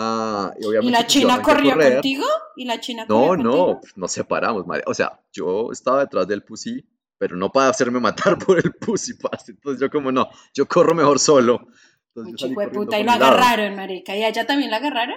Ah, 0.00 0.54
y, 0.60 0.66
¿Y 0.86 0.90
la 0.90 0.98
pues, 1.00 1.06
china 1.08 1.42
corrió 1.42 1.72
correr. 1.72 1.94
contigo? 1.94 2.24
¿Y 2.56 2.64
la 2.66 2.78
china 2.80 3.04
No, 3.08 3.26
corrió 3.28 3.42
no, 3.44 3.50
contigo? 3.50 3.80
pues, 3.80 3.96
nos 3.96 4.12
separamos, 4.12 4.66
madre. 4.66 4.84
O 4.86 4.94
sea, 4.94 5.20
yo 5.32 5.72
estaba 5.72 6.00
detrás 6.00 6.28
del 6.28 6.44
pussy, 6.44 6.88
pero 7.18 7.36
no 7.36 7.50
para 7.50 7.68
hacerme 7.70 7.98
matar 8.00 8.38
por 8.46 8.58
el 8.58 8.72
pussy, 8.74 9.14
parce. 9.14 9.52
Entonces 9.52 9.80
yo 9.80 9.90
como 9.90 10.12
no, 10.12 10.28
yo 10.54 10.66
corro 10.68 10.94
mejor 10.94 11.18
solo. 11.18 11.66
Entonces 12.14 12.48
chico 12.48 12.60
de 12.60 12.68
puta, 12.68 12.98
y 12.98 13.04
lo 13.04 13.10
agarraron, 13.12 13.74
marica. 13.76 14.16
¿Y 14.16 14.22
a 14.22 14.28
ella 14.28 14.46
también 14.46 14.70
la 14.70 14.76
agarraron? 14.78 15.16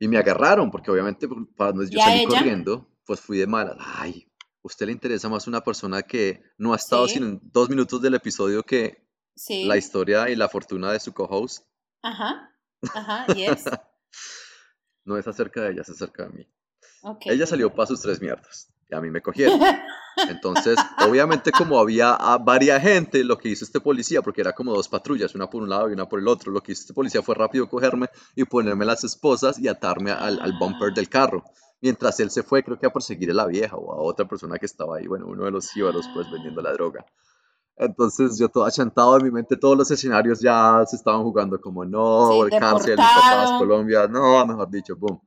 Y 0.00 0.08
me 0.08 0.18
agarraron, 0.18 0.70
porque 0.70 0.90
obviamente 0.90 1.26
por- 1.28 1.52
para 1.54 1.72
donde 1.72 1.90
yo 1.90 1.98
¿Y 1.98 2.00
a 2.00 2.04
salí 2.06 2.24
corriendo, 2.26 2.88
pues 3.04 3.20
fui 3.20 3.38
de 3.38 3.46
mala. 3.46 3.76
Ay, 3.78 4.28
¿usted 4.62 4.86
le 4.86 4.92
interesa 4.92 5.28
más 5.28 5.46
una 5.46 5.60
persona 5.62 6.02
que 6.02 6.42
no 6.56 6.72
ha 6.72 6.76
estado 6.76 7.06
Sí. 7.08 7.18
en 7.18 7.40
dos 7.52 7.68
minutos 7.70 8.00
del 8.02 8.14
episodio 8.14 8.62
que 8.62 9.04
Sí. 9.36 9.64
la 9.64 9.76
historia 9.76 10.28
y 10.30 10.36
la 10.36 10.48
fortuna 10.48 10.92
de 10.92 11.00
su 11.00 11.12
co-host? 11.12 11.64
Ajá. 12.02 12.52
Ajá, 12.94 13.26
yes. 13.34 13.64
No 15.08 15.16
es 15.16 15.26
acerca 15.26 15.62
de 15.62 15.72
ella, 15.72 15.80
es 15.80 15.88
acerca 15.88 16.24
de 16.24 16.30
mí. 16.30 16.46
Ella 17.24 17.46
salió 17.46 17.72
para 17.72 17.86
sus 17.86 18.02
tres 18.02 18.20
mierdas 18.20 18.68
y 18.90 18.94
a 18.94 19.00
mí 19.00 19.10
me 19.10 19.22
cogieron. 19.22 19.58
Entonces, 20.28 20.76
obviamente 21.08 21.50
como 21.50 21.78
había 21.78 22.12
a 22.12 22.36
varias 22.36 22.82
gente, 22.82 23.24
lo 23.24 23.38
que 23.38 23.48
hizo 23.48 23.64
este 23.64 23.80
policía, 23.80 24.20
porque 24.20 24.42
era 24.42 24.52
como 24.52 24.74
dos 24.74 24.86
patrullas, 24.86 25.34
una 25.34 25.48
por 25.48 25.62
un 25.62 25.70
lado 25.70 25.88
y 25.88 25.94
una 25.94 26.06
por 26.06 26.20
el 26.20 26.28
otro, 26.28 26.52
lo 26.52 26.62
que 26.62 26.72
hizo 26.72 26.82
este 26.82 26.92
policía 26.92 27.22
fue 27.22 27.34
rápido 27.34 27.70
cogerme 27.70 28.10
y 28.36 28.44
ponerme 28.44 28.84
las 28.84 29.02
esposas 29.02 29.58
y 29.58 29.66
atarme 29.66 30.10
al, 30.10 30.38
al 30.42 30.52
bumper 30.58 30.92
del 30.92 31.08
carro. 31.08 31.42
Mientras 31.80 32.20
él 32.20 32.30
se 32.30 32.42
fue, 32.42 32.62
creo 32.62 32.78
que 32.78 32.86
a 32.86 32.92
perseguir 32.92 33.30
a 33.30 33.34
la 33.34 33.46
vieja 33.46 33.76
o 33.76 33.94
a 33.94 34.02
otra 34.02 34.28
persona 34.28 34.58
que 34.58 34.66
estaba 34.66 34.98
ahí, 34.98 35.06
bueno, 35.06 35.26
uno 35.26 35.46
de 35.46 35.52
los 35.52 35.74
íbaros, 35.74 36.06
pues 36.12 36.30
vendiendo 36.30 36.60
la 36.60 36.72
droga. 36.72 37.06
Entonces 37.78 38.38
yo 38.38 38.48
todo 38.48 38.64
achantado 38.64 39.16
en 39.16 39.24
mi 39.24 39.30
mente, 39.30 39.56
todos 39.56 39.76
los 39.78 39.90
escenarios 39.90 40.40
ya 40.40 40.82
se 40.86 40.96
estaban 40.96 41.22
jugando 41.22 41.60
como 41.60 41.84
no, 41.84 42.32
Sí, 42.32 42.38
el 42.40 42.50
cárcel, 42.58 42.98
mis 42.98 43.06
papás, 43.14 43.52
Colombia, 43.58 44.08
no, 44.08 44.44
mejor 44.46 44.68
dicho, 44.70 44.96
boom. 44.96 45.20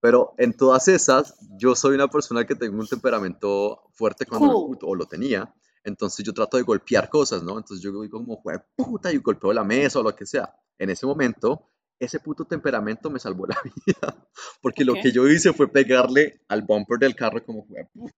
Pero 0.00 0.34
en 0.38 0.52
todas 0.56 0.88
esas, 0.88 1.36
yo 1.58 1.74
soy 1.74 1.94
una 1.94 2.08
persona 2.08 2.44
que 2.46 2.54
tengo 2.54 2.78
un 2.78 2.86
temperamento 2.86 3.82
fuerte 3.94 4.26
cuando 4.26 4.48
puto, 4.66 4.86
o 4.86 4.94
lo 4.94 5.06
tenía. 5.06 5.52
Entonces 5.84 6.24
yo 6.24 6.32
trato 6.32 6.56
de 6.56 6.62
golpear 6.64 7.08
cosas, 7.08 7.42
¿no? 7.42 7.58
Entonces 7.58 7.80
yo 7.80 7.90
digo 8.02 8.18
como, 8.18 8.36
"Jue 8.36 8.60
puta, 8.76 9.12
y 9.12 9.18
golpeo 9.18 9.52
la 9.52 9.64
mesa 9.64 10.00
o 10.00 10.02
lo 10.02 10.14
que 10.14 10.26
sea. 10.26 10.54
En 10.78 10.90
ese 10.90 11.06
momento, 11.06 11.64
ese 11.98 12.20
puto 12.20 12.44
temperamento 12.44 13.10
me 13.10 13.18
salvó 13.18 13.46
la 13.48 13.56
vida. 13.64 14.28
Porque 14.60 14.84
lo 14.84 14.92
Ok. 14.94 14.98
que 15.02 15.12
yo 15.12 15.26
hice 15.28 15.52
fue 15.52 15.68
pegarle 15.68 16.42
al 16.48 16.62
bumper 16.62 16.98
del 16.98 17.14
carro 17.16 17.44
como, 17.44 17.62
"Jue 17.66 17.88
puta". 17.92 18.14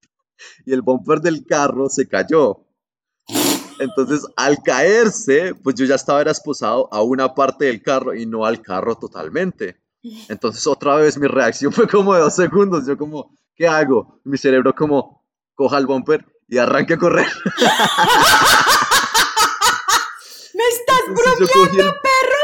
Y 0.67 0.73
el 0.73 0.83
bumper 0.83 1.21
del 1.21 1.47
carro 1.47 1.89
se 1.89 2.09
cayó. 2.09 2.67
Entonces, 3.79 4.27
al 4.37 4.63
caerse, 4.63 5.55
pues 5.55 5.75
yo 5.77 5.87
ya 5.87 5.95
estaba 5.95 6.21
era 6.21 6.31
esposado 6.31 6.89
a 6.93 7.03
una 7.03 7.35
parte 7.35 7.65
del 7.65 7.83
carro 7.83 8.15
y 8.15 8.27
no 8.27 8.45
al 8.45 8.61
carro 8.61 8.97
totalmente. 8.97 9.81
Entonces, 10.29 10.67
otra 10.67 10.97
vez 10.97 11.19
mi 11.19 11.27
reacción 11.27 11.73
fue 11.73 11.89
como 11.89 12.15
de 12.15 12.21
dos 12.21 12.35
segundos. 12.37 12.87
Yo 12.87 12.97
como, 12.99 13.35
¿qué 13.55 13.67
hago? 13.67 14.21
Mi 14.25 14.37
cerebro 14.37 14.75
como, 14.75 15.25
coja 15.55 15.79
el 15.79 15.87
bumper 15.87 16.27
y 16.49 16.59
arranque 16.59 16.95
a 16.95 16.99
correr. 16.99 17.27
¡Me 20.55 20.65
estás 20.69 21.01
Entonces, 21.09 21.49
yo 21.75 21.83
el, 21.83 21.93
perro! 21.93 22.43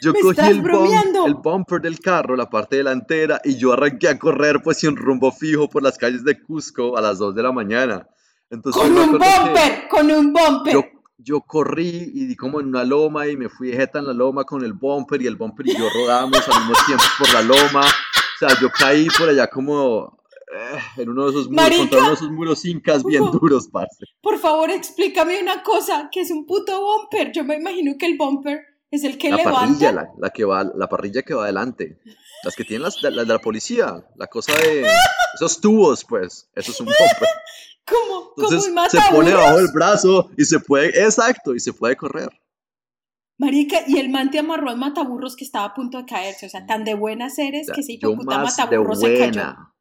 yo 0.00 0.12
¿Me 0.12 0.20
cogí 0.20 0.30
estás 0.30 0.50
el, 0.50 0.62
bromeando? 0.62 1.26
el 1.26 1.34
bumper 1.34 1.80
del 1.82 1.98
carro, 2.00 2.36
la 2.36 2.48
parte 2.48 2.76
delantera, 2.76 3.40
y 3.44 3.56
yo 3.56 3.72
arranqué 3.72 4.08
a 4.08 4.18
correr 4.18 4.62
pues 4.62 4.78
sin 4.78 4.96
rumbo 4.96 5.32
fijo 5.32 5.68
por 5.68 5.82
las 5.82 5.98
calles 5.98 6.24
de 6.24 6.40
Cusco 6.40 6.96
a 6.96 7.02
las 7.02 7.18
2 7.18 7.34
de 7.34 7.42
la 7.42 7.52
mañana. 7.52 8.08
Entonces, 8.50 8.80
Con 8.82 8.96
un 8.96 9.10
bumper, 9.12 9.88
con 9.88 10.10
un 10.10 10.32
bumper. 10.32 10.72
yo, 10.74 10.84
yo 11.18 11.40
corrí 11.42 12.10
y 12.14 12.26
di 12.26 12.36
como 12.36 12.60
en 12.60 12.68
una 12.68 12.84
loma 12.84 13.26
y 13.28 13.36
me 13.36 13.48
fui 13.48 13.72
jeta 13.72 13.98
en 13.98 14.06
la 14.06 14.12
loma 14.14 14.44
con 14.44 14.64
el 14.64 14.72
bumper 14.72 15.20
y 15.22 15.26
el 15.26 15.36
bumper 15.36 15.66
y 15.68 15.76
yo 15.76 15.86
rodamos 15.92 16.48
al 16.48 16.60
mismo 16.60 16.74
tiempo 16.86 17.04
por 17.18 17.32
la 17.34 17.42
loma. 17.42 17.80
O 17.82 18.38
sea, 18.38 18.48
yo 18.60 18.70
caí 18.70 19.08
por 19.18 19.28
allá 19.28 19.48
como 19.48 20.18
eh, 20.54 20.78
en 21.02 21.08
uno 21.10 21.24
de 21.24 21.30
esos 21.30 21.48
muros, 21.50 21.62
Marica. 21.62 21.78
contra 21.80 21.98
uno 21.98 22.08
de 22.08 22.14
esos 22.14 22.30
muros 22.30 22.64
incas 22.64 23.04
bien 23.04 23.22
Ujú. 23.24 23.38
duros, 23.38 23.68
parce. 23.68 24.04
Por 24.22 24.38
favor, 24.38 24.70
explícame 24.70 25.42
una 25.42 25.62
cosa, 25.62 26.08
que 26.10 26.20
es 26.22 26.30
un 26.30 26.46
puto 26.46 26.80
bumper. 26.80 27.32
Yo 27.32 27.44
me 27.44 27.56
imagino 27.56 27.92
que 27.98 28.06
el 28.06 28.16
bumper 28.16 28.62
es 28.90 29.04
el 29.04 29.18
que 29.18 29.28
La 29.30 29.36
levanta. 29.38 29.60
parrilla, 29.60 29.92
la, 29.92 30.08
la 30.18 30.30
que 30.30 30.44
va, 30.46 30.64
la 30.64 30.88
parrilla 30.88 31.22
que 31.22 31.34
va 31.34 31.42
adelante. 31.44 31.98
Las 32.44 32.54
que 32.54 32.62
tienen 32.64 32.84
las, 32.84 33.02
la, 33.02 33.10
la 33.10 33.22
de 33.24 33.28
la 33.34 33.40
policía, 33.40 34.06
la 34.16 34.28
cosa 34.28 34.52
de 34.54 34.86
esos 35.34 35.60
tubos, 35.60 36.04
pues, 36.04 36.48
eso 36.54 36.70
es 36.70 36.80
un 36.80 36.86
bumper. 36.86 37.28
como, 37.88 38.30
como 38.34 38.48
Entonces 38.48 38.70
un 38.70 38.88
se 38.88 38.98
pone 39.10 39.30
mataburros. 39.30 39.34
bajo 39.34 39.58
el 39.58 39.68
brazo 39.72 40.30
y 40.36 40.44
se 40.44 40.60
puede, 40.60 40.88
exacto, 41.02 41.54
y 41.54 41.60
se 41.60 41.72
puede 41.72 41.96
correr. 41.96 42.30
Marica, 43.38 43.78
y 43.86 43.98
el 43.98 44.10
man 44.10 44.30
te 44.30 44.40
amarró 44.40 44.68
al 44.68 44.78
mataburros 44.78 45.36
que 45.36 45.44
estaba 45.44 45.66
a 45.66 45.74
punto 45.74 45.98
de 45.98 46.06
caerse. 46.06 46.46
O 46.46 46.48
sea, 46.48 46.66
tan 46.66 46.84
de 46.84 46.94
buenas 46.94 47.38
eres 47.38 47.62
O 47.62 47.64
sea, 47.66 47.74
que 47.74 47.92
hijo 47.92 48.10
yo 48.10 48.16
puta 48.16 48.38
más 48.38 48.56
de 48.56 48.62
mataburros 48.62 49.00
se 49.00 49.06
cayó. 49.06 49.32
buena, 49.32 49.74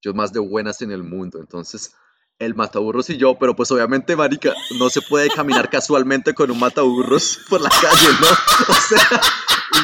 yo 0.00 0.14
más 0.14 0.32
de 0.32 0.38
buenas 0.38 0.80
en 0.82 0.92
el 0.92 1.02
mundo, 1.02 1.40
entonces 1.40 1.92
el 2.40 2.54
mataburros 2.54 3.10
y 3.10 3.18
yo, 3.18 3.38
pero 3.38 3.54
pues 3.54 3.70
obviamente, 3.70 4.16
marica, 4.16 4.54
no 4.78 4.88
se 4.88 5.02
puede 5.02 5.28
caminar 5.28 5.68
casualmente 5.70 6.34
con 6.34 6.50
un 6.50 6.58
mataburros 6.58 7.38
por 7.48 7.60
la 7.60 7.68
calle, 7.68 8.08
¿no? 8.20 8.28
O 8.68 8.74
sea, 8.74 9.20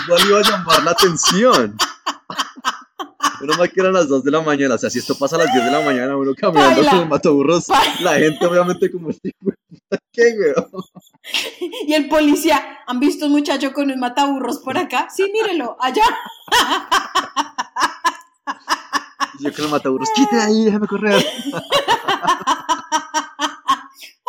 igual 0.05 0.29
iba 0.29 0.39
a 0.39 0.43
llamar 0.43 0.83
la 0.83 0.91
atención. 0.93 1.77
Menos 3.47 3.59
mal 3.59 3.70
que 3.70 3.80
eran 3.80 3.92
las 3.92 4.09
2 4.09 4.24
de 4.24 4.30
la 4.32 4.40
mañana, 4.40 4.74
o 4.74 4.78
sea, 4.78 4.90
si 4.90 4.99
esto 4.99 5.16
pasa 5.16 5.36
a 5.36 5.38
las 5.38 5.53
10 5.53 5.66
de 5.66 5.70
la 5.70 5.80
mañana, 5.80 6.16
uno 6.16 6.34
caminando 6.34 6.74
Paila. 6.74 6.90
con 6.90 7.01
el 7.03 7.09
mataburros, 7.09 7.66
la 8.01 8.14
gente 8.14 8.44
obviamente 8.44 8.90
como, 8.90 9.11
¿qué, 10.12 10.34
güey? 10.34 10.53
Y 11.86 11.94
el 11.94 12.09
policía, 12.09 12.80
¿han 12.88 12.99
visto 12.99 13.26
un 13.26 13.32
muchacho 13.32 13.72
con 13.72 13.88
un 13.88 14.01
mataburros 14.01 14.59
por 14.59 14.76
acá? 14.76 15.07
Sí, 15.14 15.30
mírelo, 15.32 15.76
allá. 15.78 16.03
Yo 19.38 19.53
con 19.53 19.66
el 19.66 19.70
mataburros, 19.70 20.11
quite 20.11 20.34
de 20.34 20.42
ahí, 20.42 20.64
déjame 20.64 20.88
correr. 20.88 21.24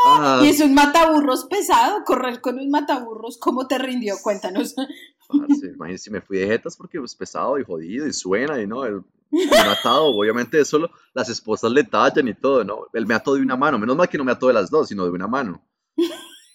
Ah, 0.05 0.41
Y 0.43 0.49
es 0.49 0.59
un 0.61 0.73
mataburros 0.73 1.45
pesado, 1.45 2.03
correr 2.05 2.39
con 2.41 2.59
un 2.59 2.69
mataburros, 2.69 3.37
¿cómo 3.39 3.67
te 3.67 3.77
rindió? 3.77 4.15
Cuéntanos. 4.21 4.75
Parce, 5.27 5.67
imagínese 5.73 6.03
si 6.05 6.09
me 6.11 6.21
fui 6.21 6.37
de 6.37 6.47
jetas 6.47 6.77
porque 6.77 6.99
es 7.03 7.15
pesado 7.15 7.57
y 7.59 7.63
jodido 7.65 8.05
y 8.07 8.13
suena 8.13 8.61
y 8.61 8.67
no, 8.67 8.85
el, 8.85 9.01
me 9.31 9.57
ha 9.57 9.71
atado, 9.73 10.05
obviamente 10.05 10.59
eso 10.61 10.79
lo- 10.79 10.89
las 11.13 11.27
esposas 11.29 11.71
le 11.71 11.83
tallan 11.83 12.27
y 12.27 12.33
todo, 12.33 12.63
¿no? 12.63 12.85
Él 12.93 13.05
me 13.07 13.13
ató 13.15 13.33
de 13.35 13.41
una 13.41 13.57
mano, 13.57 13.77
menos 13.79 13.95
mal 13.97 14.07
que 14.07 14.17
no 14.17 14.23
me 14.23 14.31
ató 14.31 14.47
de 14.47 14.53
las 14.53 14.69
dos, 14.69 14.87
sino 14.87 15.03
de 15.03 15.09
una 15.11 15.27
mano. 15.27 15.61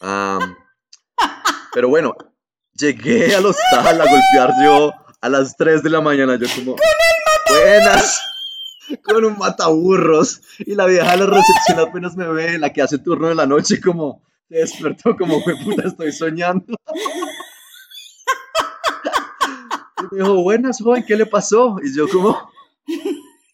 Am, 0.00 0.56
pero 1.74 1.88
bueno, 1.88 2.14
llegué 2.74 3.34
al 3.34 3.44
hostal 3.44 4.00
a 4.00 4.04
golpear 4.04 4.52
yo 4.64 4.92
a 5.20 5.28
las 5.28 5.56
3 5.56 5.82
de 5.82 5.90
la 5.90 6.00
mañana, 6.00 6.36
yo 6.36 6.46
como, 6.56 6.76
buenas, 7.50 8.20
con 8.98 9.24
un 9.24 9.38
mataburros, 9.38 10.42
y 10.58 10.74
la 10.74 10.86
vieja 10.86 11.12
de 11.12 11.18
la 11.18 11.26
recepción 11.26 11.78
apenas 11.78 12.16
me 12.16 12.26
ve, 12.28 12.58
la 12.58 12.72
que 12.72 12.82
hace 12.82 12.98
turno 12.98 13.28
de 13.28 13.34
la 13.34 13.46
noche, 13.46 13.80
como, 13.80 14.22
se 14.48 14.56
despertó 14.56 15.16
como, 15.16 15.40
fue 15.42 15.54
puta, 15.56 15.86
estoy 15.86 16.12
soñando. 16.12 16.74
Y 20.00 20.14
me 20.14 20.22
dijo, 20.22 20.42
buenas, 20.42 20.80
joven, 20.80 21.04
¿qué 21.06 21.16
le 21.16 21.26
pasó? 21.26 21.76
Y 21.82 21.94
yo 21.94 22.08
como, 22.08 22.50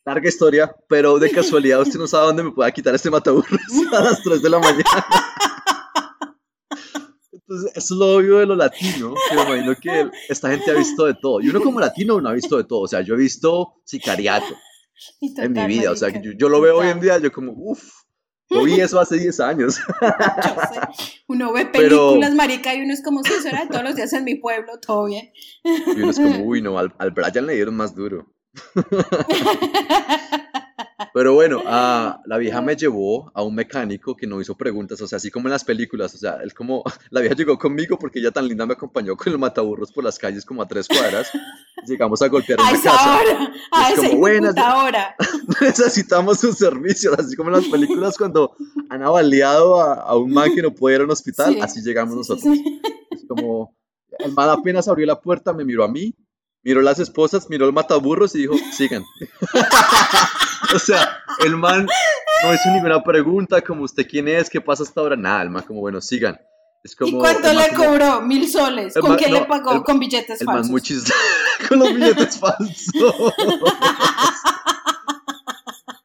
larga 0.04 0.28
historia, 0.28 0.74
pero 0.88 1.18
de 1.18 1.30
casualidad 1.30 1.82
usted 1.82 1.98
no 1.98 2.06
sabe 2.06 2.26
dónde 2.26 2.42
me 2.44 2.52
pueda 2.52 2.70
quitar 2.72 2.94
este 2.94 3.10
mataburros 3.10 3.60
a 3.92 4.00
las 4.00 4.22
3 4.22 4.42
de 4.42 4.50
la 4.50 4.58
mañana. 4.58 5.06
Entonces, 7.30 7.72
eso 7.76 7.94
es 7.94 7.98
lo 7.98 8.16
obvio 8.16 8.38
de 8.38 8.46
lo 8.46 8.56
latino, 8.56 9.14
que 9.28 9.34
me 9.34 9.42
imagino 9.42 9.74
que 9.80 10.10
esta 10.28 10.50
gente 10.50 10.70
ha 10.70 10.74
visto 10.74 11.06
de 11.06 11.14
todo. 11.14 11.40
Y 11.40 11.48
uno 11.48 11.60
como 11.60 11.80
latino 11.80 12.20
no 12.20 12.28
ha 12.28 12.32
visto 12.32 12.58
de 12.58 12.64
todo. 12.64 12.80
O 12.80 12.88
sea, 12.88 13.00
yo 13.00 13.14
he 13.14 13.16
visto 13.16 13.74
sicariato 13.84 14.54
Y 15.20 15.40
en 15.40 15.52
mi 15.52 15.66
vida. 15.66 15.90
O 15.90 15.96
sea, 15.96 16.12
que 16.12 16.20
yo, 16.22 16.32
yo 16.32 16.48
lo 16.48 16.60
veo 16.60 16.78
hoy 16.78 16.88
en 16.88 17.00
día, 17.00 17.18
yo 17.18 17.32
como, 17.32 17.52
uff, 17.52 17.82
yo 18.50 18.64
vi 18.64 18.80
eso 18.80 18.98
hace 18.98 19.18
10 19.18 19.40
años. 19.40 19.78
Yo 20.00 20.60
sé. 20.72 20.80
Uno 21.26 21.52
ve 21.52 21.68
Pero- 21.70 22.12
películas, 22.12 22.34
marica, 22.34 22.74
y 22.74 22.80
uno 22.80 22.94
es 22.94 23.02
como 23.02 23.22
si 23.22 23.32
eso 23.34 23.48
era 23.48 23.68
todos 23.68 23.84
los 23.84 23.94
días 23.94 24.10
en 24.14 24.24
mi 24.24 24.36
pueblo, 24.36 24.78
todo 24.80 25.04
bien. 25.04 25.30
Y 25.64 26.00
uno 26.00 26.10
es 26.10 26.16
como, 26.16 26.38
uy, 26.44 26.62
no, 26.62 26.78
al, 26.78 26.94
al 26.98 27.10
Brian 27.10 27.46
le 27.46 27.54
dieron 27.56 27.76
más 27.76 27.94
duro. 27.94 28.32
Pero 31.14 31.34
bueno, 31.34 31.62
ah, 31.66 32.20
la 32.26 32.38
vieja 32.38 32.60
me 32.60 32.74
llevó 32.76 33.30
a 33.34 33.42
un 33.42 33.54
mecánico 33.54 34.16
que 34.16 34.26
no 34.26 34.40
hizo 34.40 34.56
preguntas, 34.56 35.00
o 35.00 35.06
sea, 35.06 35.16
así 35.18 35.30
como 35.30 35.46
en 35.48 35.52
las 35.52 35.64
películas, 35.64 36.14
o 36.14 36.18
sea, 36.18 36.38
él 36.42 36.52
como, 36.54 36.82
la 37.10 37.20
vieja 37.20 37.36
llegó 37.36 37.56
conmigo 37.58 37.98
porque 37.98 38.18
ella 38.18 38.30
tan 38.32 38.48
linda 38.48 38.66
me 38.66 38.72
acompañó 38.74 39.16
con 39.16 39.32
el 39.32 39.38
mataburros 39.38 39.92
por 39.92 40.02
las 40.04 40.18
calles 40.18 40.44
como 40.44 40.60
a 40.62 40.66
tres 40.68 40.88
cuadras, 40.88 41.30
llegamos 41.86 42.20
a 42.22 42.28
golpear 42.28 42.58
A 42.60 42.64
una 42.64 42.72
esa 42.72 42.90
casa, 42.90 43.20
hora, 43.20 43.52
a 43.72 43.90
Es 43.90 43.98
esa 43.98 44.08
como, 44.08 44.18
buenas, 44.20 44.54
hora. 44.76 45.14
necesitamos 45.60 46.42
un 46.44 46.54
servicio, 46.54 47.12
así 47.18 47.36
como 47.36 47.50
en 47.50 47.56
las 47.56 47.66
películas 47.66 48.16
cuando 48.18 48.56
han 48.90 49.02
avaliado 49.02 49.80
a, 49.80 49.94
a 49.94 50.16
un 50.16 50.32
man 50.32 50.52
que 50.54 50.62
no 50.62 50.74
puede 50.74 50.96
ir 50.96 51.02
a 51.02 51.04
un 51.04 51.10
hospital, 51.10 51.54
Sí, 51.54 51.60
así 51.60 51.80
llegamos 51.82 52.14
Sí, 52.14 52.18
nosotros. 52.18 52.54
sí. 52.54 52.80
Es 53.10 53.24
como, 53.28 53.76
el 54.18 54.32
man 54.32 54.50
apenas 54.50 54.88
abrió 54.88 55.06
la 55.06 55.20
puerta, 55.20 55.52
me 55.52 55.64
miró 55.64 55.84
a 55.84 55.88
mí, 55.88 56.14
miró 56.64 56.82
las 56.82 56.98
esposas, 56.98 57.48
miró 57.48 57.66
el 57.66 57.72
mataburros 57.72 58.34
y 58.34 58.38
dijo, 58.40 58.54
sigan. 58.72 59.04
o 60.74 60.78
sea, 60.78 61.22
el 61.44 61.56
man 61.56 61.86
no 62.44 62.54
hizo 62.54 62.70
ninguna 62.72 63.02
pregunta, 63.02 63.60
como 63.62 63.82
usted 63.84 64.06
quién 64.08 64.28
es, 64.28 64.48
qué 64.50 64.60
pasa 64.60 64.82
hasta 64.82 65.00
ahora, 65.00 65.16
nada, 65.16 65.42
el 65.42 65.50
man 65.50 65.62
como, 65.66 65.80
bueno, 65.80 66.00
sigan. 66.00 66.38
Es 66.84 66.94
como, 66.94 67.16
¿Y 67.18 67.20
cuánto 67.20 67.52
le 67.52 67.68
como- 67.74 67.84
cobró? 67.90 68.20
Mil 68.22 68.48
soles. 68.48 68.94
¿Con 68.94 69.10
man- 69.10 69.18
qué 69.18 69.28
no, 69.28 69.40
le 69.40 69.46
pagó? 69.46 69.72
el- 69.72 69.82
Con 69.82 69.98
billetes 69.98 70.40
El 70.40 70.46
man 70.46 70.64
falsos. 70.64 70.70
muy 70.70 70.82
con 71.68 71.78
los 71.80 71.94
billetes 71.94 72.38
falsos. 72.38 72.94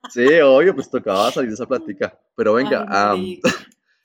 Sí, 0.10 0.28
obvio, 0.42 0.76
pues 0.76 0.92
tocaba 0.92 1.32
salir 1.32 1.50
de 1.50 1.56
esa 1.56 1.66
plática. 1.66 2.16
Pero 2.36 2.54
venga, 2.54 2.86
Ay, 2.88 3.42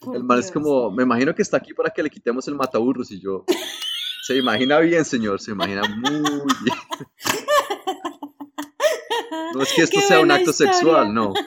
por 0.01 0.16
el 0.16 0.24
man 0.24 0.39
es 0.39 0.51
como, 0.51 0.90
me 0.90 1.02
imagino 1.02 1.35
que 1.35 1.43
está 1.43 1.59
aquí 1.59 1.74
para 1.74 1.90
que 1.90 2.02
le 2.02 2.09
quitemos 2.09 2.48
el 2.48 2.55
mataburros 2.55 3.10
y 3.10 3.20
yo, 3.20 3.44
se 4.22 4.35
imagina 4.36 4.78
bien, 4.78 5.05
señor, 5.05 5.39
se 5.39 5.51
imagina 5.51 5.82
muy 5.82 6.22
bien. 6.62 6.78
No 9.55 9.62
es 9.62 9.72
que 9.72 9.82
esto 9.82 10.00
sea 10.00 10.20
un 10.20 10.30
acto 10.30 10.50
historia. 10.50 10.72
sexual, 10.72 11.14
no. 11.14 11.32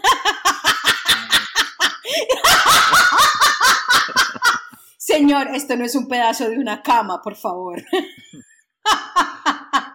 Señor, 4.98 5.48
esto 5.54 5.76
no 5.76 5.84
es 5.84 5.96
un 5.96 6.08
pedazo 6.08 6.50
de 6.50 6.58
una 6.58 6.82
cama, 6.82 7.22
por 7.22 7.36
favor. 7.36 7.84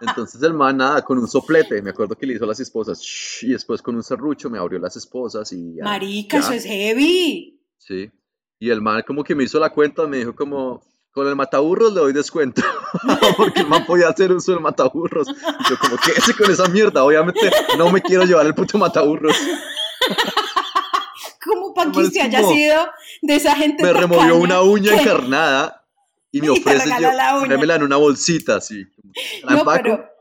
Entonces 0.00 0.42
el 0.42 0.52
man, 0.52 0.76
nada, 0.76 1.02
con 1.02 1.18
un 1.18 1.26
soplete, 1.26 1.80
me 1.80 1.90
acuerdo 1.90 2.16
que 2.16 2.26
le 2.26 2.34
hizo 2.34 2.44
a 2.44 2.48
las 2.48 2.60
esposas, 2.60 3.00
shh, 3.00 3.44
y 3.44 3.52
después 3.52 3.80
con 3.80 3.96
un 3.96 4.02
serrucho 4.02 4.50
me 4.50 4.58
abrió 4.58 4.78
las 4.78 4.96
esposas 4.96 5.50
y 5.52 5.76
ya, 5.76 5.84
Marica, 5.84 6.38
ya. 6.38 6.44
eso 6.44 6.52
es 6.52 6.64
heavy. 6.64 7.58
Sí. 7.78 8.10
Y 8.58 8.70
el 8.70 8.82
man 8.82 9.02
como 9.06 9.24
que 9.24 9.34
me 9.34 9.44
hizo 9.44 9.58
la 9.58 9.70
cuenta, 9.70 10.06
me 10.06 10.18
dijo 10.18 10.34
como, 10.34 10.82
con 11.16 11.26
el 11.26 11.34
mataburros 11.34 11.94
le 11.94 12.00
doy 12.00 12.12
descuento, 12.12 12.60
porque 13.38 13.60
el 13.60 13.66
man 13.68 13.86
podía 13.86 14.10
hacer 14.10 14.32
uso 14.32 14.52
del 14.52 14.60
mataburros. 14.60 15.26
Yo 15.26 15.78
como, 15.78 15.96
quédese 15.96 16.34
con 16.34 16.50
esa 16.50 16.68
mierda, 16.68 17.02
obviamente 17.02 17.50
no 17.78 17.90
me 17.90 18.02
quiero 18.02 18.24
llevar 18.24 18.44
el 18.44 18.54
puto 18.54 18.76
mataburros. 18.76 19.34
Como 21.42 21.72
para 21.72 21.90
que 21.90 22.00
usted 22.00 22.20
haya 22.20 22.46
sido 22.46 22.86
de 23.22 23.34
esa 23.34 23.54
gente 23.54 23.82
Me 23.82 23.94
removió 23.94 24.36
una 24.36 24.60
uña 24.60 25.00
encarnada 25.00 25.86
y 26.30 26.42
me 26.42 26.50
ofrece 26.50 26.90
yo 27.00 27.08
ponérmela 27.40 27.76
en 27.76 27.84
una 27.84 27.96
bolsita 27.96 28.56
así. 28.56 28.84
La 29.42 29.52
No, 29.52 29.58
empaco. 29.60 29.82
pero 29.82 30.15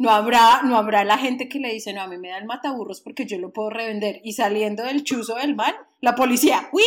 no 0.00 0.08
habrá, 0.08 0.62
no 0.62 0.78
habrá 0.78 1.04
la 1.04 1.18
gente 1.18 1.46
que 1.46 1.58
le 1.58 1.74
dice, 1.74 1.92
no, 1.92 2.00
a 2.00 2.06
mí 2.06 2.16
me 2.16 2.30
da 2.30 2.38
el 2.38 2.46
mataburros 2.46 3.02
porque 3.02 3.26
yo 3.26 3.36
lo 3.38 3.52
puedo 3.52 3.68
revender. 3.68 4.18
Y 4.24 4.32
saliendo 4.32 4.82
del 4.82 5.04
chuzo 5.04 5.34
del 5.34 5.54
man, 5.54 5.74
la 6.00 6.14
policía, 6.14 6.70
¡Wii! 6.72 6.84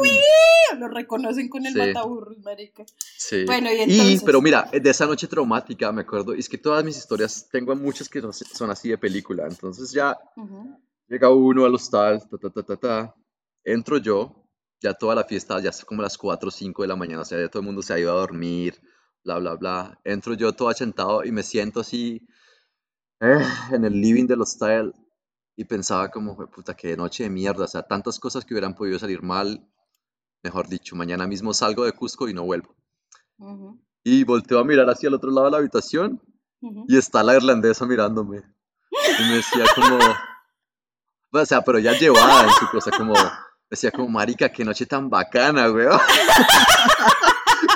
¡Wii! 0.00 0.80
Lo 0.80 0.88
reconocen 0.88 1.48
con 1.48 1.64
el 1.66 1.72
Sí. 1.72 1.78
mataburros, 1.78 2.36
marica. 2.38 2.84
Sí. 3.16 3.44
Bueno, 3.44 3.70
y 3.72 3.80
entonces. 3.80 4.22
pero 4.24 4.42
mira, 4.42 4.68
de 4.72 4.90
esa 4.90 5.06
noche 5.06 5.28
traumática 5.28 5.92
me 5.92 6.02
acuerdo, 6.02 6.34
y 6.34 6.40
es 6.40 6.48
que 6.48 6.58
todas 6.58 6.84
mis 6.84 6.96
historias, 6.96 7.48
tengo 7.50 7.74
muchas 7.76 8.08
que 8.08 8.20
son 8.32 8.70
así 8.70 8.88
de 8.88 8.98
película, 8.98 9.46
entonces 9.48 9.92
ya 9.92 10.18
Ujú. 10.36 10.76
llega 11.08 11.30
uno 11.30 11.64
al 11.64 11.74
hostal, 11.76 12.20
ta, 12.28 12.38
ta, 12.38 12.50
ta, 12.50 12.62
ta, 12.64 12.76
ta, 12.76 13.14
entro 13.64 13.98
yo, 13.98 14.44
ya 14.80 14.94
toda 14.94 15.14
la 15.14 15.22
fiesta, 15.24 15.60
ya 15.60 15.70
es 15.70 15.84
como 15.84 16.02
las 16.02 16.18
4 16.18 16.48
o 16.48 16.50
5 16.50 16.82
de 16.82 16.88
la 16.88 16.96
mañana, 16.96 17.22
o 17.22 17.24
sea, 17.24 17.38
ya 17.40 17.48
todo 17.48 17.60
el 17.60 17.66
mundo 17.66 17.82
se 17.82 17.94
ha 17.94 17.98
ido 18.00 18.10
a 18.12 18.20
dormir, 18.20 18.80
bla, 19.28 19.38
bla, 19.38 19.54
bla, 19.56 20.00
entro 20.04 20.32
yo 20.34 20.52
todo 20.54 20.68
achantado 20.70 21.24
y 21.24 21.32
me 21.32 21.42
siento 21.42 21.80
así 21.80 22.26
eh, 23.20 23.42
en 23.72 23.84
el 23.84 24.00
living 24.00 24.26
del 24.26 24.40
hostal 24.40 24.94
y 25.56 25.64
pensaba 25.64 26.08
como, 26.10 26.34
"Jue 26.34 26.46
puta, 26.48 26.74
qué 26.74 26.96
noche 26.96 27.24
de 27.24 27.30
mierda, 27.30 27.64
o 27.64 27.68
sea, 27.68 27.82
tantas 27.82 28.18
cosas 28.18 28.44
que 28.44 28.54
hubieran 28.54 28.74
podido 28.74 28.98
salir 28.98 29.22
mal, 29.22 29.68
mejor 30.42 30.68
dicho, 30.68 30.96
mañana 30.96 31.26
mismo 31.26 31.52
salgo 31.52 31.84
de 31.84 31.92
Cusco 31.92 32.28
y 32.28 32.32
no 32.34 32.44
vuelvo. 32.44 32.74
Ujú. 33.38 33.78
Y 34.04 34.24
volteo 34.24 34.60
a 34.60 34.64
mirar 34.64 34.88
hacia 34.88 35.08
el 35.08 35.14
otro 35.14 35.30
lado 35.30 35.46
de 35.46 35.50
la 35.50 35.58
habitación 35.58 36.22
Ujú. 36.60 36.84
y 36.88 36.96
está 36.96 37.22
la 37.22 37.36
irlandesa 37.36 37.84
mirándome. 37.86 38.42
Y 39.18 39.22
me 39.24 39.34
decía 39.36 39.64
como, 39.74 39.98
o 41.32 41.44
sea, 41.44 41.60
pero 41.62 41.78
ya 41.80 41.92
llevada 41.92 42.44
en 42.44 42.50
su 42.52 42.66
cosa, 42.70 42.90
como, 42.96 43.12
decía 43.68 43.90
como, 43.90 44.08
marica, 44.08 44.48
qué 44.50 44.64
noche 44.64 44.86
tan 44.86 45.10
bacana, 45.10 45.70
weón. 45.70 46.00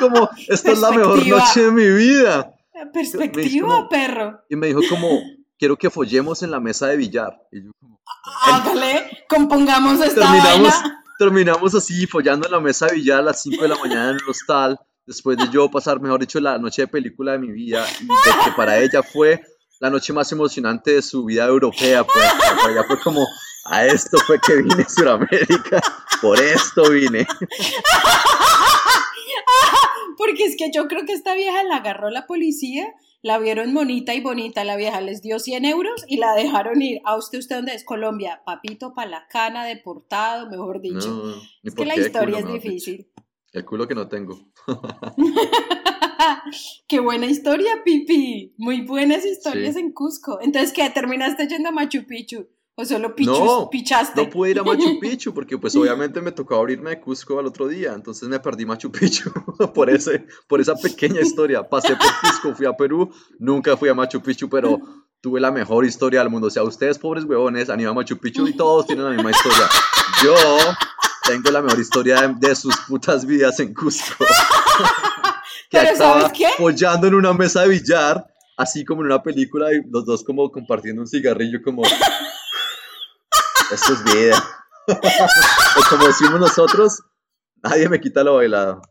como, 0.08 0.28
esta 0.48 0.72
es 0.72 0.80
la 0.80 0.90
mejor 0.90 1.26
noche 1.26 1.62
de 1.64 1.70
mi 1.70 1.88
vida. 1.88 2.52
Perspectiva, 2.92 3.68
como- 3.68 3.88
perro. 3.88 4.40
Y 4.50 4.56
me 4.56 4.66
dijo 4.68 4.80
como, 4.90 5.20
quiero 5.58 5.76
que 5.76 5.88
follemos 5.90 6.42
en 6.42 6.50
la 6.50 6.60
mesa 6.60 6.88
de 6.88 6.96
billar. 6.96 7.38
Y 7.52 7.64
yo 7.64 7.70
como, 7.80 8.00
Hágale, 8.44 9.24
compongamos 9.28 10.00
esta 10.00 10.20
terminamos, 10.20 10.72
vaina. 10.74 11.04
terminamos 11.18 11.74
así, 11.74 12.06
follando 12.06 12.46
en 12.46 12.52
la 12.52 12.60
mesa 12.60 12.86
de 12.86 12.94
billar 12.96 13.20
a 13.20 13.22
las 13.22 13.42
5 13.42 13.62
de 13.62 13.68
la 13.68 13.76
mañana 13.76 14.10
en 14.10 14.16
el 14.16 14.28
hostal, 14.28 14.78
después 15.06 15.36
de 15.38 15.48
yo 15.50 15.70
pasar, 15.70 16.00
mejor 16.00 16.20
dicho, 16.20 16.40
la 16.40 16.58
noche 16.58 16.82
de 16.82 16.88
película 16.88 17.32
de 17.32 17.38
mi 17.38 17.50
vida, 17.52 17.86
y 18.00 18.04
de 18.06 18.44
que 18.44 18.50
para 18.56 18.78
ella 18.78 19.02
fue 19.02 19.40
la 19.80 19.90
noche 19.90 20.12
más 20.12 20.30
emocionante 20.32 20.92
de 20.92 21.02
su 21.02 21.24
vida 21.24 21.44
europea, 21.46 22.04
pues, 22.04 22.24
para 22.62 22.72
ella 22.72 22.84
fue 22.86 23.00
como, 23.00 23.26
a 23.66 23.84
esto 23.86 24.18
fue 24.26 24.40
que 24.40 24.56
vine 24.62 24.82
a 24.84 24.88
Sudamérica, 24.88 25.80
por 26.20 26.40
esto 26.40 26.88
vine. 26.90 27.26
Porque 30.16 30.44
es 30.44 30.56
que 30.56 30.70
yo 30.72 30.88
creo 30.88 31.04
que 31.04 31.12
esta 31.12 31.34
vieja 31.34 31.62
la 31.64 31.76
agarró 31.76 32.10
la 32.10 32.26
policía, 32.26 32.92
la 33.22 33.38
vieron 33.38 33.72
bonita 33.72 34.14
y 34.14 34.20
bonita, 34.20 34.64
la 34.64 34.76
vieja 34.76 35.00
les 35.00 35.22
dio 35.22 35.38
100 35.38 35.64
euros 35.64 36.04
y 36.08 36.16
la 36.16 36.34
dejaron 36.34 36.82
ir. 36.82 37.00
¿A 37.04 37.16
usted, 37.16 37.38
usted 37.38 37.56
dónde 37.56 37.74
es? 37.74 37.84
Colombia. 37.84 38.42
Papito, 38.44 38.94
pa' 38.94 39.06
la 39.06 39.26
cana, 39.28 39.64
deportado, 39.64 40.50
mejor 40.50 40.80
dicho. 40.80 41.08
No, 41.08 41.34
es 41.62 41.74
que 41.74 41.86
la 41.86 41.96
historia 41.96 42.42
culo, 42.42 42.56
es 42.56 42.62
difícil. 42.62 43.08
El 43.52 43.64
culo 43.64 43.86
que 43.86 43.94
no 43.94 44.08
tengo. 44.08 44.38
Qué 46.86 47.00
buena 47.00 47.26
historia, 47.26 47.82
Pipi. 47.84 48.54
Muy 48.56 48.82
buenas 48.82 49.24
historias 49.24 49.74
Sí. 49.74 49.80
en 49.80 49.92
Cusco. 49.92 50.38
Entonces, 50.40 50.72
¿qué? 50.72 50.88
¿Terminaste 50.90 51.48
yendo 51.48 51.70
a 51.70 51.72
Machu 51.72 52.06
Picchu? 52.06 52.46
¿O 52.74 52.84
solo 52.86 53.14
pichus, 53.14 53.38
No, 53.38 53.68
pichaste? 53.68 54.22
No 54.24 54.30
pude 54.30 54.52
ir 54.52 54.58
a 54.58 54.62
Machu 54.62 54.98
Picchu 54.98 55.34
porque 55.34 55.58
pues 55.58 55.76
obviamente 55.76 56.22
me 56.22 56.32
tocó 56.32 56.56
abrirme 56.56 56.90
de 56.90 57.00
Cusco 57.00 57.38
al 57.38 57.46
otro 57.46 57.68
día, 57.68 57.92
entonces 57.92 58.28
me 58.30 58.40
perdí 58.40 58.64
Machu 58.64 58.90
Picchu 58.90 59.30
por, 59.74 59.90
ese, 59.90 60.26
por 60.48 60.60
esa 60.60 60.74
pequeña 60.74 61.20
historia. 61.20 61.68
Pasé 61.68 61.94
por 61.96 62.06
Cusco, 62.20 62.54
fui 62.54 62.66
a 62.66 62.72
Perú, 62.72 63.12
nunca 63.38 63.76
fui 63.76 63.90
a 63.90 63.94
Machu 63.94 64.22
Picchu, 64.22 64.48
pero 64.48 64.78
tuve 65.20 65.38
la 65.38 65.52
mejor 65.52 65.84
historia 65.84 66.20
del 66.20 66.30
mundo. 66.30 66.46
O 66.46 66.50
sea, 66.50 66.62
ustedes 66.62 66.98
pobres 66.98 67.24
huevones 67.24 67.68
han 67.68 67.78
ido 67.78 67.90
a 67.90 67.94
Machu 67.94 68.18
Picchu 68.18 68.48
y 68.48 68.56
todos 68.56 68.86
tienen 68.86 69.04
la 69.04 69.10
misma 69.10 69.30
historia. 69.30 69.68
Yo 70.24 70.34
tengo 71.26 71.50
la 71.50 71.60
mejor 71.60 71.78
historia 71.78 72.26
de, 72.26 72.48
de 72.48 72.54
sus 72.54 72.74
putas 72.88 73.26
vidas 73.26 73.60
en 73.60 73.74
Cusco. 73.74 74.24
que 75.70 75.78
Pero 75.78 75.90
estaba 75.90 76.22
¿sabes 76.22 76.38
qué? 76.38 76.48
follando 76.56 77.06
en 77.06 77.14
una 77.14 77.34
mesa 77.34 77.62
de 77.62 77.68
billar, 77.68 78.26
así 78.56 78.82
como 78.84 79.02
en 79.02 79.08
una 79.08 79.22
película 79.22 79.72
y 79.72 79.82
los 79.90 80.06
dos 80.06 80.24
como 80.24 80.50
compartiendo 80.50 81.02
un 81.02 81.08
cigarrillo 81.08 81.60
como... 81.62 81.82
Esto 83.72 83.92
es 83.94 84.04
vida. 84.04 84.44
o 84.88 85.80
como 85.90 86.06
decimos 86.06 86.40
nosotros, 86.40 87.02
nadie 87.62 87.88
me 87.88 88.00
quita 88.00 88.22
lo 88.24 88.36
bailado. 88.36 88.82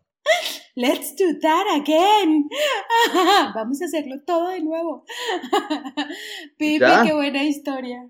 Let's 0.76 1.16
do 1.18 1.26
that 1.42 1.66
again. 1.82 2.48
Vamos 3.56 3.82
a 3.82 3.86
hacerlo 3.86 4.16
todo 4.26 4.50
de 4.50 4.62
nuevo. 4.62 5.04
Pipi, 6.58 6.80
Ya. 6.80 7.04
qué 7.04 7.14
buena 7.14 7.44
historia. 7.44 8.10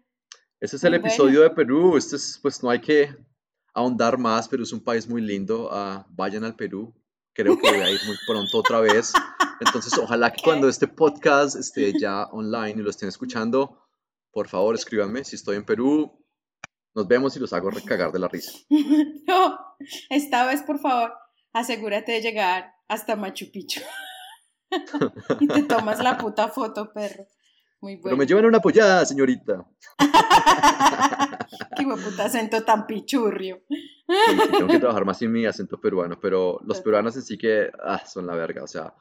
Ese 0.59 0.75
es 0.75 0.83
el 0.83 0.91
Muy 0.91 0.99
bueno. 0.99 1.13
episodio 1.13 1.41
de 1.41 1.49
Perú. 1.49 1.97
Este 1.97 2.15
es, 2.17 2.39
pues 2.41 2.61
no 2.61 2.69
hay 2.69 2.79
que 2.79 3.15
ahondar 3.73 4.17
más, 4.19 4.47
pero 4.47 4.61
es 4.63 4.71
un 4.71 4.83
país 4.83 5.07
muy 5.09 5.21
lindo. 5.21 5.69
Ah, 5.71 6.05
vayan 6.11 6.43
al 6.43 6.55
Perú. 6.55 6.93
Creo 7.33 7.57
que 7.57 7.69
voy 7.71 7.79
a 7.79 7.89
ir 7.89 7.99
muy 8.05 8.17
pronto 8.27 8.59
otra 8.59 8.79
vez. 8.81 9.11
Entonces, 9.59 9.97
ojalá 9.97 10.31
que 10.31 10.41
cuando 10.43 10.67
este 10.69 10.87
podcast 10.87 11.55
esté 11.55 11.97
ya 11.99 12.25
online 12.25 12.71
y 12.79 12.83
lo 12.83 12.89
estén 12.89 13.09
escuchando, 13.09 13.79
por 14.31 14.47
favor 14.49 14.75
escríbanme 14.75 15.23
si 15.23 15.35
estoy 15.35 15.55
en 15.55 15.65
Perú. 15.65 16.20
Nos 16.93 17.07
vemos 17.07 17.35
y 17.35 17.39
los 17.39 17.53
hago 17.53 17.69
recagar 17.69 18.11
de 18.11 18.19
la 18.19 18.27
risa. 18.27 18.51
No, 19.27 19.59
esta 20.09 20.45
vez, 20.45 20.61
por 20.63 20.79
favor, 20.79 21.13
asegúrate 21.53 22.11
de 22.11 22.21
llegar 22.21 22.73
hasta 22.87 23.15
Machu 23.15 23.51
Picchu. 23.51 23.81
y 25.39 25.47
te 25.47 25.63
tomas 25.63 25.99
la 26.03 26.17
puta 26.17 26.47
foto, 26.49 26.91
perro. 26.93 27.25
Muy 27.81 27.93
Pero 27.95 28.01
bueno. 28.03 28.17
me 28.17 28.25
llevan 28.27 28.45
una 28.45 28.59
apoyada, 28.59 29.05
señorita. 29.05 29.65
Qué 31.77 31.83
puta 31.83 32.25
acento 32.25 32.63
tan 32.63 32.85
pichurrio. 32.85 33.61
Sí, 33.67 33.75
sí, 34.07 34.49
tengo 34.51 34.67
que 34.67 34.79
trabajar 34.79 35.05
más 35.05 35.21
en 35.21 35.31
mi 35.31 35.45
acento 35.45 35.79
peruano, 35.79 36.19
pero 36.21 36.59
los 36.65 36.79
peruanos 36.81 37.15
en 37.15 37.23
sí 37.23 37.37
que 37.37 37.71
ah, 37.83 38.03
son 38.05 38.27
la 38.27 38.35
verga, 38.35 38.63
o 38.63 38.67
sea, 38.67 38.93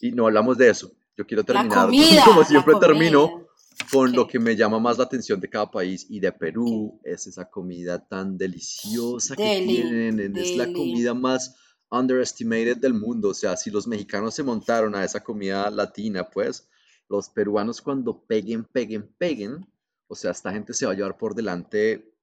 y 0.00 0.12
no 0.12 0.26
hablamos 0.26 0.56
de 0.56 0.70
eso. 0.70 0.92
Yo 1.16 1.26
quiero 1.26 1.42
La 1.42 1.46
terminar, 1.46 1.84
comida. 1.86 2.24
como 2.24 2.40
la 2.40 2.46
siempre 2.46 2.72
comida. 2.72 2.86
termino, 2.88 3.46
con 3.90 4.12
lo 4.12 4.26
que 4.26 4.38
me 4.38 4.56
llama 4.56 4.78
más 4.78 4.98
la 4.98 5.04
atención 5.04 5.40
de 5.40 5.48
cada 5.48 5.70
país 5.70 6.06
y 6.08 6.20
de 6.20 6.32
Perú 6.32 7.00
es 7.04 7.26
esa 7.26 7.48
comida 7.50 8.06
tan 8.06 8.36
deliciosa 8.36 9.36
que 9.36 9.42
Deli, 9.42 9.76
tienen, 9.76 10.36
es 10.36 10.56
la 10.56 10.66
comida 10.66 11.14
más 11.14 11.56
underestimated 11.90 12.78
del 12.78 12.94
mundo, 12.94 13.28
o 13.28 13.34
sea, 13.34 13.56
si 13.56 13.70
los 13.70 13.86
mexicanos 13.86 14.34
se 14.34 14.42
montaron 14.42 14.94
a 14.94 15.04
esa 15.04 15.22
comida 15.22 15.70
latina, 15.70 16.28
pues 16.30 16.68
los 17.08 17.28
peruanos 17.28 17.82
cuando 17.82 18.24
peguen, 18.24 18.64
peguen, 18.64 19.06
peguen, 19.18 19.66
o 20.08 20.14
sea, 20.14 20.30
esta 20.30 20.52
gente 20.52 20.72
se 20.72 20.86
va 20.86 20.92
a 20.92 20.94
llevar 20.94 21.18
por 21.18 21.34
delante 21.34 22.14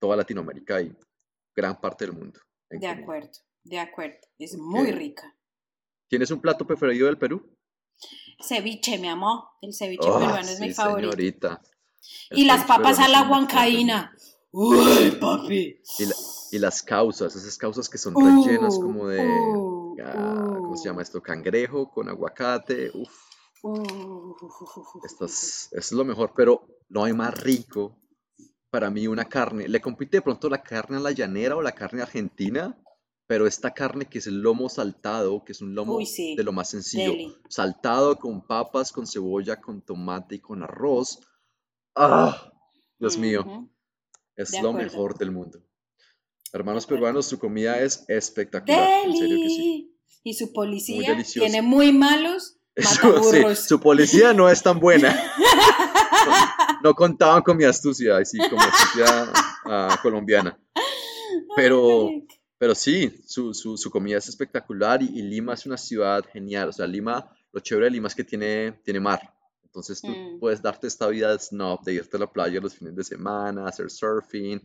toda 0.00 0.16
Latinoamérica 0.16 0.82
y 0.82 0.92
gran 1.54 1.80
parte 1.80 2.04
del 2.04 2.14
mundo. 2.16 2.40
De 2.68 2.78
comida. 2.78 2.92
acuerdo, 2.92 3.30
de 3.62 3.78
acuerdo. 3.78 4.18
Es 4.38 4.58
muy 4.58 4.90
rica. 4.90 5.36
¿Tienes 6.08 6.30
un 6.32 6.40
plato 6.40 6.66
preferido 6.66 7.06
del 7.06 7.18
Perú? 7.18 7.48
Ceviche, 8.42 8.98
mi 8.98 9.08
amor. 9.08 9.44
El 9.62 9.74
ceviche 9.74 10.08
Oh, 10.08 10.18
peruano 10.18 10.48
es 10.48 10.60
mi 10.60 10.72
favorito. 10.72 11.12
señorita. 11.12 11.60
Y 12.30 12.44
las 12.44 12.64
papas 12.64 12.98
a 12.98 13.08
la 13.08 13.22
huancaína. 13.28 14.12
Uy, 14.52 15.12
papi. 15.20 15.80
Y, 15.98 16.06
la- 16.06 16.14
y 16.52 16.58
las 16.58 16.82
causas, 16.82 17.36
esas 17.36 17.56
causas 17.56 17.88
que 17.88 17.98
son 17.98 18.16
Uh, 18.16 18.20
rellenas 18.20 18.78
como 18.78 19.06
de, 19.08 19.20
uh, 19.22 19.96
ah, 20.04 20.54
¿cómo 20.58 20.76
se 20.76 20.88
llama 20.88 21.02
esto? 21.02 21.22
Cangrejo 21.22 21.90
con 21.90 22.08
aguacate. 22.08 22.90
Uf, 22.94 23.12
uh. 23.62 24.34
esto 25.04 25.24
es, 25.26 25.64
esto 25.70 25.78
es 25.78 25.92
lo 25.92 26.04
mejor, 26.04 26.32
pero 26.34 26.66
no 26.88 27.04
hay 27.04 27.12
más 27.12 27.38
rico 27.40 27.96
para 28.70 28.90
mí 28.90 29.06
una 29.06 29.26
carne. 29.26 29.68
Le 29.68 29.80
compite 29.80 30.16
de 30.18 30.22
pronto 30.22 30.48
la 30.48 30.62
carne 30.62 30.96
a 30.96 31.00
la 31.00 31.10
llanera 31.12 31.56
o 31.56 31.62
la 31.62 31.72
carne 31.72 32.02
argentina, 32.02 32.76
pero 33.30 33.46
esta 33.46 33.72
carne 33.72 34.06
que 34.06 34.18
es 34.18 34.26
el 34.26 34.40
lomo 34.40 34.68
saltado, 34.68 35.44
que 35.44 35.52
es 35.52 35.60
un 35.60 35.72
lomo 35.72 35.94
Uy, 35.94 36.04
sí, 36.04 36.34
de 36.34 36.42
lo 36.42 36.50
más 36.50 36.68
sencillo, 36.68 37.12
deli. 37.12 37.32
saltado 37.48 38.18
con 38.18 38.44
papas, 38.44 38.90
con 38.90 39.06
cebolla, 39.06 39.60
con 39.60 39.82
tomate 39.82 40.34
y 40.34 40.38
con 40.40 40.64
arroz. 40.64 41.20
¡Ah! 41.94 42.52
Dios 42.98 43.16
mío. 43.16 43.70
Es 44.34 44.50
De 44.50 44.60
lo 44.60 44.70
acuerdo. 44.70 44.90
mejor 44.90 45.16
del 45.16 45.30
mundo. 45.30 45.62
Hermanos 46.52 46.86
peruanos, 46.86 47.26
su 47.26 47.38
comida 47.38 47.78
es 47.78 48.04
espectacular. 48.08 49.06
En 49.06 49.16
serio 49.16 49.36
que 49.44 49.48
sí. 49.48 49.96
Y 50.24 50.34
su 50.34 50.52
policía 50.52 51.16
tiene 51.22 51.62
muy 51.62 51.92
malos 51.92 52.56
Su, 52.76 52.82
sí, 52.82 53.06
mataburros. 53.06 53.58
su 53.60 53.78
policía 53.78 54.34
no 54.34 54.48
es 54.48 54.60
tan 54.60 54.80
buena. 54.80 55.16
No 56.82 56.94
contaban 56.94 57.42
con 57.42 57.58
mi 57.58 57.64
astucia, 57.64 58.16
así 58.16 58.38
como 58.38 58.62
astucia 58.62 59.32
ah, 59.66 59.98
colombiana. 60.02 60.58
Pero. 61.54 62.08
Pero 62.60 62.74
sí, 62.74 63.22
su, 63.26 63.54
su, 63.54 63.78
su 63.78 63.90
comida 63.90 64.18
es 64.18 64.28
espectacular 64.28 65.02
y, 65.02 65.06
y 65.18 65.22
Lima 65.22 65.54
es 65.54 65.64
una 65.64 65.78
ciudad 65.78 66.22
genial. 66.30 66.68
O 66.68 66.72
sea, 66.72 66.86
Lima, 66.86 67.34
lo 67.52 67.60
chévere 67.60 67.86
de 67.86 67.92
Lima 67.92 68.08
es 68.08 68.14
que 68.14 68.22
tiene, 68.24 68.72
tiene 68.84 69.00
mar. 69.00 69.20
Entonces 69.64 70.02
tú 70.02 70.12
Mm. 70.12 70.38
puedes 70.40 70.60
darte 70.60 70.86
esta 70.86 71.06
vida 71.08 71.32
de 71.32 71.38
snob, 71.38 71.82
de 71.84 71.94
irte 71.94 72.18
a 72.18 72.20
la 72.20 72.30
playa 72.30 72.60
los 72.60 72.74
fines 72.74 72.94
de 72.94 73.02
semana, 73.04 73.66
hacer 73.66 73.88
surfing 73.90 74.60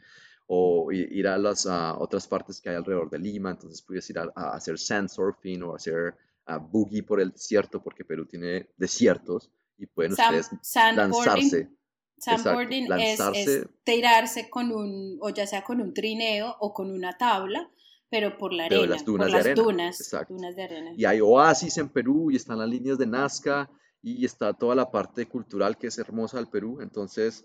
o 0.48 0.92
ir 0.92 1.26
a 1.28 1.38
las 1.38 1.66
ah, 1.68 1.96
otras 1.98 2.28
partes 2.28 2.60
que 2.60 2.70
hay 2.70 2.76
alrededor 2.76 3.10
de 3.10 3.20
Lima. 3.20 3.52
Entonces 3.52 3.82
puedes 3.82 4.10
ir 4.10 4.20
a, 4.20 4.28
a 4.36 4.56
hacer 4.56 4.78
sand 4.78 5.08
surfing 5.10 5.64
o 5.64 5.74
hacer 5.76 6.16
ah, 6.48 6.58
boogie 6.58 7.02
por 7.04 7.22
el 7.22 7.32
desierto, 7.32 7.82
porque 7.82 8.04
Perú 8.04 8.26
tiene 8.26 8.68
desiertos 8.78 9.50
y 9.78 9.86
pueden 9.86 10.16
Sam- 10.18 10.36
ustedes 10.36 10.60
sandboarding, 10.62 11.26
lanzarse. 11.26 11.70
Sandboarding 12.18 12.92
es, 12.94 13.20
es 13.36 13.68
tirarse 13.84 14.50
con 14.50 14.72
un, 14.72 15.18
o 15.22 15.30
ya 15.30 15.46
sea 15.46 15.64
con 15.64 15.80
un 15.82 15.94
trineo 15.94 16.56
o 16.60 16.74
con 16.74 16.90
una 16.92 17.18
tabla, 17.18 17.70
pero 18.16 18.38
por 18.38 18.54
la 18.54 18.70
Pero 18.70 18.82
arena, 18.82 18.96
las 18.96 19.04
dunas 19.06 19.26
por 19.26 19.32
de 19.32 19.38
las 19.38 19.46
arena, 19.46 19.64
dunas, 19.64 20.00
exacto. 20.00 20.34
dunas 20.34 20.56
de 20.56 20.64
arena. 20.64 20.92
Y 20.96 21.04
hay 21.04 21.20
oasis 21.20 21.78
en 21.78 21.90
Perú 21.90 22.32
y 22.32 22.38
están 22.38 22.60
las 22.60 22.70
líneas 22.70 22.98
de 22.98 23.06
Nazca 23.06 23.70
y 24.02 24.24
está 24.24 24.54
toda 24.54 24.74
la 24.74 24.90
parte 24.90 25.28
cultural 25.28 25.78
que 25.78 25.88
es 25.88 25.98
hermosa 25.98 26.38
del 26.38 26.48
Perú. 26.48 26.80
Entonces, 26.82 27.44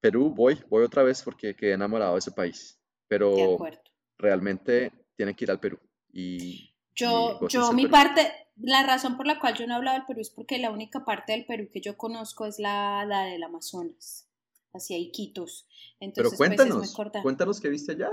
Perú, 0.00 0.32
voy, 0.32 0.62
voy 0.68 0.84
otra 0.84 1.02
vez 1.02 1.22
porque 1.22 1.56
quedé 1.56 1.72
enamorado 1.72 2.12
de 2.12 2.20
ese 2.20 2.30
país. 2.30 2.78
Pero 3.08 3.58
realmente 4.16 4.92
tienen 5.16 5.34
que 5.34 5.44
ir 5.44 5.50
al 5.50 5.58
Perú. 5.58 5.78
Y, 6.12 6.72
Yo, 6.94 7.40
y 7.42 7.48
yo 7.48 7.72
mi 7.72 7.82
Perú. 7.82 7.92
parte, 7.92 8.32
la 8.56 8.84
razón 8.84 9.16
por 9.16 9.26
la 9.26 9.40
cual 9.40 9.54
yo 9.56 9.66
no 9.66 9.72
he 9.72 9.76
hablado 9.76 9.96
del 9.98 10.06
Perú 10.06 10.20
es 10.20 10.30
porque 10.30 10.58
la 10.58 10.70
única 10.70 11.04
parte 11.04 11.32
del 11.32 11.46
Perú 11.46 11.68
que 11.72 11.80
yo 11.80 11.96
conozco 11.96 12.46
es 12.46 12.60
la, 12.60 13.04
la 13.06 13.24
del 13.24 13.42
Amazonas, 13.42 14.28
hacia 14.72 14.96
Iquitos. 14.98 15.66
Pero 15.98 16.06
Entonces, 16.10 16.38
pues, 16.38 16.50
es 16.50 16.56
muy 16.58 16.66
cuéntanos, 16.66 16.94
corta. 16.94 17.22
cuéntanos 17.22 17.60
qué 17.60 17.68
viste 17.68 17.92
allá. 17.92 18.10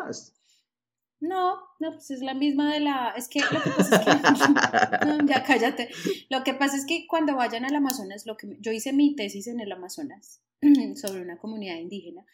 No, 1.20 1.58
no, 1.80 1.92
pues 1.94 2.12
es 2.12 2.22
la 2.22 2.34
misma 2.34 2.72
de 2.74 2.80
la. 2.80 3.14
Es 3.18 3.28
que 3.28 3.40
lo 3.40 3.62
que 3.62 3.70
pasa 3.72 3.96
es 3.96 4.06
que. 4.06 5.26
Ya 5.28 5.44
cállate. 5.44 5.90
Lo 6.30 6.44
que 6.44 6.54
pasa 6.54 6.78
es 6.78 6.86
que 6.86 7.08
cuando 7.08 7.36
vayan 7.36 7.66
al 7.66 7.76
Amazonas, 7.76 8.26
lo 8.26 8.38
que 8.38 8.58
yo 8.60 8.72
hice 8.72 8.94
mi 8.94 9.16
tesis 9.16 9.48
en 9.48 9.60
el 9.60 9.72
Amazonas 9.72 10.42
sobre 10.96 11.22
una 11.22 11.38
comunidad 11.38 11.78
indígena, 11.78 12.26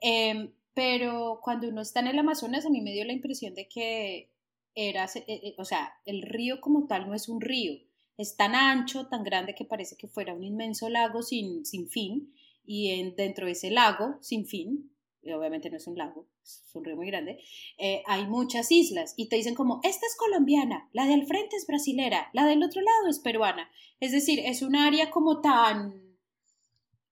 em, 0.00 0.52
pero 0.74 1.40
cuando 1.42 1.68
uno 1.68 1.82
está 1.82 2.00
en 2.00 2.08
el 2.08 2.18
Amazonas, 2.18 2.66
a 2.66 2.70
mí 2.70 2.80
me 2.80 2.92
dio 2.92 3.04
la 3.04 3.12
impresión 3.12 3.54
de 3.54 3.68
que 3.68 4.32
era, 4.74 5.04
eh, 5.04 5.24
eh, 5.26 5.54
o 5.58 5.64
sea, 5.64 5.92
el 6.04 6.22
río 6.22 6.60
como 6.60 6.86
tal 6.86 7.06
no 7.06 7.14
es 7.14 7.28
un 7.28 7.40
río, 7.40 7.74
es 8.16 8.36
tan 8.36 8.54
ancho, 8.54 9.06
tan 9.08 9.22
grande 9.22 9.54
que 9.54 9.64
parece 9.64 9.96
que 9.96 10.08
fuera 10.08 10.34
un 10.34 10.44
inmenso 10.44 10.88
lago 10.88 11.22
sin, 11.22 11.64
sin 11.64 11.88
fin, 11.88 12.34
y 12.64 12.90
en, 12.90 13.14
dentro 13.16 13.46
de 13.46 13.52
ese 13.52 13.70
lago 13.70 14.16
sin 14.20 14.46
fin, 14.46 14.90
y 15.22 15.32
obviamente 15.32 15.70
no 15.70 15.76
es 15.76 15.86
un 15.86 15.98
lago, 15.98 16.26
es 16.42 16.62
un 16.74 16.84
río 16.84 16.96
muy 16.96 17.06
grande, 17.06 17.38
eh, 17.78 18.02
hay 18.06 18.26
muchas 18.26 18.70
islas 18.72 19.14
y 19.16 19.28
te 19.28 19.36
dicen 19.36 19.54
como, 19.54 19.80
esta 19.82 20.06
es 20.06 20.16
colombiana, 20.16 20.88
la 20.92 21.06
del 21.06 21.26
frente 21.26 21.56
es 21.56 21.66
brasilera, 21.66 22.30
la 22.32 22.46
del 22.46 22.62
otro 22.62 22.80
lado 22.80 23.08
es 23.08 23.18
peruana. 23.18 23.70
Es 24.00 24.12
decir, 24.12 24.40
es 24.44 24.62
un 24.62 24.76
área 24.76 25.10
como 25.10 25.40
tan... 25.40 26.02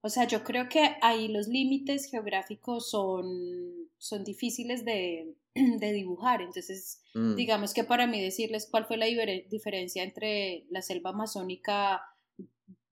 O 0.03 0.09
sea, 0.09 0.27
yo 0.27 0.45
creo 0.45 0.69
que 0.69 0.97
ahí 1.03 1.29
los 1.29 1.47
límites 1.47 2.07
geográficos 2.07 2.91
son, 2.91 3.91
son 3.99 4.25
difíciles 4.25 4.85
de, 4.85 5.35
de 5.55 5.93
dibujar. 5.93 6.41
Entonces, 6.41 7.01
Mm, 7.15 7.35
digamos 7.35 7.75
que 7.75 7.85
para 7.85 8.07
mí 8.07 8.21
decirles 8.21 8.69
cuál 8.71 8.87
fue 8.87 8.97
la 8.97 9.07
diferencia 9.07 10.03
entre 10.03 10.65
la 10.71 10.83
selva 10.83 11.11
amazónica 11.11 12.03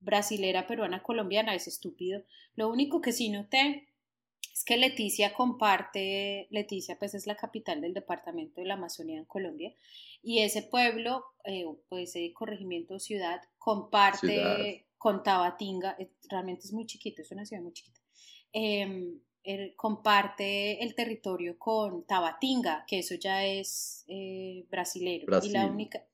brasilera, 0.00 0.66
peruana, 0.66 1.02
colombiana 1.02 1.54
es 1.54 1.68
estúpido. 1.68 2.24
Lo 2.56 2.68
único 2.68 3.00
que 3.00 3.12
sí 3.12 3.28
noté 3.28 3.87
es 4.52 4.64
que 4.64 4.76
Leticia 4.76 5.32
comparte, 5.34 6.46
Leticia 6.50 6.98
pues 6.98 7.14
es 7.14 7.26
la 7.26 7.36
capital 7.36 7.80
del 7.80 7.94
departamento 7.94 8.60
de 8.60 8.66
la 8.66 8.74
Amazonía 8.74 9.18
en 9.18 9.24
Colombia, 9.24 9.72
y 10.22 10.40
ese 10.40 10.62
pueblo, 10.62 11.24
eh, 11.44 11.64
pues 11.88 12.10
ese 12.10 12.32
corregimiento 12.32 12.98
ciudad, 12.98 13.40
comparte 13.58 14.18
Ciudad. 14.26 14.64
con 14.98 15.22
Tabatinga, 15.22 15.96
realmente 16.28 16.66
es 16.66 16.72
muy 16.72 16.86
chiquito, 16.86 17.22
es 17.22 17.30
una 17.30 17.44
ciudad 17.46 17.62
muy 17.62 17.72
chiquita, 17.72 18.00
em, 18.52 19.20
él 19.44 19.74
comparte 19.76 20.82
el 20.82 20.94
territorio 20.94 21.58
con 21.58 22.04
Tabatinga, 22.04 22.84
que 22.86 22.98
eso 22.98 23.14
ya 23.14 23.46
es 23.46 24.04
eh, 24.08 24.66
brasilero, 24.70 25.26
y 25.44 25.50
la 25.50 25.66
única, 25.66 26.04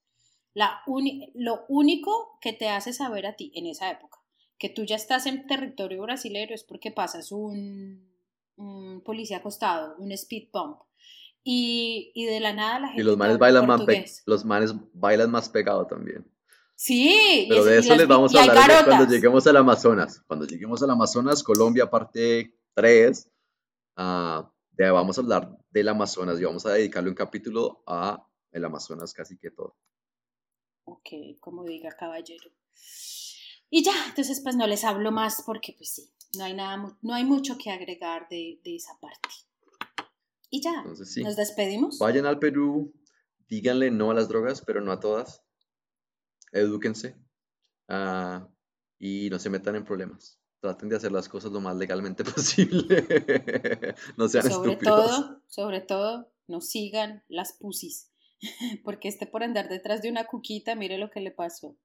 la 0.52 0.82
uni- 0.86 1.30
lo 1.34 1.64
único 1.68 2.38
que 2.40 2.52
te 2.52 2.68
hace 2.68 2.92
saber 2.92 3.26
a 3.26 3.34
ti 3.36 3.51
en 3.55 3.66
esa 3.66 3.90
época 3.90 4.18
que 4.56 4.68
tú 4.68 4.84
ya 4.84 4.94
estás 4.96 5.26
en 5.26 5.46
territorio 5.48 6.02
brasilero 6.02 6.55
es 6.55 6.62
porque 6.62 6.92
pasas 6.92 7.32
un, 7.32 8.13
un 8.56 9.02
policía 9.02 9.39
acostado, 9.39 9.97
un 9.98 10.12
speed 10.12 10.48
bump. 10.52 10.78
Y, 11.47 12.10
y 12.14 12.24
de 12.24 12.40
la 12.40 12.52
nada 12.55 12.81
la 12.81 12.86
gente. 12.89 13.02
Y 13.02 13.05
los 13.05 13.16
manes 13.18 13.39
bailan 13.39 13.66
más, 13.66 13.82
los 14.24 14.44
manes 14.47 14.72
bailan 14.94 15.31
más 15.31 15.48
pegado 15.51 15.86
también. 15.86 16.26
Sí, 16.76 17.47
Pero 17.48 17.60
es- 17.60 17.66
de 17.66 17.78
eso 17.78 17.89
las- 17.90 17.98
les 17.98 18.09
vamos 18.09 18.35
a 18.35 18.43
hablar 18.43 18.85
cuando 18.85 19.06
lleguemos 19.12 19.47
al 19.47 19.56
Amazonas. 19.59 20.22
Cuando 20.26 20.47
lleguemos 20.47 20.82
al 20.82 20.90
Amazonas, 20.90 21.43
Colombia, 21.43 21.90
parte 21.90 22.56
3, 22.74 23.31
de, 23.97 24.90
vamos 24.90 25.18
a 25.18 25.20
hablar 25.20 25.56
del 25.70 25.89
Amazonas 25.89 26.40
y 26.40 26.44
vamos 26.44 26.64
a 26.66 26.72
dedicarle 26.72 27.10
un 27.10 27.14
capítulo 27.14 27.82
a 27.86 28.26
el 28.51 28.64
Amazonas 28.64 29.12
casi 29.12 29.36
que 29.39 29.51
todo. 29.51 29.76
Ok, 30.85 31.09
como 31.40 31.64
diga 31.64 31.90
caballero. 31.97 32.51
Y 33.70 33.82
ya, 33.85 33.93
entonces 34.09 34.40
pues 34.43 34.56
no 34.56 34.66
les 34.66 34.85
hablo 34.85 35.10
más 35.12 35.43
porque 35.44 35.74
pues 35.76 35.90
sí, 35.94 36.10
no 36.36 36.44
hay 36.44 36.55
nada, 36.55 36.97
no 37.02 37.15
hay 37.15 37.24
mucho 37.24 37.56
que 37.59 37.70
agregar 37.70 38.28
de, 38.28 38.61
de 38.65 38.77
esa 38.77 38.98
parte. 39.01 39.28
Y 40.51 40.61
ya, 40.62 40.74
Entonces 40.78 41.12
sí, 41.12 41.23
nos 41.23 41.36
despedimos. 41.36 41.98
vayan 41.98 42.27
al 42.27 42.39
Perú, 42.39 42.94
díganle 43.48 43.90
no 43.90 44.11
a 44.11 44.15
las 44.15 44.28
drogas, 44.28 44.62
pero 44.65 44.81
no 44.81 44.93
a 44.93 45.01
todas. 45.01 45.43
Edúquense 46.52 47.16
ah, 47.89 48.48
y 48.98 49.28
no 49.31 49.39
se 49.39 49.51
metan 49.51 49.74
en 49.74 49.85
problemas. 49.85 50.39
Traten 50.61 50.89
de 50.89 50.97
hacer 50.97 51.12
las 51.12 51.28
cosas 51.28 51.51
lo 51.51 51.61
más 51.61 51.77
legalmente 51.77 52.24
posible. 52.35 53.05
no 54.16 54.28
sean 54.28 54.48
sobre 54.51 54.73
estúpidos. 54.73 55.11
todo, 55.11 55.43
sobre 55.48 55.81
todo, 55.81 56.32
no 56.47 56.61
sigan 56.61 57.24
las 57.28 57.55
pusis. 57.55 58.12
Porque 58.85 59.09
este 59.09 59.27
por 59.27 59.43
andar 59.43 59.69
detrás 59.69 60.02
de 60.02 60.11
una 60.11 60.27
cuquita, 60.27 60.74
mire 60.74 60.98
lo 60.98 61.11
que 61.11 61.20
le 61.20 61.32
pasó. 61.32 61.77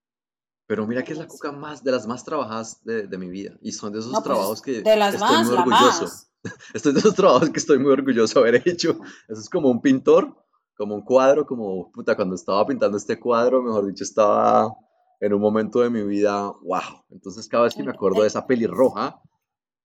Pero 0.70 0.86
mira 0.86 1.04
que 1.04 1.14
es 1.14 1.18
la 1.18 1.26
cuca 1.26 1.52
más 1.52 1.84
de 1.84 1.92
las 1.92 2.06
más 2.06 2.24
trabajadas 2.24 2.84
de, 2.84 3.08
de 3.08 3.18
mi 3.18 3.28
vida. 3.28 3.58
Y 3.60 3.72
son 3.72 3.92
de 3.92 3.98
esos 3.98 4.12
No, 4.12 4.20
pues, 4.20 4.26
trabajos 4.26 4.62
que 4.62 4.84
de 4.84 4.96
las 4.96 5.16
estoy 5.16 5.28
más, 5.28 5.48
muy 5.48 5.56
la 5.56 5.62
orgulloso. 5.62 6.04
más. 6.04 6.32
Estoy 6.76 6.94
de 6.94 7.00
esos 7.00 7.16
trabajos 7.16 7.50
que 7.50 7.58
estoy 7.58 7.80
muy 7.80 7.92
orgulloso 7.92 8.36
de 8.44 8.50
haber 8.50 8.68
hecho. 8.70 9.00
Eso 9.28 9.42
es 9.42 9.50
como 9.50 9.72
un 9.72 9.82
pintor, 9.82 10.32
como 10.78 10.94
un 10.94 11.02
cuadro, 11.02 11.48
como 11.48 11.92
puta, 11.92 12.16
cuando 12.16 12.36
estaba 12.36 12.68
pintando 12.68 12.98
este 12.98 13.20
cuadro, 13.20 13.64
mejor 13.64 13.88
dicho, 13.88 14.04
estaba 14.04 14.72
en 15.20 15.34
un 15.34 15.42
momento 15.42 15.80
de 15.82 15.90
mi 15.90 16.04
vida, 16.04 16.44
wow. 16.62 17.04
Entonces 17.10 17.48
cada 17.48 17.64
vez 17.64 17.74
que 17.74 17.82
me 17.82 17.90
acuerdo 17.92 18.22
de 18.22 18.28
esa 18.28 18.46
pelirroja, 18.46 19.20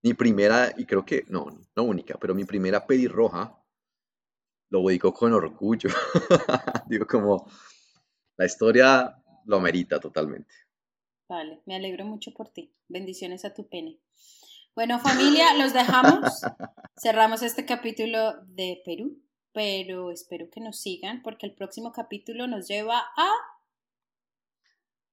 mi 0.02 0.12
primera, 0.12 0.74
y 0.77 0.85
creo 0.85 1.02
que, 1.06 1.24
no, 1.31 1.47
no 1.74 1.82
única, 1.82 2.19
pero 2.20 2.35
mi 2.35 2.44
primera 2.44 2.86
pelirroja, 2.86 3.59
lo 4.69 4.86
digo 4.86 5.15
con 5.15 5.32
orgullo. 5.32 5.89
Digo 6.89 7.06
como, 7.06 7.48
la 8.36 8.44
historia 8.44 9.16
lo 9.47 9.56
amerita 9.56 9.98
totalmente. 9.98 10.52
Vale, 11.28 11.62
me 11.66 11.74
alegro 11.76 12.05
mucho 12.05 12.32
por 12.32 12.51
ti. 12.51 12.74
Bendiciones 12.88 13.44
a 13.44 13.55
tu 13.55 13.66
pene. 13.68 13.98
Bueno, 14.74 14.98
familia, 14.98 15.55
los 15.55 15.72
dejamos. 15.72 16.20
Cerramos 16.96 17.42
este 17.42 17.64
capítulo 17.64 18.42
de 18.46 18.82
Perú, 18.84 19.22
pero 19.52 20.10
espero 20.10 20.51
que 20.51 20.60
nos 20.60 20.80
sigan 20.80 21.22
porque 21.22 21.46
el 21.46 21.55
próximo 21.55 21.92
capítulo 21.92 22.46
nos 22.46 22.68
lleva 22.68 22.98
a 23.16 23.30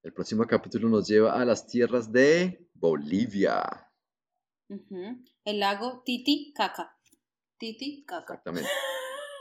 El 0.02 0.12
próximo 0.12 0.44
capítulo 0.46 0.88
nos 0.88 1.08
lleva 1.08 1.40
a 1.40 1.44
las 1.44 1.66
tierras 1.66 2.12
de 2.12 2.68
Bolivia. 2.74 3.62
ujú, 4.68 5.24
el 5.44 5.60
lago 5.60 6.02
Titicaca. 6.04 6.96
Titicaca. 7.56 8.34
Exactamente. 8.34 8.68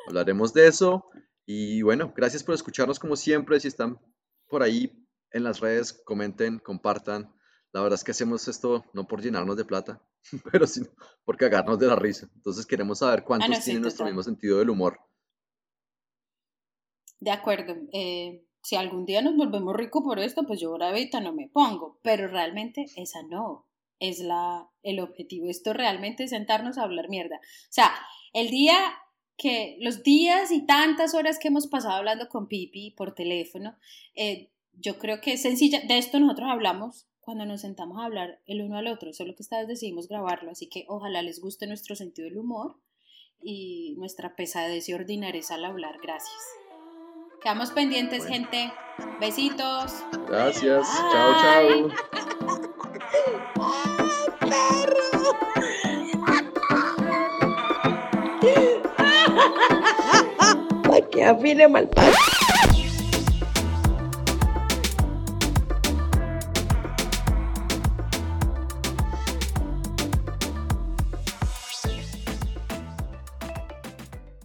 Hablaremos 0.07 0.53
de 0.53 0.67
eso. 0.67 1.09
Y 1.45 1.81
bueno, 1.81 2.13
gracias 2.15 2.43
por 2.43 2.55
escucharnos 2.55 2.99
como 2.99 3.15
siempre. 3.15 3.59
Si 3.59 3.67
están 3.67 3.99
por 4.47 4.61
ahí 4.61 5.00
en 5.31 5.43
las 5.43 5.59
redes, 5.59 5.93
comenten, 5.93 6.59
compartan. 6.59 7.33
La 7.73 7.81
verdad 7.81 7.97
es 7.97 8.03
que 8.03 8.11
hacemos 8.11 8.47
esto 8.47 8.85
no 8.93 9.07
por 9.07 9.21
llenarnos 9.21 9.55
de 9.55 9.65
plata, 9.65 10.01
pero 10.51 10.67
sino 10.67 10.87
por 11.25 11.37
cagarnos 11.37 11.79
de 11.79 11.87
la 11.87 11.95
risa. 11.95 12.29
Entonces 12.35 12.65
queremos 12.65 12.99
saber 12.99 13.23
cuántos 13.23 13.49
Ah, 13.49 13.49
no, 13.49 13.55
sí, 13.55 13.63
tienen 13.63 13.81
nuestro 13.83 14.05
mismo 14.05 14.23
sentido 14.23 14.59
del 14.59 14.69
humor. 14.69 14.99
De 17.19 17.31
acuerdo. 17.31 17.75
eh, 17.93 18.45
si 18.63 18.75
algún 18.75 19.05
día 19.05 19.21
nos 19.21 19.35
volvemos 19.35 19.75
ricos 19.75 20.03
por 20.03 20.19
esto, 20.19 20.43
pues 20.43 20.59
yo 20.59 20.71
bravita 20.73 21.19
no 21.19 21.33
me 21.33 21.49
pongo. 21.49 21.99
Pero 22.03 22.27
realmente 22.27 22.85
esa 22.95 23.23
no 23.23 23.67
es 23.99 24.19
la, 24.19 24.69
el 24.83 24.99
objetivo. 24.99 25.47
Esto 25.47 25.73
realmente 25.73 26.25
es 26.25 26.31
sentarnos 26.31 26.77
a 26.77 26.83
hablar 26.83 27.09
mierda. 27.09 27.37
O 27.37 27.71
sea, 27.71 27.91
el 28.33 28.49
día 28.49 28.75
que, 29.37 29.77
los 29.79 30.03
días 30.03 30.51
y 30.51 30.65
tantas 30.65 31.13
horas 31.13 31.39
que 31.39 31.47
hemos 31.47 31.67
pasado 31.67 31.95
hablando 31.95 32.27
con 32.29 32.47
Pipi 32.47 32.91
por 32.91 33.13
teléfono, 33.15 33.75
eh, 34.15 34.51
yo 34.73 34.97
creo 34.97 35.21
que 35.21 35.33
es 35.33 35.41
sencilla. 35.41 35.81
De 35.87 35.97
esto 35.97 36.19
nosotros 36.19 36.49
hablamos 36.49 37.07
cuando 37.19 37.45
nos 37.45 37.61
sentamos 37.61 37.99
a 37.99 38.05
hablar 38.05 38.41
el 38.47 38.61
uno 38.61 38.77
al 38.77 38.87
otro, 38.87 39.13
solo 39.13 39.35
que 39.35 39.43
esta 39.43 39.59
vez 39.59 39.67
decidimos 39.67 40.07
grabarlo, 40.07 40.51
así 40.51 40.67
que 40.69 40.85
ojalá 40.87 41.21
les 41.21 41.39
guste 41.39 41.67
nuestro 41.67 41.95
sentido 41.95 42.27
del 42.27 42.37
humor 42.39 42.77
y 43.43 43.95
nuestra 43.97 44.35
pesadez 44.35 44.89
y 44.89 44.93
ordinareza 44.93 45.55
al 45.55 45.65
hablar. 45.65 45.97
Gracias. 46.01 46.35
Quedamos 47.41 47.71
pendientes, 47.71 48.19
Bueno. 48.27 48.33
gente. 48.35 48.73
Besitos. 49.19 49.93
Gracias. 50.27 50.87
Chao, 51.11 51.33
chao. 51.41 51.89
Para 60.83 61.01
que 61.09 61.23
afine 61.23 61.67
mal 61.67 61.89